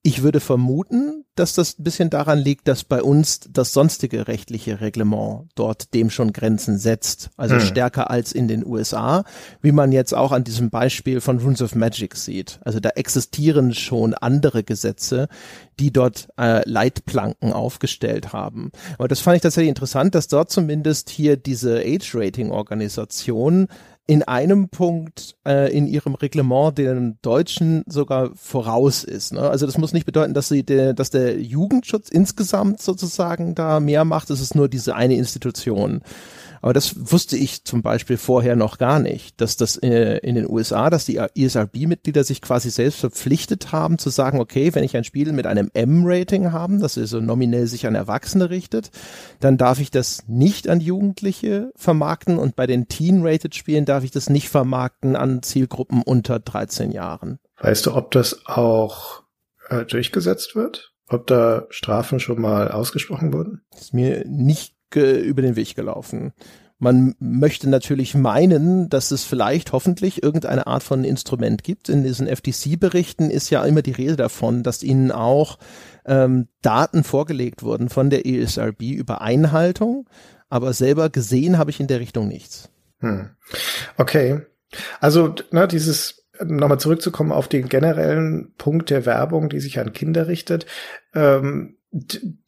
Ich 0.07 0.21
würde 0.21 0.39
vermuten, 0.39 1.25
dass 1.33 1.55
das 1.55 1.79
ein 1.79 1.83
bisschen 1.83 2.11
daran 2.11 2.37
liegt, 2.37 2.67
dass 2.67 2.83
bei 2.83 3.01
uns 3.01 3.39
das 3.49 3.73
sonstige 3.73 4.27
rechtliche 4.27 4.79
Reglement 4.79 5.49
dort 5.55 5.95
dem 5.95 6.11
schon 6.11 6.31
Grenzen 6.31 6.77
setzt. 6.77 7.31
Also 7.37 7.55
hm. 7.55 7.61
stärker 7.61 8.11
als 8.11 8.31
in 8.31 8.47
den 8.47 8.63
USA, 8.63 9.23
wie 9.63 9.71
man 9.71 9.91
jetzt 9.91 10.13
auch 10.13 10.31
an 10.31 10.43
diesem 10.43 10.69
Beispiel 10.69 11.21
von 11.21 11.39
Runes 11.39 11.63
of 11.63 11.73
Magic 11.73 12.15
sieht. 12.17 12.59
Also 12.63 12.79
da 12.79 12.89
existieren 12.89 13.73
schon 13.73 14.13
andere 14.13 14.63
Gesetze, 14.63 15.27
die 15.79 15.91
dort 15.91 16.27
äh, 16.37 16.61
Leitplanken 16.69 17.51
aufgestellt 17.51 18.31
haben. 18.31 18.71
Aber 18.99 19.07
das 19.07 19.21
fand 19.21 19.37
ich 19.37 19.41
tatsächlich 19.41 19.69
interessant, 19.69 20.13
dass 20.13 20.27
dort 20.27 20.51
zumindest 20.51 21.09
hier 21.09 21.35
diese 21.35 21.79
Age-Rating-Organisation 21.79 23.69
in 24.07 24.23
einem 24.23 24.69
Punkt 24.69 25.35
äh, 25.47 25.75
in 25.75 25.87
ihrem 25.87 26.13
Reglement 26.13 26.77
den 26.77 27.17
Deutschen 27.23 27.83
sogar 27.87 28.31
voraus 28.35 29.03
ist. 29.03 29.33
Ne? 29.33 29.41
Also 29.41 29.65
das 29.65 29.79
muss 29.79 29.93
nicht 29.93 30.05
bedeuten, 30.05 30.35
dass 30.35 30.47
sie 30.47 30.63
de, 30.63 30.93
dass 30.93 31.09
der 31.09 31.39
Jugendschutz 31.41 32.09
insgesamt 32.09 32.81
sozusagen 32.81 33.55
da 33.55 33.79
mehr 33.79 34.05
macht. 34.05 34.29
Es 34.29 34.41
ist 34.41 34.53
nur 34.53 34.69
diese 34.69 34.95
eine 34.95 35.15
Institution. 35.15 36.01
Aber 36.65 36.73
das 36.73 37.11
wusste 37.11 37.37
ich 37.37 37.63
zum 37.63 37.83
Beispiel 37.83 38.17
vorher 38.17 38.55
noch 38.55 38.79
gar 38.79 38.99
nicht, 38.99 39.39
dass 39.39 39.55
das 39.55 39.77
äh, 39.77 40.17
in 40.23 40.33
den 40.33 40.49
USA, 40.49 40.89
dass 40.89 41.05
die 41.05 41.17
ESRB-Mitglieder 41.17 42.23
sich 42.23 42.41
quasi 42.41 42.71
selbst 42.71 43.01
verpflichtet 43.01 43.71
haben 43.71 43.99
zu 43.99 44.09
sagen, 44.09 44.39
okay, 44.39 44.73
wenn 44.73 44.83
ich 44.83 44.97
ein 44.97 45.03
Spiel 45.03 45.31
mit 45.31 45.45
einem 45.45 45.69
M-Rating 45.75 46.51
haben, 46.51 46.79
das 46.81 46.97
also 46.97 47.21
nominell 47.21 47.67
sich 47.67 47.85
an 47.85 47.93
Erwachsene 47.93 48.49
richtet, 48.49 48.89
dann 49.39 49.59
darf 49.59 49.79
ich 49.79 49.91
das 49.91 50.23
nicht 50.25 50.67
an 50.67 50.79
Jugendliche 50.79 51.71
vermarkten 51.75 52.39
und 52.39 52.55
bei 52.55 52.65
den 52.65 52.87
Teen-Rated-Spielen 52.87 53.85
darf 53.85 54.03
ich 54.03 54.09
das 54.09 54.31
nicht 54.31 54.49
vermarkten 54.49 55.15
an 55.15 55.43
Zielgruppen 55.43 56.01
unter 56.01 56.39
13 56.39 56.91
Jahren. 56.91 57.37
Weißt 57.59 57.85
du, 57.85 57.93
ob 57.93 58.09
das 58.09 58.47
auch 58.47 59.21
äh, 59.69 59.85
durchgesetzt 59.85 60.55
wird? 60.55 60.95
Ob 61.07 61.27
da 61.27 61.67
Strafen 61.69 62.19
schon 62.19 62.41
mal 62.41 62.71
ausgesprochen 62.71 63.33
wurden? 63.33 63.61
Ist 63.77 63.93
mir 63.93 64.25
nicht 64.25 64.74
über 65.01 65.41
den 65.41 65.55
Weg 65.55 65.75
gelaufen. 65.75 66.33
Man 66.77 67.15
möchte 67.19 67.69
natürlich 67.69 68.15
meinen, 68.15 68.89
dass 68.89 69.11
es 69.11 69.23
vielleicht 69.23 69.71
hoffentlich 69.71 70.21
irgendeine 70.23 70.67
Art 70.67 70.83
von 70.83 71.05
Instrument 71.05 71.63
gibt. 71.63 71.87
In 71.87 72.03
diesen 72.03 72.27
FTC-Berichten 72.27 73.29
ist 73.29 73.49
ja 73.49 73.63
immer 73.63 73.81
die 73.81 73.93
Rede 73.93 74.17
davon, 74.17 74.61
dass 74.61 74.83
ihnen 74.83 75.11
auch 75.11 75.57
ähm, 76.05 76.49
Daten 76.61 77.05
vorgelegt 77.05 77.63
wurden 77.63 77.87
von 77.87 78.09
der 78.09 78.25
ESRB 78.25 78.81
über 78.81 79.21
Einhaltung, 79.21 80.09
aber 80.49 80.73
selber 80.73 81.09
gesehen 81.09 81.57
habe 81.57 81.71
ich 81.71 81.79
in 81.79 81.87
der 81.87 82.01
Richtung 82.01 82.27
nichts. 82.27 82.69
Hm. 82.99 83.29
Okay. 83.97 84.41
Also, 84.99 85.33
na, 85.51 85.67
dieses 85.67 86.25
nochmal 86.43 86.79
zurückzukommen 86.79 87.31
auf 87.31 87.47
den 87.47 87.69
generellen 87.69 88.53
Punkt 88.57 88.89
der 88.89 89.05
Werbung, 89.05 89.47
die 89.47 89.61
sich 89.61 89.79
an 89.79 89.93
Kinder 89.93 90.27
richtet. 90.27 90.65
Ähm, 91.13 91.77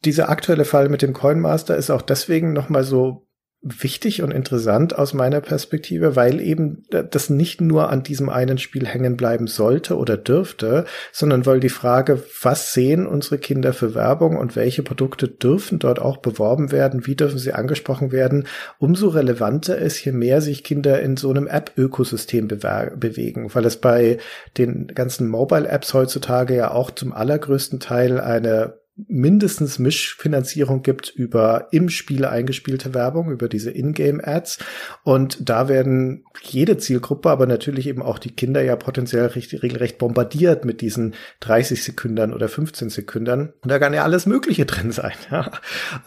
dieser 0.04 0.28
aktuelle 0.28 0.66
Fall 0.66 0.88
mit 0.90 1.00
dem 1.00 1.14
Coinmaster 1.14 1.76
ist 1.76 1.90
auch 1.90 2.02
deswegen 2.02 2.52
nochmal 2.52 2.84
so 2.84 3.28
wichtig 3.60 4.22
und 4.22 4.30
interessant 4.30 4.96
aus 4.96 5.14
meiner 5.14 5.40
Perspektive, 5.40 6.14
weil 6.14 6.40
eben 6.40 6.84
das 6.90 7.28
nicht 7.28 7.60
nur 7.60 7.90
an 7.90 8.04
diesem 8.04 8.28
einen 8.28 8.58
Spiel 8.58 8.86
hängen 8.86 9.16
bleiben 9.16 9.48
sollte 9.48 9.96
oder 9.96 10.16
dürfte, 10.16 10.84
sondern 11.12 11.44
weil 11.44 11.58
die 11.58 11.68
Frage, 11.68 12.22
was 12.42 12.72
sehen 12.72 13.04
unsere 13.04 13.38
Kinder 13.38 13.72
für 13.72 13.96
Werbung 13.96 14.36
und 14.36 14.54
welche 14.54 14.84
Produkte 14.84 15.26
dürfen 15.26 15.80
dort 15.80 15.98
auch 15.98 16.18
beworben 16.18 16.70
werden, 16.70 17.06
wie 17.06 17.16
dürfen 17.16 17.38
sie 17.38 17.52
angesprochen 17.52 18.12
werden, 18.12 18.46
umso 18.78 19.08
relevanter 19.08 19.76
ist, 19.76 20.04
je 20.04 20.12
mehr 20.12 20.40
sich 20.40 20.62
Kinder 20.62 21.00
in 21.00 21.16
so 21.16 21.30
einem 21.30 21.48
App-Ökosystem 21.48 22.46
bewegen, 22.46 23.52
weil 23.52 23.64
es 23.64 23.78
bei 23.78 24.18
den 24.56 24.86
ganzen 24.86 25.26
Mobile-Apps 25.26 25.94
heutzutage 25.94 26.54
ja 26.54 26.70
auch 26.70 26.92
zum 26.92 27.12
allergrößten 27.12 27.80
Teil 27.80 28.20
eine 28.20 28.78
mindestens 29.06 29.78
Mischfinanzierung 29.78 30.82
gibt 30.82 31.08
über 31.08 31.68
im 31.70 31.88
Spiel 31.88 32.24
eingespielte 32.24 32.94
Werbung, 32.94 33.30
über 33.30 33.48
diese 33.48 33.70
Ingame-Ads. 33.70 34.58
Und 35.04 35.48
da 35.48 35.68
werden 35.68 36.24
jede 36.42 36.78
Zielgruppe, 36.78 37.30
aber 37.30 37.46
natürlich 37.46 37.86
eben 37.86 38.02
auch 38.02 38.18
die 38.18 38.34
Kinder 38.34 38.62
ja 38.62 38.76
potenziell 38.76 39.26
recht, 39.26 39.62
regelrecht 39.62 39.98
bombardiert 39.98 40.64
mit 40.64 40.80
diesen 40.80 41.14
30 41.40 41.84
Sekündern 41.84 42.34
oder 42.34 42.48
15 42.48 42.90
Sekündern. 42.90 43.52
Und 43.62 43.70
da 43.70 43.78
kann 43.78 43.94
ja 43.94 44.02
alles 44.02 44.26
Mögliche 44.26 44.66
drin 44.66 44.90
sein. 44.90 45.14
Ja. 45.30 45.50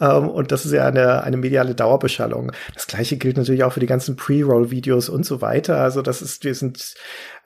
Ähm, 0.00 0.28
und 0.28 0.52
das 0.52 0.66
ist 0.66 0.72
ja 0.72 0.86
eine, 0.86 1.22
eine 1.22 1.38
mediale 1.38 1.74
Dauerbeschallung. 1.74 2.52
Das 2.74 2.86
gleiche 2.86 3.16
gilt 3.16 3.36
natürlich 3.38 3.64
auch 3.64 3.72
für 3.72 3.80
die 3.80 3.86
ganzen 3.86 4.16
Pre-Roll-Videos 4.16 5.08
und 5.08 5.24
so 5.24 5.40
weiter. 5.40 5.78
Also 5.78 6.02
das 6.02 6.20
ist, 6.20 6.44
wir 6.44 6.54
sind 6.54 6.94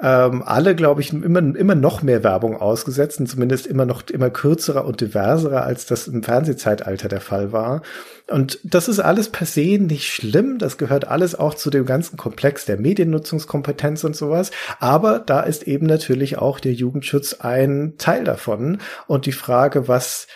ähm, 0.02 0.42
alle, 0.44 0.74
glaube 0.74 1.00
ich, 1.00 1.12
immer, 1.12 1.38
immer 1.38 1.74
noch 1.74 2.02
mehr 2.02 2.22
Werbung 2.22 2.56
ausgesetzt 2.56 3.18
und 3.18 3.28
zumindest 3.28 3.66
immer 3.66 3.86
noch 3.86 4.02
immer 4.10 4.28
kürzerer 4.28 4.84
und 4.84 5.00
diverserer, 5.00 5.62
als 5.62 5.86
das 5.86 6.06
im 6.06 6.22
Fernsehzeitalter 6.22 7.08
der 7.08 7.22
Fall 7.22 7.52
war. 7.52 7.82
Und 8.28 8.58
das 8.62 8.88
ist 8.88 9.00
alles 9.00 9.30
per 9.30 9.46
se 9.46 9.78
nicht 9.78 10.12
schlimm. 10.12 10.58
Das 10.58 10.76
gehört 10.76 11.08
alles 11.08 11.34
auch 11.34 11.54
zu 11.54 11.70
dem 11.70 11.86
ganzen 11.86 12.16
Komplex 12.16 12.66
der 12.66 12.78
Mediennutzungskompetenz 12.78 14.04
und 14.04 14.16
sowas. 14.16 14.50
Aber 14.80 15.20
da 15.20 15.40
ist 15.40 15.62
eben 15.62 15.86
natürlich 15.86 16.36
auch 16.36 16.60
der 16.60 16.72
Jugendschutz 16.72 17.34
ein 17.34 17.94
Teil 17.96 18.24
davon. 18.24 18.78
Und 19.06 19.24
die 19.24 19.32
Frage, 19.32 19.88
was 19.88 20.26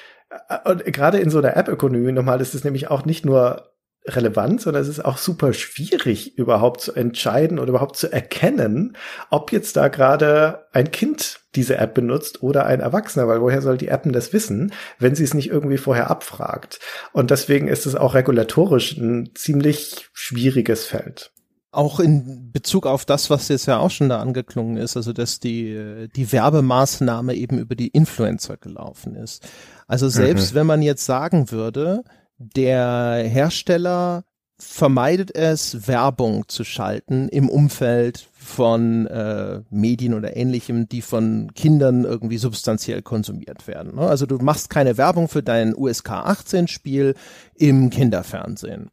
äh, 0.49 0.71
und 0.71 0.85
gerade 0.85 1.19
in 1.19 1.31
so 1.31 1.39
einer 1.39 1.57
App-Ökonomie 1.57 2.13
nochmal 2.13 2.41
ist 2.41 2.55
es 2.55 2.65
nämlich 2.65 2.91
auch 2.91 3.05
nicht 3.05 3.27
nur 3.27 3.71
relevant, 4.07 4.61
sondern 4.61 4.83
es 4.83 4.89
ist 4.89 5.05
auch 5.05 5.19
super 5.19 5.53
schwierig, 5.53 6.37
überhaupt 6.39 6.81
zu 6.81 6.95
entscheiden 6.95 7.59
oder 7.59 7.71
überhaupt 7.71 7.97
zu 7.97 8.11
erkennen, 8.11 8.97
ob 9.29 9.53
jetzt 9.53 9.77
da 9.77 9.89
gerade 9.89 10.67
ein 10.73 10.91
Kind 10.91 11.41
diese 11.55 11.77
App 11.77 11.95
benutzt 11.95 12.43
oder 12.43 12.67
ein 12.67 12.81
Erwachsener, 12.81 13.29
weil 13.29 13.41
woher 13.41 13.63
soll 13.63 13.77
die 13.77 13.89
App 13.89 14.05
denn 14.05 14.13
das 14.13 14.33
wissen, 14.33 14.73
wenn 14.99 15.15
sie 15.15 15.25
es 15.25 15.35
nicht 15.35 15.51
irgendwie 15.51 15.77
vorher 15.77 16.11
abfragt? 16.11 16.79
Und 17.13 17.31
deswegen 17.31 17.69
ist 17.69 17.87
es 17.87 17.95
auch 17.95 18.15
regulatorisch 18.15 18.97
ein 18.97 19.31
ziemlich 19.35 20.09
schwieriges 20.13 20.87
Feld. 20.87 21.33
Auch 21.73 22.01
in 22.01 22.51
Bezug 22.51 22.87
auf 22.87 23.05
das, 23.05 23.31
was 23.31 23.49
jetzt 23.49 23.67
ja 23.67 23.79
auch 23.79 23.93
schon 23.93 24.09
da 24.09 24.19
angeklungen 24.19 24.77
ist, 24.77 24.97
also 24.97 25.13
dass 25.13 25.39
die, 25.39 26.09
die 26.17 26.33
Werbemaßnahme 26.33 27.35
eben 27.35 27.59
über 27.59 27.77
die 27.77 27.89
Influencer 27.89 28.57
gelaufen 28.57 29.15
ist. 29.15 29.47
Also 29.87 30.09
selbst 30.09 30.53
mhm. 30.53 30.57
wenn 30.57 30.67
man 30.67 30.83
jetzt 30.83 31.05
sagen 31.05 31.53
würde, 31.53 32.03
der 32.41 33.23
Hersteller 33.27 34.25
vermeidet 34.59 35.35
es, 35.35 35.87
Werbung 35.89 36.49
zu 36.49 36.65
schalten 36.65 37.29
im 37.29 37.49
Umfeld 37.49 38.29
von 38.33 39.07
äh, 39.07 39.61
Medien 39.71 40.15
oder 40.15 40.37
ähnlichem, 40.37 40.89
die 40.89 41.03
von 41.03 41.53
Kindern 41.55 42.05
irgendwie 42.05 42.39
substanziell 42.39 43.03
konsumiert 43.03 43.67
werden. 43.69 43.95
Ne? 43.97 44.03
Also 44.03 44.27
du 44.27 44.37
machst 44.39 44.71
keine 44.71 44.97
Werbung 44.97 45.29
für 45.29 45.43
dein 45.43 45.75
USK 45.75 46.11
18 46.11 46.69
Spiel 46.69 47.15
im 47.55 47.91
Kinderfernsehen 47.91 48.91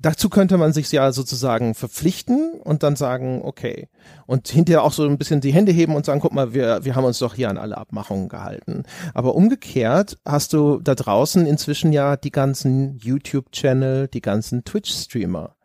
dazu 0.00 0.28
könnte 0.28 0.56
man 0.56 0.72
sich 0.72 0.90
ja 0.92 1.12
sozusagen 1.12 1.74
verpflichten 1.74 2.60
und 2.62 2.82
dann 2.82 2.96
sagen, 2.96 3.40
okay. 3.42 3.88
Und 4.26 4.48
hinterher 4.48 4.82
auch 4.82 4.92
so 4.92 5.04
ein 5.04 5.18
bisschen 5.18 5.40
die 5.40 5.52
Hände 5.52 5.72
heben 5.72 5.94
und 5.94 6.06
sagen, 6.06 6.20
guck 6.20 6.32
mal, 6.32 6.54
wir, 6.54 6.84
wir 6.84 6.94
haben 6.94 7.04
uns 7.04 7.18
doch 7.18 7.34
hier 7.34 7.50
an 7.50 7.58
alle 7.58 7.76
Abmachungen 7.76 8.28
gehalten. 8.28 8.84
Aber 9.14 9.34
umgekehrt 9.34 10.18
hast 10.24 10.52
du 10.52 10.80
da 10.80 10.94
draußen 10.94 11.46
inzwischen 11.46 11.92
ja 11.92 12.16
die 12.16 12.30
ganzen 12.30 12.96
YouTube-Channel, 12.96 14.08
die 14.08 14.22
ganzen 14.22 14.64
Twitch-Streamer. 14.64 15.56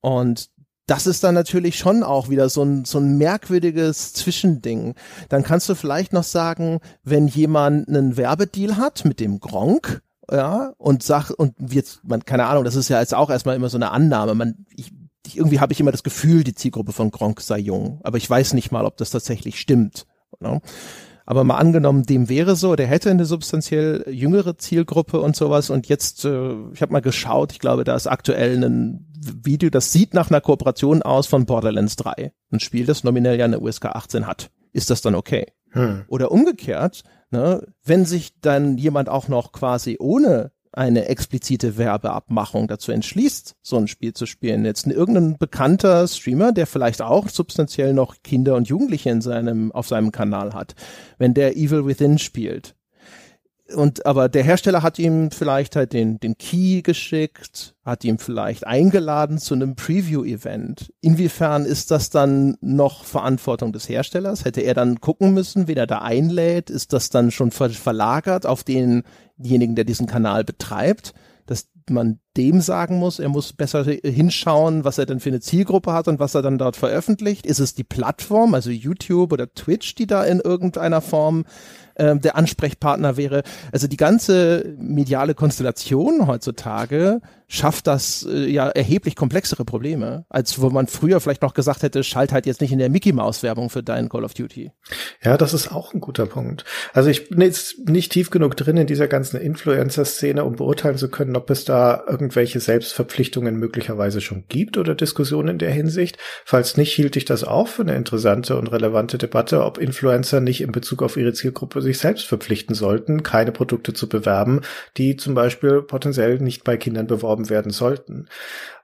Und 0.00 0.50
das 0.86 1.06
ist 1.06 1.22
dann 1.22 1.34
natürlich 1.34 1.78
schon 1.78 2.02
auch 2.02 2.30
wieder 2.30 2.48
so 2.48 2.62
ein, 2.62 2.84
so 2.84 2.98
ein 2.98 3.18
merkwürdiges 3.18 4.14
Zwischending. 4.14 4.94
Dann 5.28 5.42
kannst 5.42 5.68
du 5.68 5.74
vielleicht 5.74 6.12
noch 6.12 6.24
sagen, 6.24 6.80
wenn 7.04 7.28
jemand 7.28 7.88
einen 7.88 8.16
Werbedeal 8.16 8.78
hat 8.78 9.04
mit 9.04 9.20
dem 9.20 9.38
Gronk, 9.38 10.02
ja, 10.30 10.72
und 10.78 11.02
sagt, 11.02 11.30
und 11.30 11.54
jetzt, 11.72 12.00
man, 12.04 12.24
keine 12.24 12.46
Ahnung, 12.46 12.64
das 12.64 12.76
ist 12.76 12.88
ja 12.88 13.00
jetzt 13.00 13.14
auch 13.14 13.30
erstmal 13.30 13.56
immer 13.56 13.68
so 13.68 13.78
eine 13.78 13.90
Annahme. 13.90 14.34
Man, 14.34 14.66
ich, 14.74 14.92
irgendwie 15.34 15.60
habe 15.60 15.72
ich 15.72 15.80
immer 15.80 15.92
das 15.92 16.02
Gefühl, 16.02 16.44
die 16.44 16.54
Zielgruppe 16.54 16.92
von 16.92 17.10
Gronk 17.10 17.40
sei 17.40 17.58
jung, 17.58 18.00
aber 18.02 18.18
ich 18.18 18.28
weiß 18.28 18.54
nicht 18.54 18.70
mal, 18.72 18.84
ob 18.84 18.96
das 18.96 19.10
tatsächlich 19.10 19.58
stimmt. 19.58 20.06
Ne? 20.40 20.60
Aber 21.26 21.44
mal 21.44 21.56
angenommen, 21.56 22.04
dem 22.04 22.30
wäre 22.30 22.56
so, 22.56 22.74
der 22.74 22.86
hätte 22.86 23.10
eine 23.10 23.26
substanziell 23.26 24.04
jüngere 24.08 24.56
Zielgruppe 24.56 25.20
und 25.20 25.36
sowas. 25.36 25.68
Und 25.68 25.86
jetzt, 25.86 26.24
äh, 26.24 26.54
ich 26.72 26.80
habe 26.80 26.92
mal 26.92 27.02
geschaut, 27.02 27.52
ich 27.52 27.58
glaube, 27.58 27.84
da 27.84 27.94
ist 27.94 28.06
aktuell 28.06 28.64
ein 28.64 29.06
Video, 29.20 29.68
das 29.68 29.92
sieht 29.92 30.14
nach 30.14 30.30
einer 30.30 30.40
Kooperation 30.40 31.02
aus 31.02 31.26
von 31.26 31.44
Borderlands 31.44 31.96
3. 31.96 32.32
Ein 32.50 32.60
Spiel, 32.60 32.86
das 32.86 33.04
nominell 33.04 33.38
ja 33.38 33.44
eine 33.44 33.60
USK 33.60 33.86
18 33.86 34.26
hat. 34.26 34.50
Ist 34.72 34.88
das 34.88 35.02
dann 35.02 35.14
okay? 35.14 35.46
Hm. 35.72 36.04
Oder 36.08 36.32
umgekehrt, 36.32 37.02
ne, 37.30 37.66
wenn 37.84 38.04
sich 38.04 38.40
dann 38.40 38.78
jemand 38.78 39.08
auch 39.08 39.28
noch 39.28 39.52
quasi 39.52 39.96
ohne 39.98 40.52
eine 40.72 41.06
explizite 41.06 41.76
Werbeabmachung 41.76 42.68
dazu 42.68 42.92
entschließt, 42.92 43.56
so 43.62 43.76
ein 43.76 43.88
Spiel 43.88 44.12
zu 44.12 44.26
spielen. 44.26 44.64
Jetzt 44.64 44.86
irgendein 44.86 45.36
bekannter 45.38 46.06
Streamer, 46.06 46.52
der 46.52 46.66
vielleicht 46.66 47.02
auch 47.02 47.28
substanziell 47.28 47.94
noch 47.94 48.16
Kinder 48.22 48.54
und 48.54 48.68
Jugendliche 48.68 49.10
in 49.10 49.20
seinem, 49.20 49.72
auf 49.72 49.88
seinem 49.88 50.12
Kanal 50.12 50.54
hat, 50.54 50.74
wenn 51.18 51.34
der 51.34 51.56
Evil 51.56 51.86
Within 51.86 52.18
spielt. 52.18 52.76
Und 53.74 54.06
aber 54.06 54.28
der 54.30 54.42
Hersteller 54.42 54.82
hat 54.82 54.98
ihm 54.98 55.30
vielleicht 55.30 55.76
halt 55.76 55.92
den, 55.92 56.18
den 56.20 56.38
Key 56.38 56.80
geschickt, 56.80 57.74
hat 57.84 58.02
ihm 58.02 58.18
vielleicht 58.18 58.66
eingeladen 58.66 59.38
zu 59.38 59.54
einem 59.54 59.76
Preview-Event. 59.76 60.92
Inwiefern 61.02 61.66
ist 61.66 61.90
das 61.90 62.08
dann 62.08 62.56
noch 62.62 63.04
Verantwortung 63.04 63.72
des 63.72 63.88
Herstellers? 63.88 64.46
Hätte 64.46 64.62
er 64.62 64.72
dann 64.72 65.00
gucken 65.00 65.34
müssen, 65.34 65.68
wen 65.68 65.76
er 65.76 65.86
da 65.86 65.98
einlädt? 65.98 66.70
Ist 66.70 66.94
das 66.94 67.10
dann 67.10 67.30
schon 67.30 67.50
ver 67.50 67.68
verlagert 67.68 68.46
auf 68.46 68.64
den 68.64 69.02
denjenigen, 69.38 69.74
der 69.74 69.84
diesen 69.84 70.06
Kanal 70.06 70.44
betreibt, 70.44 71.14
dass 71.46 71.68
man 71.90 72.20
dem 72.38 72.60
sagen 72.60 72.98
muss, 72.98 73.18
er 73.18 73.28
muss 73.28 73.52
besser 73.52 73.84
hinschauen, 73.84 74.84
was 74.84 74.96
er 74.96 75.06
denn 75.06 75.18
für 75.18 75.30
eine 75.30 75.40
Zielgruppe 75.40 75.92
hat 75.92 76.06
und 76.06 76.20
was 76.20 76.34
er 76.34 76.42
dann 76.42 76.56
dort 76.56 76.76
veröffentlicht. 76.76 77.44
Ist 77.44 77.58
es 77.58 77.74
die 77.74 77.84
Plattform, 77.84 78.54
also 78.54 78.70
YouTube 78.70 79.32
oder 79.32 79.52
Twitch, 79.52 79.96
die 79.96 80.06
da 80.06 80.22
in 80.22 80.38
irgendeiner 80.38 81.00
Form 81.00 81.44
äh, 81.96 82.16
der 82.16 82.36
Ansprechpartner 82.36 83.16
wäre? 83.16 83.42
Also 83.72 83.88
die 83.88 83.96
ganze 83.96 84.76
mediale 84.78 85.34
Konstellation 85.34 86.28
heutzutage 86.28 87.20
schafft 87.48 87.86
das 87.86 88.24
äh, 88.30 88.46
ja 88.46 88.68
erheblich 88.68 89.16
komplexere 89.16 89.64
Probleme, 89.64 90.26
als 90.28 90.60
wo 90.60 90.70
man 90.70 90.86
früher 90.86 91.18
vielleicht 91.18 91.42
noch 91.42 91.54
gesagt 91.54 91.82
hätte, 91.82 92.04
schalt 92.04 92.30
halt 92.30 92.46
jetzt 92.46 92.60
nicht 92.60 92.72
in 92.72 92.78
der 92.78 92.90
Mickey 92.90 93.12
Mouse 93.12 93.42
Werbung 93.42 93.70
für 93.70 93.82
deinen 93.82 94.08
Call 94.08 94.24
of 94.24 94.34
Duty. 94.34 94.70
Ja, 95.24 95.36
das 95.36 95.54
ist 95.54 95.72
auch 95.72 95.92
ein 95.92 96.00
guter 96.00 96.26
Punkt. 96.26 96.64
Also 96.92 97.08
ich 97.08 97.30
bin 97.30 97.40
jetzt 97.40 97.88
nicht 97.88 98.12
tief 98.12 98.30
genug 98.30 98.56
drin 98.56 98.76
in 98.76 98.86
dieser 98.86 99.08
ganzen 99.08 99.40
Influencer-Szene, 99.40 100.44
um 100.44 100.56
beurteilen 100.56 100.98
zu 100.98 101.08
können, 101.08 101.34
ob 101.36 101.50
es 101.50 101.64
da 101.64 101.77
irgendwelche 102.06 102.60
Selbstverpflichtungen 102.60 103.56
möglicherweise 103.56 104.20
schon 104.20 104.44
gibt 104.48 104.76
oder 104.78 104.94
Diskussionen 104.94 105.48
in 105.48 105.58
der 105.58 105.70
Hinsicht. 105.70 106.18
Falls 106.44 106.76
nicht, 106.76 106.92
hielt 106.92 107.16
ich 107.16 107.24
das 107.24 107.44
auch 107.44 107.68
für 107.68 107.82
eine 107.82 107.96
interessante 107.96 108.56
und 108.56 108.68
relevante 108.68 109.18
Debatte, 109.18 109.64
ob 109.64 109.78
Influencer 109.78 110.40
nicht 110.40 110.60
in 110.60 110.72
Bezug 110.72 111.02
auf 111.02 111.16
ihre 111.16 111.32
Zielgruppe 111.32 111.82
sich 111.82 111.98
selbst 111.98 112.26
verpflichten 112.26 112.74
sollten, 112.74 113.22
keine 113.22 113.52
Produkte 113.52 113.92
zu 113.92 114.08
bewerben, 114.08 114.60
die 114.96 115.16
zum 115.16 115.34
Beispiel 115.34 115.82
potenziell 115.82 116.38
nicht 116.38 116.64
bei 116.64 116.76
Kindern 116.76 117.06
beworben 117.06 117.50
werden 117.50 117.70
sollten. 117.70 118.28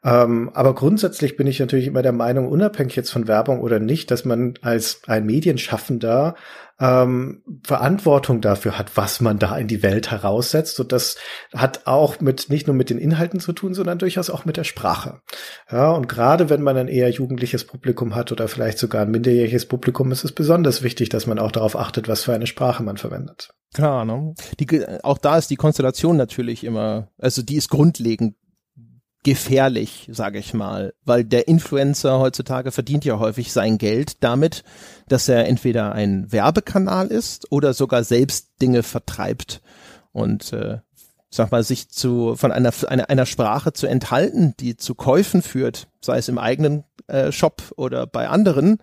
Ähm, 0.04 0.50
aber 0.52 0.74
grundsätzlich 0.74 1.36
bin 1.36 1.46
ich 1.46 1.60
natürlich 1.60 1.86
immer 1.86 2.02
der 2.02 2.12
Meinung, 2.12 2.46
unabhängig 2.46 2.94
jetzt 2.94 3.10
von 3.10 3.26
Werbung 3.26 3.60
oder 3.60 3.80
nicht, 3.80 4.10
dass 4.10 4.26
man 4.26 4.54
als 4.60 5.00
ein 5.06 5.24
Medienschaffender 5.24 6.34
ähm, 6.80 7.42
Verantwortung 7.64 8.40
dafür 8.40 8.78
hat, 8.78 8.96
was 8.96 9.20
man 9.20 9.38
da 9.38 9.56
in 9.56 9.68
die 9.68 9.82
Welt 9.82 10.10
heraussetzt. 10.10 10.80
Und 10.80 10.92
das 10.92 11.16
hat 11.54 11.86
auch 11.86 12.20
mit 12.20 12.50
nicht 12.50 12.66
nur 12.66 12.74
mit 12.74 12.90
den 12.90 12.98
Inhalten 12.98 13.40
zu 13.40 13.52
tun, 13.52 13.74
sondern 13.74 13.98
durchaus 13.98 14.30
auch 14.30 14.44
mit 14.44 14.56
der 14.56 14.64
Sprache. 14.64 15.20
Ja, 15.70 15.92
und 15.92 16.08
gerade 16.08 16.50
wenn 16.50 16.62
man 16.62 16.76
ein 16.76 16.88
eher 16.88 17.10
jugendliches 17.10 17.64
Publikum 17.64 18.14
hat 18.14 18.32
oder 18.32 18.48
vielleicht 18.48 18.78
sogar 18.78 19.02
ein 19.02 19.10
minderjähriges 19.10 19.66
Publikum, 19.66 20.10
ist 20.10 20.24
es 20.24 20.32
besonders 20.32 20.82
wichtig, 20.82 21.08
dass 21.08 21.26
man 21.26 21.38
auch 21.38 21.52
darauf 21.52 21.76
achtet, 21.76 22.08
was 22.08 22.24
für 22.24 22.34
eine 22.34 22.46
Sprache 22.46 22.82
man 22.82 22.96
verwendet. 22.96 23.50
Klar, 23.72 24.04
ne? 24.04 24.34
Die, 24.60 24.84
auch 25.02 25.18
da 25.18 25.36
ist 25.36 25.50
die 25.50 25.56
Konstellation 25.56 26.16
natürlich 26.16 26.62
immer, 26.64 27.08
also 27.18 27.42
die 27.42 27.56
ist 27.56 27.70
grundlegend 27.70 28.36
gefährlich, 29.24 30.08
sage 30.12 30.38
ich 30.38 30.54
mal, 30.54 30.94
weil 31.04 31.24
der 31.24 31.48
Influencer 31.48 32.20
heutzutage 32.20 32.70
verdient 32.70 33.04
ja 33.04 33.18
häufig 33.18 33.52
sein 33.52 33.78
Geld 33.78 34.22
damit, 34.22 34.62
dass 35.08 35.28
er 35.28 35.48
entweder 35.48 35.92
ein 35.92 36.30
Werbekanal 36.30 37.08
ist 37.08 37.50
oder 37.50 37.74
sogar 37.74 38.04
selbst 38.04 38.62
Dinge 38.62 38.82
vertreibt 38.82 39.62
und 40.12 40.52
äh, 40.52 40.78
sag 41.30 41.50
mal 41.50 41.64
sich 41.64 41.88
zu 41.88 42.36
von 42.36 42.52
einer, 42.52 42.72
einer 42.86 43.10
einer 43.10 43.26
Sprache 43.26 43.72
zu 43.72 43.86
enthalten, 43.86 44.54
die 44.60 44.76
zu 44.76 44.94
Käufen 44.94 45.42
führt, 45.42 45.88
sei 46.00 46.18
es 46.18 46.28
im 46.28 46.38
eigenen 46.38 46.84
äh, 47.08 47.32
Shop 47.32 47.72
oder 47.76 48.06
bei 48.06 48.28
anderen, 48.28 48.78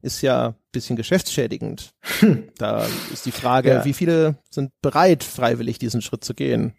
ist 0.00 0.22
ja 0.22 0.56
bisschen 0.72 0.96
geschäftsschädigend. 0.96 1.92
Hm. 2.20 2.48
Da 2.56 2.86
ist 3.12 3.26
die 3.26 3.30
Frage, 3.30 3.68
ja. 3.68 3.84
wie 3.84 3.92
viele 3.92 4.36
sind 4.50 4.72
bereit, 4.80 5.22
freiwillig 5.22 5.78
diesen 5.78 6.00
Schritt 6.00 6.24
zu 6.24 6.34
gehen? 6.34 6.72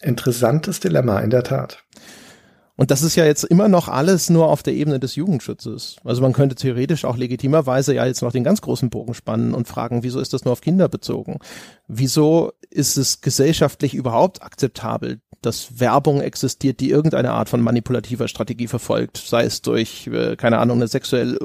Interessantes 0.00 0.78
Dilemma, 0.78 1.20
in 1.20 1.30
der 1.30 1.42
Tat. 1.42 1.84
Und 2.80 2.90
das 2.90 3.02
ist 3.02 3.14
ja 3.14 3.26
jetzt 3.26 3.44
immer 3.44 3.68
noch 3.68 3.88
alles 3.88 4.30
nur 4.30 4.48
auf 4.48 4.62
der 4.62 4.72
Ebene 4.72 4.98
des 4.98 5.14
Jugendschutzes. 5.14 5.96
Also 6.02 6.22
man 6.22 6.32
könnte 6.32 6.54
theoretisch 6.54 7.04
auch 7.04 7.18
legitimerweise 7.18 7.94
ja 7.94 8.06
jetzt 8.06 8.22
noch 8.22 8.32
den 8.32 8.42
ganz 8.42 8.62
großen 8.62 8.88
Bogen 8.88 9.12
spannen 9.12 9.52
und 9.52 9.68
fragen, 9.68 10.02
wieso 10.02 10.18
ist 10.18 10.32
das 10.32 10.46
nur 10.46 10.52
auf 10.52 10.62
Kinder 10.62 10.88
bezogen? 10.88 11.40
Wieso 11.88 12.52
ist 12.70 12.96
es 12.96 13.20
gesellschaftlich 13.20 13.92
überhaupt 13.92 14.40
akzeptabel, 14.42 15.20
dass 15.42 15.78
Werbung 15.78 16.22
existiert, 16.22 16.80
die 16.80 16.88
irgendeine 16.88 17.32
Art 17.32 17.50
von 17.50 17.60
manipulativer 17.60 18.28
Strategie 18.28 18.66
verfolgt, 18.66 19.18
sei 19.18 19.44
es 19.44 19.60
durch, 19.60 20.06
äh, 20.06 20.36
keine 20.36 20.56
Ahnung, 20.56 20.78
eine 20.78 20.88
sexuell 20.88 21.36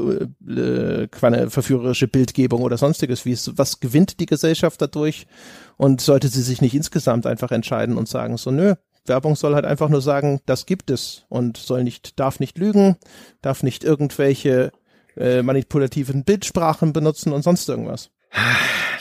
äh, 0.47 1.07
eine 1.21 1.49
verführerische 1.49 2.07
Bildgebung 2.07 2.61
oder 2.61 2.77
sonstiges. 2.77 3.25
Wie 3.25 3.33
ist, 3.33 3.57
was 3.57 3.81
gewinnt 3.81 4.21
die 4.21 4.25
Gesellschaft 4.25 4.81
dadurch? 4.81 5.27
Und 5.75 5.99
sollte 5.99 6.29
sie 6.29 6.43
sich 6.43 6.61
nicht 6.61 6.75
insgesamt 6.75 7.25
einfach 7.25 7.51
entscheiden 7.51 7.97
und 7.97 8.07
sagen, 8.07 8.37
so, 8.37 8.51
nö, 8.51 8.75
Werbung 9.07 9.35
soll 9.35 9.55
halt 9.55 9.65
einfach 9.65 9.89
nur 9.89 10.01
sagen, 10.01 10.41
das 10.45 10.65
gibt 10.65 10.89
es 10.89 11.25
und 11.29 11.57
soll 11.57 11.83
nicht, 11.83 12.19
darf 12.19 12.39
nicht 12.39 12.57
lügen, 12.57 12.97
darf 13.41 13.63
nicht 13.63 13.83
irgendwelche 13.83 14.71
äh, 15.17 15.41
manipulativen 15.41 16.23
Bildsprachen 16.23 16.93
benutzen 16.93 17.33
und 17.33 17.41
sonst 17.41 17.69
irgendwas. 17.69 18.09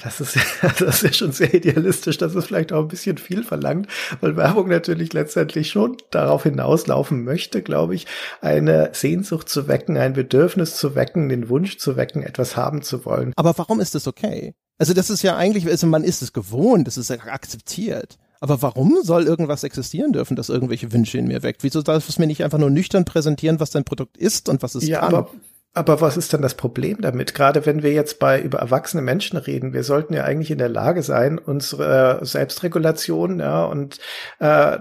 Das 0.02 0.20
ist, 0.20 0.36
das 0.62 0.81
ist 0.81 1.02
ja 1.02 1.12
schon 1.12 1.32
sehr 1.32 1.52
idealistisch. 1.55 2.18
Das 2.18 2.35
ist 2.35 2.47
vielleicht 2.47 2.72
auch 2.72 2.82
ein 2.82 2.89
bisschen 2.89 3.18
viel 3.18 3.43
verlangt, 3.43 3.89
weil 4.20 4.36
Werbung 4.36 4.68
natürlich 4.68 5.12
letztendlich 5.12 5.70
schon 5.70 5.97
darauf 6.10 6.44
hinauslaufen 6.44 7.24
möchte, 7.24 7.62
glaube 7.62 7.94
ich, 7.94 8.06
eine 8.40 8.90
Sehnsucht 8.93 9.48
zu 9.48 9.66
wecken, 9.66 9.97
ein 9.97 10.12
Bedürfnis 10.12 10.76
zu 10.76 10.94
wecken, 10.94 11.28
den 11.28 11.48
Wunsch 11.48 11.78
zu 11.78 11.97
wecken, 11.97 12.22
etwas 12.22 12.56
haben 12.56 12.82
zu 12.82 13.05
wollen. 13.05 13.32
Aber 13.36 13.56
warum 13.56 13.81
ist 13.81 13.94
das 13.94 14.06
okay? 14.06 14.55
Also 14.78 14.93
das 14.93 15.09
ist 15.09 15.22
ja 15.22 15.36
eigentlich, 15.36 15.66
also 15.66 15.86
man 15.86 16.05
ist 16.05 16.20
es 16.20 16.32
gewohnt, 16.32 16.86
das 16.86 16.98
ist 16.98 17.10
akzeptiert. 17.10 18.18
Aber 18.45 18.61
warum 18.61 18.99
soll 19.03 19.23
irgendwas 19.23 19.65
existieren 19.65 20.12
dürfen, 20.12 20.37
das 20.37 20.51
irgendwelche 20.51 20.93
Wünsche 20.93 21.16
in 21.16 21.27
mir 21.27 21.43
weckt? 21.43 21.62
Wieso 21.62 21.81
darf 21.81 22.07
es 22.11 22.19
mir 22.19 22.27
nicht 22.27 22.45
einfach 22.45 22.59
nur 22.59 22.69
nüchtern 22.69 23.07
präsentieren, 23.07 23.59
was 23.59 23.71
dein 23.71 23.85
Produkt 23.85 24.19
ist 24.19 24.51
und 24.51 24.62
was 24.62 24.75
es 24.75 24.87
ja, 24.87 25.01
kann? 25.01 25.15
Aber 25.15 25.31
aber 25.77 26.01
was 26.01 26.16
ist 26.16 26.33
dann 26.33 26.43
das 26.43 26.55
Problem 26.55 27.01
damit? 27.01 27.35
Gerade 27.35 27.65
wenn 27.66 27.83
wir 27.83 27.93
jetzt 27.93 28.21
bei 28.21 28.41
über 28.41 28.59
erwachsene 28.59 29.03
Menschen 29.03 29.39
reden, 29.39 29.73
wir 29.73 29.83
sollten 29.83 30.12
ja 30.15 30.23
eigentlich 30.23 30.53
in 30.53 30.59
der 30.59 30.69
Lage 30.69 31.03
sein, 31.03 31.39
unsere 31.39 32.21
Selbstregulation 32.23 33.41
ja, 33.41 33.65
und 33.65 33.99
äh, 34.39 34.79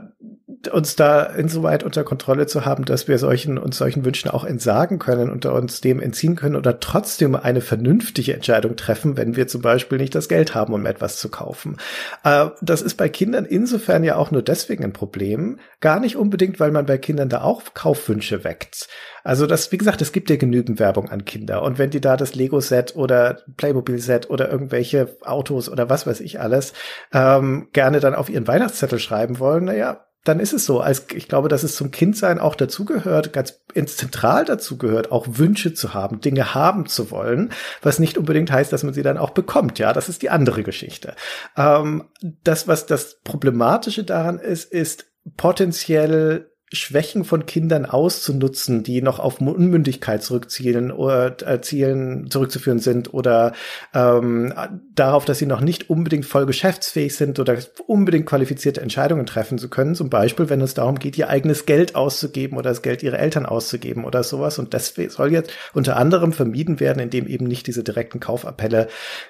uns 0.72 0.96
da 0.96 1.24
insoweit 1.24 1.84
unter 1.84 2.04
Kontrolle 2.04 2.48
zu 2.48 2.66
haben, 2.66 2.86
dass 2.86 3.08
wir 3.08 3.18
solchen 3.18 3.58
und 3.58 3.74
solchen 3.74 4.06
Wünschen 4.06 4.30
auch 4.30 4.46
entsagen 4.46 5.00
können 5.00 5.30
und 5.30 5.46
uns 5.46 5.82
dem 5.82 6.00
entziehen 6.00 6.36
können 6.36 6.56
oder 6.56 6.80
trotzdem 6.80 7.36
eine 7.36 7.62
vernünftige 7.62 8.34
Entscheidung 8.34 8.76
treffen, 8.76 9.18
wenn 9.18 9.36
wir 9.36 9.48
zum 9.48 9.62
Beispiel 9.62 9.98
nicht 9.98 10.16
das 10.16 10.30
Geld 10.30 10.56
haben, 10.56 10.74
um 10.74 10.86
etwas 10.86 11.18
zu 11.18 11.30
kaufen. 11.30 11.78
Äh, 12.24 12.48
das 12.62 12.82
ist 12.82 12.96
bei 12.96 13.10
Kindern 13.10 13.46
insofern 13.46 14.04
ja 14.04 14.16
auch 14.16 14.32
nur 14.32 14.42
deswegen 14.42 14.84
ein 14.84 14.94
Problem, 14.94 15.60
gar 15.82 16.00
nicht 16.00 16.16
unbedingt, 16.16 16.60
weil 16.60 16.72
man 16.72 16.86
bei 16.86 16.98
Kindern 16.98 17.30
da 17.30 17.42
auch 17.42 17.62
Kaufwünsche 17.74 18.44
weckt. 18.44 18.88
Also 19.24 19.48
das, 19.48 19.72
wie 19.72 19.78
gesagt, 19.78 20.02
es 20.02 20.12
gibt 20.12 20.30
ja 20.30 20.36
genügend 20.36 20.80
Werbung 20.80 21.10
an 21.10 21.26
Kinder. 21.26 21.62
Und 21.64 21.78
wenn 21.78 21.90
die 21.90 22.02
da 22.02 22.18
das 22.18 22.36
Lego-Set 22.36 22.96
oder 22.96 23.42
Playmobil-Set 23.58 24.30
oder 24.30 24.52
irgendwelche 24.52 25.18
Autos 25.24 25.70
oder 25.70 25.90
was 25.90 26.06
weiß 26.06 26.20
ich 26.20 26.40
alles 26.40 26.74
ähm, 27.14 27.70
gerne 27.74 28.00
dann 28.00 28.16
auf 28.16 28.30
ihren 28.30 28.48
Weihnachtszettel 28.48 29.00
schreiben 29.00 29.40
wollen, 29.40 29.66
naja, 29.66 30.06
dann 30.24 30.40
ist 30.40 30.54
es 30.54 30.66
so. 30.66 30.80
Als 30.80 31.06
ich 31.14 31.28
glaube, 31.28 31.50
dass 31.50 31.64
es 31.64 31.76
zum 31.76 31.92
Kindsein 31.92 32.40
auch 32.40 32.56
dazugehört, 32.56 33.34
ganz 33.34 33.60
zentral 33.74 34.46
dazugehört, 34.46 35.12
auch 35.12 35.26
Wünsche 35.30 35.74
zu 35.74 35.94
haben, 35.94 36.22
Dinge 36.22 36.54
haben 36.54 36.86
zu 36.86 37.12
wollen, 37.12 37.52
was 37.82 38.00
nicht 38.00 38.18
unbedingt 38.18 38.52
heißt, 38.52 38.72
dass 38.72 38.84
man 38.84 38.94
sie 38.94 39.04
dann 39.04 39.18
auch 39.18 39.32
bekommt. 39.32 39.80
Ja, 39.80 39.94
das 39.94 40.10
ist 40.10 40.22
die 40.22 40.30
andere 40.30 40.64
Geschichte. 40.64 41.16
Ähm, 41.58 42.06
das, 42.44 42.68
was 42.68 42.86
das 42.86 43.20
Problematische 43.24 44.04
daran 44.04 44.40
ist, 44.40 44.72
ist 44.72 45.06
potenziell 45.38 46.53
Schwächen 46.74 47.24
von 47.24 47.46
Kindern 47.46 47.86
auszunutzen, 47.86 48.84
die 48.84 49.02
noch 49.02 49.20
auf 49.20 49.40
Unmündigkeit 49.40 50.24
zurückzielen 50.24 50.92
oder 50.92 51.36
äh, 51.48 51.62
zielen, 51.62 52.30
zurückzuführen 52.30 52.80
sind 52.80 53.14
oder 53.14 53.54
ähm, 53.94 54.54
darauf, 54.96 55.26
dass 55.26 55.38
sie 55.38 55.46
noch 55.46 55.62
nicht 55.62 55.90
unbedingt 55.90 56.26
voll 56.26 56.46
geschäftsfähig 56.48 57.16
sind 57.16 57.40
oder 57.40 57.58
unbedingt 57.86 58.26
qualifizierte 58.26 58.82
Entscheidungen 58.82 59.28
treffen 59.28 59.58
zu 59.60 59.70
können. 59.70 59.94
Zum 59.94 60.10
Beispiel, 60.10 60.50
wenn 60.50 60.62
es 60.62 60.74
darum 60.74 60.98
geht, 60.98 61.18
ihr 61.18 61.30
eigenes 61.30 61.66
Geld 61.66 61.96
auszugeben 61.96 62.58
oder 62.58 62.72
das 62.72 62.82
Geld 62.82 63.04
ihrer 63.04 63.20
Eltern 63.20 63.46
auszugeben 63.46 64.04
oder 64.04 64.24
sowas. 64.24 64.58
Und 64.58 64.74
das 64.74 64.94
soll 65.10 65.32
jetzt 65.32 65.52
unter 65.74 65.98
anderem 65.98 66.34
vermieden 66.34 66.80
werden, 66.80 67.00
indem 67.00 67.28
eben 67.28 67.46
nicht 67.46 67.68
diese 67.68 67.84
direkten 67.84 68.20
Kaufappelle 68.20 68.88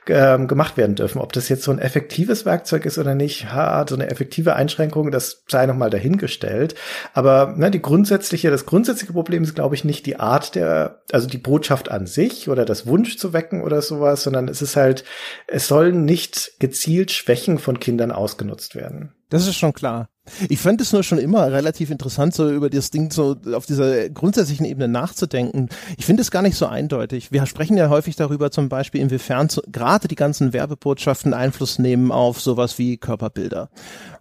ähm, 0.07 0.48
gemacht 0.48 0.78
werden 0.78 0.95
dürfen. 0.95 1.20
Ob 1.20 1.34
das 1.34 1.49
jetzt 1.49 1.64
so 1.64 1.72
ein 1.72 1.80
effektives 1.80 2.45
Werkzeug 2.45 2.86
ist 2.86 2.98
oder 2.98 3.15
nicht, 3.15 3.52
ha, 3.52 3.86
so 3.88 3.95
eine 3.95 4.10
effektive 4.10 4.56
Einschränkung, 4.56 5.11
das 5.11 5.44
sei 5.48 5.65
nochmal 5.65 5.90
dahingestellt. 5.90 6.76
Aber 7.14 7.33
aber 7.34 7.56
ne, 7.58 7.72
die 7.72 7.82
grundsätzliche, 7.82 8.50
das 8.50 8.66
grundsätzliche 8.66 9.14
Problem 9.14 9.44
ist, 9.44 9.56
glaube 9.56 9.76
ich, 9.76 9.84
nicht 9.84 10.06
die 10.06 10.20
Art 10.20 10.56
der, 10.56 11.02
also 11.12 11.28
die 11.28 11.38
Botschaft 11.38 11.90
an 11.90 12.06
sich 12.08 12.50
oder 12.50 12.66
das 12.66 12.86
Wunsch 12.86 13.18
zu 13.18 13.34
wecken 13.34 13.62
oder 13.62 13.82
sowas, 13.82 14.24
sondern 14.24 14.48
es 14.48 14.62
ist 14.62 14.76
halt, 14.76 15.04
es 15.48 15.68
sollen 15.68 16.06
nicht 16.06 16.54
gezielt 16.60 17.12
Schwächen 17.12 17.58
von 17.60 17.80
Kindern 17.80 18.12
ausgenutzt 18.12 18.76
werden. 18.76 19.14
Das 19.30 19.48
ist 19.48 19.56
schon 19.56 19.74
klar. 19.74 20.08
Ich 20.48 20.60
fand 20.60 20.80
es 20.80 20.94
nur 20.94 21.04
schon 21.04 21.18
immer 21.18 21.52
relativ 21.52 21.91
interessant, 21.91 22.34
so 22.34 22.50
über 22.50 22.70
das 22.70 22.91
Ding 22.91 23.12
so 23.12 23.36
auf 23.54 23.66
dieser 23.66 24.10
grundsätzlichen 24.10 24.66
Ebene 24.66 24.88
nachzudenken. 24.88 25.68
Ich 25.98 26.06
finde 26.06 26.22
es 26.22 26.32
gar 26.32 26.41
nicht 26.41 26.56
so 26.56 26.66
eindeutig. 26.66 27.34
Wir 27.34 27.45
sprechen 27.45 27.76
ja 27.76 27.90
häufig 27.90 28.16
darüber 28.16 28.50
zum 28.50 28.70
Beispiel, 28.70 29.02
inwiefern 29.02 29.50
zu, 29.50 29.62
gerade 29.70 30.08
die 30.08 30.16
ganzen 30.16 30.54
Werbebotschaften 30.54 31.34
Einfluss 31.34 31.78
nehmen 31.78 32.12
auf 32.14 32.40
sowas 32.40 32.78
wie 32.80 32.95
Körperbilder. 32.95 33.70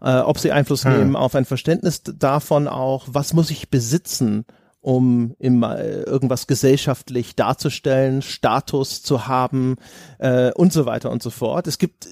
Äh, 0.01 0.19
ob 0.19 0.39
sie 0.39 0.51
Einfluss 0.51 0.85
hm. 0.85 0.99
nehmen 0.99 1.17
auf 1.17 1.37
ein 1.37 1.45
Verständnis 1.45 2.03
davon 2.03 2.67
auch, 2.67 3.07
was 3.09 3.33
muss 3.33 3.51
ich 3.51 3.71
besitzen, 3.71 4.45
um 4.81 5.37
immer 5.39 5.79
äh, 5.79 6.03
irgendwas 6.03 6.49
gesellschaftlich 6.49 7.37
darzustellen, 7.37 8.23
Status 8.23 9.03
zu 9.03 9.29
haben 9.29 9.77
äh, 10.19 10.51
und 10.53 10.73
so 10.73 10.85
weiter 10.85 11.13
und 11.13 11.23
so 11.23 11.31
fort. 11.31 11.69
Es 11.69 11.79
gibt 11.79 12.09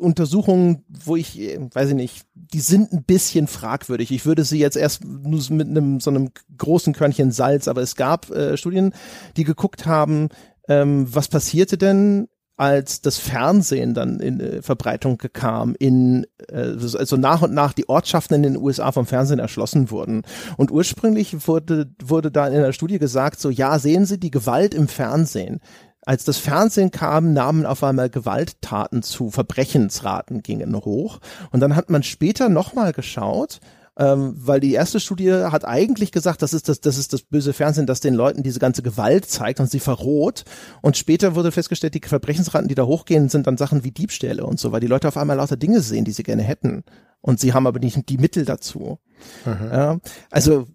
Untersuchungen, 0.00 0.84
wo 0.88 1.16
ich, 1.16 1.38
äh, 1.38 1.58
weiß 1.72 1.90
ich 1.90 1.94
nicht, 1.94 2.26
die 2.34 2.60
sind 2.60 2.92
ein 2.92 3.04
bisschen 3.04 3.46
fragwürdig. 3.46 4.10
Ich 4.10 4.26
würde 4.26 4.44
sie 4.44 4.58
jetzt 4.58 4.76
erst 4.76 5.04
nur 5.04 5.40
mit 5.50 5.68
einem 5.68 6.00
so 6.00 6.10
einem 6.10 6.30
großen 6.56 6.92
Körnchen 6.92 7.30
Salz, 7.32 7.68
aber 7.68 7.82
es 7.82 7.96
gab 7.96 8.30
äh, 8.30 8.56
Studien, 8.56 8.92
die 9.36 9.44
geguckt 9.44 9.86
haben, 9.86 10.28
ähm, 10.68 11.06
was 11.08 11.28
passierte 11.28 11.78
denn, 11.78 12.28
als 12.60 13.00
das 13.00 13.16
Fernsehen 13.16 13.94
dann 13.94 14.20
in 14.20 14.38
äh, 14.38 14.60
Verbreitung 14.60 15.16
kam, 15.32 15.74
in 15.78 16.26
äh, 16.52 16.74
also 16.76 17.16
nach 17.16 17.40
und 17.40 17.54
nach 17.54 17.72
die 17.72 17.88
Ortschaften 17.88 18.34
in 18.34 18.42
den 18.42 18.56
USA 18.58 18.92
vom 18.92 19.06
Fernsehen 19.06 19.38
erschlossen 19.38 19.90
wurden. 19.90 20.24
Und 20.58 20.70
ursprünglich 20.70 21.48
wurde 21.48 21.90
wurde 22.04 22.30
da 22.30 22.48
in 22.48 22.60
der 22.60 22.74
Studie 22.74 22.98
gesagt, 22.98 23.40
so 23.40 23.48
ja, 23.48 23.78
sehen 23.78 24.04
Sie 24.04 24.20
die 24.20 24.30
Gewalt 24.30 24.74
im 24.74 24.88
Fernsehen 24.88 25.60
als 26.06 26.24
das 26.24 26.38
Fernsehen 26.38 26.90
kam, 26.90 27.32
nahmen 27.32 27.66
auf 27.66 27.84
einmal 27.84 28.08
Gewalttaten 28.08 29.02
zu, 29.02 29.30
Verbrechensraten 29.30 30.42
gingen 30.42 30.74
hoch. 30.74 31.20
Und 31.50 31.60
dann 31.60 31.76
hat 31.76 31.90
man 31.90 32.02
später 32.02 32.48
nochmal 32.48 32.92
geschaut, 32.92 33.60
ähm, 33.98 34.34
weil 34.36 34.60
die 34.60 34.72
erste 34.72 34.98
Studie 34.98 35.30
hat 35.30 35.66
eigentlich 35.66 36.10
gesagt, 36.10 36.40
das 36.40 36.54
ist 36.54 36.68
das, 36.70 36.80
das 36.80 36.96
ist 36.96 37.12
das 37.12 37.22
böse 37.22 37.52
Fernsehen, 37.52 37.86
das 37.86 38.00
den 38.00 38.14
Leuten 38.14 38.42
diese 38.42 38.58
ganze 38.58 38.82
Gewalt 38.82 39.26
zeigt 39.26 39.60
und 39.60 39.70
sie 39.70 39.80
verroht. 39.80 40.44
Und 40.80 40.96
später 40.96 41.34
wurde 41.34 41.52
festgestellt, 41.52 41.94
die 41.94 42.00
Verbrechensraten, 42.02 42.68
die 42.68 42.74
da 42.74 42.84
hochgehen, 42.86 43.28
sind 43.28 43.46
dann 43.46 43.58
Sachen 43.58 43.84
wie 43.84 43.90
Diebstähle 43.90 44.44
und 44.44 44.58
so, 44.58 44.72
weil 44.72 44.80
die 44.80 44.86
Leute 44.86 45.08
auf 45.08 45.18
einmal 45.18 45.36
lauter 45.36 45.58
Dinge 45.58 45.80
sehen, 45.82 46.06
die 46.06 46.12
sie 46.12 46.22
gerne 46.22 46.42
hätten. 46.42 46.82
Und 47.20 47.40
sie 47.40 47.52
haben 47.52 47.66
aber 47.66 47.78
nicht 47.78 48.08
die 48.08 48.16
Mittel 48.16 48.46
dazu. 48.46 48.98
Mhm. 49.44 49.68
Ja, 49.70 49.98
also 50.30 50.66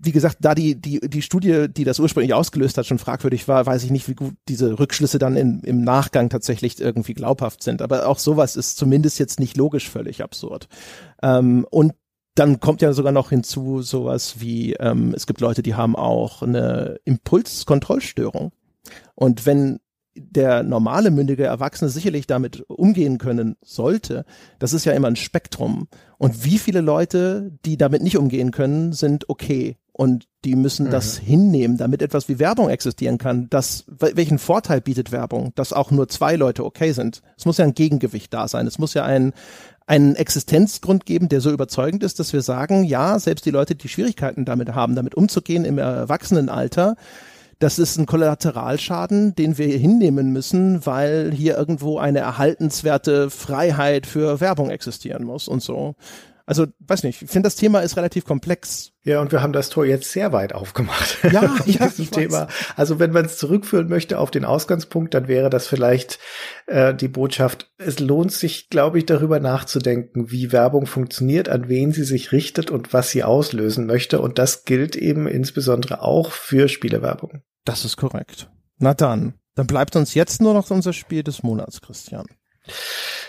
wie 0.00 0.12
gesagt, 0.12 0.38
da 0.40 0.54
die, 0.54 0.74
die, 0.74 1.00
die 1.00 1.22
Studie, 1.22 1.66
die 1.68 1.84
das 1.84 1.98
ursprünglich 1.98 2.34
ausgelöst 2.34 2.78
hat, 2.78 2.86
schon 2.86 2.98
fragwürdig 2.98 3.48
war, 3.48 3.66
weiß 3.66 3.84
ich 3.84 3.90
nicht, 3.90 4.08
wie 4.08 4.14
gut 4.14 4.34
diese 4.48 4.78
Rückschlüsse 4.78 5.18
dann 5.18 5.36
in, 5.36 5.60
im 5.60 5.82
Nachgang 5.82 6.28
tatsächlich 6.30 6.80
irgendwie 6.80 7.14
glaubhaft 7.14 7.62
sind. 7.62 7.82
Aber 7.82 8.06
auch 8.06 8.18
sowas 8.18 8.56
ist 8.56 8.76
zumindest 8.76 9.18
jetzt 9.18 9.40
nicht 9.40 9.56
logisch 9.56 9.88
völlig 9.88 10.22
absurd. 10.22 10.68
Ähm, 11.22 11.66
und 11.70 11.94
dann 12.34 12.60
kommt 12.60 12.82
ja 12.82 12.92
sogar 12.92 13.12
noch 13.12 13.30
hinzu 13.30 13.82
sowas 13.82 14.36
wie, 14.38 14.74
ähm, 14.74 15.12
es 15.14 15.26
gibt 15.26 15.40
Leute, 15.40 15.62
die 15.62 15.74
haben 15.74 15.96
auch 15.96 16.42
eine 16.42 17.00
Impulskontrollstörung. 17.04 18.52
Und 19.14 19.44
wenn 19.44 19.80
der 20.14 20.62
normale 20.62 21.10
mündige 21.10 21.44
Erwachsene 21.44 21.90
sicherlich 21.90 22.26
damit 22.26 22.64
umgehen 22.68 23.18
können 23.18 23.56
sollte, 23.62 24.24
das 24.58 24.72
ist 24.72 24.84
ja 24.84 24.92
immer 24.92 25.08
ein 25.08 25.16
Spektrum. 25.16 25.88
Und 26.16 26.44
wie 26.44 26.58
viele 26.58 26.80
Leute, 26.80 27.52
die 27.64 27.76
damit 27.76 28.02
nicht 28.02 28.18
umgehen 28.18 28.50
können, 28.50 28.92
sind 28.92 29.28
okay 29.28 29.76
und 29.98 30.28
die 30.44 30.54
müssen 30.54 30.86
mhm. 30.86 30.90
das 30.92 31.18
hinnehmen, 31.18 31.76
damit 31.76 32.02
etwas 32.02 32.28
wie 32.28 32.38
Werbung 32.38 32.70
existieren 32.70 33.18
kann. 33.18 33.48
Das, 33.50 33.84
welchen 33.88 34.38
Vorteil 34.38 34.80
bietet 34.80 35.10
Werbung, 35.10 35.50
dass 35.56 35.72
auch 35.72 35.90
nur 35.90 36.08
zwei 36.08 36.36
Leute 36.36 36.64
okay 36.64 36.92
sind? 36.92 37.20
Es 37.36 37.46
muss 37.46 37.58
ja 37.58 37.64
ein 37.64 37.74
Gegengewicht 37.74 38.32
da 38.32 38.46
sein. 38.46 38.68
Es 38.68 38.78
muss 38.78 38.94
ja 38.94 39.04
ein, 39.04 39.32
einen 39.88 40.14
Existenzgrund 40.14 41.04
geben, 41.04 41.28
der 41.28 41.40
so 41.40 41.50
überzeugend 41.50 42.04
ist, 42.04 42.20
dass 42.20 42.32
wir 42.32 42.42
sagen, 42.42 42.84
ja, 42.84 43.18
selbst 43.18 43.44
die 43.44 43.50
Leute, 43.50 43.74
die 43.74 43.88
Schwierigkeiten 43.88 44.44
damit 44.44 44.72
haben, 44.72 44.94
damit 44.94 45.16
umzugehen 45.16 45.64
im 45.64 45.78
Erwachsenenalter, 45.78 46.94
das 47.58 47.80
ist 47.80 47.98
ein 47.98 48.06
Kollateralschaden, 48.06 49.34
den 49.34 49.58
wir 49.58 49.76
hinnehmen 49.76 50.32
müssen, 50.32 50.86
weil 50.86 51.32
hier 51.32 51.58
irgendwo 51.58 51.98
eine 51.98 52.20
erhaltenswerte 52.20 53.30
Freiheit 53.30 54.06
für 54.06 54.40
Werbung 54.40 54.70
existieren 54.70 55.24
muss 55.24 55.48
und 55.48 55.60
so. 55.60 55.96
Also, 56.48 56.64
weiß 56.78 57.02
nicht, 57.02 57.20
ich 57.20 57.30
finde, 57.30 57.46
das 57.46 57.56
Thema 57.56 57.80
ist 57.80 57.98
relativ 57.98 58.24
komplex. 58.24 58.92
Ja, 59.04 59.20
und 59.20 59.32
wir 59.32 59.42
haben 59.42 59.52
das 59.52 59.68
Tor 59.68 59.84
jetzt 59.84 60.10
sehr 60.10 60.32
weit 60.32 60.54
aufgemacht. 60.54 61.18
Ja, 61.30 61.54
ja 61.66 61.88
diesem 61.88 62.10
Thema. 62.10 62.46
Weiß. 62.46 62.54
Also, 62.74 62.98
wenn 62.98 63.12
man 63.12 63.26
es 63.26 63.36
zurückführen 63.36 63.86
möchte 63.90 64.18
auf 64.18 64.30
den 64.30 64.46
Ausgangspunkt, 64.46 65.12
dann 65.12 65.28
wäre 65.28 65.50
das 65.50 65.66
vielleicht 65.66 66.18
äh, 66.64 66.94
die 66.94 67.08
Botschaft. 67.08 67.70
Es 67.76 67.98
lohnt 67.98 68.32
sich, 68.32 68.70
glaube 68.70 68.96
ich, 68.96 69.04
darüber 69.04 69.40
nachzudenken, 69.40 70.30
wie 70.30 70.50
Werbung 70.50 70.86
funktioniert, 70.86 71.50
an 71.50 71.68
wen 71.68 71.92
sie 71.92 72.04
sich 72.04 72.32
richtet 72.32 72.70
und 72.70 72.94
was 72.94 73.10
sie 73.10 73.24
auslösen 73.24 73.84
möchte. 73.84 74.18
Und 74.18 74.38
das 74.38 74.64
gilt 74.64 74.96
eben 74.96 75.26
insbesondere 75.26 76.00
auch 76.00 76.32
für 76.32 76.68
Spielewerbung. 76.68 77.42
Das 77.66 77.84
ist 77.84 77.98
korrekt. 77.98 78.48
Na 78.78 78.94
dann, 78.94 79.34
dann 79.54 79.66
bleibt 79.66 79.96
uns 79.96 80.14
jetzt 80.14 80.40
nur 80.40 80.54
noch 80.54 80.70
unser 80.70 80.94
Spiel 80.94 81.22
des 81.22 81.42
Monats, 81.42 81.82
Christian. 81.82 82.24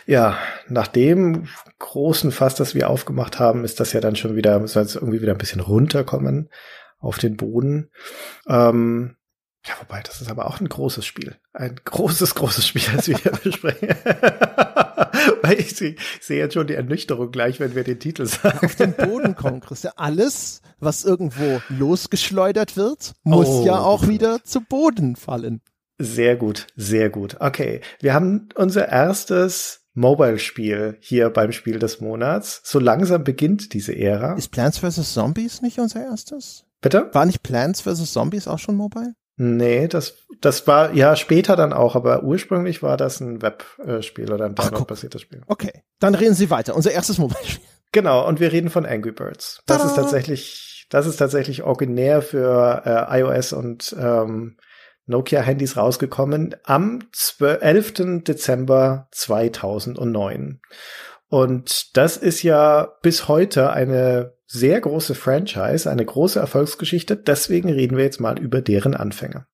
Ja, 0.05 0.37
nach 0.67 0.87
dem 0.87 1.47
großen 1.77 2.31
Fass, 2.31 2.55
das 2.55 2.75
wir 2.75 2.89
aufgemacht 2.89 3.39
haben, 3.39 3.63
ist 3.63 3.79
das 3.79 3.93
ja 3.93 4.01
dann 4.01 4.15
schon 4.15 4.35
wieder, 4.35 4.59
müssen 4.59 4.75
wir 4.75 4.81
jetzt 4.81 4.95
irgendwie 4.95 5.21
wieder 5.21 5.33
ein 5.33 5.37
bisschen 5.37 5.61
runterkommen 5.61 6.49
auf 6.99 7.17
den 7.17 7.37
Boden. 7.37 7.91
Ähm, 8.47 9.15
ja, 9.65 9.73
wobei, 9.79 10.01
das 10.01 10.21
ist 10.21 10.31
aber 10.31 10.47
auch 10.47 10.59
ein 10.59 10.69
großes 10.69 11.05
Spiel. 11.05 11.35
Ein 11.53 11.75
großes, 11.83 12.33
großes 12.35 12.67
Spiel, 12.67 12.83
das 12.95 13.07
wir 13.07 13.17
hier 13.17 13.31
besprechen. 13.43 13.89
Weil 15.41 15.59
ich 15.59 15.75
sehe 15.75 15.95
seh 16.21 16.37
jetzt 16.37 16.53
schon 16.53 16.67
die 16.67 16.75
Ernüchterung 16.75 17.31
gleich, 17.31 17.59
wenn 17.59 17.75
wir 17.75 17.83
den 17.83 17.99
Titel 17.99 18.25
sagen. 18.25 18.65
Auf 18.65 18.75
den 18.75 18.93
Boden 18.93 19.35
kommen, 19.35 19.59
Christian. 19.59 19.93
Alles, 19.95 20.61
was 20.79 21.03
irgendwo 21.03 21.61
losgeschleudert 21.69 22.77
wird, 22.77 23.13
muss 23.23 23.47
oh. 23.47 23.65
ja 23.65 23.79
auch 23.79 24.07
wieder 24.07 24.43
zu 24.43 24.61
Boden 24.61 25.15
fallen. 25.15 25.61
Sehr 25.99 26.37
gut, 26.37 26.67
sehr 26.77 27.09
gut. 27.09 27.35
Okay, 27.39 27.81
wir 27.99 28.13
haben 28.13 28.49
unser 28.55 28.87
erstes 28.87 29.81
Mobile-Spiel 29.93 30.97
hier 31.01 31.29
beim 31.29 31.51
Spiel 31.51 31.77
des 31.77 31.99
Monats. 31.99 32.61
So 32.63 32.79
langsam 32.79 33.25
beginnt 33.25 33.73
diese 33.73 33.95
Ära. 33.95 34.33
Ist 34.35 34.51
Plants 34.51 34.79
vs. 34.79 35.13
Zombies 35.13 35.61
nicht 35.61 35.77
unser 35.77 36.01
erstes? 36.01 36.63
Bitte? 36.81 37.09
War 37.11 37.25
nicht 37.25 37.43
Plants 37.43 37.81
vs. 37.81 38.13
Zombies 38.13 38.47
auch 38.47 38.59
schon 38.59 38.75
Mobile? 38.75 39.13
Nee, 39.35 39.87
das, 39.87 40.15
das 40.41 40.67
war 40.67 40.93
ja 40.93 41.15
später 41.15 41.55
dann 41.55 41.73
auch, 41.73 41.95
aber 41.95 42.23
ursprünglich 42.23 42.81
war 42.81 42.97
das 42.97 43.19
ein 43.19 43.41
Webspiel 43.41 44.31
oder 44.31 44.45
ein 44.45 44.55
Download-basiertes 44.55 45.21
Spiel. 45.21 45.41
Okay, 45.47 45.83
dann 45.99 46.15
reden 46.15 46.35
Sie 46.35 46.49
weiter. 46.49 46.75
Unser 46.75 46.91
erstes 46.91 47.17
Mobile-Spiel. 47.17 47.65
Genau, 47.91 48.27
und 48.27 48.39
wir 48.39 48.51
reden 48.51 48.69
von 48.69 48.85
Angry 48.85 49.11
Birds. 49.11 49.61
Das 49.65 49.77
Tada! 49.77 49.89
ist 49.89 49.95
tatsächlich, 49.95 50.85
das 50.89 51.07
ist 51.07 51.17
tatsächlich 51.17 51.63
originär 51.63 52.21
für 52.21 52.83
äh, 52.85 53.19
iOS 53.19 53.53
und 53.53 53.95
ähm, 53.99 54.57
Nokia-Handys 55.09 55.75
rausgekommen 55.75 56.55
am 56.63 56.99
11. 57.39 58.23
Dezember 58.23 59.07
2009. 59.11 60.61
Und 61.27 61.97
das 61.97 62.17
ist 62.17 62.43
ja 62.43 62.89
bis 63.01 63.27
heute 63.27 63.71
eine 63.71 64.33
sehr 64.47 64.81
große 64.81 65.13
Franchise, 65.13 65.89
eine 65.89 66.05
große 66.05 66.39
Erfolgsgeschichte. 66.39 67.15
Deswegen 67.15 67.69
reden 67.69 67.97
wir 67.97 68.03
jetzt 68.03 68.19
mal 68.19 68.39
über 68.39 68.61
deren 68.61 68.95
Anfänge. 68.95 69.45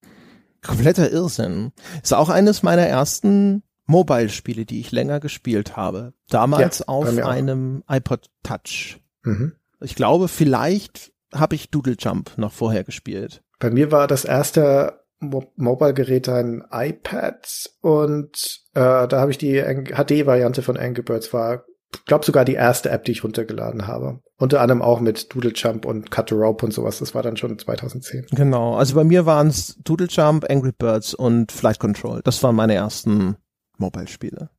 Kompletter 0.62 1.12
Irrsinn. 1.12 1.74
Ist 2.02 2.14
auch 2.14 2.30
eines 2.30 2.64
meiner 2.64 2.88
ersten 2.88 3.64
Mobile-Spiele, 3.88 4.66
die 4.66 4.80
ich 4.80 4.92
länger 4.92 5.20
gespielt 5.20 5.76
habe. 5.76 6.14
Damals 6.30 6.80
ja, 6.80 6.88
auf 6.88 7.18
einem 7.18 7.84
iPod 7.90 8.30
Touch. 8.44 9.00
Mhm. 9.24 9.54
Ich 9.82 9.96
glaube, 9.96 10.28
vielleicht 10.28 11.12
habe 11.34 11.56
ich 11.56 11.70
Doodle 11.70 11.98
Jump 12.00 12.38
noch 12.38 12.54
vorher 12.54 12.84
gespielt. 12.84 13.44
Bei 13.60 13.70
mir 13.70 13.92
war 13.92 14.08
das 14.08 14.26
erste 14.26 15.05
Mobile-Gerät 15.20 16.30
ein 16.30 16.64
iPad 16.72 17.70
und 17.82 18.62
äh, 18.74 19.08
da 19.08 19.20
habe 19.20 19.32
ich 19.32 19.38
die 19.38 19.62
HD-Variante 19.62 20.62
von 20.62 20.78
Angry 20.78 21.04
Birds 21.04 21.34
war 21.34 21.66
glaube 22.06 22.26
sogar 22.26 22.46
die 22.46 22.54
erste 22.54 22.90
App, 22.90 23.06
die 23.06 23.12
ich 23.12 23.24
runtergeladen 23.24 23.88
habe. 23.88 24.20
Unter 24.38 24.62
anderem 24.62 24.82
auch 24.82 25.00
mit 25.00 25.34
Doodle 25.34 25.54
Jump 25.56 25.86
und 25.86 26.12
Cut 26.12 26.30
the 26.30 26.36
Rope 26.36 26.66
und 26.66 26.74
sowas. 26.74 27.00
Das 27.00 27.16
war 27.16 27.24
dann 27.24 27.38
schon 27.38 27.58
2010. 27.58 28.28
Genau. 28.32 28.76
Also 28.76 28.96
bei 28.96 29.04
mir 29.04 29.26
waren 29.26 29.48
es 29.48 29.78
Doodle 29.84 30.08
Jump, 30.10 30.46
Angry 30.50 30.74
Birds 30.78 31.14
und 31.14 31.52
Flight 31.52 31.80
Control. 31.80 32.22
Das 32.24 32.44
waren 32.44 32.56
meine 32.56 32.74
ersten 32.74 33.38
Mobile-Spiele. 33.78 34.50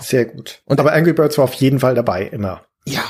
Sehr 0.00 0.24
gut. 0.24 0.62
Und 0.64 0.80
aber 0.80 0.92
Angry 0.92 1.12
Birds 1.12 1.36
war 1.36 1.44
auf 1.44 1.54
jeden 1.54 1.78
Fall 1.78 1.94
dabei, 1.94 2.24
immer. 2.26 2.62
Ja. 2.86 3.04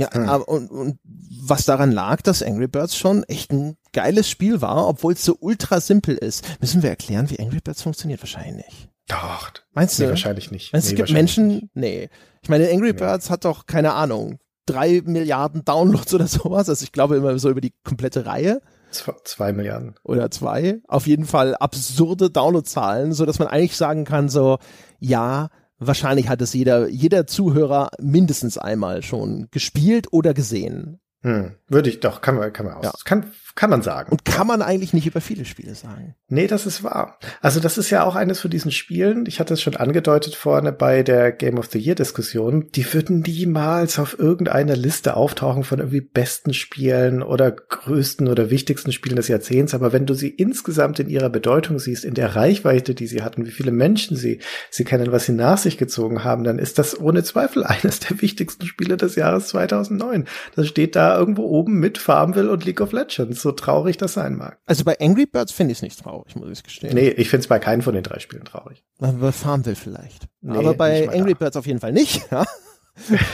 Ja, 0.00 0.12
hm. 0.12 0.28
aber 0.28 0.48
und, 0.48 0.70
und 0.70 0.98
was 1.42 1.64
daran 1.64 1.92
lag, 1.92 2.22
dass 2.22 2.42
Angry 2.42 2.68
Birds 2.68 2.96
schon 2.96 3.24
echt 3.24 3.52
ein 3.52 3.76
geiles 3.92 4.28
Spiel 4.28 4.60
war, 4.60 4.88
obwohl 4.88 5.12
es 5.12 5.24
so 5.24 5.36
ultra 5.40 5.80
simpel 5.80 6.16
ist. 6.16 6.44
Müssen 6.60 6.82
wir 6.82 6.90
erklären, 6.90 7.30
wie 7.30 7.38
Angry 7.38 7.60
Birds 7.62 7.82
funktioniert? 7.82 8.22
Wahrscheinlich 8.22 8.66
nicht. 8.66 8.88
Doch. 9.08 9.50
Meinst 9.72 9.98
nee, 9.98 10.04
du? 10.04 10.10
wahrscheinlich 10.10 10.50
nicht. 10.50 10.72
Meinst, 10.72 10.88
nee, 10.88 10.92
es 10.92 10.96
gibt 10.96 11.12
Menschen? 11.12 11.70
Nee. 11.74 12.08
Ich 12.42 12.48
meine, 12.48 12.70
Angry 12.70 12.92
Birds 12.92 13.26
ja. 13.26 13.32
hat 13.32 13.44
doch, 13.44 13.66
keine 13.66 13.94
Ahnung, 13.94 14.38
drei 14.66 15.02
Milliarden 15.04 15.64
Downloads 15.64 16.14
oder 16.14 16.26
sowas. 16.26 16.68
Also 16.68 16.84
ich 16.84 16.92
glaube 16.92 17.16
immer 17.16 17.38
so 17.38 17.50
über 17.50 17.60
die 17.60 17.74
komplette 17.84 18.26
Reihe. 18.26 18.62
Zwei, 18.90 19.14
zwei 19.24 19.52
Milliarden. 19.52 19.94
Oder 20.02 20.30
zwei. 20.30 20.80
Auf 20.88 21.06
jeden 21.06 21.24
Fall 21.24 21.54
absurde 21.56 22.30
Downloadzahlen, 22.30 23.12
so 23.12 23.26
dass 23.26 23.38
man 23.38 23.48
eigentlich 23.48 23.76
sagen 23.76 24.04
kann, 24.04 24.28
so, 24.28 24.58
ja, 24.98 25.48
wahrscheinlich 25.80 26.28
hat 26.28 26.40
es 26.42 26.52
jeder, 26.52 26.88
jeder 26.88 27.26
Zuhörer 27.26 27.90
mindestens 28.00 28.58
einmal 28.58 29.02
schon 29.02 29.48
gespielt 29.50 30.12
oder 30.12 30.34
gesehen. 30.34 31.00
Hm, 31.22 31.52
würde 31.68 31.90
ich 31.90 32.00
doch, 32.00 32.20
kann 32.20 32.36
man, 32.36 32.52
kann 32.52 32.66
man 32.66 32.76
aus, 32.76 32.84
ja. 32.84 32.92
kann, 33.04 33.26
kann 33.54 33.70
man 33.70 33.82
sagen. 33.82 34.10
Und 34.10 34.24
kann 34.24 34.46
man 34.46 34.62
eigentlich 34.62 34.92
nicht 34.92 35.06
über 35.06 35.20
viele 35.20 35.44
Spiele 35.44 35.74
sagen. 35.74 36.14
Nee, 36.28 36.46
das 36.46 36.66
ist 36.66 36.82
wahr. 36.82 37.18
Also 37.40 37.60
das 37.60 37.78
ist 37.78 37.90
ja 37.90 38.04
auch 38.04 38.16
eines 38.16 38.40
von 38.40 38.50
diesen 38.50 38.70
Spielen, 38.70 39.24
ich 39.26 39.40
hatte 39.40 39.54
es 39.54 39.62
schon 39.62 39.76
angedeutet 39.76 40.34
vorne 40.34 40.72
bei 40.72 41.02
der 41.02 41.32
Game 41.32 41.58
of 41.58 41.66
the 41.66 41.78
Year 41.78 41.94
Diskussion, 41.94 42.68
die 42.74 42.92
würden 42.92 43.20
niemals 43.20 43.98
auf 43.98 44.18
irgendeiner 44.18 44.76
Liste 44.76 45.16
auftauchen 45.16 45.64
von 45.64 45.80
irgendwie 45.80 46.00
besten 46.00 46.54
Spielen 46.54 47.22
oder 47.22 47.50
größten 47.50 48.28
oder 48.28 48.50
wichtigsten 48.50 48.92
Spielen 48.92 49.16
des 49.16 49.28
Jahrzehnts. 49.28 49.74
Aber 49.74 49.92
wenn 49.92 50.06
du 50.06 50.14
sie 50.14 50.28
insgesamt 50.28 51.00
in 51.00 51.08
ihrer 51.08 51.30
Bedeutung 51.30 51.78
siehst, 51.78 52.04
in 52.04 52.14
der 52.14 52.36
Reichweite, 52.36 52.94
die 52.94 53.06
sie 53.06 53.22
hatten, 53.22 53.46
wie 53.46 53.50
viele 53.50 53.72
Menschen 53.72 54.16
sie, 54.16 54.40
sie 54.70 54.84
kennen, 54.84 55.12
was 55.12 55.26
sie 55.26 55.32
nach 55.32 55.58
sich 55.58 55.78
gezogen 55.78 56.24
haben, 56.24 56.44
dann 56.44 56.58
ist 56.58 56.78
das 56.78 56.98
ohne 56.98 57.22
Zweifel 57.24 57.64
eines 57.64 58.00
der 58.00 58.20
wichtigsten 58.22 58.66
Spiele 58.66 58.96
des 58.96 59.16
Jahres 59.16 59.48
2009. 59.48 60.26
Das 60.56 60.68
steht 60.68 60.96
da 60.96 61.18
irgendwo 61.18 61.42
oben 61.42 61.78
mit 61.80 61.98
Farmville 61.98 62.50
und 62.50 62.64
League 62.64 62.80
of 62.80 62.92
Legends, 62.92 63.39
so 63.42 63.52
traurig 63.52 63.96
das 63.96 64.14
sein 64.14 64.36
mag. 64.36 64.58
Also 64.66 64.84
bei 64.84 64.98
Angry 65.00 65.26
Birds 65.26 65.52
finde 65.52 65.72
ich 65.72 65.78
es 65.78 65.82
nicht 65.82 66.02
traurig, 66.02 66.36
muss 66.36 66.50
ich 66.50 66.62
gestehen. 66.62 66.94
Nee, 66.94 67.08
ich 67.08 67.28
finde 67.28 67.42
es 67.42 67.48
bei 67.48 67.58
keinem 67.58 67.82
von 67.82 67.94
den 67.94 68.02
drei 68.02 68.18
Spielen 68.18 68.44
traurig. 68.44 68.84
Bei 68.98 69.32
Farmville 69.32 69.76
vielleicht. 69.76 70.26
Nee, 70.40 70.58
Aber 70.58 70.74
bei 70.74 71.08
Angry 71.08 71.34
Birds 71.34 71.56
auf 71.56 71.66
jeden 71.66 71.80
Fall 71.80 71.92
nicht, 71.92 72.22
ja. 72.30 72.44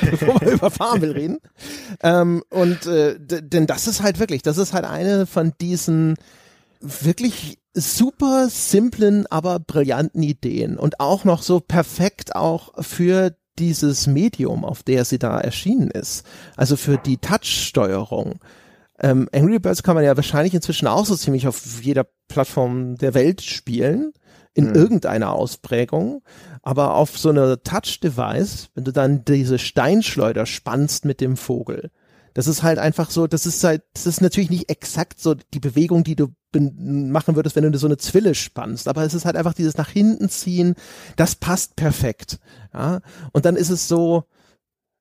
Bevor 0.03 0.41
wir 0.41 0.53
über 0.53 0.71
Farmville 0.71 1.15
reden. 1.15 1.39
Ähm, 2.03 2.43
und 2.51 2.87
äh, 2.87 3.17
denn 3.19 3.67
das 3.67 3.87
ist 3.87 4.03
halt 4.03 4.19
wirklich, 4.19 4.43
das 4.43 4.59
ist 4.59 4.73
halt 4.73 4.85
eine 4.85 5.27
von 5.27 5.53
diesen 5.61 6.17
wirklich 6.81 7.59
super 7.75 8.49
simplen, 8.49 9.27
aber 9.27 9.59
brillanten 9.59 10.23
Ideen 10.23 10.79
und 10.79 11.01
auch 11.01 11.25
noch 11.25 11.43
so 11.43 11.61
perfekt 11.61 12.37
auch 12.37 12.73
für 12.83 13.35
dieses 13.59 14.07
Medium, 14.07 14.65
auf 14.65 14.83
der 14.83 15.05
sie 15.05 15.19
da 15.19 15.39
erschienen 15.41 15.91
ist. 15.91 16.25
Also 16.57 16.77
für 16.77 16.99
die 16.99 17.19
Touch-Steuerung. 17.19 18.39
Ähm, 19.01 19.29
Angry 19.33 19.59
Birds 19.59 19.83
kann 19.83 19.95
man 19.95 20.05
ja 20.05 20.17
wahrscheinlich 20.17 20.55
inzwischen 20.55 20.87
auch 20.87 21.05
so 21.05 21.17
ziemlich 21.17 21.47
auf 21.47 21.83
jeder 21.83 22.07
Plattform 22.29 22.97
der 22.97 23.15
Welt 23.15 23.43
spielen, 23.43 24.13
in 24.55 24.69
mhm. 24.69 24.75
irgendeiner 24.75 25.33
Ausprägung. 25.33 26.23
Aber 26.63 26.95
auf 26.95 27.19
so 27.19 27.29
einer 27.29 27.63
Touch-Device, 27.63 28.71
wenn 28.75 28.85
du 28.85 28.93
dann 28.93 29.25
diese 29.25 29.59
Steinschleuder 29.59 30.47
spannst 30.47 31.05
mit 31.05 31.21
dem 31.21 31.37
Vogel, 31.37 31.91
das 32.37 32.49
ist 32.49 32.63
halt 32.63 32.79
einfach 32.79 33.11
so, 33.11 33.27
das 33.27 33.47
ist 33.47 33.65
halt, 33.65 33.83
das 33.95 34.07
ist 34.07 34.21
natürlich 34.21 34.51
nicht 34.51 34.71
exakt 34.71 35.21
so 35.21 35.35
die 35.35 35.61
Bewegung, 35.61 36.05
die 36.05 36.17
du 36.17 36.29
machen 36.55 37.35
würdest, 37.35 37.57
wenn 37.57 37.71
du 37.71 37.79
so 37.79 37.87
eine 37.87 37.97
Zwille 37.97 38.35
spannst, 38.35 38.89
aber 38.89 39.05
es 39.05 39.15
ist 39.15 39.25
halt 39.25 39.37
einfach 39.37 39.55
dieses 39.55 39.77
nach 39.77 39.89
hinten 39.89 40.29
ziehen, 40.29 40.75
das 41.17 41.35
passt 41.35 41.77
perfekt, 41.77 42.39
ja. 42.75 43.01
Und 43.33 43.47
dann 43.47 43.57
ist 43.57 43.71
es 43.71 43.89
so, 43.89 44.25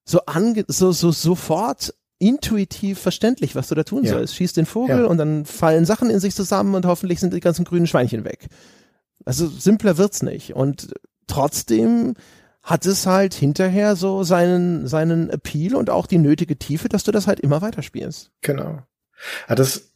so 0.06 0.22
ange, 0.28 0.64
so, 0.68 0.94
so 0.94 1.12
sofort 1.12 1.94
intuitiv 2.26 2.99
verständlich, 2.99 3.56
was 3.56 3.68
du 3.68 3.76
da 3.76 3.84
tun 3.84 4.03
ja. 4.03 4.14
sollst. 4.14 4.35
Schießt 4.35 4.57
den 4.57 4.65
Vogel 4.65 5.02
ja. 5.02 5.06
und 5.06 5.18
dann 5.18 5.45
fallen 5.45 5.85
Sachen 5.85 6.10
in 6.10 6.19
sich 6.19 6.34
zusammen 6.34 6.73
und 6.73 6.85
hoffentlich 6.85 7.19
sind 7.19 7.34
die 7.34 7.39
ganzen 7.39 7.65
grünen 7.65 7.85
Schweinchen 7.85 8.26
weg. 8.26 8.47
Also 9.26 9.47
simpler 9.47 9.97
wird's 9.97 10.23
nicht. 10.23 10.56
Und 10.56 10.93
trotzdem 11.27 12.15
hat 12.64 12.88
es 12.88 13.06
halt 13.06 13.35
hinterher 13.35 13.95
so 13.95 14.23
seinen, 14.23 14.88
seinen 14.88 15.30
Appeal 15.30 15.76
und 15.76 15.91
auch 15.91 16.07
die 16.07 16.18
nötige 16.18 16.57
Tiefe, 16.57 16.89
dass 16.89 17.03
du 17.03 17.11
das 17.11 17.27
halt 17.27 17.39
immer 17.39 17.61
weiterspielst. 17.61 18.31
Genau. 18.41 18.81
Ja, 19.47 19.56
das, 19.56 19.91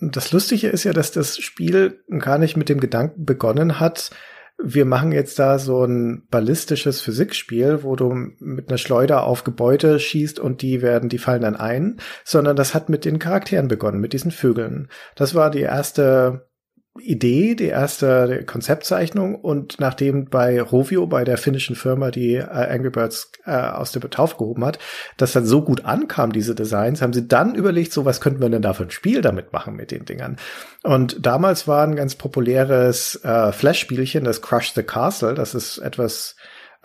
das 0.00 0.32
Lustige 0.32 0.68
ist 0.68 0.84
ja, 0.84 0.94
dass 0.94 1.12
das 1.12 1.36
Spiel 1.36 2.02
gar 2.18 2.38
nicht 2.38 2.56
mit 2.56 2.70
dem 2.70 2.80
Gedanken 2.80 3.26
begonnen 3.26 3.80
hat, 3.80 4.10
wir 4.58 4.84
machen 4.84 5.12
jetzt 5.12 5.38
da 5.38 5.58
so 5.58 5.84
ein 5.84 6.26
ballistisches 6.30 7.00
Physikspiel, 7.00 7.82
wo 7.82 7.94
du 7.94 8.14
mit 8.38 8.68
einer 8.68 8.78
Schleuder 8.78 9.24
auf 9.24 9.44
Gebäude 9.44 10.00
schießt 10.00 10.40
und 10.40 10.62
die 10.62 10.82
werden, 10.82 11.08
die 11.08 11.18
fallen 11.18 11.42
dann 11.42 11.56
ein, 11.56 12.00
sondern 12.24 12.56
das 12.56 12.74
hat 12.74 12.88
mit 12.88 13.04
den 13.04 13.18
Charakteren 13.18 13.68
begonnen, 13.68 14.00
mit 14.00 14.12
diesen 14.12 14.30
Vögeln. 14.30 14.88
Das 15.14 15.34
war 15.34 15.50
die 15.50 15.60
erste 15.60 16.48
Idee, 17.00 17.54
die 17.54 17.66
erste 17.66 18.44
Konzeptzeichnung 18.44 19.34
und 19.34 19.78
nachdem 19.80 20.26
bei 20.26 20.60
Rovio, 20.60 21.06
bei 21.06 21.24
der 21.24 21.38
finnischen 21.38 21.76
Firma, 21.76 22.10
die 22.10 22.34
äh, 22.34 22.44
Angry 22.44 22.90
Birds 22.90 23.30
äh, 23.44 23.52
aus 23.52 23.92
dem 23.92 24.02
Betauf 24.02 24.36
gehoben 24.36 24.64
hat, 24.64 24.78
das 25.16 25.32
dann 25.32 25.46
so 25.46 25.62
gut 25.62 25.84
ankam, 25.84 26.32
diese 26.32 26.54
Designs, 26.54 27.02
haben 27.02 27.12
sie 27.12 27.26
dann 27.26 27.54
überlegt, 27.54 27.92
so 27.92 28.04
was 28.04 28.20
könnten 28.20 28.40
wir 28.40 28.48
denn 28.48 28.62
da 28.62 28.74
für 28.74 28.84
ein 28.84 28.90
Spiel 28.90 29.22
damit 29.22 29.52
machen 29.52 29.76
mit 29.76 29.90
den 29.90 30.04
Dingern. 30.04 30.36
Und 30.82 31.24
damals 31.24 31.66
war 31.66 31.86
ein 31.86 31.96
ganz 31.96 32.14
populäres 32.14 33.20
äh, 33.24 33.52
Flash-Spielchen, 33.52 34.24
das 34.24 34.42
Crush 34.42 34.72
the 34.74 34.82
Castle, 34.82 35.34
das 35.34 35.54
ist 35.54 35.78
etwas 35.78 36.36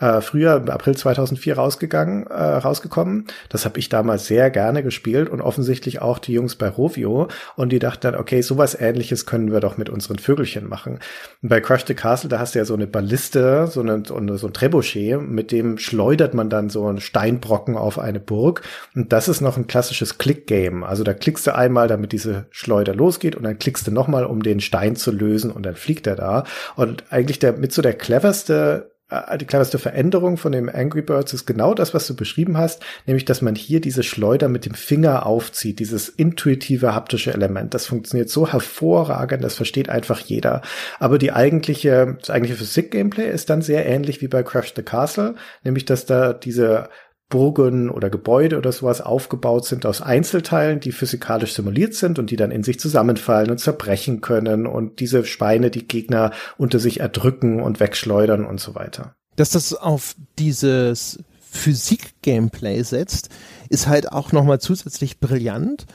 äh, 0.02 0.20
früher 0.20 0.56
im 0.56 0.68
April 0.68 0.96
2004 0.96 1.54
rausgegangen, 1.54 2.26
äh, 2.26 2.34
rausgekommen. 2.34 3.26
Das 3.48 3.64
habe 3.64 3.78
ich 3.78 3.88
damals 3.88 4.26
sehr 4.26 4.50
gerne 4.50 4.82
gespielt 4.82 5.28
und 5.28 5.40
offensichtlich 5.40 6.02
auch 6.02 6.18
die 6.18 6.32
Jungs 6.32 6.56
bei 6.56 6.68
Rovio. 6.68 7.28
Und 7.54 7.70
die 7.70 7.78
dachten 7.78 8.00
dann, 8.02 8.16
okay, 8.16 8.42
sowas 8.42 8.74
ähnliches 8.78 9.26
können 9.26 9.52
wir 9.52 9.60
doch 9.60 9.78
mit 9.78 9.88
unseren 9.88 10.18
Vögelchen 10.18 10.68
machen. 10.68 10.98
Und 11.40 11.48
bei 11.48 11.60
Crush 11.60 11.84
the 11.86 11.94
Castle, 11.94 12.28
da 12.28 12.40
hast 12.40 12.56
du 12.56 12.58
ja 12.58 12.64
so 12.64 12.74
eine 12.74 12.88
Balliste, 12.88 13.68
so, 13.68 13.80
eine, 13.80 14.02
so, 14.04 14.16
ein 14.16 14.52
Trebuchet, 14.52 15.20
mit 15.20 15.52
dem 15.52 15.78
schleudert 15.78 16.34
man 16.34 16.50
dann 16.50 16.68
so 16.68 16.84
einen 16.86 17.00
Steinbrocken 17.00 17.76
auf 17.76 18.00
eine 18.00 18.18
Burg. 18.18 18.62
Und 18.96 19.12
das 19.12 19.28
ist 19.28 19.40
noch 19.40 19.56
ein 19.56 19.68
klassisches 19.68 20.18
Click-Game. 20.18 20.82
Also 20.82 21.04
da 21.04 21.14
klickst 21.14 21.46
du 21.46 21.54
einmal, 21.54 21.86
damit 21.86 22.10
diese 22.10 22.46
Schleuder 22.50 22.96
losgeht 22.96 23.36
und 23.36 23.44
dann 23.44 23.60
klickst 23.60 23.86
du 23.86 23.92
nochmal, 23.92 24.24
um 24.24 24.42
den 24.42 24.58
Stein 24.58 24.96
zu 24.96 25.12
lösen 25.12 25.52
und 25.52 25.64
dann 25.64 25.76
fliegt 25.76 26.08
er 26.08 26.16
da. 26.16 26.42
Und 26.74 27.04
eigentlich 27.10 27.38
der 27.38 27.52
mit 27.52 27.72
so 27.72 27.82
der 27.82 27.94
cleverste 27.94 28.91
die 29.40 29.44
cleverste 29.44 29.78
Veränderung 29.78 30.36
von 30.36 30.52
dem 30.52 30.68
Angry 30.68 31.02
Birds 31.02 31.32
ist 31.32 31.46
genau 31.46 31.74
das, 31.74 31.94
was 31.94 32.06
du 32.06 32.16
beschrieben 32.16 32.56
hast, 32.56 32.82
nämlich, 33.06 33.24
dass 33.24 33.42
man 33.42 33.54
hier 33.54 33.80
diese 33.80 34.02
Schleuder 34.02 34.48
mit 34.48 34.64
dem 34.64 34.74
Finger 34.74 35.26
aufzieht, 35.26 35.78
dieses 35.78 36.08
intuitive 36.08 36.94
haptische 36.94 37.32
Element. 37.32 37.74
Das 37.74 37.86
funktioniert 37.86 38.30
so 38.30 38.50
hervorragend, 38.50 39.44
das 39.44 39.54
versteht 39.54 39.88
einfach 39.88 40.20
jeder. 40.20 40.62
Aber 40.98 41.18
die 41.18 41.32
eigentliche, 41.32 42.16
das 42.20 42.30
eigentliche 42.30 42.58
Physik-Gameplay 42.58 43.30
ist 43.30 43.50
dann 43.50 43.62
sehr 43.62 43.86
ähnlich 43.86 44.20
wie 44.20 44.28
bei 44.28 44.42
Crash 44.42 44.72
the 44.74 44.82
Castle, 44.82 45.34
nämlich, 45.64 45.84
dass 45.84 46.06
da 46.06 46.32
diese 46.32 46.88
Burgen 47.32 47.88
oder 47.88 48.10
Gebäude 48.10 48.58
oder 48.58 48.70
sowas 48.72 49.00
aufgebaut 49.00 49.64
sind 49.64 49.86
aus 49.86 50.02
Einzelteilen, 50.02 50.80
die 50.80 50.92
physikalisch 50.92 51.54
simuliert 51.54 51.94
sind 51.94 52.18
und 52.18 52.30
die 52.30 52.36
dann 52.36 52.50
in 52.50 52.62
sich 52.62 52.78
zusammenfallen 52.78 53.50
und 53.50 53.56
zerbrechen 53.56 54.20
können 54.20 54.66
und 54.66 55.00
diese 55.00 55.24
Speine 55.24 55.70
die 55.70 55.88
Gegner 55.88 56.32
unter 56.58 56.78
sich 56.78 57.00
erdrücken 57.00 57.62
und 57.62 57.80
wegschleudern 57.80 58.44
und 58.44 58.60
so 58.60 58.74
weiter. 58.74 59.16
Dass 59.34 59.48
das 59.48 59.72
auf 59.72 60.14
dieses 60.38 61.20
Physik-Gameplay 61.40 62.82
setzt, 62.82 63.30
ist 63.70 63.86
halt 63.86 64.12
auch 64.12 64.32
nochmal 64.32 64.60
zusätzlich 64.60 65.18
brillant, 65.18 65.86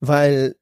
weil 0.00 0.56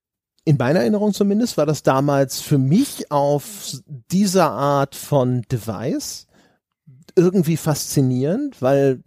in 0.45 0.59
meiner 0.59 0.81
Erinnerung 0.81 1.15
zumindest 1.15 1.57
war 1.57 1.65
das 1.65 1.83
damals 1.83 2.43
für 2.43 2.59
mich 2.59 3.11
auf 3.11 3.73
dieser 4.11 4.51
Art 4.51 4.95
von 4.95 5.41
Device 5.51 6.27
irgendwie 7.17 7.57
faszinierend, 7.57 8.61
weil 8.61 9.03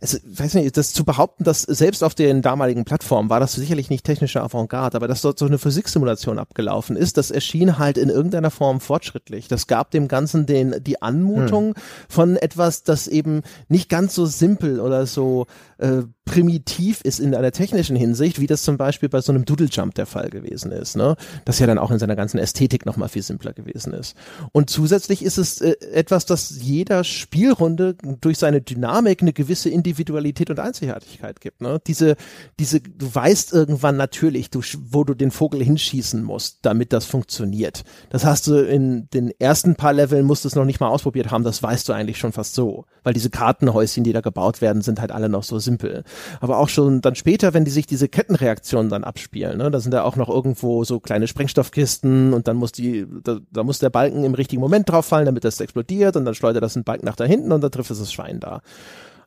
also, 0.00 0.18
weiß 0.24 0.54
nicht, 0.54 0.76
das 0.76 0.92
zu 0.92 1.04
behaupten, 1.04 1.44
dass 1.44 1.62
selbst 1.62 2.02
auf 2.02 2.14
den 2.14 2.42
damaligen 2.42 2.84
Plattformen 2.84 3.30
war 3.30 3.40
das 3.40 3.52
sicherlich 3.52 3.90
nicht 3.90 4.04
technische 4.04 4.42
Avantgarde, 4.42 4.96
aber 4.96 5.08
dass 5.08 5.22
dort 5.22 5.38
so 5.38 5.46
eine 5.46 5.58
Physiksimulation 5.58 6.38
abgelaufen 6.38 6.96
ist, 6.96 7.16
das 7.16 7.30
erschien 7.30 7.78
halt 7.78 7.98
in 7.98 8.08
irgendeiner 8.08 8.50
Form 8.50 8.80
fortschrittlich. 8.80 9.48
Das 9.48 9.66
gab 9.66 9.90
dem 9.90 10.08
Ganzen 10.08 10.46
den, 10.46 10.82
die 10.82 11.02
Anmutung 11.02 11.68
hm. 11.68 11.82
von 12.08 12.36
etwas, 12.36 12.82
das 12.82 13.08
eben 13.08 13.42
nicht 13.68 13.88
ganz 13.88 14.14
so 14.14 14.26
simpel 14.26 14.80
oder 14.80 15.06
so 15.06 15.46
äh, 15.78 16.02
primitiv 16.30 17.00
ist 17.00 17.18
in 17.18 17.34
einer 17.34 17.50
technischen 17.50 17.96
Hinsicht, 17.96 18.38
wie 18.38 18.46
das 18.46 18.62
zum 18.62 18.76
Beispiel 18.76 19.08
bei 19.08 19.20
so 19.20 19.32
einem 19.32 19.44
Doodle 19.44 19.66
Jump 19.66 19.96
der 19.96 20.06
Fall 20.06 20.30
gewesen 20.30 20.70
ist, 20.70 20.96
ne? 20.96 21.16
Das 21.44 21.58
ja 21.58 21.66
dann 21.66 21.76
auch 21.76 21.90
in 21.90 21.98
seiner 21.98 22.14
ganzen 22.14 22.38
Ästhetik 22.38 22.86
nochmal 22.86 23.08
viel 23.08 23.22
simpler 23.22 23.52
gewesen 23.52 23.92
ist. 23.92 24.14
Und 24.52 24.70
zusätzlich 24.70 25.24
ist 25.24 25.38
es 25.38 25.60
äh, 25.60 25.74
etwas, 25.92 26.26
das 26.26 26.54
jeder 26.60 27.02
Spielrunde 27.02 27.96
durch 28.20 28.38
seine 28.38 28.60
Dynamik 28.60 29.22
eine 29.22 29.32
gewisse 29.32 29.70
Individualität 29.70 30.50
und 30.50 30.60
Einzigartigkeit 30.60 31.40
gibt, 31.40 31.62
ne? 31.62 31.80
Diese, 31.84 32.14
diese, 32.60 32.80
du 32.80 33.12
weißt 33.12 33.52
irgendwann 33.52 33.96
natürlich, 33.96 34.50
du, 34.50 34.60
wo 34.88 35.02
du 35.02 35.14
den 35.14 35.32
Vogel 35.32 35.64
hinschießen 35.64 36.22
musst, 36.22 36.58
damit 36.62 36.92
das 36.92 37.06
funktioniert. 37.06 37.82
Das 38.10 38.24
hast 38.24 38.46
du 38.46 38.54
in 38.54 39.08
den 39.10 39.32
ersten 39.40 39.74
paar 39.74 39.94
Leveln 39.94 40.26
musst 40.26 40.44
du 40.44 40.48
es 40.48 40.54
noch 40.54 40.64
nicht 40.64 40.78
mal 40.78 40.90
ausprobiert 40.90 41.32
haben, 41.32 41.42
das 41.42 41.60
weißt 41.60 41.88
du 41.88 41.92
eigentlich 41.92 42.18
schon 42.18 42.30
fast 42.30 42.54
so. 42.54 42.84
Weil 43.02 43.14
diese 43.14 43.30
Kartenhäuschen, 43.30 44.04
die 44.04 44.12
da 44.12 44.20
gebaut 44.20 44.60
werden, 44.60 44.82
sind 44.82 45.00
halt 45.00 45.10
alle 45.10 45.28
noch 45.28 45.42
so 45.42 45.58
simpel. 45.58 46.04
Aber 46.40 46.58
auch 46.58 46.68
schon 46.68 47.00
dann 47.00 47.14
später, 47.14 47.54
wenn 47.54 47.64
die 47.64 47.70
sich 47.70 47.86
diese 47.86 48.08
Kettenreaktionen 48.08 48.90
dann 48.90 49.04
abspielen, 49.04 49.58
ne, 49.58 49.70
da 49.70 49.80
sind 49.80 49.92
da 49.92 50.02
auch 50.02 50.16
noch 50.16 50.28
irgendwo 50.28 50.84
so 50.84 51.00
kleine 51.00 51.26
Sprengstoffkisten 51.26 52.32
und 52.32 52.48
dann 52.48 52.56
muss 52.56 52.72
die, 52.72 53.06
da, 53.22 53.38
da 53.50 53.62
muss 53.62 53.78
der 53.78 53.90
Balken 53.90 54.24
im 54.24 54.34
richtigen 54.34 54.60
Moment 54.60 54.88
drauf 54.88 55.06
fallen, 55.06 55.26
damit 55.26 55.44
das 55.44 55.60
explodiert 55.60 56.16
und 56.16 56.24
dann 56.24 56.34
schleudert 56.34 56.62
das 56.62 56.76
ein 56.76 56.84
Balken 56.84 57.06
nach 57.06 57.16
da 57.16 57.24
hinten 57.24 57.52
und 57.52 57.60
dann 57.60 57.70
trifft 57.70 57.90
es 57.90 57.98
das 57.98 58.12
Schwein 58.12 58.40
da. 58.40 58.60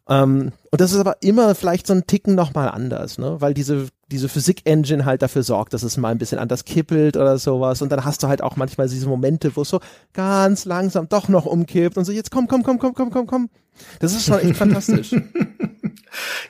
Ähm, 0.09 0.51
und 0.69 0.81
das 0.81 0.91
ist 0.91 0.99
aber 0.99 1.17
immer 1.21 1.55
vielleicht 1.55 1.87
so 1.87 1.93
ein 1.93 2.05
Ticken 2.05 2.35
nochmal 2.35 2.67
anders, 2.67 3.17
ne? 3.17 3.37
Weil 3.39 3.53
diese, 3.53 3.87
diese 4.11 4.27
Physik-Engine 4.27 5.05
halt 5.05 5.21
dafür 5.21 5.43
sorgt, 5.43 5.73
dass 5.73 5.83
es 5.83 5.95
mal 5.95 6.09
ein 6.09 6.17
bisschen 6.17 6.39
anders 6.39 6.65
kippelt 6.65 7.15
oder 7.15 7.37
sowas. 7.37 7.81
Und 7.81 7.91
dann 7.91 8.03
hast 8.03 8.21
du 8.21 8.27
halt 8.27 8.41
auch 8.41 8.57
manchmal 8.57 8.89
diese 8.89 9.07
Momente, 9.07 9.55
wo 9.55 9.61
es 9.61 9.69
so 9.69 9.79
ganz 10.11 10.65
langsam 10.65 11.07
doch 11.07 11.29
noch 11.29 11.45
umkippt 11.45 11.97
und 11.97 12.03
so, 12.03 12.11
jetzt 12.11 12.31
komm, 12.31 12.47
komm, 12.47 12.63
komm, 12.63 12.79
komm, 12.79 12.93
komm, 12.93 13.11
komm, 13.11 13.27
komm. 13.27 13.49
Das 13.99 14.13
ist 14.13 14.25
schon 14.25 14.39
echt 14.39 14.57
fantastisch. 14.57 15.15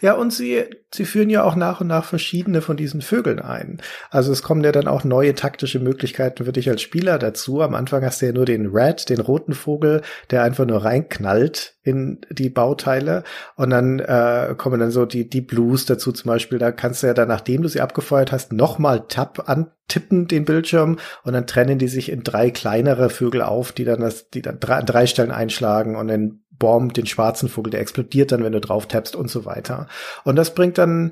Ja, 0.01 0.13
und 0.13 0.33
sie, 0.33 0.65
sie 0.93 1.05
führen 1.05 1.29
ja 1.29 1.43
auch 1.43 1.55
nach 1.55 1.81
und 1.81 1.87
nach 1.87 2.05
verschiedene 2.05 2.61
von 2.61 2.77
diesen 2.77 3.01
Vögeln 3.01 3.39
ein. 3.39 3.81
Also 4.09 4.31
es 4.31 4.43
kommen 4.43 4.63
ja 4.63 4.71
dann 4.71 4.87
auch 4.87 5.03
neue 5.03 5.35
taktische 5.35 5.79
Möglichkeiten 5.79 6.45
für 6.45 6.51
dich 6.51 6.69
als 6.69 6.81
Spieler 6.81 7.19
dazu. 7.19 7.61
Am 7.61 7.75
Anfang 7.75 8.03
hast 8.03 8.21
du 8.21 8.27
ja 8.27 8.31
nur 8.33 8.45
den 8.45 8.67
Red, 8.67 9.09
den 9.09 9.21
roten 9.21 9.53
Vogel, 9.53 10.01
der 10.29 10.43
einfach 10.43 10.65
nur 10.65 10.83
reinknallt 10.83 11.75
in 11.83 12.21
die 12.29 12.49
Bauteile. 12.49 13.23
Und 13.55 13.69
dann 13.69 13.99
äh, 13.99 14.55
kommen 14.57 14.79
dann 14.79 14.91
so 14.91 15.05
die, 15.05 15.29
die 15.29 15.41
Blues 15.41 15.85
dazu 15.85 16.11
zum 16.11 16.29
Beispiel. 16.29 16.57
Da 16.57 16.71
kannst 16.71 17.03
du 17.03 17.07
ja 17.07 17.13
dann, 17.13 17.27
nachdem 17.27 17.61
du 17.61 17.69
sie 17.69 17.81
abgefeuert 17.81 18.31
hast, 18.31 18.53
nochmal 18.53 19.05
Tab 19.07 19.47
antippen, 19.47 20.27
den 20.27 20.45
Bildschirm. 20.45 20.97
Und 21.23 21.33
dann 21.33 21.47
trennen 21.47 21.79
die 21.79 21.87
sich 21.87 22.09
in 22.09 22.23
drei 22.23 22.51
kleinere 22.51 23.09
Vögel 23.09 23.41
auf, 23.41 23.71
die 23.71 23.85
dann 23.85 23.99
das, 23.99 24.29
die 24.29 24.41
dann 24.41 24.59
drei, 24.59 24.75
an 24.75 24.85
drei 24.85 25.07
Stellen 25.07 25.31
einschlagen 25.31 25.95
und 25.95 26.07
dann 26.07 26.42
Bomb, 26.63 26.93
den 26.93 27.05
schwarzen 27.05 27.49
Vogel, 27.49 27.71
der 27.71 27.81
explodiert 27.81 28.31
dann, 28.31 28.41
wenn 28.41 28.53
du 28.53 28.61
drauf 28.61 28.87
tappst 28.87 29.17
und 29.17 29.29
so 29.29 29.43
weiter. 29.43 29.87
Und 30.23 30.37
das 30.37 30.55
bringt 30.55 30.77
dann, 30.77 31.11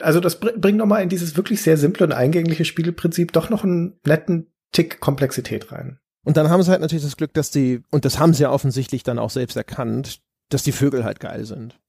also 0.00 0.20
das 0.20 0.38
bringt 0.38 0.78
nochmal 0.78 1.02
in 1.02 1.08
dieses 1.08 1.36
wirklich 1.36 1.62
sehr 1.62 1.76
simple 1.76 2.06
und 2.06 2.12
eingängliche 2.12 2.64
Spielprinzip 2.64 3.32
doch 3.32 3.50
noch 3.50 3.64
einen 3.64 3.98
netten 4.06 4.52
Tick 4.70 5.00
Komplexität 5.00 5.72
rein. 5.72 5.98
Und 6.22 6.36
dann 6.36 6.48
haben 6.48 6.62
sie 6.62 6.70
halt 6.70 6.80
natürlich 6.80 7.02
das 7.02 7.16
Glück, 7.16 7.34
dass 7.34 7.50
die, 7.50 7.82
und 7.90 8.04
das 8.04 8.20
haben 8.20 8.34
sie 8.34 8.44
ja 8.44 8.52
offensichtlich 8.52 9.02
dann 9.02 9.18
auch 9.18 9.30
selbst 9.30 9.56
erkannt, 9.56 10.20
dass 10.48 10.62
die 10.62 10.72
Vögel 10.72 11.02
halt 11.02 11.18
geil 11.18 11.44
sind. 11.44 11.80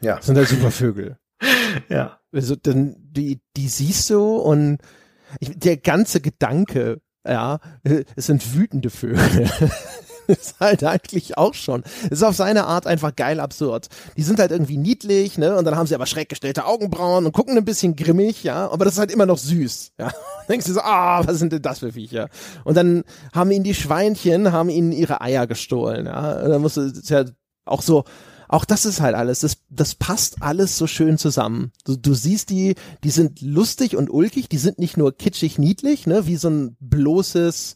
Ja. 0.00 0.16
Das 0.16 0.26
sind 0.26 0.36
halt 0.36 0.48
super 0.48 0.70
Vögel. 0.70 1.18
ja. 1.88 2.20
Also, 2.30 2.54
dann, 2.54 2.94
die, 2.96 3.40
die 3.56 3.68
siehst 3.68 4.08
du 4.10 4.36
und 4.36 4.78
ich, 5.40 5.58
der 5.58 5.78
ganze 5.78 6.20
Gedanke, 6.20 7.00
ja, 7.26 7.58
es 7.82 8.26
sind 8.26 8.54
wütende 8.54 8.90
Vögel. 8.90 9.50
ist 10.26 10.60
halt 10.60 10.84
eigentlich 10.84 11.36
auch 11.38 11.54
schon. 11.54 11.82
Ist 12.10 12.22
auf 12.22 12.36
seine 12.36 12.66
Art 12.66 12.86
einfach 12.86 13.14
geil 13.14 13.40
absurd. 13.40 13.88
Die 14.16 14.22
sind 14.22 14.38
halt 14.38 14.50
irgendwie 14.50 14.76
niedlich, 14.76 15.38
ne? 15.38 15.56
Und 15.56 15.64
dann 15.64 15.76
haben 15.76 15.86
sie 15.86 15.94
aber 15.94 16.06
schräg 16.06 16.28
gestellte 16.28 16.66
Augenbrauen 16.66 17.26
und 17.26 17.32
gucken 17.32 17.56
ein 17.56 17.64
bisschen 17.64 17.96
grimmig, 17.96 18.44
ja. 18.44 18.70
Aber 18.70 18.84
das 18.84 18.94
ist 18.94 19.00
halt 19.00 19.10
immer 19.10 19.26
noch 19.26 19.38
süß, 19.38 19.92
ja. 19.98 20.12
Denkst 20.48 20.66
du 20.66 20.72
so, 20.72 20.80
ah, 20.80 21.26
was 21.26 21.38
sind 21.38 21.52
denn 21.52 21.62
das 21.62 21.80
für 21.80 21.92
Viecher? 21.92 22.28
Und 22.64 22.76
dann 22.76 23.04
haben 23.32 23.50
ihnen 23.50 23.64
die 23.64 23.74
Schweinchen, 23.74 24.52
haben 24.52 24.68
ihnen 24.68 24.92
ihre 24.92 25.20
Eier 25.20 25.46
gestohlen, 25.46 26.06
ja. 26.06 26.42
Und 26.42 26.50
dann 26.50 26.62
musst 26.62 26.76
du, 26.76 26.82
ist 26.82 27.10
ja 27.10 27.24
auch 27.64 27.82
so, 27.82 28.04
auch 28.48 28.64
das 28.64 28.84
ist 28.84 29.00
halt 29.00 29.14
alles, 29.14 29.40
das, 29.40 29.56
das 29.70 29.94
passt 29.94 30.42
alles 30.42 30.78
so 30.78 30.86
schön 30.86 31.18
zusammen. 31.18 31.72
Du, 31.84 31.96
du 31.96 32.14
siehst 32.14 32.50
die, 32.50 32.74
die 33.02 33.10
sind 33.10 33.40
lustig 33.40 33.96
und 33.96 34.10
ulkig, 34.10 34.48
die 34.48 34.58
sind 34.58 34.78
nicht 34.78 34.96
nur 34.96 35.16
kitschig 35.16 35.58
niedlich, 35.58 36.06
ne, 36.06 36.26
wie 36.26 36.36
so 36.36 36.48
ein 36.48 36.76
bloßes, 36.80 37.74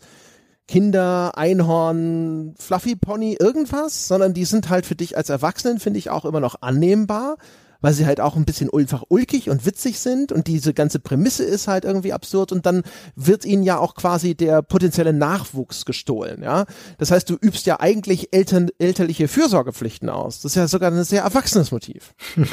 Kinder, 0.68 1.36
Einhorn, 1.36 2.54
Fluffy 2.58 2.94
Pony, 2.94 3.36
irgendwas, 3.40 4.06
sondern 4.06 4.34
die 4.34 4.44
sind 4.44 4.68
halt 4.68 4.86
für 4.86 4.94
dich 4.94 5.16
als 5.16 5.30
Erwachsenen, 5.30 5.80
finde 5.80 5.98
ich, 5.98 6.10
auch 6.10 6.26
immer 6.26 6.40
noch 6.40 6.60
annehmbar, 6.60 7.38
weil 7.80 7.94
sie 7.94 8.06
halt 8.06 8.20
auch 8.20 8.36
ein 8.36 8.44
bisschen 8.44 8.68
einfach 8.72 9.04
ulkig 9.08 9.48
und 9.48 9.64
witzig 9.64 9.98
sind 9.98 10.30
und 10.30 10.46
diese 10.46 10.74
ganze 10.74 10.98
Prämisse 10.98 11.42
ist 11.42 11.68
halt 11.68 11.84
irgendwie 11.84 12.12
absurd 12.12 12.52
und 12.52 12.66
dann 12.66 12.82
wird 13.16 13.44
ihnen 13.44 13.62
ja 13.62 13.78
auch 13.78 13.94
quasi 13.94 14.34
der 14.34 14.62
potenzielle 14.62 15.14
Nachwuchs 15.14 15.86
gestohlen, 15.86 16.42
ja. 16.42 16.66
Das 16.98 17.10
heißt, 17.10 17.30
du 17.30 17.34
übst 17.34 17.64
ja 17.66 17.80
eigentlich 17.80 18.28
Eltern, 18.32 18.68
elterliche 18.78 19.26
Fürsorgepflichten 19.26 20.10
aus. 20.10 20.42
Das 20.42 20.52
ist 20.52 20.56
ja 20.56 20.68
sogar 20.68 20.92
ein 20.92 21.02
sehr 21.02 21.22
erwachsenes 21.22 21.72
Motiv. 21.72 22.14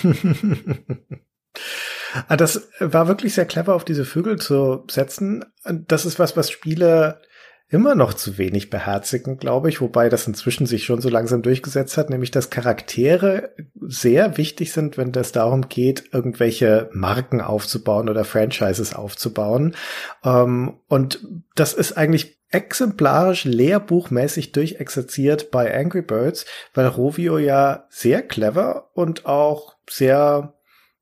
Ah, 2.28 2.38
das 2.38 2.70
war 2.80 3.08
wirklich 3.08 3.34
sehr 3.34 3.46
clever, 3.46 3.76
auf 3.76 3.84
diese 3.84 4.06
Vögel 4.06 4.40
zu 4.40 4.84
setzen. 4.90 5.44
Das 5.64 6.06
ist 6.06 6.18
was, 6.18 6.38
was 6.38 6.50
Spiele 6.50 7.22
immer 7.68 7.96
noch 7.96 8.14
zu 8.14 8.38
wenig 8.38 8.70
beherzigen, 8.70 9.38
glaube 9.38 9.70
ich, 9.70 9.82
wobei 9.82 10.08
das 10.08 10.28
inzwischen 10.28 10.68
sich 10.68 10.86
schon 10.86 11.02
so 11.02 11.10
langsam 11.10 11.42
durchgesetzt 11.42 11.98
hat, 11.98 12.10
nämlich 12.10 12.32
dass 12.32 12.52
Charaktere 12.52 13.56
sehr 13.82 14.38
wichtig 14.38 14.72
sind, 14.72 14.98
wenn 14.98 15.12
es 15.14 15.32
darum 15.32 15.68
geht, 15.68 16.14
irgendwelche 16.14 16.90
Marken 16.94 17.42
aufzubauen 17.42 18.08
oder 18.08 18.24
Franchises 18.24 18.94
aufzubauen. 18.94 19.76
Ähm, 20.24 20.80
und 20.88 21.26
das 21.56 21.74
ist 21.74 21.94
eigentlich 21.94 22.40
exemplarisch 22.50 23.46
lehrbuchmäßig 23.46 24.52
durchexerziert 24.52 25.50
bei 25.50 25.76
Angry 25.76 26.04
Birds, 26.04 26.46
weil 26.74 26.86
Rovio 26.86 27.40
ja 27.40 27.88
sehr 27.90 28.22
clever 28.22 28.92
und 28.94 29.26
auch 29.26 29.76
sehr 29.90 30.54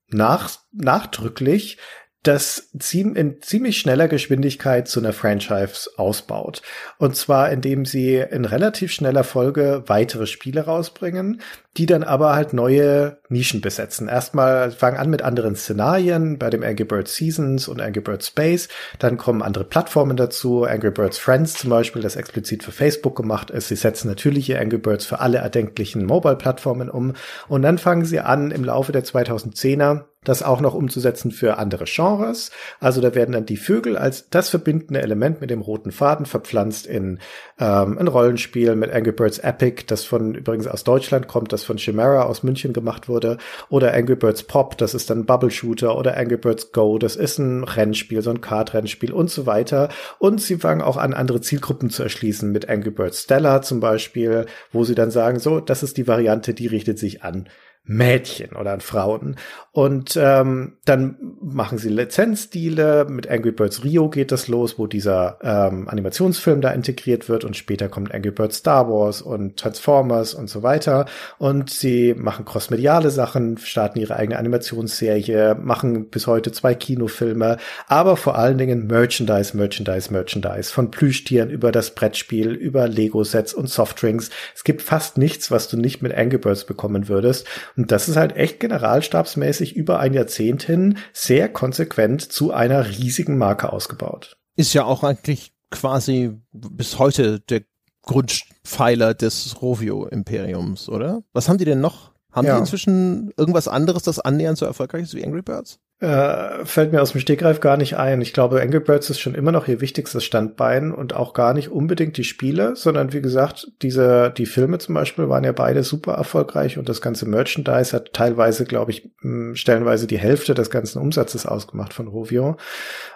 nach, 0.08 0.50
nachdrücklich 0.72 1.78
das 2.24 2.70
in 2.92 3.36
ziemlich 3.42 3.78
schneller 3.78 4.08
Geschwindigkeit 4.08 4.88
zu 4.88 4.98
einer 4.98 5.12
Franchise 5.12 5.90
ausbaut. 5.96 6.62
Und 6.98 7.16
zwar, 7.16 7.52
indem 7.52 7.84
sie 7.84 8.16
in 8.16 8.46
relativ 8.46 8.92
schneller 8.92 9.24
Folge 9.24 9.84
weitere 9.86 10.26
Spiele 10.26 10.62
rausbringen, 10.62 11.42
die 11.76 11.86
dann 11.86 12.02
aber 12.02 12.34
halt 12.34 12.52
neue 12.52 13.18
Nischen 13.28 13.60
besetzen. 13.60 14.08
Erstmal 14.08 14.70
fangen 14.70 14.96
an 14.96 15.10
mit 15.10 15.22
anderen 15.22 15.54
Szenarien, 15.54 16.38
bei 16.38 16.48
dem 16.48 16.62
Angry 16.62 16.84
Birds 16.84 17.14
Seasons 17.14 17.68
und 17.68 17.80
Angry 17.80 18.00
Birds 18.00 18.28
Space. 18.28 18.68
Dann 18.98 19.18
kommen 19.18 19.42
andere 19.42 19.64
Plattformen 19.64 20.16
dazu, 20.16 20.64
Angry 20.64 20.92
Birds 20.92 21.18
Friends 21.18 21.54
zum 21.54 21.70
Beispiel, 21.70 22.00
das 22.00 22.16
explizit 22.16 22.62
für 22.62 22.72
Facebook 22.72 23.16
gemacht 23.16 23.50
ist. 23.50 23.68
Sie 23.68 23.76
setzen 23.76 24.08
natürlich 24.08 24.48
ihr 24.48 24.60
Angry 24.60 24.78
Birds 24.78 25.04
für 25.04 25.20
alle 25.20 25.38
erdenklichen 25.38 26.06
Mobile-Plattformen 26.06 26.88
um. 26.88 27.14
Und 27.48 27.62
dann 27.62 27.76
fangen 27.76 28.04
sie 28.04 28.20
an, 28.20 28.50
im 28.50 28.64
Laufe 28.64 28.92
der 28.92 29.04
2010er 29.04 30.04
das 30.24 30.42
auch 30.42 30.60
noch 30.60 30.74
umzusetzen 30.74 31.30
für 31.30 31.58
andere 31.58 31.84
Genres. 31.84 32.50
Also 32.80 33.00
da 33.00 33.14
werden 33.14 33.32
dann 33.32 33.46
die 33.46 33.56
Vögel 33.56 33.96
als 33.96 34.28
das 34.30 34.48
verbindende 34.48 35.02
Element 35.02 35.40
mit 35.40 35.50
dem 35.50 35.60
roten 35.60 35.92
Faden 35.92 36.26
verpflanzt 36.26 36.86
in 36.86 37.18
ähm, 37.58 37.98
ein 37.98 38.08
Rollenspiel 38.08 38.74
mit 38.74 38.92
Angry 38.92 39.12
Birds 39.12 39.38
Epic, 39.38 39.84
das 39.86 40.04
von 40.04 40.34
übrigens 40.34 40.66
aus 40.66 40.84
Deutschland 40.84 41.28
kommt, 41.28 41.52
das 41.52 41.64
von 41.64 41.76
Chimera 41.76 42.22
aus 42.22 42.42
München 42.42 42.72
gemacht 42.72 43.08
wurde, 43.08 43.38
oder 43.68 43.94
Angry 43.94 44.16
Birds 44.16 44.42
Pop, 44.42 44.76
das 44.78 44.94
ist 44.94 45.10
dann 45.10 45.26
Bubble 45.26 45.50
Shooter, 45.50 45.96
oder 45.96 46.16
Angry 46.16 46.36
Birds 46.36 46.72
Go, 46.72 46.98
das 46.98 47.16
ist 47.16 47.38
ein 47.38 47.64
Rennspiel, 47.64 48.22
so 48.22 48.30
ein 48.30 48.40
Kart-Rennspiel 48.40 49.12
und 49.12 49.30
so 49.30 49.46
weiter. 49.46 49.88
Und 50.18 50.40
sie 50.40 50.56
fangen 50.56 50.82
auch 50.82 50.96
an, 50.96 51.14
andere 51.14 51.40
Zielgruppen 51.40 51.90
zu 51.90 52.02
erschließen 52.02 52.50
mit 52.50 52.68
Angry 52.68 52.90
Birds 52.90 53.22
Stella 53.22 53.62
zum 53.62 53.80
Beispiel, 53.80 54.46
wo 54.72 54.84
sie 54.84 54.94
dann 54.94 55.10
sagen, 55.10 55.38
so, 55.38 55.60
das 55.60 55.82
ist 55.82 55.96
die 55.96 56.08
Variante, 56.08 56.54
die 56.54 56.66
richtet 56.66 56.98
sich 56.98 57.22
an 57.22 57.48
Mädchen 57.86 58.56
oder 58.56 58.72
an 58.72 58.80
Frauen. 58.80 59.36
Und 59.70 60.16
ähm, 60.20 60.78
dann 60.84 61.16
machen 61.42 61.78
sie 61.78 61.88
Lizenzdeale. 61.88 63.06
Mit 63.06 63.28
Angry 63.28 63.52
Birds 63.52 63.84
Rio 63.84 64.08
geht 64.08 64.32
das 64.32 64.48
los, 64.48 64.78
wo 64.78 64.86
dieser 64.86 65.38
ähm, 65.42 65.88
Animationsfilm 65.88 66.60
da 66.60 66.70
integriert 66.70 67.28
wird. 67.28 67.44
Und 67.44 67.56
später 67.56 67.88
kommt 67.88 68.14
Angry 68.14 68.30
Birds 68.30 68.58
Star 68.58 68.88
Wars 68.88 69.20
und 69.20 69.58
Transformers 69.58 70.32
und 70.32 70.48
so 70.48 70.62
weiter. 70.62 71.06
Und 71.38 71.70
sie 71.70 72.14
machen 72.14 72.44
crossmediale 72.44 73.10
Sachen, 73.10 73.58
starten 73.58 73.98
ihre 73.98 74.16
eigene 74.16 74.38
Animationsserie, 74.38 75.56
machen 75.60 76.08
bis 76.08 76.26
heute 76.26 76.52
zwei 76.52 76.74
Kinofilme, 76.74 77.58
aber 77.86 78.16
vor 78.16 78.38
allen 78.38 78.58
Dingen 78.58 78.86
Merchandise, 78.86 79.56
Merchandise, 79.56 80.12
Merchandise. 80.12 80.72
Von 80.72 80.90
Plüschtieren 80.90 81.50
über 81.50 81.72
das 81.72 81.94
Brettspiel, 81.94 82.52
über 82.52 82.88
Lego-Sets 82.88 83.52
und 83.52 83.68
Softdrinks. 83.68 84.30
Es 84.54 84.64
gibt 84.64 84.82
fast 84.82 85.18
nichts, 85.18 85.50
was 85.50 85.68
du 85.68 85.76
nicht 85.76 86.00
mit 86.00 86.14
Angry 86.14 86.38
Birds 86.38 86.64
bekommen 86.64 87.08
würdest. 87.08 87.46
Und 87.76 87.90
das 87.90 88.08
ist 88.08 88.16
halt 88.16 88.36
echt 88.36 88.60
generalstabsmäßig 88.60 89.74
über 89.74 89.98
ein 89.98 90.14
Jahrzehnt 90.14 90.62
hin 90.62 90.98
sehr 91.12 91.48
konsequent 91.48 92.22
zu 92.22 92.52
einer 92.52 92.88
riesigen 92.88 93.36
Marke 93.36 93.72
ausgebaut. 93.72 94.36
Ist 94.56 94.74
ja 94.74 94.84
auch 94.84 95.02
eigentlich 95.02 95.52
quasi 95.70 96.38
bis 96.52 96.98
heute 96.98 97.40
der 97.40 97.62
Grundpfeiler 98.02 99.14
des 99.14 99.60
Rovio-Imperiums, 99.60 100.88
oder? 100.88 101.22
Was 101.32 101.48
haben 101.48 101.58
die 101.58 101.64
denn 101.64 101.80
noch? 101.80 102.12
Haben 102.32 102.46
ja. 102.46 102.54
die 102.54 102.60
inzwischen 102.60 103.32
irgendwas 103.36 103.68
anderes, 103.68 104.02
das 104.02 104.18
annähernd 104.18 104.58
so 104.58 104.66
erfolgreich 104.66 105.04
ist 105.04 105.14
wie 105.14 105.24
Angry 105.24 105.42
Birds? 105.42 105.78
Äh, 106.00 106.64
fällt 106.64 106.92
mir 106.92 107.00
aus 107.00 107.12
dem 107.12 107.20
Stegreif 107.20 107.60
gar 107.60 107.76
nicht 107.76 107.96
ein. 107.96 108.20
Ich 108.20 108.32
glaube, 108.32 108.60
Angry 108.60 108.80
Birds 108.80 109.10
ist 109.10 109.20
schon 109.20 109.34
immer 109.34 109.52
noch 109.52 109.68
ihr 109.68 109.80
wichtigstes 109.80 110.24
Standbein 110.24 110.92
und 110.92 111.14
auch 111.14 111.34
gar 111.34 111.54
nicht 111.54 111.70
unbedingt 111.70 112.16
die 112.16 112.24
Spiele, 112.24 112.74
sondern 112.74 113.12
wie 113.12 113.22
gesagt, 113.22 113.68
diese, 113.80 114.32
die 114.36 114.46
Filme 114.46 114.78
zum 114.78 114.96
Beispiel 114.96 115.28
waren 115.28 115.44
ja 115.44 115.52
beide 115.52 115.84
super 115.84 116.14
erfolgreich 116.14 116.78
und 116.78 116.88
das 116.88 117.00
ganze 117.00 117.26
Merchandise 117.28 117.94
hat 117.94 118.12
teilweise, 118.12 118.64
glaube 118.64 118.90
ich, 118.90 119.08
stellenweise 119.52 120.06
die 120.08 120.18
Hälfte 120.18 120.54
des 120.54 120.68
ganzen 120.68 121.00
Umsatzes 121.00 121.46
ausgemacht 121.46 121.94
von 121.94 122.08
Rovio. 122.08 122.56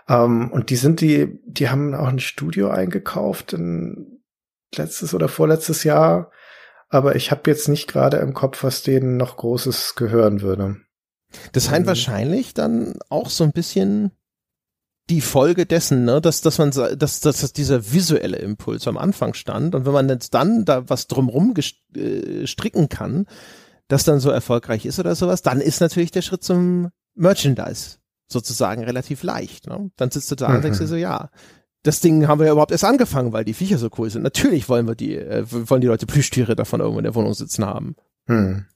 Ähm, 0.08 0.50
und 0.52 0.70
die 0.70 0.76
sind 0.76 1.00
die, 1.00 1.40
die 1.46 1.68
haben 1.68 1.94
auch 1.94 2.08
ein 2.08 2.20
Studio 2.20 2.70
eingekauft 2.70 3.52
in 3.52 4.22
letztes 4.74 5.14
oder 5.14 5.28
vorletztes 5.28 5.82
Jahr 5.82 6.30
aber 6.88 7.16
ich 7.16 7.30
habe 7.30 7.50
jetzt 7.50 7.68
nicht 7.68 7.86
gerade 7.86 8.16
im 8.18 8.32
Kopf, 8.32 8.64
was 8.64 8.82
denen 8.82 9.16
noch 9.16 9.36
Großes 9.36 9.94
gehören 9.94 10.40
würde. 10.40 10.76
Das 11.52 11.66
scheint 11.66 11.80
ähm. 11.80 11.88
wahrscheinlich 11.88 12.54
dann 12.54 12.94
auch 13.08 13.30
so 13.30 13.44
ein 13.44 13.52
bisschen 13.52 14.12
die 15.10 15.20
Folge 15.20 15.64
dessen, 15.64 16.04
ne, 16.04 16.20
dass, 16.20 16.42
dass 16.42 16.58
man, 16.58 16.70
dass, 16.70 17.20
dass, 17.20 17.20
dass 17.20 17.52
dieser 17.52 17.92
visuelle 17.92 18.36
Impuls 18.36 18.86
am 18.86 18.98
Anfang 18.98 19.34
stand 19.34 19.74
und 19.74 19.86
wenn 19.86 19.92
man 19.92 20.08
jetzt 20.08 20.34
dann 20.34 20.64
da 20.64 20.88
was 20.88 21.06
drumrum 21.06 21.54
äh, 21.96 22.46
stricken 22.46 22.88
kann, 22.88 23.26
das 23.88 24.04
dann 24.04 24.20
so 24.20 24.30
erfolgreich 24.30 24.84
ist 24.84 24.98
oder 24.98 25.14
sowas, 25.14 25.40
dann 25.40 25.60
ist 25.60 25.80
natürlich 25.80 26.10
der 26.10 26.20
Schritt 26.20 26.44
zum 26.44 26.90
Merchandise 27.14 27.96
sozusagen 28.26 28.84
relativ 28.84 29.22
leicht. 29.22 29.66
Ne? 29.66 29.90
Dann 29.96 30.10
sitzt 30.10 30.30
du 30.30 30.34
da 30.34 30.50
mhm. 30.50 30.56
und 30.56 30.64
denkst 30.64 30.78
dir 30.78 30.86
so, 30.86 30.96
ja, 30.96 31.30
das 31.82 32.00
Ding 32.00 32.28
haben 32.28 32.38
wir 32.38 32.46
ja 32.46 32.52
überhaupt 32.52 32.72
erst 32.72 32.84
angefangen, 32.84 33.32
weil 33.32 33.44
die 33.44 33.54
Viecher 33.54 33.78
so 33.78 33.88
cool 33.96 34.10
sind. 34.10 34.22
Natürlich 34.22 34.68
wollen 34.68 34.86
wir 34.86 34.94
die, 34.94 35.16
äh, 35.16 35.44
wollen 35.48 35.80
die 35.80 35.86
Leute 35.86 36.04
Plüschtiere 36.06 36.54
davon 36.54 36.80
irgendwo 36.80 36.98
in 36.98 37.04
der 37.04 37.14
Wohnung 37.14 37.32
sitzen 37.32 37.64
haben. 37.64 37.96
Hm. 38.26 38.66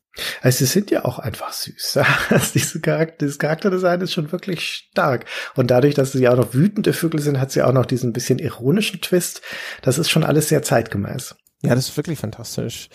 Also 0.43 0.59
sie 0.59 0.66
sind 0.66 0.90
ja 0.90 1.05
auch 1.05 1.18
einfach 1.18 1.52
süß. 1.52 1.98
Diese 2.55 2.80
Charakter, 2.80 3.16
dieses 3.20 3.39
Charakterdesign 3.39 4.01
ist 4.02 4.12
schon 4.12 4.30
wirklich 4.30 4.62
stark. 4.90 5.24
Und 5.55 5.70
dadurch, 5.70 5.94
dass 5.94 6.12
sie 6.12 6.28
auch 6.28 6.36
noch 6.36 6.52
wütende 6.52 6.93
Vögel 6.93 7.20
sind, 7.20 7.40
hat 7.40 7.51
sie 7.51 7.62
auch 7.62 7.72
noch 7.72 7.86
diesen 7.86 8.12
bisschen 8.12 8.39
ironischen 8.39 9.01
Twist. 9.01 9.40
Das 9.80 9.98
ist 9.98 10.10
schon 10.10 10.24
alles 10.24 10.48
sehr 10.48 10.62
zeitgemäß. 10.62 11.34
Ja, 11.62 11.74
das 11.74 11.89
ist 11.89 11.97
wirklich 11.97 12.18
fantastisch. 12.18 12.90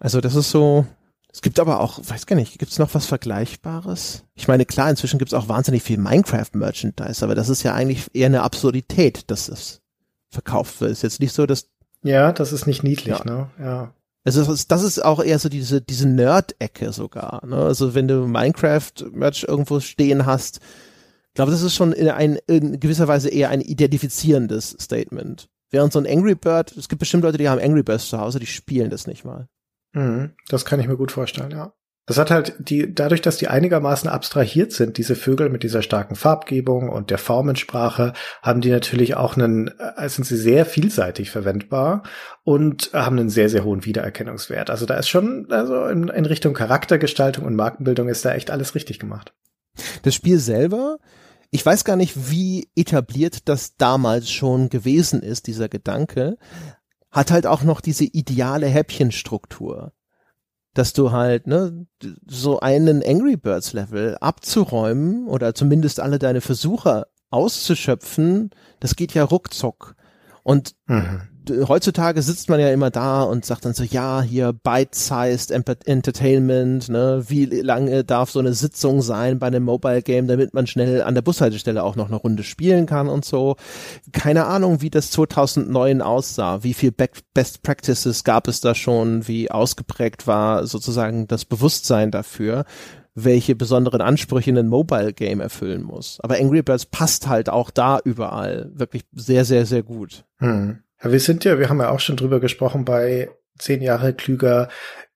Also 0.00 0.20
das 0.20 0.34
ist 0.34 0.50
so, 0.50 0.86
es 1.32 1.40
gibt 1.40 1.58
aber 1.58 1.80
auch, 1.80 1.98
weiß 2.02 2.26
gar 2.26 2.36
nicht, 2.36 2.58
gibt 2.58 2.72
es 2.72 2.78
noch 2.78 2.94
was 2.94 3.06
Vergleichbares? 3.06 4.24
Ich 4.34 4.48
meine, 4.48 4.66
klar, 4.66 4.90
inzwischen 4.90 5.18
gibt 5.18 5.32
es 5.32 5.38
auch 5.38 5.48
wahnsinnig 5.48 5.82
viel 5.82 5.98
Minecraft-Merchandise, 5.98 7.24
aber 7.24 7.34
das 7.34 7.48
ist 7.48 7.62
ja 7.62 7.74
eigentlich 7.74 8.06
eher 8.12 8.26
eine 8.26 8.42
Absurdität, 8.42 9.30
dass 9.30 9.46
das 9.46 9.80
verkauft 10.28 10.80
wird. 10.80 10.92
Ist 10.92 11.02
jetzt 11.02 11.20
nicht 11.20 11.32
so, 11.32 11.46
dass. 11.46 11.68
Ja, 12.02 12.32
das 12.32 12.52
ist 12.52 12.66
nicht 12.66 12.82
niedlich, 12.82 13.18
ja. 13.18 13.24
ne? 13.24 13.50
Ja. 13.58 13.94
Also 14.24 14.44
das 14.44 14.82
ist, 14.82 15.04
auch 15.04 15.22
eher 15.22 15.38
so 15.38 15.48
diese, 15.48 15.80
diese 15.80 16.08
Nerd-Ecke 16.08 16.92
sogar. 16.92 17.44
Ne? 17.44 17.56
Also 17.56 17.94
wenn 17.94 18.06
du 18.06 18.26
Minecraft-Merch 18.26 19.46
irgendwo 19.48 19.80
stehen 19.80 20.26
hast, 20.26 20.60
glaube, 21.34 21.50
das 21.50 21.62
ist 21.62 21.74
schon 21.74 21.92
in, 21.92 22.08
ein, 22.08 22.38
in 22.46 22.78
gewisser 22.78 23.08
Weise 23.08 23.28
eher 23.28 23.50
ein 23.50 23.60
identifizierendes 23.60 24.76
Statement. 24.80 25.48
Während 25.70 25.92
so 25.92 25.98
ein 25.98 26.06
Angry 26.06 26.34
Bird, 26.34 26.76
es 26.76 26.88
gibt 26.88 27.00
bestimmt 27.00 27.22
Leute, 27.22 27.38
die 27.38 27.48
haben 27.48 27.60
Angry 27.60 27.82
Birds 27.82 28.08
zu 28.08 28.20
Hause, 28.20 28.38
die 28.38 28.46
spielen 28.46 28.90
das 28.90 29.06
nicht 29.06 29.24
mal. 29.24 29.48
Mhm, 29.92 30.32
das 30.48 30.64
kann 30.64 30.80
ich 30.80 30.86
mir 30.86 30.96
gut 30.96 31.12
vorstellen, 31.12 31.50
ja. 31.50 31.72
Das 32.12 32.18
hat 32.18 32.30
halt 32.30 32.54
die, 32.58 32.94
dadurch, 32.94 33.22
dass 33.22 33.38
die 33.38 33.48
einigermaßen 33.48 34.06
abstrahiert 34.10 34.70
sind, 34.70 34.98
diese 34.98 35.16
Vögel 35.16 35.48
mit 35.48 35.62
dieser 35.62 35.80
starken 35.80 36.14
Farbgebung 36.14 36.90
und 36.90 37.08
der 37.08 37.16
Formensprache, 37.16 38.12
haben 38.42 38.60
die 38.60 38.68
natürlich 38.68 39.14
auch 39.14 39.34
einen, 39.34 39.68
äh, 39.68 40.08
sind 40.10 40.24
sie 40.24 40.36
sehr 40.36 40.66
vielseitig 40.66 41.30
verwendbar 41.30 42.02
und 42.44 42.90
haben 42.92 43.18
einen 43.18 43.30
sehr, 43.30 43.48
sehr 43.48 43.64
hohen 43.64 43.86
Wiedererkennungswert. 43.86 44.68
Also 44.68 44.84
da 44.84 44.96
ist 44.96 45.08
schon, 45.08 45.46
also 45.48 45.86
in, 45.86 46.08
in 46.08 46.26
Richtung 46.26 46.52
Charaktergestaltung 46.52 47.46
und 47.46 47.56
Markenbildung 47.56 48.10
ist 48.10 48.26
da 48.26 48.34
echt 48.34 48.50
alles 48.50 48.74
richtig 48.74 48.98
gemacht. 48.98 49.32
Das 50.02 50.14
Spiel 50.14 50.38
selber, 50.38 50.98
ich 51.50 51.64
weiß 51.64 51.82
gar 51.82 51.96
nicht, 51.96 52.30
wie 52.30 52.68
etabliert 52.76 53.48
das 53.48 53.78
damals 53.78 54.30
schon 54.30 54.68
gewesen 54.68 55.22
ist, 55.22 55.46
dieser 55.46 55.70
Gedanke, 55.70 56.36
hat 57.10 57.30
halt 57.30 57.46
auch 57.46 57.62
noch 57.62 57.80
diese 57.80 58.04
ideale 58.04 58.66
Häppchenstruktur. 58.66 59.94
Dass 60.74 60.92
du 60.92 61.12
halt, 61.12 61.46
ne, 61.46 61.86
so 62.26 62.60
einen 62.60 63.02
Angry 63.04 63.36
Birds 63.36 63.72
Level 63.72 64.16
abzuräumen 64.20 65.26
oder 65.26 65.54
zumindest 65.54 66.00
alle 66.00 66.18
deine 66.18 66.40
Versuche 66.40 67.06
auszuschöpfen, 67.30 68.50
das 68.80 68.96
geht 68.96 69.14
ja 69.14 69.24
ruckzuck. 69.24 69.96
Und 70.42 70.74
mhm 70.86 71.31
heutzutage 71.50 72.22
sitzt 72.22 72.48
man 72.48 72.60
ja 72.60 72.70
immer 72.70 72.90
da 72.90 73.22
und 73.22 73.44
sagt 73.44 73.64
dann 73.64 73.74
so, 73.74 73.84
ja, 73.84 74.22
hier 74.22 74.52
bite-sized 74.52 75.50
Entertainment, 75.50 76.88
ne, 76.88 77.24
wie 77.26 77.46
lange 77.46 78.04
darf 78.04 78.30
so 78.30 78.38
eine 78.38 78.52
Sitzung 78.52 79.02
sein 79.02 79.38
bei 79.38 79.48
einem 79.48 79.64
Mobile 79.64 80.02
Game, 80.02 80.28
damit 80.28 80.54
man 80.54 80.66
schnell 80.66 81.02
an 81.02 81.14
der 81.14 81.22
Bushaltestelle 81.22 81.82
auch 81.82 81.96
noch 81.96 82.08
eine 82.08 82.16
Runde 82.16 82.42
spielen 82.42 82.86
kann 82.86 83.08
und 83.08 83.24
so. 83.24 83.56
Keine 84.12 84.46
Ahnung, 84.46 84.82
wie 84.82 84.90
das 84.90 85.10
2009 85.10 86.02
aussah, 86.02 86.62
wie 86.62 86.74
viel 86.74 86.92
Best 86.92 87.62
Practices 87.62 88.24
gab 88.24 88.48
es 88.48 88.60
da 88.60 88.74
schon, 88.74 89.26
wie 89.26 89.50
ausgeprägt 89.50 90.26
war 90.26 90.66
sozusagen 90.66 91.26
das 91.26 91.44
Bewusstsein 91.44 92.10
dafür 92.10 92.64
welche 93.14 93.54
besonderen 93.54 94.00
Ansprüche 94.00 94.52
ein 94.52 94.68
Mobile 94.68 95.12
Game 95.12 95.40
erfüllen 95.40 95.82
muss. 95.82 96.18
Aber 96.22 96.36
Angry 96.36 96.62
Birds 96.62 96.86
passt 96.86 97.28
halt 97.28 97.50
auch 97.50 97.70
da 97.70 98.00
überall 98.02 98.70
wirklich 98.74 99.02
sehr, 99.12 99.44
sehr, 99.44 99.66
sehr 99.66 99.82
gut. 99.82 100.24
Hm. 100.38 100.78
Ja, 101.02 101.12
wir 101.12 101.20
sind 101.20 101.44
ja, 101.44 101.58
wir 101.58 101.68
haben 101.68 101.80
ja 101.80 101.90
auch 101.90 102.00
schon 102.00 102.16
drüber 102.16 102.40
gesprochen 102.40 102.84
bei 102.84 103.30
zehn 103.58 103.82
Jahre 103.82 104.14
klüger 104.14 104.68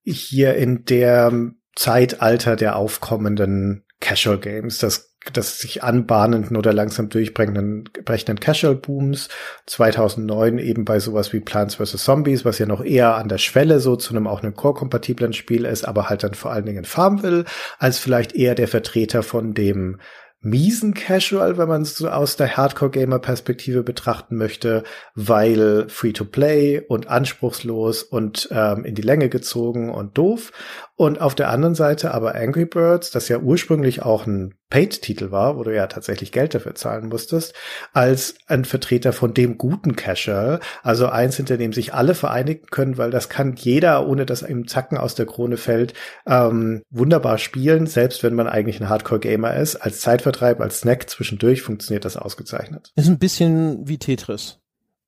hier 0.02 0.54
in 0.54 0.84
der 0.84 1.32
Zeitalter 1.74 2.56
der 2.56 2.76
aufkommenden 2.76 3.84
Casual 4.00 4.38
Games, 4.38 4.78
das, 4.78 5.14
das 5.32 5.58
sich 5.58 5.82
anbahnenden 5.82 6.56
oder 6.56 6.72
langsam 6.72 7.08
durchbrechenden 7.08 7.84
brechenden 8.04 8.38
Casual 8.38 8.74
Booms. 8.74 9.28
2009 9.66 10.58
eben 10.58 10.84
bei 10.84 11.00
sowas 11.00 11.32
wie 11.32 11.40
Plants 11.40 11.76
vs. 11.76 12.04
Zombies, 12.04 12.44
was 12.44 12.58
ja 12.58 12.66
noch 12.66 12.84
eher 12.84 13.16
an 13.16 13.28
der 13.28 13.38
Schwelle 13.38 13.80
so 13.80 13.96
zu 13.96 14.14
einem 14.14 14.26
auch 14.26 14.42
einem 14.42 14.54
Core-kompatiblen 14.54 15.32
Spiel 15.32 15.64
ist, 15.64 15.86
aber 15.86 16.08
halt 16.08 16.22
dann 16.22 16.34
vor 16.34 16.52
allen 16.52 16.66
Dingen 16.66 16.84
Farmville, 16.84 17.44
als 17.78 17.98
vielleicht 17.98 18.34
eher 18.34 18.54
der 18.54 18.68
Vertreter 18.68 19.22
von 19.22 19.54
dem 19.54 19.98
miesen 20.46 20.94
Casual, 20.94 21.58
wenn 21.58 21.68
man 21.68 21.82
es 21.82 21.96
so 21.96 22.08
aus 22.08 22.36
der 22.36 22.56
Hardcore-Gamer-Perspektive 22.56 23.82
betrachten 23.82 24.36
möchte, 24.36 24.84
weil 25.14 25.88
Free-to-Play 25.88 26.82
und 26.88 27.08
anspruchslos 27.08 28.04
und 28.04 28.48
ähm, 28.52 28.84
in 28.84 28.94
die 28.94 29.02
Länge 29.02 29.28
gezogen 29.28 29.90
und 29.90 30.16
doof. 30.16 30.52
Und 30.98 31.20
auf 31.20 31.34
der 31.34 31.50
anderen 31.50 31.74
Seite 31.74 32.14
aber 32.14 32.34
Angry 32.34 32.64
Birds, 32.64 33.10
das 33.10 33.28
ja 33.28 33.38
ursprünglich 33.38 34.02
auch 34.02 34.26
ein 34.26 34.54
Paid-Titel 34.70 35.30
war, 35.30 35.58
wo 35.58 35.62
du 35.62 35.74
ja 35.74 35.88
tatsächlich 35.88 36.32
Geld 36.32 36.54
dafür 36.54 36.74
zahlen 36.74 37.10
musstest, 37.10 37.52
als 37.92 38.34
ein 38.46 38.64
Vertreter 38.64 39.12
von 39.12 39.34
dem 39.34 39.58
guten 39.58 39.94
Casual, 39.94 40.58
also 40.82 41.08
eins, 41.08 41.36
hinter 41.36 41.58
dem 41.58 41.74
sich 41.74 41.92
alle 41.92 42.14
vereinigen 42.14 42.66
können, 42.70 42.96
weil 42.96 43.10
das 43.10 43.28
kann 43.28 43.56
jeder, 43.56 44.08
ohne 44.08 44.24
dass 44.24 44.40
ihm 44.40 44.66
Zacken 44.66 44.96
aus 44.96 45.14
der 45.14 45.26
Krone 45.26 45.58
fällt, 45.58 45.92
ähm, 46.26 46.82
wunderbar 46.88 47.36
spielen, 47.36 47.86
selbst 47.86 48.22
wenn 48.22 48.34
man 48.34 48.48
eigentlich 48.48 48.80
ein 48.80 48.88
Hardcore-Gamer 48.88 49.54
ist. 49.54 49.76
Als 49.76 50.00
Zeitvertreib, 50.00 50.62
als 50.62 50.80
Snack 50.80 51.10
zwischendurch 51.10 51.60
funktioniert 51.60 52.06
das 52.06 52.16
ausgezeichnet. 52.16 52.92
Ist 52.96 53.08
ein 53.08 53.18
bisschen 53.18 53.86
wie 53.86 53.98
Tetris. 53.98 54.60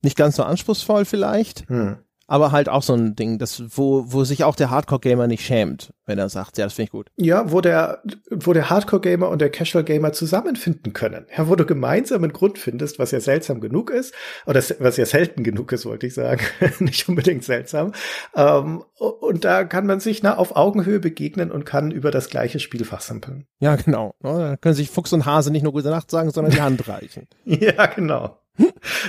Nicht 0.02 0.18
ganz 0.18 0.36
so 0.36 0.42
anspruchsvoll 0.42 1.06
vielleicht. 1.06 1.66
Hm 1.68 1.96
aber 2.28 2.52
halt 2.52 2.68
auch 2.68 2.82
so 2.82 2.92
ein 2.94 3.16
Ding, 3.16 3.38
das, 3.38 3.62
wo, 3.70 4.04
wo 4.12 4.22
sich 4.22 4.44
auch 4.44 4.54
der 4.54 4.68
Hardcore-Gamer 4.68 5.26
nicht 5.26 5.44
schämt, 5.44 5.94
wenn 6.04 6.18
er 6.18 6.28
sagt, 6.28 6.58
ja, 6.58 6.66
das 6.66 6.74
finde 6.74 6.84
ich 6.84 6.90
gut. 6.90 7.08
Ja, 7.16 7.50
wo 7.50 7.62
der, 7.62 8.02
wo 8.30 8.52
der 8.52 8.68
Hardcore-Gamer 8.68 9.30
und 9.30 9.40
der 9.40 9.50
Casual-Gamer 9.50 10.12
zusammenfinden 10.12 10.92
können. 10.92 11.26
Ja, 11.36 11.48
wo 11.48 11.56
du 11.56 11.64
gemeinsam 11.64 12.22
einen 12.22 12.34
Grund 12.34 12.58
findest, 12.58 12.98
was 12.98 13.12
ja 13.12 13.20
seltsam 13.20 13.62
genug 13.62 13.90
ist, 13.90 14.14
oder 14.44 14.62
was 14.78 14.98
ja 14.98 15.06
selten 15.06 15.42
genug 15.42 15.72
ist, 15.72 15.86
wollte 15.86 16.06
ich 16.06 16.14
sagen, 16.14 16.42
nicht 16.80 17.08
unbedingt 17.08 17.44
seltsam. 17.44 17.92
Ähm, 18.36 18.84
und 18.98 19.44
da 19.46 19.64
kann 19.64 19.86
man 19.86 19.98
sich 19.98 20.22
na, 20.22 20.36
auf 20.36 20.54
Augenhöhe 20.54 21.00
begegnen 21.00 21.50
und 21.50 21.64
kann 21.64 21.90
über 21.90 22.10
das 22.10 22.28
gleiche 22.28 22.60
Spiel 22.60 22.84
fachsimpeln. 22.84 23.46
Ja, 23.58 23.76
genau. 23.76 24.14
Da 24.20 24.58
können 24.58 24.74
sich 24.74 24.90
Fuchs 24.90 25.14
und 25.14 25.24
Hase 25.24 25.50
nicht 25.50 25.62
nur 25.62 25.72
gute 25.72 25.88
Nacht 25.88 26.10
sagen, 26.10 26.30
sondern 26.30 26.52
die 26.52 26.60
Hand 26.60 26.86
reichen. 26.88 27.26
ja, 27.46 27.86
genau. 27.86 28.38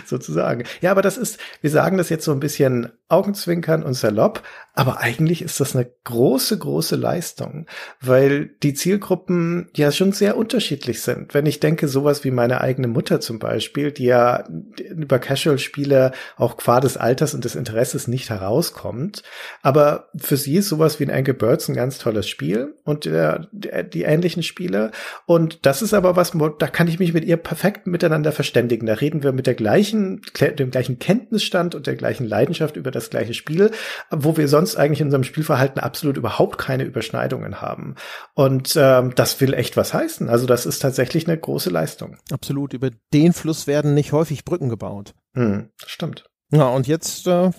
sozusagen. 0.05 0.63
Ja, 0.79 0.91
aber 0.91 1.01
das 1.01 1.17
ist, 1.17 1.39
wir 1.61 1.69
sagen 1.69 1.97
das 1.97 2.09
jetzt 2.09 2.23
so 2.23 2.31
ein 2.31 2.39
bisschen 2.39 2.91
Augenzwinkern 3.09 3.83
und 3.83 3.95
salopp, 3.95 4.43
aber 4.73 4.99
eigentlich 4.99 5.41
ist 5.41 5.59
das 5.59 5.75
eine 5.75 5.89
große, 6.05 6.57
große 6.57 6.95
Leistung, 6.95 7.65
weil 7.99 8.51
die 8.63 8.73
Zielgruppen 8.73 9.69
ja 9.75 9.91
schon 9.91 10.13
sehr 10.13 10.37
unterschiedlich 10.37 11.01
sind. 11.01 11.33
Wenn 11.33 11.45
ich 11.45 11.59
denke, 11.59 11.87
sowas 11.87 12.23
wie 12.23 12.31
meine 12.31 12.61
eigene 12.61 12.87
Mutter 12.87 13.19
zum 13.19 13.39
Beispiel, 13.39 13.91
die 13.91 14.05
ja 14.05 14.47
über 14.77 15.19
Casual-Spiele 15.19 16.13
auch 16.37 16.55
qua 16.55 16.79
des 16.79 16.97
Alters 16.97 17.33
und 17.33 17.45
des 17.45 17.55
Interesses 17.55 18.07
nicht 18.07 18.29
herauskommt, 18.29 19.23
aber 19.63 20.09
für 20.15 20.37
sie 20.37 20.57
ist 20.57 20.69
sowas 20.69 20.99
wie 20.99 21.05
ein 21.05 21.11
Angry 21.11 21.33
Birds 21.33 21.67
ein 21.67 21.75
ganz 21.75 21.97
tolles 21.97 22.29
Spiel 22.29 22.75
und 22.83 23.05
der, 23.05 23.47
die 23.51 24.03
ähnlichen 24.03 24.43
Spiele 24.43 24.91
und 25.25 25.65
das 25.65 25.81
ist 25.81 25.93
aber 25.93 26.15
was, 26.15 26.33
da 26.59 26.67
kann 26.67 26.87
ich 26.87 26.99
mich 26.99 27.13
mit 27.13 27.25
ihr 27.25 27.37
perfekt 27.37 27.87
miteinander 27.87 28.31
verständigen. 28.31 28.85
Da 28.85 28.93
reden 28.93 29.23
wir 29.23 29.31
mit 29.31 29.47
der 29.47 29.55
gleichen, 29.55 30.21
dem 30.39 30.71
gleichen 30.71 30.99
Kenntnisstand 30.99 31.75
und 31.75 31.87
der 31.87 31.95
gleichen 31.95 32.27
Leidenschaft 32.27 32.75
über 32.75 32.91
das 32.91 32.98
das 32.99 33.09
gleiche 33.09 33.33
Spiel, 33.33 33.71
wo 34.11 34.37
wir 34.37 34.47
sonst 34.47 34.75
eigentlich 34.75 35.01
in 35.01 35.07
unserem 35.07 35.23
Spielverhalten 35.23 35.81
absolut 35.81 36.17
überhaupt 36.17 36.57
keine 36.57 36.83
Überschneidungen 36.83 37.61
haben. 37.61 37.95
Und 38.33 38.75
ähm, 38.77 39.13
das 39.15 39.39
will 39.41 39.53
echt 39.53 39.77
was 39.77 39.93
heißen. 39.93 40.29
Also 40.29 40.45
das 40.45 40.65
ist 40.65 40.79
tatsächlich 40.79 41.27
eine 41.27 41.37
große 41.37 41.69
Leistung. 41.69 42.17
Absolut. 42.31 42.73
Über 42.73 42.89
den 43.13 43.33
Fluss 43.33 43.67
werden 43.67 43.93
nicht 43.93 44.11
häufig 44.11 44.45
Brücken 44.45 44.69
gebaut. 44.69 45.13
Hm, 45.33 45.69
stimmt. 45.85 46.25
Ja, 46.51 46.67
und 46.69 46.87
jetzt 46.87 47.27
äh, 47.27 47.51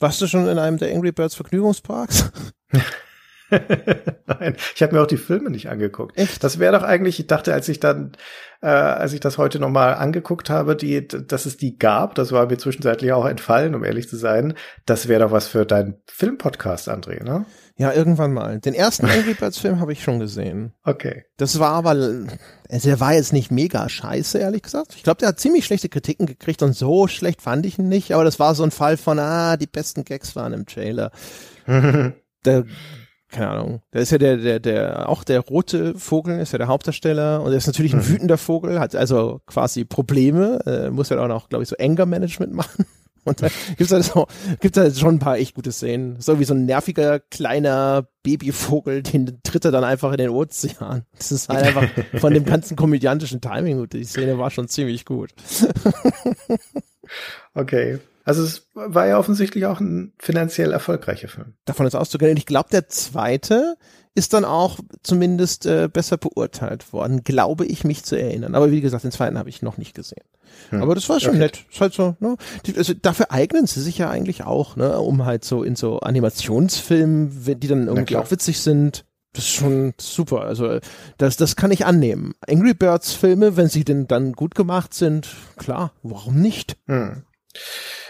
warst 0.00 0.20
du 0.20 0.26
schon 0.26 0.46
in 0.46 0.58
einem 0.58 0.78
der 0.78 0.94
Angry 0.94 1.12
Birds 1.12 1.34
Vergnügungsparks? 1.34 2.30
Nein, 4.26 4.56
ich 4.74 4.82
habe 4.82 4.94
mir 4.94 5.02
auch 5.02 5.06
die 5.06 5.16
Filme 5.16 5.50
nicht 5.50 5.68
angeguckt. 5.68 6.16
Echt? 6.18 6.44
Das 6.44 6.58
wäre 6.58 6.76
doch 6.78 6.82
eigentlich, 6.82 7.18
ich 7.18 7.26
dachte, 7.26 7.54
als 7.54 7.68
ich 7.68 7.80
dann, 7.80 8.12
äh, 8.60 8.66
als 8.66 9.12
ich 9.12 9.20
das 9.20 9.38
heute 9.38 9.58
nochmal 9.58 9.94
angeguckt 9.94 10.50
habe, 10.50 10.76
die, 10.76 11.06
dass 11.08 11.46
es 11.46 11.56
die 11.56 11.78
gab, 11.78 12.14
das 12.14 12.32
war 12.32 12.46
mir 12.46 12.58
zwischenzeitlich 12.58 13.12
auch 13.12 13.26
entfallen, 13.26 13.74
um 13.74 13.84
ehrlich 13.84 14.08
zu 14.08 14.16
sein. 14.16 14.54
Das 14.84 15.08
wäre 15.08 15.24
doch 15.24 15.32
was 15.32 15.48
für 15.48 15.64
deinen 15.64 15.96
Filmpodcast, 16.06 16.88
André, 16.88 17.22
ne? 17.24 17.46
Ja, 17.78 17.92
irgendwann 17.92 18.32
mal. 18.32 18.58
Den 18.58 18.74
ersten 18.74 19.06
Angry 19.06 19.34
Birds 19.34 19.58
Film 19.58 19.78
habe 19.78 19.92
ich 19.92 20.02
schon 20.02 20.18
gesehen. 20.18 20.72
Okay. 20.82 21.24
Das 21.36 21.60
war 21.60 21.70
aber, 21.74 21.90
also 21.90 22.88
der 22.88 22.98
war 22.98 23.14
jetzt 23.14 23.32
nicht 23.32 23.52
mega 23.52 23.88
scheiße, 23.88 24.38
ehrlich 24.38 24.62
gesagt. 24.62 24.94
Ich 24.96 25.04
glaube, 25.04 25.18
der 25.18 25.28
hat 25.28 25.38
ziemlich 25.38 25.64
schlechte 25.64 25.88
Kritiken 25.88 26.26
gekriegt 26.26 26.62
und 26.64 26.72
so 26.72 27.06
schlecht 27.06 27.40
fand 27.40 27.64
ich 27.66 27.78
ihn 27.78 27.88
nicht, 27.88 28.12
aber 28.12 28.24
das 28.24 28.40
war 28.40 28.56
so 28.56 28.64
ein 28.64 28.72
Fall 28.72 28.96
von, 28.96 29.20
ah, 29.20 29.56
die 29.56 29.68
besten 29.68 30.04
Gags 30.04 30.34
waren 30.34 30.52
im 30.52 30.66
Trailer. 30.66 31.12
der 32.44 32.64
keine 33.30 33.48
Ahnung, 33.48 33.82
da 33.90 34.00
ist 34.00 34.10
ja 34.10 34.18
der, 34.18 34.38
der, 34.38 34.58
der, 34.58 35.08
auch 35.08 35.22
der 35.22 35.40
rote 35.40 35.94
Vogel 35.98 36.40
ist 36.40 36.52
ja 36.52 36.58
der 36.58 36.68
Hauptdarsteller 36.68 37.42
und 37.42 37.52
er 37.52 37.58
ist 37.58 37.66
natürlich 37.66 37.92
ein 37.92 38.00
mhm. 38.00 38.08
wütender 38.08 38.38
Vogel, 38.38 38.80
hat 38.80 38.96
also 38.96 39.40
quasi 39.46 39.84
Probleme, 39.84 40.60
äh, 40.66 40.90
muss 40.90 41.10
ja 41.10 41.22
auch 41.22 41.28
noch, 41.28 41.48
glaube 41.48 41.62
ich, 41.62 41.68
so 41.68 41.76
Anger-Management 41.78 42.52
machen. 42.52 42.86
Und 43.24 43.42
da 43.42 43.48
gibt's 43.76 43.92
halt 43.92 44.04
so, 44.04 44.26
gibt's 44.60 44.78
halt 44.78 44.96
schon 44.96 45.16
ein 45.16 45.18
paar 45.18 45.36
echt 45.36 45.54
gute 45.54 45.70
Szenen. 45.70 46.18
So 46.18 46.40
wie 46.40 46.44
so 46.44 46.54
ein 46.54 46.64
nerviger 46.64 47.20
kleiner 47.20 48.08
Babyvogel, 48.22 49.02
den 49.02 49.40
tritt 49.42 49.66
er 49.66 49.70
dann 49.70 49.84
einfach 49.84 50.12
in 50.12 50.16
den 50.18 50.30
Ozean. 50.30 51.04
Das 51.14 51.30
ist 51.30 51.50
halt 51.50 51.64
einfach 51.64 51.88
von 52.20 52.32
dem 52.32 52.46
ganzen 52.46 52.74
komödiantischen 52.74 53.42
Timing 53.42 53.78
gut. 53.78 53.92
Die 53.92 54.04
Szene 54.04 54.38
war 54.38 54.50
schon 54.50 54.68
ziemlich 54.68 55.04
gut. 55.04 55.30
okay. 57.54 57.98
Also 58.28 58.42
es 58.42 58.68
war 58.74 59.06
ja 59.06 59.18
offensichtlich 59.18 59.64
auch 59.64 59.80
ein 59.80 60.12
finanziell 60.18 60.72
erfolgreicher 60.72 61.28
Film. 61.28 61.54
Davon 61.64 61.86
ist 61.86 61.94
auszugehen. 61.94 62.36
Ich 62.36 62.44
glaube, 62.44 62.68
der 62.70 62.86
zweite 62.86 63.78
ist 64.14 64.34
dann 64.34 64.44
auch 64.44 64.78
zumindest 65.02 65.64
äh, 65.64 65.88
besser 65.90 66.18
beurteilt 66.18 66.92
worden, 66.92 67.24
glaube 67.24 67.64
ich 67.64 67.84
mich 67.84 68.04
zu 68.04 68.20
erinnern. 68.20 68.54
Aber 68.54 68.70
wie 68.70 68.82
gesagt, 68.82 69.04
den 69.04 69.12
zweiten 69.12 69.38
habe 69.38 69.48
ich 69.48 69.62
noch 69.62 69.78
nicht 69.78 69.94
gesehen. 69.94 70.26
Hm. 70.68 70.82
Aber 70.82 70.94
das 70.94 71.08
war 71.08 71.20
schon 71.20 71.30
okay. 71.30 71.38
nett. 71.38 71.64
Ist 71.72 71.80
halt 71.80 71.94
so, 71.94 72.16
ne? 72.20 72.36
Die, 72.66 72.76
also 72.76 72.92
dafür 72.92 73.32
eignen 73.32 73.66
sie 73.66 73.80
sich 73.80 73.96
ja 73.96 74.10
eigentlich 74.10 74.44
auch, 74.44 74.76
ne? 74.76 75.00
Um 75.00 75.24
halt 75.24 75.42
so 75.42 75.62
in 75.62 75.74
so 75.74 76.00
Animationsfilmen, 76.00 77.30
die 77.58 77.66
dann 77.66 77.86
irgendwie 77.86 78.16
auch 78.16 78.30
witzig 78.30 78.60
sind. 78.60 79.06
Das 79.32 79.44
ist 79.44 79.52
schon 79.52 79.94
super. 79.98 80.42
Also 80.42 80.80
das, 81.16 81.38
das 81.38 81.56
kann 81.56 81.70
ich 81.70 81.86
annehmen. 81.86 82.34
Angry 82.46 82.74
Birds 82.74 83.14
Filme, 83.14 83.56
wenn 83.56 83.68
sie 83.68 83.84
denn 83.84 84.06
dann 84.06 84.34
gut 84.34 84.54
gemacht 84.54 84.92
sind, 84.92 85.28
klar, 85.56 85.92
warum 86.02 86.42
nicht? 86.42 86.76
Hm. 86.88 87.22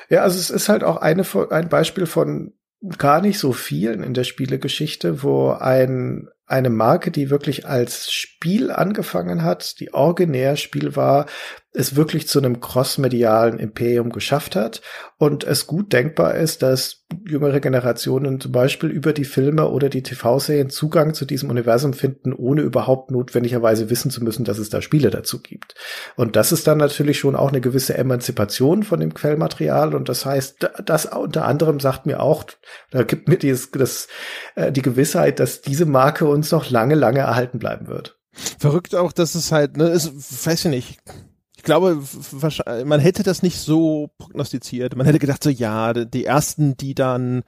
Ja, 0.09 0.23
also 0.23 0.39
es 0.39 0.51
ist 0.51 0.69
halt 0.69 0.85
auch 0.85 0.97
eine, 0.97 1.25
ein 1.51 1.69
Beispiel 1.69 2.07
von 2.07 2.55
gar 2.97 3.21
nicht 3.21 3.39
so 3.39 3.53
vielen 3.53 4.03
in 4.03 4.15
der 4.15 4.25
Spielegeschichte, 4.25 5.23
wo 5.23 5.51
ein 5.51 6.29
eine 6.49 6.71
Marke, 6.71 7.11
die 7.11 7.31
wirklich 7.31 7.67
als 7.67 8.11
Spiel 8.11 8.71
angefangen 8.71 9.43
hat, 9.43 9.79
die 9.81 9.93
originär 9.93 10.57
Spiel 10.57 10.97
war, 10.97 11.27
es 11.73 11.95
wirklich 11.95 12.27
zu 12.27 12.39
einem 12.39 12.61
crossmedialen 12.61 13.59
Imperium 13.59 14.11
geschafft 14.11 14.57
hat 14.57 14.81
und 15.19 15.45
es 15.45 15.67
gut 15.67 15.93
denkbar 15.93 16.35
ist, 16.35 16.63
dass 16.63 17.05
jüngere 17.27 17.61
Generationen 17.61 18.41
zum 18.41 18.53
Beispiel 18.53 18.91
über 18.91 19.13
die 19.13 19.25
Filme 19.25 19.69
oder 19.69 19.89
die 19.89 20.03
TV-Serien 20.03 20.71
Zugang 20.71 21.15
zu 21.15 21.25
diesem 21.25 21.51
Universum 21.51 21.93
finden, 21.93 22.33
ohne 22.33 22.63
überhaupt 22.63 23.11
notwendigerweise 23.11 23.91
wissen 23.91 24.11
zu 24.11 24.25
müssen, 24.25 24.45
dass 24.45 24.59
es 24.59 24.71
da 24.71 24.83
Spiele 24.83 25.11
dazu 25.11 25.41
gibt. 25.41 25.75
Und 26.17 26.37
das 26.37 26.53
ist 26.53 26.67
dann 26.67 26.79
natürlich 26.79 27.19
schon 27.19 27.37
auch 27.37 27.49
eine 27.49 27.61
gewisse 27.61 27.97
Emanzipation 27.97 28.83
von 28.83 29.01
dem 29.01 29.15
Quellmaterial 29.15 29.95
und 29.95 30.09
das 30.09 30.27
heißt, 30.27 30.71
das 30.85 31.07
unter 31.07 31.45
anderem 31.45 31.81
sagt 31.81 32.07
mir 32.07 32.21
auch, 32.21 32.45
da 32.91 33.03
gibt 33.03 33.29
mir 33.29 33.39
dieses, 33.39 33.71
das, 33.71 34.09
äh, 34.55 34.73
die 34.73 34.83
Gewissheit, 34.83 35.39
dass 35.39 35.61
diese 35.61 35.87
Marke 35.87 36.27
uns 36.39 36.51
noch 36.51 36.71
lange, 36.71 36.95
lange 36.95 37.21
erhalten 37.21 37.59
bleiben 37.59 37.89
wird. 37.89 38.19
Verrückt 38.59 38.95
auch, 38.95 39.13
dass 39.13 39.35
es 39.35 39.53
halt, 39.53 39.77
ne, 39.77 39.89
ist, 39.89 40.47
weiß 40.47 40.65
ich 40.65 40.71
nicht, 40.71 40.99
ich 41.59 41.65
glaube, 41.65 42.01
man 42.85 43.01
hätte 43.01 43.25
das 43.25 43.43
nicht 43.43 43.59
so 43.59 44.11
prognostiziert. 44.17 44.95
Man 44.95 45.07
hätte 45.07 45.19
gedacht, 45.19 45.43
so 45.43 45.51
ja, 45.51 45.93
die 45.93 46.25
ersten, 46.25 46.77
die 46.77 46.95
dann 46.95 47.43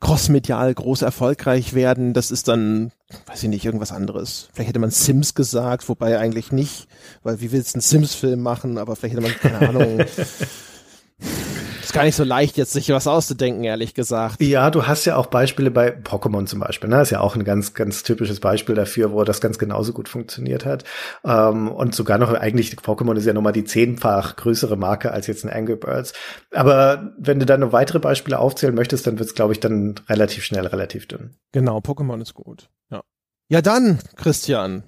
crossmedial 0.00 0.74
groß 0.74 1.00
erfolgreich 1.00 1.72
werden, 1.72 2.12
das 2.12 2.30
ist 2.30 2.46
dann, 2.46 2.92
weiß 3.26 3.42
ich 3.42 3.48
nicht, 3.48 3.64
irgendwas 3.64 3.90
anderes. 3.90 4.50
Vielleicht 4.52 4.68
hätte 4.68 4.80
man 4.80 4.90
Sims 4.90 5.34
gesagt, 5.34 5.88
wobei 5.88 6.18
eigentlich 6.18 6.52
nicht, 6.52 6.88
weil 7.22 7.40
wie 7.40 7.52
willst 7.52 7.74
du 7.74 7.76
einen 7.76 7.82
Sims-Film 7.82 8.42
machen, 8.42 8.76
aber 8.76 8.96
vielleicht 8.96 9.16
hätte 9.16 9.26
man, 9.26 9.32
keine 9.40 9.68
Ahnung. 9.70 10.04
Gar 11.94 12.04
nicht 12.04 12.16
so 12.16 12.24
leicht, 12.24 12.58
jetzt 12.58 12.72
sich 12.72 12.90
was 12.90 13.06
auszudenken, 13.06 13.64
ehrlich 13.64 13.94
gesagt. 13.94 14.42
Ja, 14.42 14.70
du 14.70 14.86
hast 14.86 15.06
ja 15.06 15.16
auch 15.16 15.26
Beispiele 15.26 15.70
bei 15.70 15.96
Pokémon 15.96 16.44
zum 16.46 16.60
Beispiel. 16.60 16.90
Ne? 16.90 16.96
Das 16.96 17.08
ist 17.08 17.12
ja 17.12 17.20
auch 17.20 17.36
ein 17.36 17.44
ganz, 17.44 17.72
ganz 17.72 18.02
typisches 18.02 18.40
Beispiel 18.40 18.74
dafür, 18.74 19.12
wo 19.12 19.24
das 19.24 19.40
ganz 19.40 19.58
genauso 19.58 19.92
gut 19.92 20.08
funktioniert 20.08 20.66
hat. 20.66 20.84
Ähm, 21.24 21.70
und 21.70 21.94
sogar 21.94 22.18
noch 22.18 22.34
eigentlich, 22.34 22.74
Pokémon 22.74 23.16
ist 23.16 23.24
ja 23.24 23.32
nochmal 23.32 23.52
die 23.52 23.64
zehnfach 23.64 24.36
größere 24.36 24.76
Marke 24.76 25.12
als 25.12 25.26
jetzt 25.26 25.44
ein 25.44 25.50
Angry 25.50 25.76
Birds. 25.76 26.12
Aber 26.52 27.14
wenn 27.16 27.40
du 27.40 27.46
dann 27.46 27.60
noch 27.60 27.72
weitere 27.72 28.00
Beispiele 28.00 28.38
aufzählen 28.38 28.74
möchtest, 28.74 29.06
dann 29.06 29.18
wird 29.18 29.30
es, 29.30 29.34
glaube 29.34 29.52
ich, 29.54 29.60
dann 29.60 29.94
relativ 30.08 30.44
schnell 30.44 30.66
relativ 30.66 31.08
dünn. 31.08 31.36
Genau, 31.52 31.78
Pokémon 31.78 32.20
ist 32.20 32.34
gut. 32.34 32.68
Ja. 32.90 33.02
Ja, 33.48 33.62
dann, 33.62 34.00
Christian, 34.16 34.82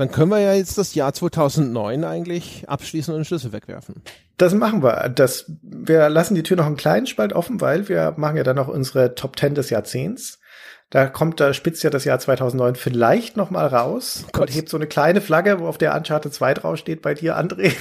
dann 0.00 0.10
können 0.10 0.30
wir 0.30 0.38
ja 0.38 0.54
jetzt 0.54 0.78
das 0.78 0.94
Jahr 0.94 1.12
2009 1.12 2.04
eigentlich 2.04 2.68
abschließen 2.68 3.12
und 3.12 3.20
den 3.20 3.24
Schlüssel 3.24 3.52
wegwerfen. 3.52 4.02
Das 4.38 4.54
machen 4.54 4.82
wir. 4.82 5.10
Das, 5.10 5.44
wir 5.62 6.08
lassen 6.08 6.34
die 6.34 6.42
Tür 6.42 6.56
noch 6.56 6.66
einen 6.66 6.76
kleinen 6.76 7.06
Spalt 7.06 7.34
offen, 7.34 7.60
weil 7.60 7.88
wir 7.88 8.14
machen 8.16 8.38
ja 8.38 8.42
dann 8.42 8.56
noch 8.56 8.68
unsere 8.68 9.14
Top 9.14 9.38
10 9.38 9.54
des 9.54 9.68
Jahrzehnts. 9.68 10.38
Da 10.88 11.06
kommt, 11.06 11.38
da 11.38 11.52
spitzt 11.52 11.84
ja 11.84 11.90
das 11.90 12.04
Jahr 12.04 12.18
2009 12.18 12.74
vielleicht 12.76 13.36
noch 13.36 13.50
mal 13.50 13.66
raus 13.66 14.24
oh 14.34 14.40
und 14.40 14.52
hebt 14.52 14.70
so 14.70 14.76
eine 14.76 14.88
kleine 14.88 15.20
Flagge, 15.20 15.60
wo 15.60 15.68
auf 15.68 15.78
der 15.78 15.94
Uncharted 15.94 16.34
2 16.34 16.54
draufsteht 16.54 17.02
bei 17.02 17.14
dir, 17.14 17.38
André. 17.38 17.74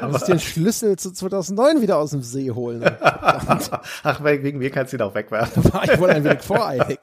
Du 0.00 0.06
musst 0.08 0.28
den 0.28 0.38
Schlüssel 0.38 0.96
zu 0.96 1.10
2009 1.10 1.80
wieder 1.80 1.96
aus 1.96 2.10
dem 2.10 2.22
See 2.22 2.52
holen. 2.52 2.84
Ach, 3.00 4.22
wegen 4.22 4.58
mir 4.58 4.70
kannst 4.70 4.92
du 4.92 4.98
ihn 4.98 5.02
auch 5.02 5.14
wegwerfen. 5.14 5.62
Da 5.64 5.72
war 5.72 5.84
ich 5.84 5.98
wohl 5.98 6.10
ein 6.10 6.22
wenig 6.22 6.42
voreilig. 6.42 7.00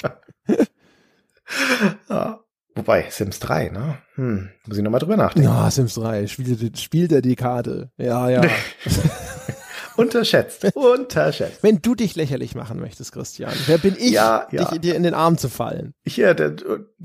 ja. 2.09 2.39
Wobei, 2.75 3.05
Sims 3.09 3.39
3, 3.39 3.69
ne? 3.69 3.97
Hm, 4.15 4.49
muss 4.65 4.77
ich 4.77 4.83
nochmal 4.83 4.99
drüber 4.99 5.17
nachdenken. 5.17 5.49
Ja, 5.49 5.69
Sims 5.69 5.95
3, 5.95 6.27
Spiel, 6.27 6.71
Spiel 6.75 7.07
der 7.07 7.21
Dekade. 7.21 7.91
Ja, 7.97 8.29
ja. 8.29 8.41
Unterschätzt. 10.01 10.75
Unterschätzt. 10.75 11.59
Wenn 11.61 11.81
du 11.81 11.95
dich 11.95 12.15
lächerlich 12.15 12.55
machen 12.55 12.79
möchtest, 12.79 13.11
Christian, 13.11 13.51
wer 13.67 13.77
bin 13.77 13.95
ich, 13.97 14.11
ja, 14.11 14.47
ja. 14.51 14.65
dich 14.65 14.79
dir 14.81 14.95
in 14.95 15.03
den 15.03 15.13
Arm 15.13 15.37
zu 15.37 15.49
fallen? 15.49 15.93
Hier, 16.05 16.33
der, 16.33 16.55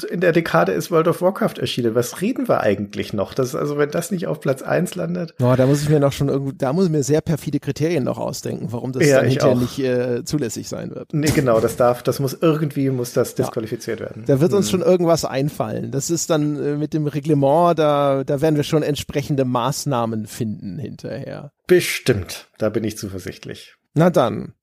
in 0.09 0.21
der 0.21 0.33
Dekade 0.33 0.73
ist 0.73 0.91
World 0.91 1.09
of 1.09 1.23
Warcraft 1.23 1.59
erschienen. 1.59 1.95
Was 1.95 2.21
reden 2.21 2.49
wir 2.49 2.61
eigentlich 2.61 3.13
noch? 3.13 3.35
Das, 3.35 3.55
also, 3.55 3.79
wenn 3.79 3.91
das 3.91 4.11
nicht 4.11 4.27
auf 4.27 4.41
Platz 4.41 4.63
eins 4.63 4.95
landet. 4.95 5.35
Oh, 5.41 5.55
da 5.57 5.67
muss 5.67 5.83
ich 5.83 5.89
mir 5.89 6.01
noch 6.01 6.13
schon 6.13 6.29
irgendwo, 6.29 6.53
da 6.53 6.73
muss 6.73 6.87
ich 6.87 6.91
mir 6.91 7.03
sehr 7.03 7.21
perfide 7.21 7.61
Kriterien 7.61 8.05
noch 8.05 8.19
ausdenken, 8.19 8.69
warum 8.71 8.93
das 8.93 9.07
ja, 9.07 9.21
dann 9.21 9.29
hinterher 9.29 9.57
auch. 9.57 9.61
nicht 9.61 9.79
äh, 9.79 10.25
zulässig 10.25 10.69
sein 10.69 10.95
wird. 10.95 11.13
Nee, 11.13 11.31
genau, 11.35 11.61
das 11.61 11.77
darf, 11.77 12.03
das 12.03 12.21
muss 12.21 12.37
irgendwie, 12.41 12.91
muss 12.91 13.13
das 13.13 13.35
disqualifiziert 13.35 14.01
werden. 14.01 14.25
Da 14.27 14.41
wird 14.41 14.53
uns 14.53 14.67
hm. 14.67 14.81
schon 14.81 14.89
irgendwas 14.89 15.25
einfallen. 15.25 15.91
Das 15.91 16.11
ist 16.11 16.31
dann 16.31 16.57
äh, 16.63 16.77
mit 16.77 16.95
dem 16.95 17.07
Reglement, 17.07 17.79
da, 17.79 18.25
da 18.25 18.41
werden 18.41 18.57
wir 18.57 18.65
schon 18.65 18.83
entsprechende 18.83 19.45
Maßnahmen 19.45 20.27
finden 20.27 20.79
hinterher. 20.79 21.53
Bestimmt. 21.67 22.47
Da 22.59 22.69
bin 22.69 22.85
ich 22.85 22.97
zuversichtlich. 22.99 23.77
Na 23.95 24.11
dann. 24.11 24.55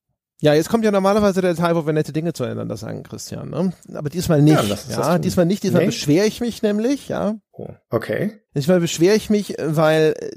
Ja, 0.41 0.53
jetzt 0.53 0.67
kommt 0.67 0.83
ja 0.83 0.91
normalerweise 0.91 1.41
der 1.41 1.55
Teil, 1.55 1.75
wo 1.75 1.85
wir 1.85 1.93
nette 1.93 2.11
Dinge 2.11 2.33
zueinander 2.33 2.75
sagen, 2.75 3.03
Christian. 3.03 3.49
Ne? 3.49 3.71
Aber 3.93 4.09
diesmal 4.09 4.41
nicht. 4.41 4.89
Ja, 4.89 5.13
ja 5.13 5.17
diesmal 5.17 5.45
nicht. 5.45 5.63
Diesmal 5.63 5.83
nee? 5.83 5.87
beschwere 5.87 6.25
ich 6.25 6.41
mich 6.41 6.61
nämlich, 6.61 7.07
ja. 7.07 7.35
Oh, 7.53 7.69
okay. 7.89 8.41
Diesmal 8.53 8.81
beschwere 8.81 9.15
ich 9.15 9.29
mich, 9.29 9.55
weil 9.57 10.13
äh, 10.19 10.31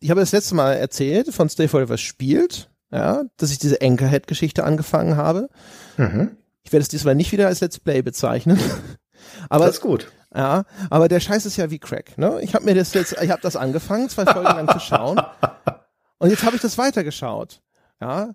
ich 0.00 0.10
habe 0.10 0.20
das 0.20 0.32
letzte 0.32 0.56
Mal 0.56 0.72
erzählt 0.72 1.32
von 1.32 1.48
Stay 1.48 1.68
Forever 1.68 1.96
spielt, 1.96 2.70
ja, 2.90 3.22
dass 3.36 3.52
ich 3.52 3.60
diese 3.60 3.80
Anchorhead-Geschichte 3.80 4.64
angefangen 4.64 5.16
habe. 5.16 5.48
Mhm. 5.96 6.36
Ich 6.64 6.72
werde 6.72 6.82
es 6.82 6.88
diesmal 6.88 7.14
nicht 7.14 7.30
wieder 7.30 7.46
als 7.46 7.60
Let's 7.60 7.78
Play 7.78 8.02
bezeichnen. 8.02 8.58
aber 9.48 9.66
das 9.66 9.76
ist 9.76 9.80
gut. 9.80 10.10
Ja, 10.34 10.64
aber 10.90 11.06
der 11.06 11.20
Scheiß 11.20 11.46
ist 11.46 11.56
ja 11.56 11.70
wie 11.70 11.78
Crack. 11.78 12.18
Ne? 12.18 12.40
Ich 12.42 12.54
habe 12.54 12.64
mir 12.64 12.74
das 12.74 12.94
jetzt, 12.94 13.14
ich 13.22 13.30
habe 13.30 13.42
das 13.42 13.54
angefangen, 13.54 14.08
zwei 14.08 14.24
Folgen 14.24 14.48
lang 14.48 14.68
zu 14.68 14.80
schauen. 14.80 15.20
Und 16.22 16.30
jetzt 16.30 16.44
habe 16.44 16.54
ich 16.54 16.62
das 16.62 16.78
weitergeschaut. 16.78 17.60
Ja, 18.00 18.30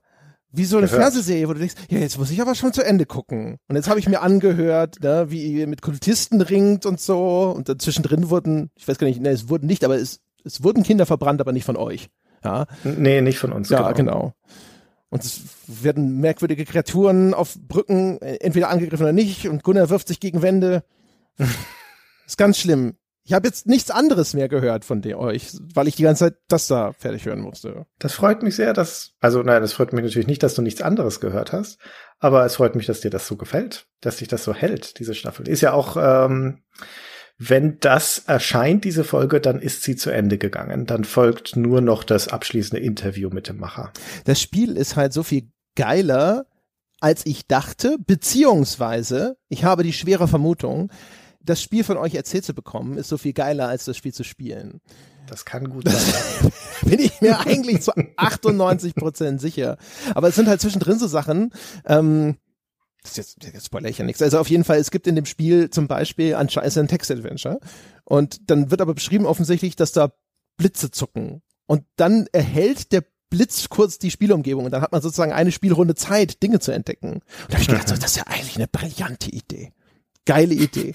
wie 0.52 0.66
so 0.66 0.78
eine 0.78 0.88
Gehört. 0.88 1.04
Fernsehserie, 1.04 1.48
wo 1.48 1.54
du 1.54 1.60
denkst, 1.60 1.76
ja, 1.90 2.00
jetzt 2.00 2.18
muss 2.18 2.32
ich 2.32 2.42
aber 2.42 2.54
schon 2.54 2.74
zu 2.74 2.84
Ende 2.84 3.06
gucken. 3.06 3.60
Und 3.70 3.78
jetzt 3.78 3.88
habe 3.88 3.98
ich 3.98 4.10
mir 4.10 4.22
angehört, 4.22 4.98
ne, 5.02 5.28
wie 5.30 5.42
ihr 5.42 5.68
mit 5.68 5.82
Kultisten 5.82 6.42
ringt 6.42 6.86
und 6.86 7.00
so. 7.00 7.54
Und 7.56 7.70
dazwischendrin 7.70 8.30
wurden, 8.30 8.72
ich 8.76 8.90
weiß 8.90 8.98
gar 8.98 9.08
nicht, 9.08 9.22
ne, 9.22 9.30
es 9.30 9.48
wurden 9.48 9.68
nicht, 9.68 9.86
aber 9.86 9.96
es, 9.96 10.20
es 10.44 10.64
wurden 10.64 10.84
Kinder 10.84 11.06
verbrannt, 11.06 11.40
aber 11.40 11.54
nicht 11.54 11.64
von 11.64 11.78
euch. 11.78 12.10
Ja. 12.44 12.66
Nee, 12.84 13.22
nicht 13.22 13.40
von 13.40 13.54
uns. 13.54 13.70
Ja, 13.70 13.90
genau. 13.94 14.34
genau. 14.34 14.34
Und 15.08 15.24
es 15.24 15.40
werden 15.68 16.20
merkwürdige 16.20 16.66
Kreaturen 16.66 17.34
auf 17.34 17.56
Brücken 17.58 18.22
äh, 18.22 18.36
entweder 18.42 18.68
angegriffen 18.68 19.04
oder 19.04 19.14
nicht 19.14 19.48
und 19.48 19.64
Gunnar 19.64 19.90
wirft 19.90 20.10
sich 20.10 20.20
gegen 20.20 20.42
Wände. 20.42 20.84
ist 22.26 22.38
ganz 22.38 22.58
schlimm. 22.58 22.98
Ich 23.28 23.34
habe 23.34 23.46
jetzt 23.46 23.68
nichts 23.68 23.92
anderes 23.92 24.34
mehr 24.34 24.48
gehört 24.48 24.86
von 24.86 25.02
de 25.02 25.16
euch, 25.16 25.52
weil 25.74 25.90
ich 25.90 25.98
die 25.98 26.04
ganze 26.04 26.26
Zeit 26.26 26.36
das 26.48 26.68
da 26.68 26.94
fertig 26.94 27.26
hören 27.26 27.42
musste. 27.42 27.86
Das 28.00 28.14
freut 28.14 28.42
mich 28.42 28.56
sehr, 28.56 28.72
dass, 28.72 29.16
also 29.20 29.44
nein, 29.44 29.62
das 29.62 29.74
freut 29.74 29.92
mich 29.92 30.02
natürlich 30.02 30.28
nicht, 30.28 30.44
dass 30.44 30.56
du 30.56 30.62
nichts 30.62 30.82
anderes 30.82 31.20
gehört 31.20 31.52
hast, 31.52 31.78
aber 32.20 32.46
es 32.46 32.56
freut 32.56 32.76
mich, 32.76 32.86
dass 32.86 33.02
dir 33.02 33.12
das 33.12 33.28
so 33.28 33.36
gefällt, 33.36 33.86
dass 34.00 34.20
sich 34.20 34.30
das 34.30 34.46
so 34.46 34.54
hält, 34.54 34.98
diese 35.00 35.14
Staffel. 35.14 35.46
Ist 35.50 35.60
ja 35.60 35.74
auch, 35.74 35.98
ähm, 36.00 36.64
wenn 37.38 37.80
das 37.82 38.20
erscheint, 38.20 38.86
diese 38.86 39.04
Folge, 39.04 39.42
dann 39.42 39.60
ist 39.60 39.84
sie 39.84 39.98
zu 39.98 40.10
Ende 40.10 40.38
gegangen. 40.38 40.86
Dann 40.86 41.04
folgt 41.04 41.58
nur 41.58 41.82
noch 41.82 42.06
das 42.06 42.30
abschließende 42.30 42.82
Interview 42.82 43.30
mit 43.30 43.50
dem 43.50 43.58
Macher. 43.58 43.92
Das 44.24 44.42
Spiel 44.42 44.78
ist 44.78 44.96
halt 44.96 45.12
so 45.12 45.24
viel 45.24 45.52
geiler, 45.76 46.46
als 47.02 47.26
ich 47.26 47.46
dachte, 47.46 47.98
beziehungsweise 48.00 49.36
ich 49.50 49.66
habe 49.66 49.84
die 49.84 49.92
schwere 49.92 50.30
Vermutung, 50.30 50.90
das 51.48 51.62
Spiel 51.62 51.84
von 51.84 51.98
euch 51.98 52.16
erzählt 52.16 52.46
zu 52.46 52.54
bekommen, 52.54 52.98
ist 52.98 53.10
so 53.10 53.18
viel 53.18 53.34
geiler, 53.34 53.68
als 53.68 53.86
das 53.86 53.98
Spiel 53.98 54.14
zu 54.14 54.24
spielen. 54.24 54.82
Das 55.28 55.46
kann 55.46 55.70
gut 55.70 55.90
sein. 55.90 56.52
Bin 56.84 57.00
ich 57.00 57.20
mir 57.22 57.40
eigentlich 57.40 57.82
zu 57.82 57.92
98 58.16 58.96
Prozent 58.96 59.42
sicher. 59.42 59.78
Aber 60.14 60.30
es 60.30 60.36
sind 60.36 60.48
halt 60.48 60.62
zwischendrin 60.62 61.00
so 61.00 61.08
Sachen, 61.08 61.52
ähm, 61.86 62.38
das 63.02 63.12
ist 63.12 63.18
jetzt, 63.18 63.54
jetzt 63.54 63.66
spoilere 63.66 63.90
ich 63.90 63.98
ja 63.98 64.06
nichts. 64.06 64.22
Also 64.22 64.40
auf 64.40 64.50
jeden 64.50 64.64
Fall, 64.64 64.78
es 64.78 64.92
gibt 64.92 65.08
in 65.08 65.16
dem 65.16 65.26
Spiel 65.26 65.70
zum 65.70 65.88
Beispiel 65.88 66.36
anscheinend 66.36 66.78
ein 66.78 66.88
Text-Adventure 66.88 67.60
und 68.04 68.50
dann 68.50 68.72
wird 68.72 68.82
aber 68.82 68.94
beschrieben 68.94 69.26
offensichtlich, 69.26 69.76
dass 69.76 69.92
da 69.92 70.14
Blitze 70.58 70.92
zucken 70.92 71.42
und 71.68 71.84
dann 71.96 72.28
erhält 72.32 72.92
der 72.92 73.04
Blitz 73.30 73.68
kurz 73.70 74.00
die 74.00 74.12
Spielumgebung 74.12 74.66
und 74.66 74.72
dann 74.72 74.82
hat 74.82 74.92
man 74.92 75.02
sozusagen 75.02 75.34
eine 75.34 75.52
Spielrunde 75.52 75.96
Zeit, 75.96 76.42
Dinge 76.42 76.60
zu 76.60 76.72
entdecken. 76.72 77.14
Und 77.14 77.24
da 77.50 77.54
habe 77.54 77.62
ich 77.62 77.68
gedacht, 77.68 77.90
so, 77.90 77.96
das 77.96 78.12
ist 78.12 78.18
ja 78.18 78.24
eigentlich 78.28 78.56
eine 78.56 78.68
brillante 78.68 79.30
Idee. 79.30 79.74
Geile 80.28 80.54
Idee. 80.54 80.94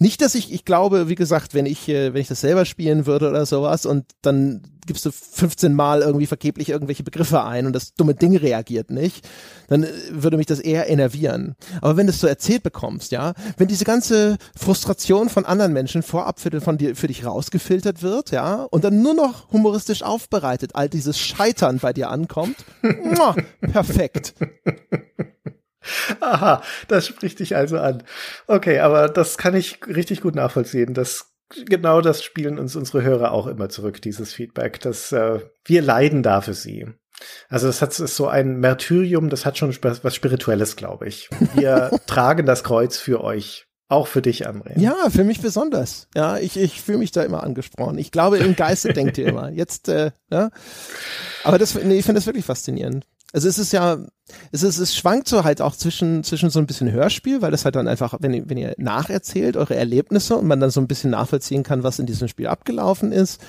Nicht, 0.00 0.20
dass 0.20 0.36
ich, 0.36 0.52
ich 0.52 0.64
glaube, 0.64 1.08
wie 1.08 1.16
gesagt, 1.16 1.54
wenn 1.54 1.66
ich, 1.66 1.88
äh, 1.88 2.14
wenn 2.14 2.20
ich 2.20 2.28
das 2.28 2.40
selber 2.40 2.64
spielen 2.64 3.06
würde 3.06 3.28
oder 3.28 3.44
sowas 3.46 3.84
und 3.84 4.04
dann 4.22 4.62
gibst 4.86 5.04
du 5.04 5.10
15 5.10 5.74
Mal 5.74 6.02
irgendwie 6.02 6.26
vergeblich 6.26 6.68
irgendwelche 6.68 7.02
Begriffe 7.02 7.42
ein 7.42 7.66
und 7.66 7.72
das 7.72 7.94
dumme 7.94 8.14
Ding 8.14 8.36
reagiert 8.36 8.90
nicht, 8.90 9.28
dann 9.66 9.82
äh, 9.82 9.88
würde 10.10 10.36
mich 10.36 10.46
das 10.46 10.60
eher 10.60 10.88
enervieren. 10.88 11.56
Aber 11.80 11.96
wenn 11.96 12.06
du 12.06 12.12
es 12.12 12.20
so 12.20 12.28
erzählt 12.28 12.62
bekommst, 12.62 13.10
ja, 13.10 13.34
wenn 13.56 13.66
diese 13.66 13.84
ganze 13.84 14.38
Frustration 14.56 15.28
von 15.28 15.44
anderen 15.44 15.72
Menschen 15.72 16.04
vorab 16.04 16.38
für, 16.38 16.60
von 16.60 16.78
dir, 16.78 16.94
für 16.94 17.08
dich 17.08 17.26
rausgefiltert 17.26 18.00
wird, 18.00 18.30
ja, 18.30 18.62
und 18.70 18.84
dann 18.84 19.02
nur 19.02 19.14
noch 19.14 19.50
humoristisch 19.50 20.04
aufbereitet, 20.04 20.76
all 20.76 20.88
dieses 20.88 21.18
Scheitern 21.18 21.80
bei 21.80 21.92
dir 21.92 22.08
ankommt, 22.08 22.56
muah, 22.82 23.34
perfekt. 23.72 24.34
Aha, 26.20 26.62
das 26.88 27.06
spricht 27.06 27.40
dich 27.40 27.56
also 27.56 27.78
an. 27.78 28.02
Okay, 28.46 28.80
aber 28.80 29.08
das 29.08 29.38
kann 29.38 29.54
ich 29.54 29.80
richtig 29.86 30.20
gut 30.20 30.34
nachvollziehen. 30.34 30.94
Das 30.94 31.34
genau 31.66 32.00
das 32.00 32.22
spielen 32.22 32.58
uns 32.58 32.76
unsere 32.76 33.02
Hörer 33.02 33.32
auch 33.32 33.46
immer 33.46 33.68
zurück, 33.68 34.02
dieses 34.02 34.32
Feedback, 34.32 34.80
dass 34.80 35.12
äh, 35.12 35.40
wir 35.64 35.82
leiden 35.82 36.22
da 36.22 36.40
für 36.40 36.54
sie. 36.54 36.86
Also 37.48 37.66
das 37.66 37.82
hat 37.82 37.98
ist 37.98 38.16
so 38.16 38.28
ein 38.28 38.58
Märtyrium, 38.58 39.28
das 39.28 39.44
hat 39.44 39.58
schon 39.58 39.76
was 39.82 40.14
Spirituelles, 40.14 40.76
glaube 40.76 41.08
ich. 41.08 41.28
Wir 41.54 41.90
tragen 42.06 42.46
das 42.46 42.62
Kreuz 42.62 42.96
für 42.96 43.22
euch. 43.22 43.66
Auch 43.90 44.06
für 44.06 44.20
dich, 44.20 44.46
André. 44.46 44.78
Ja, 44.78 45.08
für 45.08 45.24
mich 45.24 45.40
besonders. 45.40 46.08
Ja, 46.14 46.36
ich, 46.36 46.58
ich 46.58 46.82
fühle 46.82 46.98
mich 46.98 47.10
da 47.10 47.22
immer 47.22 47.42
angesprochen. 47.42 47.96
Ich 47.96 48.12
glaube, 48.12 48.36
im 48.36 48.54
Geiste 48.54 48.92
denkt 48.92 49.16
ihr 49.16 49.26
immer. 49.26 49.48
Jetzt, 49.50 49.88
äh, 49.88 50.10
ja. 50.30 50.50
Aber 51.42 51.56
das, 51.56 51.74
nee, 51.74 51.98
ich 51.98 52.04
finde 52.04 52.18
das 52.18 52.26
wirklich 52.26 52.44
faszinierend. 52.44 53.06
Also 53.32 53.48
es 53.48 53.58
ist 53.58 53.72
ja, 53.72 53.98
es 54.52 54.62
ist, 54.62 54.78
es 54.78 54.96
schwankt 54.96 55.28
so 55.28 55.44
halt 55.44 55.60
auch 55.60 55.76
zwischen, 55.76 56.24
zwischen 56.24 56.48
so 56.48 56.58
ein 56.58 56.66
bisschen 56.66 56.90
Hörspiel, 56.90 57.42
weil 57.42 57.50
das 57.50 57.64
halt 57.64 57.76
dann 57.76 57.88
einfach, 57.88 58.14
wenn 58.20 58.32
ihr, 58.32 58.48
wenn 58.48 58.56
ihr 58.56 58.74
nacherzählt 58.78 59.56
eure 59.56 59.76
Erlebnisse 59.76 60.36
und 60.36 60.46
man 60.46 60.60
dann 60.60 60.70
so 60.70 60.80
ein 60.80 60.88
bisschen 60.88 61.10
nachvollziehen 61.10 61.62
kann, 61.62 61.82
was 61.82 61.98
in 61.98 62.06
diesem 62.06 62.28
Spiel 62.28 62.46
abgelaufen 62.46 63.12
ist. 63.12 63.40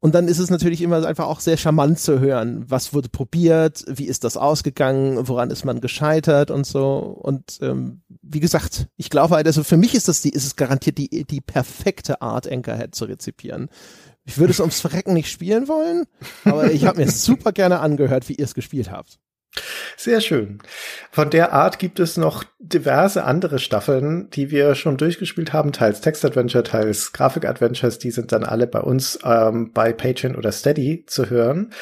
Und 0.00 0.14
dann 0.14 0.28
ist 0.28 0.38
es 0.38 0.50
natürlich 0.50 0.82
immer 0.82 1.04
einfach 1.06 1.26
auch 1.26 1.40
sehr 1.40 1.56
charmant 1.56 1.98
zu 1.98 2.20
hören, 2.20 2.64
was 2.68 2.92
wurde 2.92 3.08
probiert, 3.08 3.84
wie 3.88 4.06
ist 4.06 4.24
das 4.24 4.36
ausgegangen, 4.36 5.28
woran 5.28 5.50
ist 5.50 5.64
man 5.64 5.80
gescheitert 5.80 6.50
und 6.50 6.66
so. 6.66 6.98
Und 6.98 7.58
ähm, 7.62 8.02
wie 8.08 8.40
gesagt, 8.40 8.88
ich 8.96 9.10
glaube 9.10 9.36
halt, 9.36 9.46
also 9.46 9.62
für 9.64 9.76
mich 9.76 9.94
ist 9.94 10.08
das 10.08 10.22
die, 10.22 10.30
ist 10.30 10.44
es 10.46 10.56
garantiert 10.56 10.98
die, 10.98 11.24
die 11.24 11.40
perfekte 11.40 12.20
Art, 12.20 12.50
Anchorhead 12.50 12.94
zu 12.94 13.04
rezipieren. 13.04 13.68
Ich 14.26 14.38
würde 14.38 14.50
es 14.50 14.60
ums 14.60 14.80
Verrecken 14.80 15.14
nicht 15.14 15.30
spielen 15.30 15.68
wollen, 15.68 16.04
aber 16.44 16.70
ich 16.72 16.84
habe 16.84 17.00
mir 17.00 17.10
super 17.10 17.52
gerne 17.52 17.80
angehört, 17.80 18.28
wie 18.28 18.34
ihr 18.34 18.44
es 18.44 18.54
gespielt 18.54 18.90
habt. 18.90 19.18
Sehr 19.96 20.20
schön. 20.20 20.58
Von 21.10 21.30
der 21.30 21.52
Art 21.52 21.78
gibt 21.78 21.98
es 22.00 22.16
noch 22.18 22.44
diverse 22.58 23.24
andere 23.24 23.58
Staffeln, 23.58 24.28
die 24.30 24.50
wir 24.50 24.74
schon 24.74 24.98
durchgespielt 24.98 25.52
haben, 25.52 25.72
teils 25.72 26.02
Text-Adventure, 26.02 26.64
teils 26.64 27.12
Grafik-Adventures. 27.12 27.98
Die 27.98 28.10
sind 28.10 28.32
dann 28.32 28.44
alle 28.44 28.66
bei 28.66 28.80
uns 28.80 29.18
ähm, 29.24 29.72
bei 29.72 29.92
Patreon 29.92 30.36
oder 30.36 30.52
Steady 30.52 31.04
zu 31.06 31.30
hören. 31.30 31.72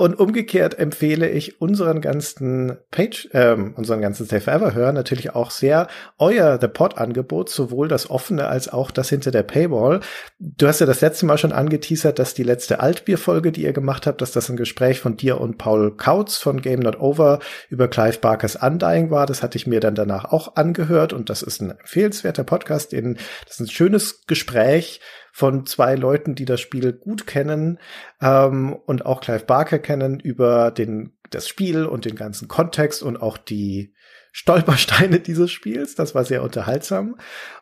Und 0.00 0.18
umgekehrt 0.18 0.78
empfehle 0.78 1.28
ich 1.28 1.60
unseren 1.60 2.00
ganzen 2.00 2.78
Page, 2.90 3.28
ähm, 3.34 3.74
unseren 3.76 4.00
ganzen 4.00 4.24
Stay 4.24 4.40
Forever 4.40 4.72
Hören 4.72 4.94
natürlich 4.94 5.34
auch 5.34 5.50
sehr 5.50 5.88
euer 6.16 6.56
The 6.58 6.68
Pod 6.68 6.96
Angebot, 6.96 7.50
sowohl 7.50 7.86
das 7.86 8.08
offene 8.08 8.46
als 8.46 8.72
auch 8.72 8.90
das 8.92 9.10
hinter 9.10 9.30
der 9.30 9.42
Paywall. 9.42 10.00
Du 10.38 10.66
hast 10.66 10.80
ja 10.80 10.86
das 10.86 11.02
letzte 11.02 11.26
Mal 11.26 11.36
schon 11.36 11.52
angeteasert, 11.52 12.18
dass 12.18 12.32
die 12.32 12.44
letzte 12.44 12.80
Altbier-Folge, 12.80 13.52
die 13.52 13.64
ihr 13.64 13.74
gemacht 13.74 14.06
habt, 14.06 14.22
dass 14.22 14.32
das 14.32 14.48
ein 14.48 14.56
Gespräch 14.56 15.00
von 15.00 15.18
dir 15.18 15.38
und 15.38 15.58
Paul 15.58 15.94
Kautz 15.94 16.38
von 16.38 16.62
Game 16.62 16.80
Not 16.80 16.98
Over 16.98 17.40
über 17.68 17.86
Clive 17.86 18.20
Barkers 18.20 18.56
Undying 18.56 19.10
war. 19.10 19.26
Das 19.26 19.42
hatte 19.42 19.58
ich 19.58 19.66
mir 19.66 19.80
dann 19.80 19.94
danach 19.94 20.24
auch 20.24 20.56
angehört 20.56 21.12
und 21.12 21.28
das 21.28 21.42
ist 21.42 21.60
ein 21.60 21.72
empfehlenswerter 21.72 22.44
Podcast. 22.44 22.94
In, 22.94 23.18
das 23.44 23.56
ist 23.56 23.60
ein 23.60 23.68
schönes 23.68 24.24
Gespräch 24.26 25.02
von 25.32 25.66
zwei 25.66 25.94
Leuten, 25.94 26.34
die 26.34 26.44
das 26.44 26.60
Spiel 26.60 26.92
gut 26.92 27.26
kennen 27.26 27.78
ähm, 28.20 28.74
und 28.86 29.06
auch 29.06 29.20
Clive 29.20 29.44
Barker 29.44 29.78
kennen 29.78 30.20
über 30.20 30.70
den, 30.70 31.12
das 31.30 31.48
Spiel 31.48 31.84
und 31.84 32.04
den 32.04 32.16
ganzen 32.16 32.48
Kontext 32.48 33.02
und 33.02 33.20
auch 33.20 33.36
die 33.36 33.94
Stolpersteine 34.32 35.20
dieses 35.20 35.50
Spiels. 35.50 35.94
Das 35.94 36.14
war 36.14 36.24
sehr 36.24 36.42
unterhaltsam. 36.42 37.16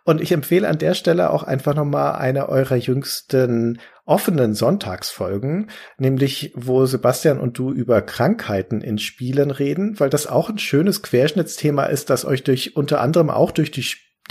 Und 0.04 0.20
ich 0.20 0.32
empfehle 0.32 0.68
an 0.68 0.78
der 0.78 0.94
Stelle 0.94 1.30
auch 1.30 1.42
einfach 1.42 1.74
nochmal 1.74 2.16
eine 2.16 2.48
eurer 2.48 2.76
jüngsten 2.76 3.80
offenen 4.04 4.54
Sonntagsfolgen, 4.54 5.70
nämlich 5.98 6.52
wo 6.54 6.86
Sebastian 6.86 7.38
und 7.38 7.58
du 7.58 7.72
über 7.72 8.00
Krankheiten 8.00 8.80
in 8.80 8.98
Spielen 8.98 9.50
reden, 9.50 10.00
weil 10.00 10.08
das 10.08 10.26
auch 10.26 10.48
ein 10.48 10.58
schönes 10.58 11.02
Querschnittsthema 11.02 11.84
ist, 11.84 12.08
das 12.08 12.24
euch 12.24 12.42
durch 12.42 12.74
unter 12.74 13.02
anderem 13.02 13.28
auch 13.28 13.50
durch 13.50 13.70
die 13.70 13.82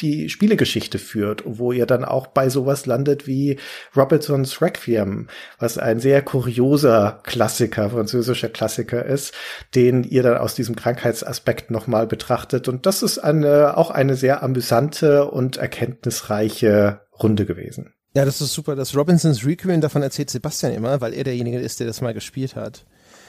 die 0.02 0.30
Spielegeschichte 0.30 1.00
führt, 1.00 1.44
wo 1.46 1.72
ihr 1.72 1.86
dann 1.86 2.06
auch 2.06 2.28
bei 2.28 2.50
sowas 2.50 2.86
landet 2.86 3.28
wie 3.28 3.58
Robertsons 3.96 4.62
Requiem, 4.62 5.28
was 5.60 5.78
ein 5.78 6.00
sehr 6.00 6.22
kurioser 6.22 7.20
Klassiker, 7.24 7.90
französischer 7.90 8.50
Klassiker 8.50 9.06
ist, 9.06 9.34
den 9.76 10.04
ihr 10.04 10.24
dann 10.24 10.38
aus 10.38 10.56
diesem 10.56 10.76
Krankheitsaspekt 10.76 11.72
nochmal 11.72 12.08
betrachtet. 12.08 12.68
Und 12.68 12.86
das 12.86 13.04
ist 13.04 13.20
eine, 13.20 13.78
auch 13.78 13.92
eine 13.92 14.16
sehr 14.16 14.44
amüsante 14.44 15.30
und 15.30 15.58
erkenntnisreiche 15.58 17.02
Runde 17.22 17.46
gewesen. 17.46 17.94
Ja, 18.16 18.26
das 18.26 18.42
ist 18.42 18.54
super. 18.54 18.76
Das 18.76 18.96
Robinsons 18.96 19.46
Requiem, 19.46 19.82
davon 19.82 20.02
erzählt 20.02 20.30
Sebastian 20.30 20.74
immer, 20.74 21.02
weil 21.02 21.14
er 21.14 21.24
derjenige 21.24 21.60
ist, 21.60 21.80
der 21.80 21.88
das 21.88 22.02
mal 22.02 22.14
gespielt 22.14 22.56
hat. 22.56 22.86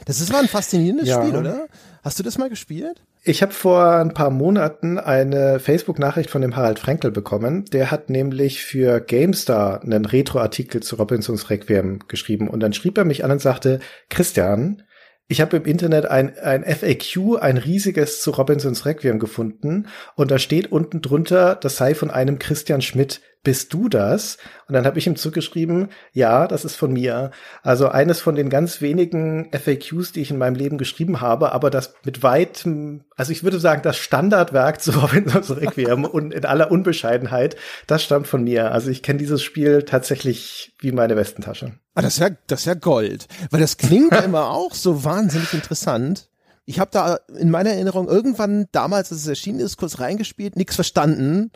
Das 0.07 0.20
ist 0.20 0.32
mal 0.32 0.40
ein 0.40 0.49
faszinierendes 0.49 1.09
ja. 1.09 1.23
Spiel, 1.23 1.36
oder? 1.36 1.66
Hast 2.03 2.19
du 2.19 2.23
das 2.23 2.39
mal 2.39 2.49
gespielt? 2.49 3.03
Ich 3.23 3.43
habe 3.43 3.53
vor 3.53 3.97
ein 3.97 4.15
paar 4.15 4.31
Monaten 4.31 4.99
eine 4.99 5.59
Facebook-Nachricht 5.59 6.31
von 6.31 6.40
dem 6.40 6.57
Harald 6.57 6.78
Frenkel 6.78 7.11
bekommen. 7.11 7.65
Der 7.66 7.90
hat 7.90 8.11
nämlich 8.11 8.62
für 8.62 9.01
GameStar 9.01 9.82
einen 9.82 10.05
Retro-Artikel 10.05 10.82
zu 10.82 10.97
Robinsons 10.97 11.51
Requiem 11.51 12.01
geschrieben. 12.09 12.49
Und 12.49 12.61
dann 12.61 12.73
schrieb 12.73 12.97
er 12.97 13.05
mich 13.05 13.24
an 13.24 13.31
und 13.32 13.40
sagte, 13.40 13.81
Christian, 14.09 14.82
ich 15.31 15.43
habe 15.43 15.59
im 15.59 15.65
Internet 15.66 16.07
ein, 16.07 16.39
ein 16.39 16.65
FAQ, 16.65 17.36
ein 17.40 17.59
riesiges 17.59 18.23
zu 18.23 18.31
Robinsons 18.31 18.86
Requiem 18.86 19.19
gefunden 19.19 19.89
und 20.16 20.31
da 20.31 20.39
steht 20.39 20.73
unten 20.73 21.03
drunter, 21.03 21.55
das 21.55 21.77
sei 21.77 21.95
von 21.95 22.11
einem 22.11 22.39
Christian 22.39 22.81
Schmidt. 22.81 23.20
Bist 23.44 23.73
du 23.73 23.89
das? 23.89 24.36
Und 24.66 24.74
dann 24.74 24.85
habe 24.85 24.98
ich 24.98 25.06
ihm 25.06 25.16
zugeschrieben, 25.16 25.89
ja, 26.12 26.48
das 26.48 26.65
ist 26.65 26.74
von 26.74 26.93
mir. 26.93 27.31
Also 27.62 27.89
eines 27.89 28.20
von 28.20 28.35
den 28.35 28.51
ganz 28.51 28.81
wenigen 28.81 29.51
FAQs, 29.52 30.12
die 30.12 30.20
ich 30.20 30.31
in 30.31 30.39
meinem 30.39 30.56
Leben 30.56 30.77
geschrieben 30.77 31.20
habe, 31.20 31.52
aber 31.52 31.70
das 31.70 31.94
mit 32.05 32.23
weitem, 32.23 33.05
also 33.16 33.31
ich 33.31 33.44
würde 33.44 33.60
sagen, 33.60 33.82
das 33.82 33.97
Standardwerk 33.97 34.81
zu 34.82 34.90
Robinsons 34.90 35.56
Requiem 35.56 36.05
und 36.05 36.35
in 36.35 36.44
aller 36.44 36.70
Unbescheidenheit, 36.70 37.56
das 37.86 38.02
stammt 38.02 38.27
von 38.27 38.43
mir. 38.44 38.73
Also 38.73 38.90
ich 38.90 39.02
kenne 39.02 39.19
dieses 39.19 39.43
Spiel 39.43 39.85
tatsächlich 39.85 40.74
wie 40.81 40.93
meine 40.93 41.16
Westentasche. 41.16 41.73
Ah, 41.94 42.02
das 42.02 42.15
ist 42.15 42.20
ja, 42.20 42.31
das 42.48 42.60
ist 42.60 42.66
ja 42.66 42.74
Gold. 42.74 43.28
Weil 43.51 43.60
das 43.60 43.77
klingt 43.77 44.12
immer 44.24 44.51
auch 44.51 44.74
so 44.74 45.05
wahnsinnig 45.05 45.55
interessant. 45.55 46.28
Ich 46.65 46.81
habe 46.81 46.90
da 46.93 47.16
in 47.39 47.51
meiner 47.51 47.70
Erinnerung 47.70 48.09
irgendwann 48.09 48.66
damals, 48.73 49.10
als 49.10 49.23
es 49.23 49.27
erschienen 49.27 49.60
ist, 49.60 49.78
kurz 49.78 50.01
reingespielt, 50.01 50.55
nichts 50.55 50.74
verstanden 50.74 51.51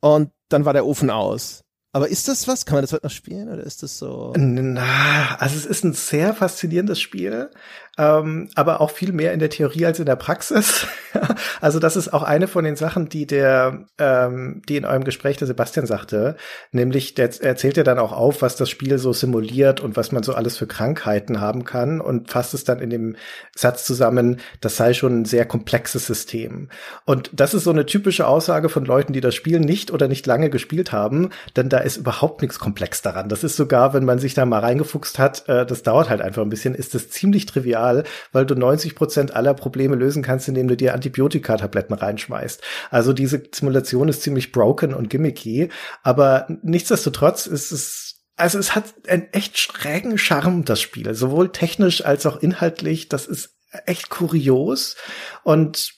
und 0.00 0.30
dann 0.48 0.64
war 0.64 0.72
der 0.72 0.86
Ofen 0.86 1.10
aus. 1.10 1.62
Aber 1.92 2.08
ist 2.08 2.28
das 2.28 2.46
was? 2.46 2.66
Kann 2.66 2.76
man 2.76 2.82
das 2.82 2.92
heute 2.92 3.06
noch 3.06 3.12
spielen 3.12 3.48
oder 3.48 3.62
ist 3.62 3.82
das 3.82 3.96
so? 3.96 4.34
Na, 4.36 5.36
also 5.38 5.56
es 5.56 5.64
ist 5.64 5.82
ein 5.82 5.94
sehr 5.94 6.34
faszinierendes 6.34 7.00
Spiel 7.00 7.50
ähm, 7.98 8.48
aber 8.54 8.80
auch 8.80 8.90
viel 8.90 9.12
mehr 9.12 9.32
in 9.32 9.38
der 9.38 9.48
Theorie 9.48 9.86
als 9.86 9.98
in 9.98 10.06
der 10.06 10.16
Praxis. 10.16 10.86
also 11.60 11.78
das 11.78 11.96
ist 11.96 12.12
auch 12.12 12.22
eine 12.22 12.46
von 12.46 12.64
den 12.64 12.76
Sachen, 12.76 13.08
die 13.08 13.26
der, 13.26 13.86
ähm, 13.98 14.62
die 14.68 14.76
in 14.76 14.84
eurem 14.84 15.04
Gespräch 15.04 15.38
der 15.38 15.46
Sebastian 15.46 15.86
sagte, 15.86 16.36
nämlich 16.72 17.14
der 17.14 17.30
erzählt 17.42 17.76
ja 17.76 17.84
dann 17.84 17.98
auch 17.98 18.12
auf, 18.12 18.42
was 18.42 18.56
das 18.56 18.68
Spiel 18.68 18.98
so 18.98 19.12
simuliert 19.12 19.80
und 19.80 19.96
was 19.96 20.12
man 20.12 20.22
so 20.22 20.34
alles 20.34 20.58
für 20.58 20.66
Krankheiten 20.66 21.40
haben 21.40 21.64
kann 21.64 22.00
und 22.00 22.30
fasst 22.30 22.52
es 22.52 22.64
dann 22.64 22.80
in 22.80 22.90
dem 22.90 23.16
Satz 23.54 23.84
zusammen, 23.84 24.40
das 24.60 24.76
sei 24.76 24.92
schon 24.92 25.22
ein 25.22 25.24
sehr 25.24 25.46
komplexes 25.46 26.06
System. 26.06 26.68
Und 27.06 27.30
das 27.32 27.54
ist 27.54 27.64
so 27.64 27.70
eine 27.70 27.86
typische 27.86 28.26
Aussage 28.26 28.68
von 28.68 28.84
Leuten, 28.84 29.14
die 29.14 29.22
das 29.22 29.34
Spiel 29.34 29.58
nicht 29.58 29.90
oder 29.90 30.06
nicht 30.06 30.26
lange 30.26 30.50
gespielt 30.50 30.92
haben, 30.92 31.30
denn 31.56 31.70
da 31.70 31.78
ist 31.78 31.96
überhaupt 31.96 32.42
nichts 32.42 32.58
komplex 32.58 33.00
daran. 33.00 33.30
Das 33.30 33.42
ist 33.42 33.56
sogar, 33.56 33.94
wenn 33.94 34.04
man 34.04 34.18
sich 34.18 34.34
da 34.34 34.44
mal 34.44 34.60
reingefuchst 34.60 35.18
hat, 35.18 35.48
äh, 35.48 35.64
das 35.64 35.82
dauert 35.82 36.10
halt 36.10 36.20
einfach 36.20 36.42
ein 36.42 36.50
bisschen, 36.50 36.74
ist 36.74 36.94
das 36.94 37.08
ziemlich 37.08 37.46
trivial 37.46 37.85
trivial, 37.86 38.04
weil 38.32 38.46
du 38.46 38.54
90 38.54 38.94
Prozent 38.94 39.34
aller 39.34 39.54
Probleme 39.54 39.96
lösen 39.96 40.22
kannst, 40.22 40.48
indem 40.48 40.68
du 40.68 40.76
dir 40.76 40.94
Antibiotika-Tabletten 40.94 41.94
reinschmeißt. 41.94 42.62
Also 42.90 43.12
diese 43.12 43.42
Simulation 43.54 44.08
ist 44.08 44.22
ziemlich 44.22 44.52
broken 44.52 44.94
und 44.94 45.10
gimmicky, 45.10 45.68
aber 46.02 46.46
nichtsdestotrotz 46.62 47.46
ist 47.46 47.72
es 47.72 48.12
also 48.38 48.58
es 48.58 48.74
hat 48.74 48.92
einen 49.08 49.32
echt 49.32 49.56
schrägen 49.56 50.18
Charme, 50.18 50.66
das 50.66 50.78
Spiel, 50.78 51.14
sowohl 51.14 51.52
technisch 51.52 52.04
als 52.04 52.26
auch 52.26 52.36
inhaltlich. 52.36 53.08
Das 53.08 53.26
ist 53.26 53.56
echt 53.86 54.10
kurios 54.10 54.94
und 55.42 55.94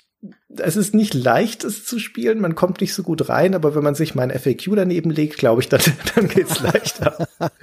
es 0.56 0.76
ist 0.76 0.94
nicht 0.94 1.14
leicht, 1.14 1.64
es 1.64 1.84
zu 1.84 1.98
spielen. 1.98 2.40
Man 2.40 2.54
kommt 2.54 2.80
nicht 2.80 2.94
so 2.94 3.02
gut 3.02 3.28
rein, 3.28 3.56
aber 3.56 3.74
wenn 3.74 3.82
man 3.82 3.96
sich 3.96 4.14
mein 4.14 4.30
FAQ 4.30 4.76
daneben 4.76 5.10
legt, 5.10 5.36
glaube 5.36 5.62
ich, 5.62 5.68
dann, 5.68 5.80
dann 6.14 6.28
geht's 6.28 6.60
leichter. 6.60 7.26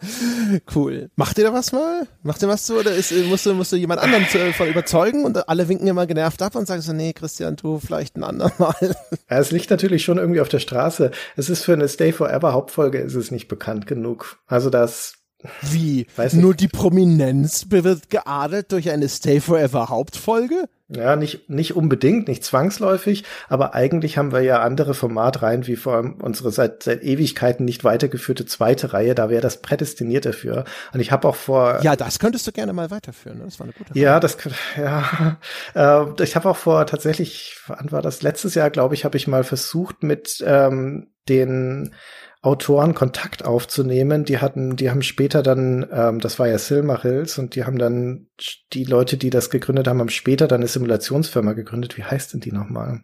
Cool. 0.74 1.10
Macht 1.16 1.38
ihr 1.38 1.44
da 1.44 1.52
was 1.52 1.72
mal? 1.72 2.06
Macht 2.22 2.42
ihr 2.42 2.48
was 2.48 2.66
so? 2.66 2.76
Oder 2.76 2.94
ist, 2.94 3.12
musst, 3.26 3.46
du, 3.46 3.54
musst 3.54 3.72
du 3.72 3.76
jemand 3.76 4.00
anderen 4.00 4.26
zu, 4.28 4.38
von 4.52 4.68
überzeugen 4.68 5.24
und 5.24 5.48
alle 5.48 5.68
winken 5.68 5.86
immer 5.86 6.06
genervt 6.06 6.42
ab 6.42 6.54
und 6.54 6.66
sagen 6.66 6.82
so, 6.82 6.92
nee, 6.92 7.12
Christian, 7.12 7.56
du 7.56 7.78
vielleicht 7.78 8.16
ein 8.16 8.24
andermal. 8.24 8.74
Ja, 9.30 9.38
es 9.38 9.50
liegt 9.50 9.70
natürlich 9.70 10.04
schon 10.04 10.18
irgendwie 10.18 10.40
auf 10.40 10.48
der 10.48 10.58
Straße. 10.58 11.10
Es 11.36 11.48
ist 11.48 11.64
für 11.64 11.72
eine 11.72 11.88
Stay 11.88 12.12
Forever 12.12 12.52
Hauptfolge 12.52 12.98
ist 12.98 13.14
es 13.14 13.30
nicht 13.30 13.48
bekannt 13.48 13.86
genug. 13.86 14.38
Also 14.46 14.70
das 14.70 15.23
wie? 15.62 16.06
Nur 16.32 16.54
die 16.54 16.68
Prominenz 16.68 17.66
wird 17.70 18.10
geadelt 18.10 18.72
durch 18.72 18.90
eine 18.90 19.08
Stay 19.08 19.40
Forever 19.40 19.88
Hauptfolge? 19.88 20.68
Ja, 20.88 21.16
nicht, 21.16 21.48
nicht 21.48 21.74
unbedingt, 21.74 22.28
nicht 22.28 22.44
zwangsläufig, 22.44 23.24
aber 23.48 23.74
eigentlich 23.74 24.18
haben 24.18 24.32
wir 24.32 24.40
ja 24.40 24.60
andere 24.60 24.92
Formatreihen, 24.92 25.66
wie 25.66 25.76
vor 25.76 25.94
allem 25.94 26.14
unsere 26.20 26.50
seit, 26.50 26.82
seit 26.82 27.02
Ewigkeiten 27.02 27.64
nicht 27.64 27.84
weitergeführte 27.84 28.44
zweite 28.44 28.92
Reihe, 28.92 29.14
da 29.14 29.30
wäre 29.30 29.40
das 29.40 29.62
prädestiniert 29.62 30.26
dafür. 30.26 30.64
Und 30.92 31.00
ich 31.00 31.10
habe 31.10 31.26
auch 31.26 31.36
vor. 31.36 31.80
Ja, 31.82 31.96
das 31.96 32.18
könntest 32.18 32.46
du 32.46 32.52
gerne 32.52 32.74
mal 32.74 32.90
weiterführen, 32.90 33.38
ne? 33.38 33.44
das 33.44 33.58
war 33.58 33.64
eine 33.64 33.72
gute 33.72 33.88
Frage. 33.88 34.00
Ja, 34.00 34.20
das, 34.20 34.36
ja, 34.76 35.38
äh, 35.74 36.22
ich 36.22 36.36
habe 36.36 36.50
auch 36.50 36.56
vor 36.56 36.86
tatsächlich, 36.86 37.56
wann 37.66 37.90
war 37.90 38.02
das? 38.02 38.20
Letztes 38.20 38.54
Jahr, 38.54 38.68
glaube 38.68 38.94
ich, 38.94 39.06
habe 39.06 39.16
ich 39.16 39.26
mal 39.26 39.42
versucht 39.42 40.02
mit 40.02 40.44
ähm, 40.46 41.08
den 41.30 41.94
Autoren 42.44 42.94
Kontakt 42.94 43.44
aufzunehmen. 43.44 44.26
Die 44.26 44.38
hatten, 44.38 44.76
die 44.76 44.90
haben 44.90 45.00
später 45.00 45.42
dann, 45.42 45.86
ähm, 45.90 46.20
das 46.20 46.38
war 46.38 46.46
ja 46.46 46.58
Silmarils 46.58 47.38
und 47.38 47.54
die 47.54 47.64
haben 47.64 47.78
dann, 47.78 48.26
die 48.72 48.84
Leute, 48.84 49.16
die 49.16 49.30
das 49.30 49.50
gegründet 49.50 49.86
haben, 49.86 50.00
haben 50.00 50.08
später 50.08 50.48
dann 50.48 50.60
eine 50.60 50.68
Simulationsfirma 50.68 51.52
gegründet. 51.52 51.96
Wie 51.96 52.04
heißt 52.04 52.32
denn 52.32 52.40
die 52.40 52.52
nochmal? 52.52 53.02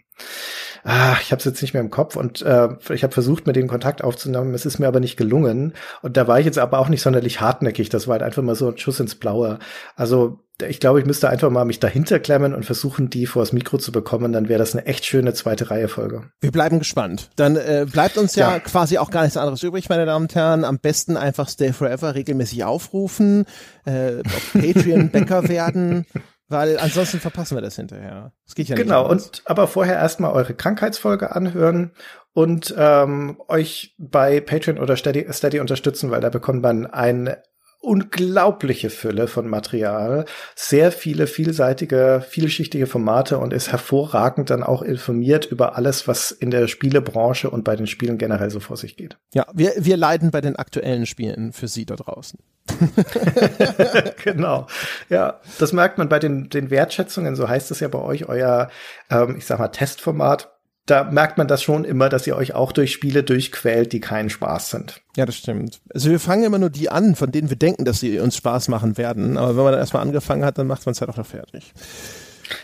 Ah, 0.83 1.17
ich 1.21 1.31
habe 1.31 1.39
es 1.39 1.45
jetzt 1.45 1.63
nicht 1.63 1.75
mehr 1.75 1.83
im 1.83 1.91
Kopf 1.91 2.17
und 2.17 2.43
äh, 2.43 2.69
ich 2.91 3.03
habe 3.03 3.13
versucht, 3.13 3.47
mit 3.47 3.57
denen 3.57 3.69
Kontakt 3.69 4.03
aufzunehmen. 4.03 4.55
Es 4.55 4.67
ist 4.67 4.79
mir 4.79 4.89
aber 4.89 5.01
nicht 5.01 5.17
gelungen. 5.17 5.75
Und 6.03 6.17
da 6.17 6.27
war 6.27 6.41
ich 6.41 6.47
jetzt 6.47 6.59
aber 6.59 6.79
auch 6.79 6.89
nicht 6.89 7.03
sonderlich 7.03 7.41
hartnäckig. 7.41 7.91
Das 7.91 8.07
war 8.07 8.13
halt 8.13 8.23
einfach 8.23 8.43
mal 8.43 8.55
so 8.55 8.69
ein 8.69 8.79
Schuss 8.79 9.01
ins 9.01 9.15
Blaue. 9.15 9.59
Also 9.95 10.41
ich 10.69 10.81
glaube, 10.81 11.01
ich 11.01 11.07
müsste 11.07 11.29
einfach 11.29 11.51
mal 11.51 11.65
mich 11.65 11.81
dahinter 11.81 12.19
klemmen 12.19 12.55
und 12.55 12.65
versuchen, 12.65 13.11
die 13.11 13.27
vors 13.27 13.53
Mikro 13.53 13.79
zu 13.79 13.93
bekommen. 13.93 14.33
Dann 14.33 14.49
wäre 14.49 14.59
das 14.59 14.75
eine 14.75 14.87
echt 14.87 15.05
schöne 15.05 15.33
zweite 15.35 15.71
Reihe 15.71 15.89
Folge. 15.89 16.25
Wir 16.41 16.53
bleiben 16.53 16.79
gespannt. 16.79 17.31
Dann 17.37 17.57
äh, 17.57 17.87
bleibt 17.91 18.19
uns 18.19 18.35
ja, 18.35 18.53
ja, 18.53 18.59
quasi 18.59 18.99
auch 18.99 19.11
gar 19.11 19.23
nichts 19.23 19.37
anderes 19.37 19.63
übrig, 19.63 19.89
meine 19.89 20.07
Damen 20.07 20.27
und 20.27 20.35
Herren. 20.35 20.65
Am 20.65 20.79
besten 20.79 21.17
einfach 21.17 21.49
Stay 21.49 21.73
Forever 21.73 22.15
regelmäßig 22.15 22.65
aufrufen, 22.65 23.47
äh, 23.85 24.21
auf 24.25 24.53
Patreon 24.53 25.11
Bäcker 25.11 25.49
werden. 25.49 26.07
Weil 26.49 26.79
ansonsten 26.79 27.21
verpassen 27.21 27.57
wir 27.57 27.63
das 27.63 27.77
hinterher. 27.77 28.33
Das 28.45 28.57
geht 28.57 28.69
ja 28.69 28.75
nicht. 28.75 28.85
Genau, 28.85 29.09
und 29.09 29.43
aber 29.45 29.69
vorher 29.69 29.95
erstmal 29.95 30.33
eure 30.33 30.53
Krankheitsfolge 30.53 31.35
anhören 31.35 31.93
und 32.33 32.75
ähm, 32.77 33.41
euch 33.47 33.95
bei 33.99 34.41
Patreon 34.41 34.79
oder 34.79 34.97
Steady, 34.97 35.33
Steady 35.33 35.61
unterstützen, 35.61 36.11
weil 36.11 36.21
da 36.21 36.29
bekommt 36.29 36.63
man 36.63 36.87
ein 36.87 37.37
unglaubliche 37.81 38.91
Fülle 38.91 39.27
von 39.27 39.49
Material, 39.49 40.27
sehr 40.55 40.93
viele 40.93 41.27
vielseitige, 41.27 42.23
vielschichtige 42.29 42.87
Formate 42.87 43.39
und 43.39 43.55
ist 43.55 43.73
hervorragend 43.73 44.51
dann 44.51 44.63
auch 44.63 44.83
informiert 44.83 45.47
über 45.47 45.77
alles, 45.77 46.07
was 46.07 46.31
in 46.31 46.51
der 46.51 46.69
Spielebranche 46.69 47.49
und 47.49 47.65
bei 47.65 47.77
den 47.77 47.87
Spielen 47.87 48.19
generell 48.19 48.51
so 48.51 48.61
vor 48.61 48.77
sich 48.77 48.97
geht. 48.97 49.17
Ja, 49.33 49.47
wir, 49.55 49.73
wir 49.79 49.97
leiden 49.97 50.31
bei 50.31 50.43
den 50.43 50.57
aktuellen 50.57 51.07
Spielen 51.07 51.53
für 51.53 51.69
Sie 51.69 51.87
da 51.87 51.97
draußen. 51.97 52.39
genau. 54.25 54.67
Ja, 55.09 55.41
das 55.59 55.73
merkt 55.73 55.97
man 55.97 56.11
bei 56.11 56.19
den, 56.19 56.51
den 56.51 56.71
Wertschätzungen, 56.71 57.35
so 57.35 57.49
heißt 57.49 57.71
es 57.71 57.81
ja 57.81 57.89
bei 57.89 57.99
euch, 57.99 58.29
euer, 58.29 58.69
ähm, 59.11 59.37
ich 59.39 59.47
sag 59.47 59.59
mal, 59.59 59.69
Testformat 59.69 60.53
da 60.87 61.05
merkt 61.05 61.39
man 61.39 61.47
das 61.47 61.63
schon 61.63 61.85
immer, 61.85 62.09
dass 62.09 62.27
ihr 62.27 62.37
euch 62.37 62.55
auch 62.55 62.73
durch 62.73 62.93
Spiele 62.93 63.23
durchquält, 63.23 63.93
die 63.93 64.01
keinen 64.01 64.31
Spaß 64.31 64.71
sind. 64.71 65.01
Ja, 65.17 65.27
das 65.27 65.37
stimmt. 65.37 65.81
Also 65.93 66.11
wir 66.11 66.19
fangen 66.19 66.45
immer 66.45 66.59
nur 66.59 66.71
die 66.71 66.91
an, 66.91 67.15
von 67.15 67.31
denen 67.31 67.49
wir 67.49 67.57
denken, 67.57 67.85
dass 67.85 68.01
sie 68.01 68.19
uns 68.19 68.37
Spaß 68.37 68.69
machen 68.69 68.99
werden. 68.99 69.37
Aber 69.37 69.57
wenn 69.57 69.65
man 69.65 69.73
dann 69.73 69.81
erstmal 69.81 70.03
angefangen 70.03 70.45
hat, 70.45 70.59
dann 70.59 70.67
macht 70.67 70.87
man 70.87 70.93
es 70.93 71.01
halt 71.01 71.11
auch 71.11 71.17
noch 71.17 71.27
fertig. 71.27 71.73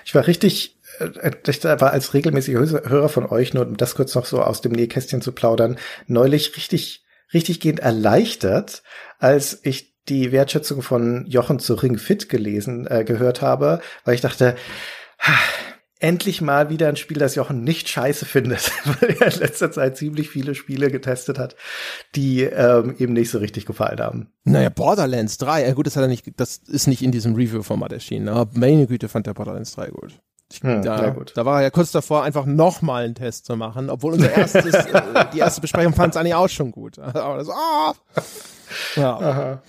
Ich 0.04 0.14
war 0.14 0.26
richtig, 0.26 0.78
äh, 0.98 1.30
ich 1.46 1.64
war 1.64 1.92
als 1.92 2.14
regelmäßiger 2.14 2.58
Hörer 2.88 3.08
von 3.08 3.26
euch, 3.26 3.54
nur 3.54 3.66
um 3.66 3.76
das 3.76 3.94
kurz 3.94 4.14
noch 4.14 4.26
so 4.26 4.42
aus 4.42 4.60
dem 4.60 4.72
Nähkästchen 4.72 5.22
zu 5.22 5.32
plaudern, 5.32 5.78
neulich 6.06 6.56
richtig, 6.56 7.04
richtig 7.32 7.60
gehend 7.60 7.80
erleichtert, 7.80 8.82
als 9.18 9.60
ich 9.62 9.94
die 10.08 10.32
Wertschätzung 10.32 10.82
von 10.82 11.26
Jochen 11.26 11.58
zu 11.58 11.74
Ring 11.74 11.98
Fit 11.98 12.28
gelesen, 12.28 12.86
äh, 12.86 13.04
gehört 13.04 13.42
habe, 13.42 13.80
weil 14.04 14.14
ich 14.14 14.20
dachte, 14.20 14.56
endlich 15.98 16.40
mal 16.40 16.68
wieder 16.68 16.88
ein 16.88 16.96
Spiel, 16.96 17.18
das 17.18 17.34
Jochen 17.34 17.64
nicht 17.64 17.88
scheiße 17.88 18.26
findet, 18.26 18.70
weil 18.84 19.16
er 19.18 19.32
in 19.32 19.40
letzter 19.40 19.70
Zeit 19.70 19.96
ziemlich 19.96 20.28
viele 20.28 20.54
Spiele 20.54 20.90
getestet 20.90 21.38
hat, 21.38 21.56
die 22.14 22.42
ähm, 22.42 22.94
ihm 22.98 23.12
nicht 23.12 23.30
so 23.30 23.38
richtig 23.38 23.66
gefallen 23.66 24.00
haben. 24.00 24.32
Naja, 24.44 24.68
Borderlands 24.68 25.38
3, 25.38 25.66
ja 25.66 25.74
gut, 25.74 25.86
das 25.86 25.96
hat 25.96 26.02
er 26.02 26.08
nicht, 26.08 26.24
das 26.36 26.58
ist 26.58 26.86
nicht 26.86 27.02
in 27.02 27.12
diesem 27.12 27.34
Review-Format 27.34 27.92
erschienen, 27.92 28.28
aber 28.28 28.50
meine 28.54 28.86
Güte 28.86 29.08
fand 29.08 29.26
der 29.26 29.34
Borderlands 29.34 29.74
3 29.74 29.88
gut. 29.88 30.20
Ich, 30.52 30.62
hm, 30.62 30.82
da, 30.82 31.10
gut. 31.10 31.32
da 31.34 31.44
war 31.44 31.58
er 31.58 31.64
ja 31.64 31.70
kurz 31.70 31.90
davor, 31.90 32.22
einfach 32.22 32.46
nochmal 32.46 33.04
einen 33.04 33.16
Test 33.16 33.46
zu 33.46 33.56
machen, 33.56 33.90
obwohl 33.90 34.12
unser 34.12 34.32
erstes, 34.32 34.74
äh, 34.74 35.26
die 35.32 35.38
erste 35.38 35.60
Besprechung 35.60 35.92
fand 35.92 36.14
es 36.14 36.20
eigentlich 36.20 36.34
auch 36.34 36.48
schon 36.48 36.70
gut. 36.70 36.98
Aber 37.00 37.38
das, 37.38 37.48
oh. 37.48 37.92
ja. 38.94 39.18
Aha. 39.18 39.62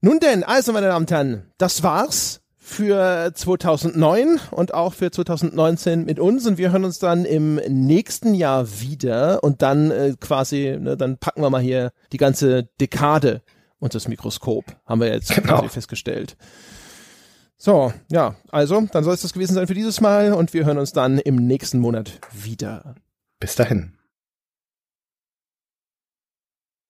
Nun 0.00 0.18
denn, 0.18 0.42
also 0.42 0.72
meine 0.72 0.88
Damen 0.88 1.04
und 1.04 1.10
Herren, 1.10 1.52
das 1.58 1.82
war's 1.82 2.40
für 2.68 3.30
2009 3.32 4.40
und 4.50 4.74
auch 4.74 4.92
für 4.92 5.12
2019 5.12 6.04
mit 6.04 6.18
uns 6.18 6.48
und 6.48 6.58
wir 6.58 6.72
hören 6.72 6.84
uns 6.84 6.98
dann 6.98 7.24
im 7.24 7.54
nächsten 7.68 8.34
Jahr 8.34 8.80
wieder 8.80 9.44
und 9.44 9.62
dann 9.62 9.92
äh, 9.92 10.14
quasi, 10.20 10.76
ne, 10.78 10.96
dann 10.96 11.16
packen 11.16 11.42
wir 11.42 11.48
mal 11.48 11.62
hier 11.62 11.92
die 12.12 12.16
ganze 12.16 12.64
Dekade 12.80 13.42
unter 13.78 13.96
das 13.96 14.08
Mikroskop, 14.08 14.64
haben 14.84 15.00
wir 15.00 15.08
jetzt 15.08 15.32
genau. 15.32 15.58
quasi 15.58 15.68
festgestellt. 15.68 16.36
So, 17.56 17.92
ja, 18.10 18.34
also, 18.50 18.82
dann 18.90 19.04
soll 19.04 19.14
es 19.14 19.22
das 19.22 19.32
gewesen 19.32 19.54
sein 19.54 19.68
für 19.68 19.74
dieses 19.74 20.00
Mal 20.00 20.32
und 20.32 20.52
wir 20.52 20.64
hören 20.64 20.78
uns 20.78 20.92
dann 20.92 21.18
im 21.18 21.36
nächsten 21.36 21.78
Monat 21.78 22.18
wieder. 22.32 22.96
Bis 23.38 23.54
dahin. 23.54 23.95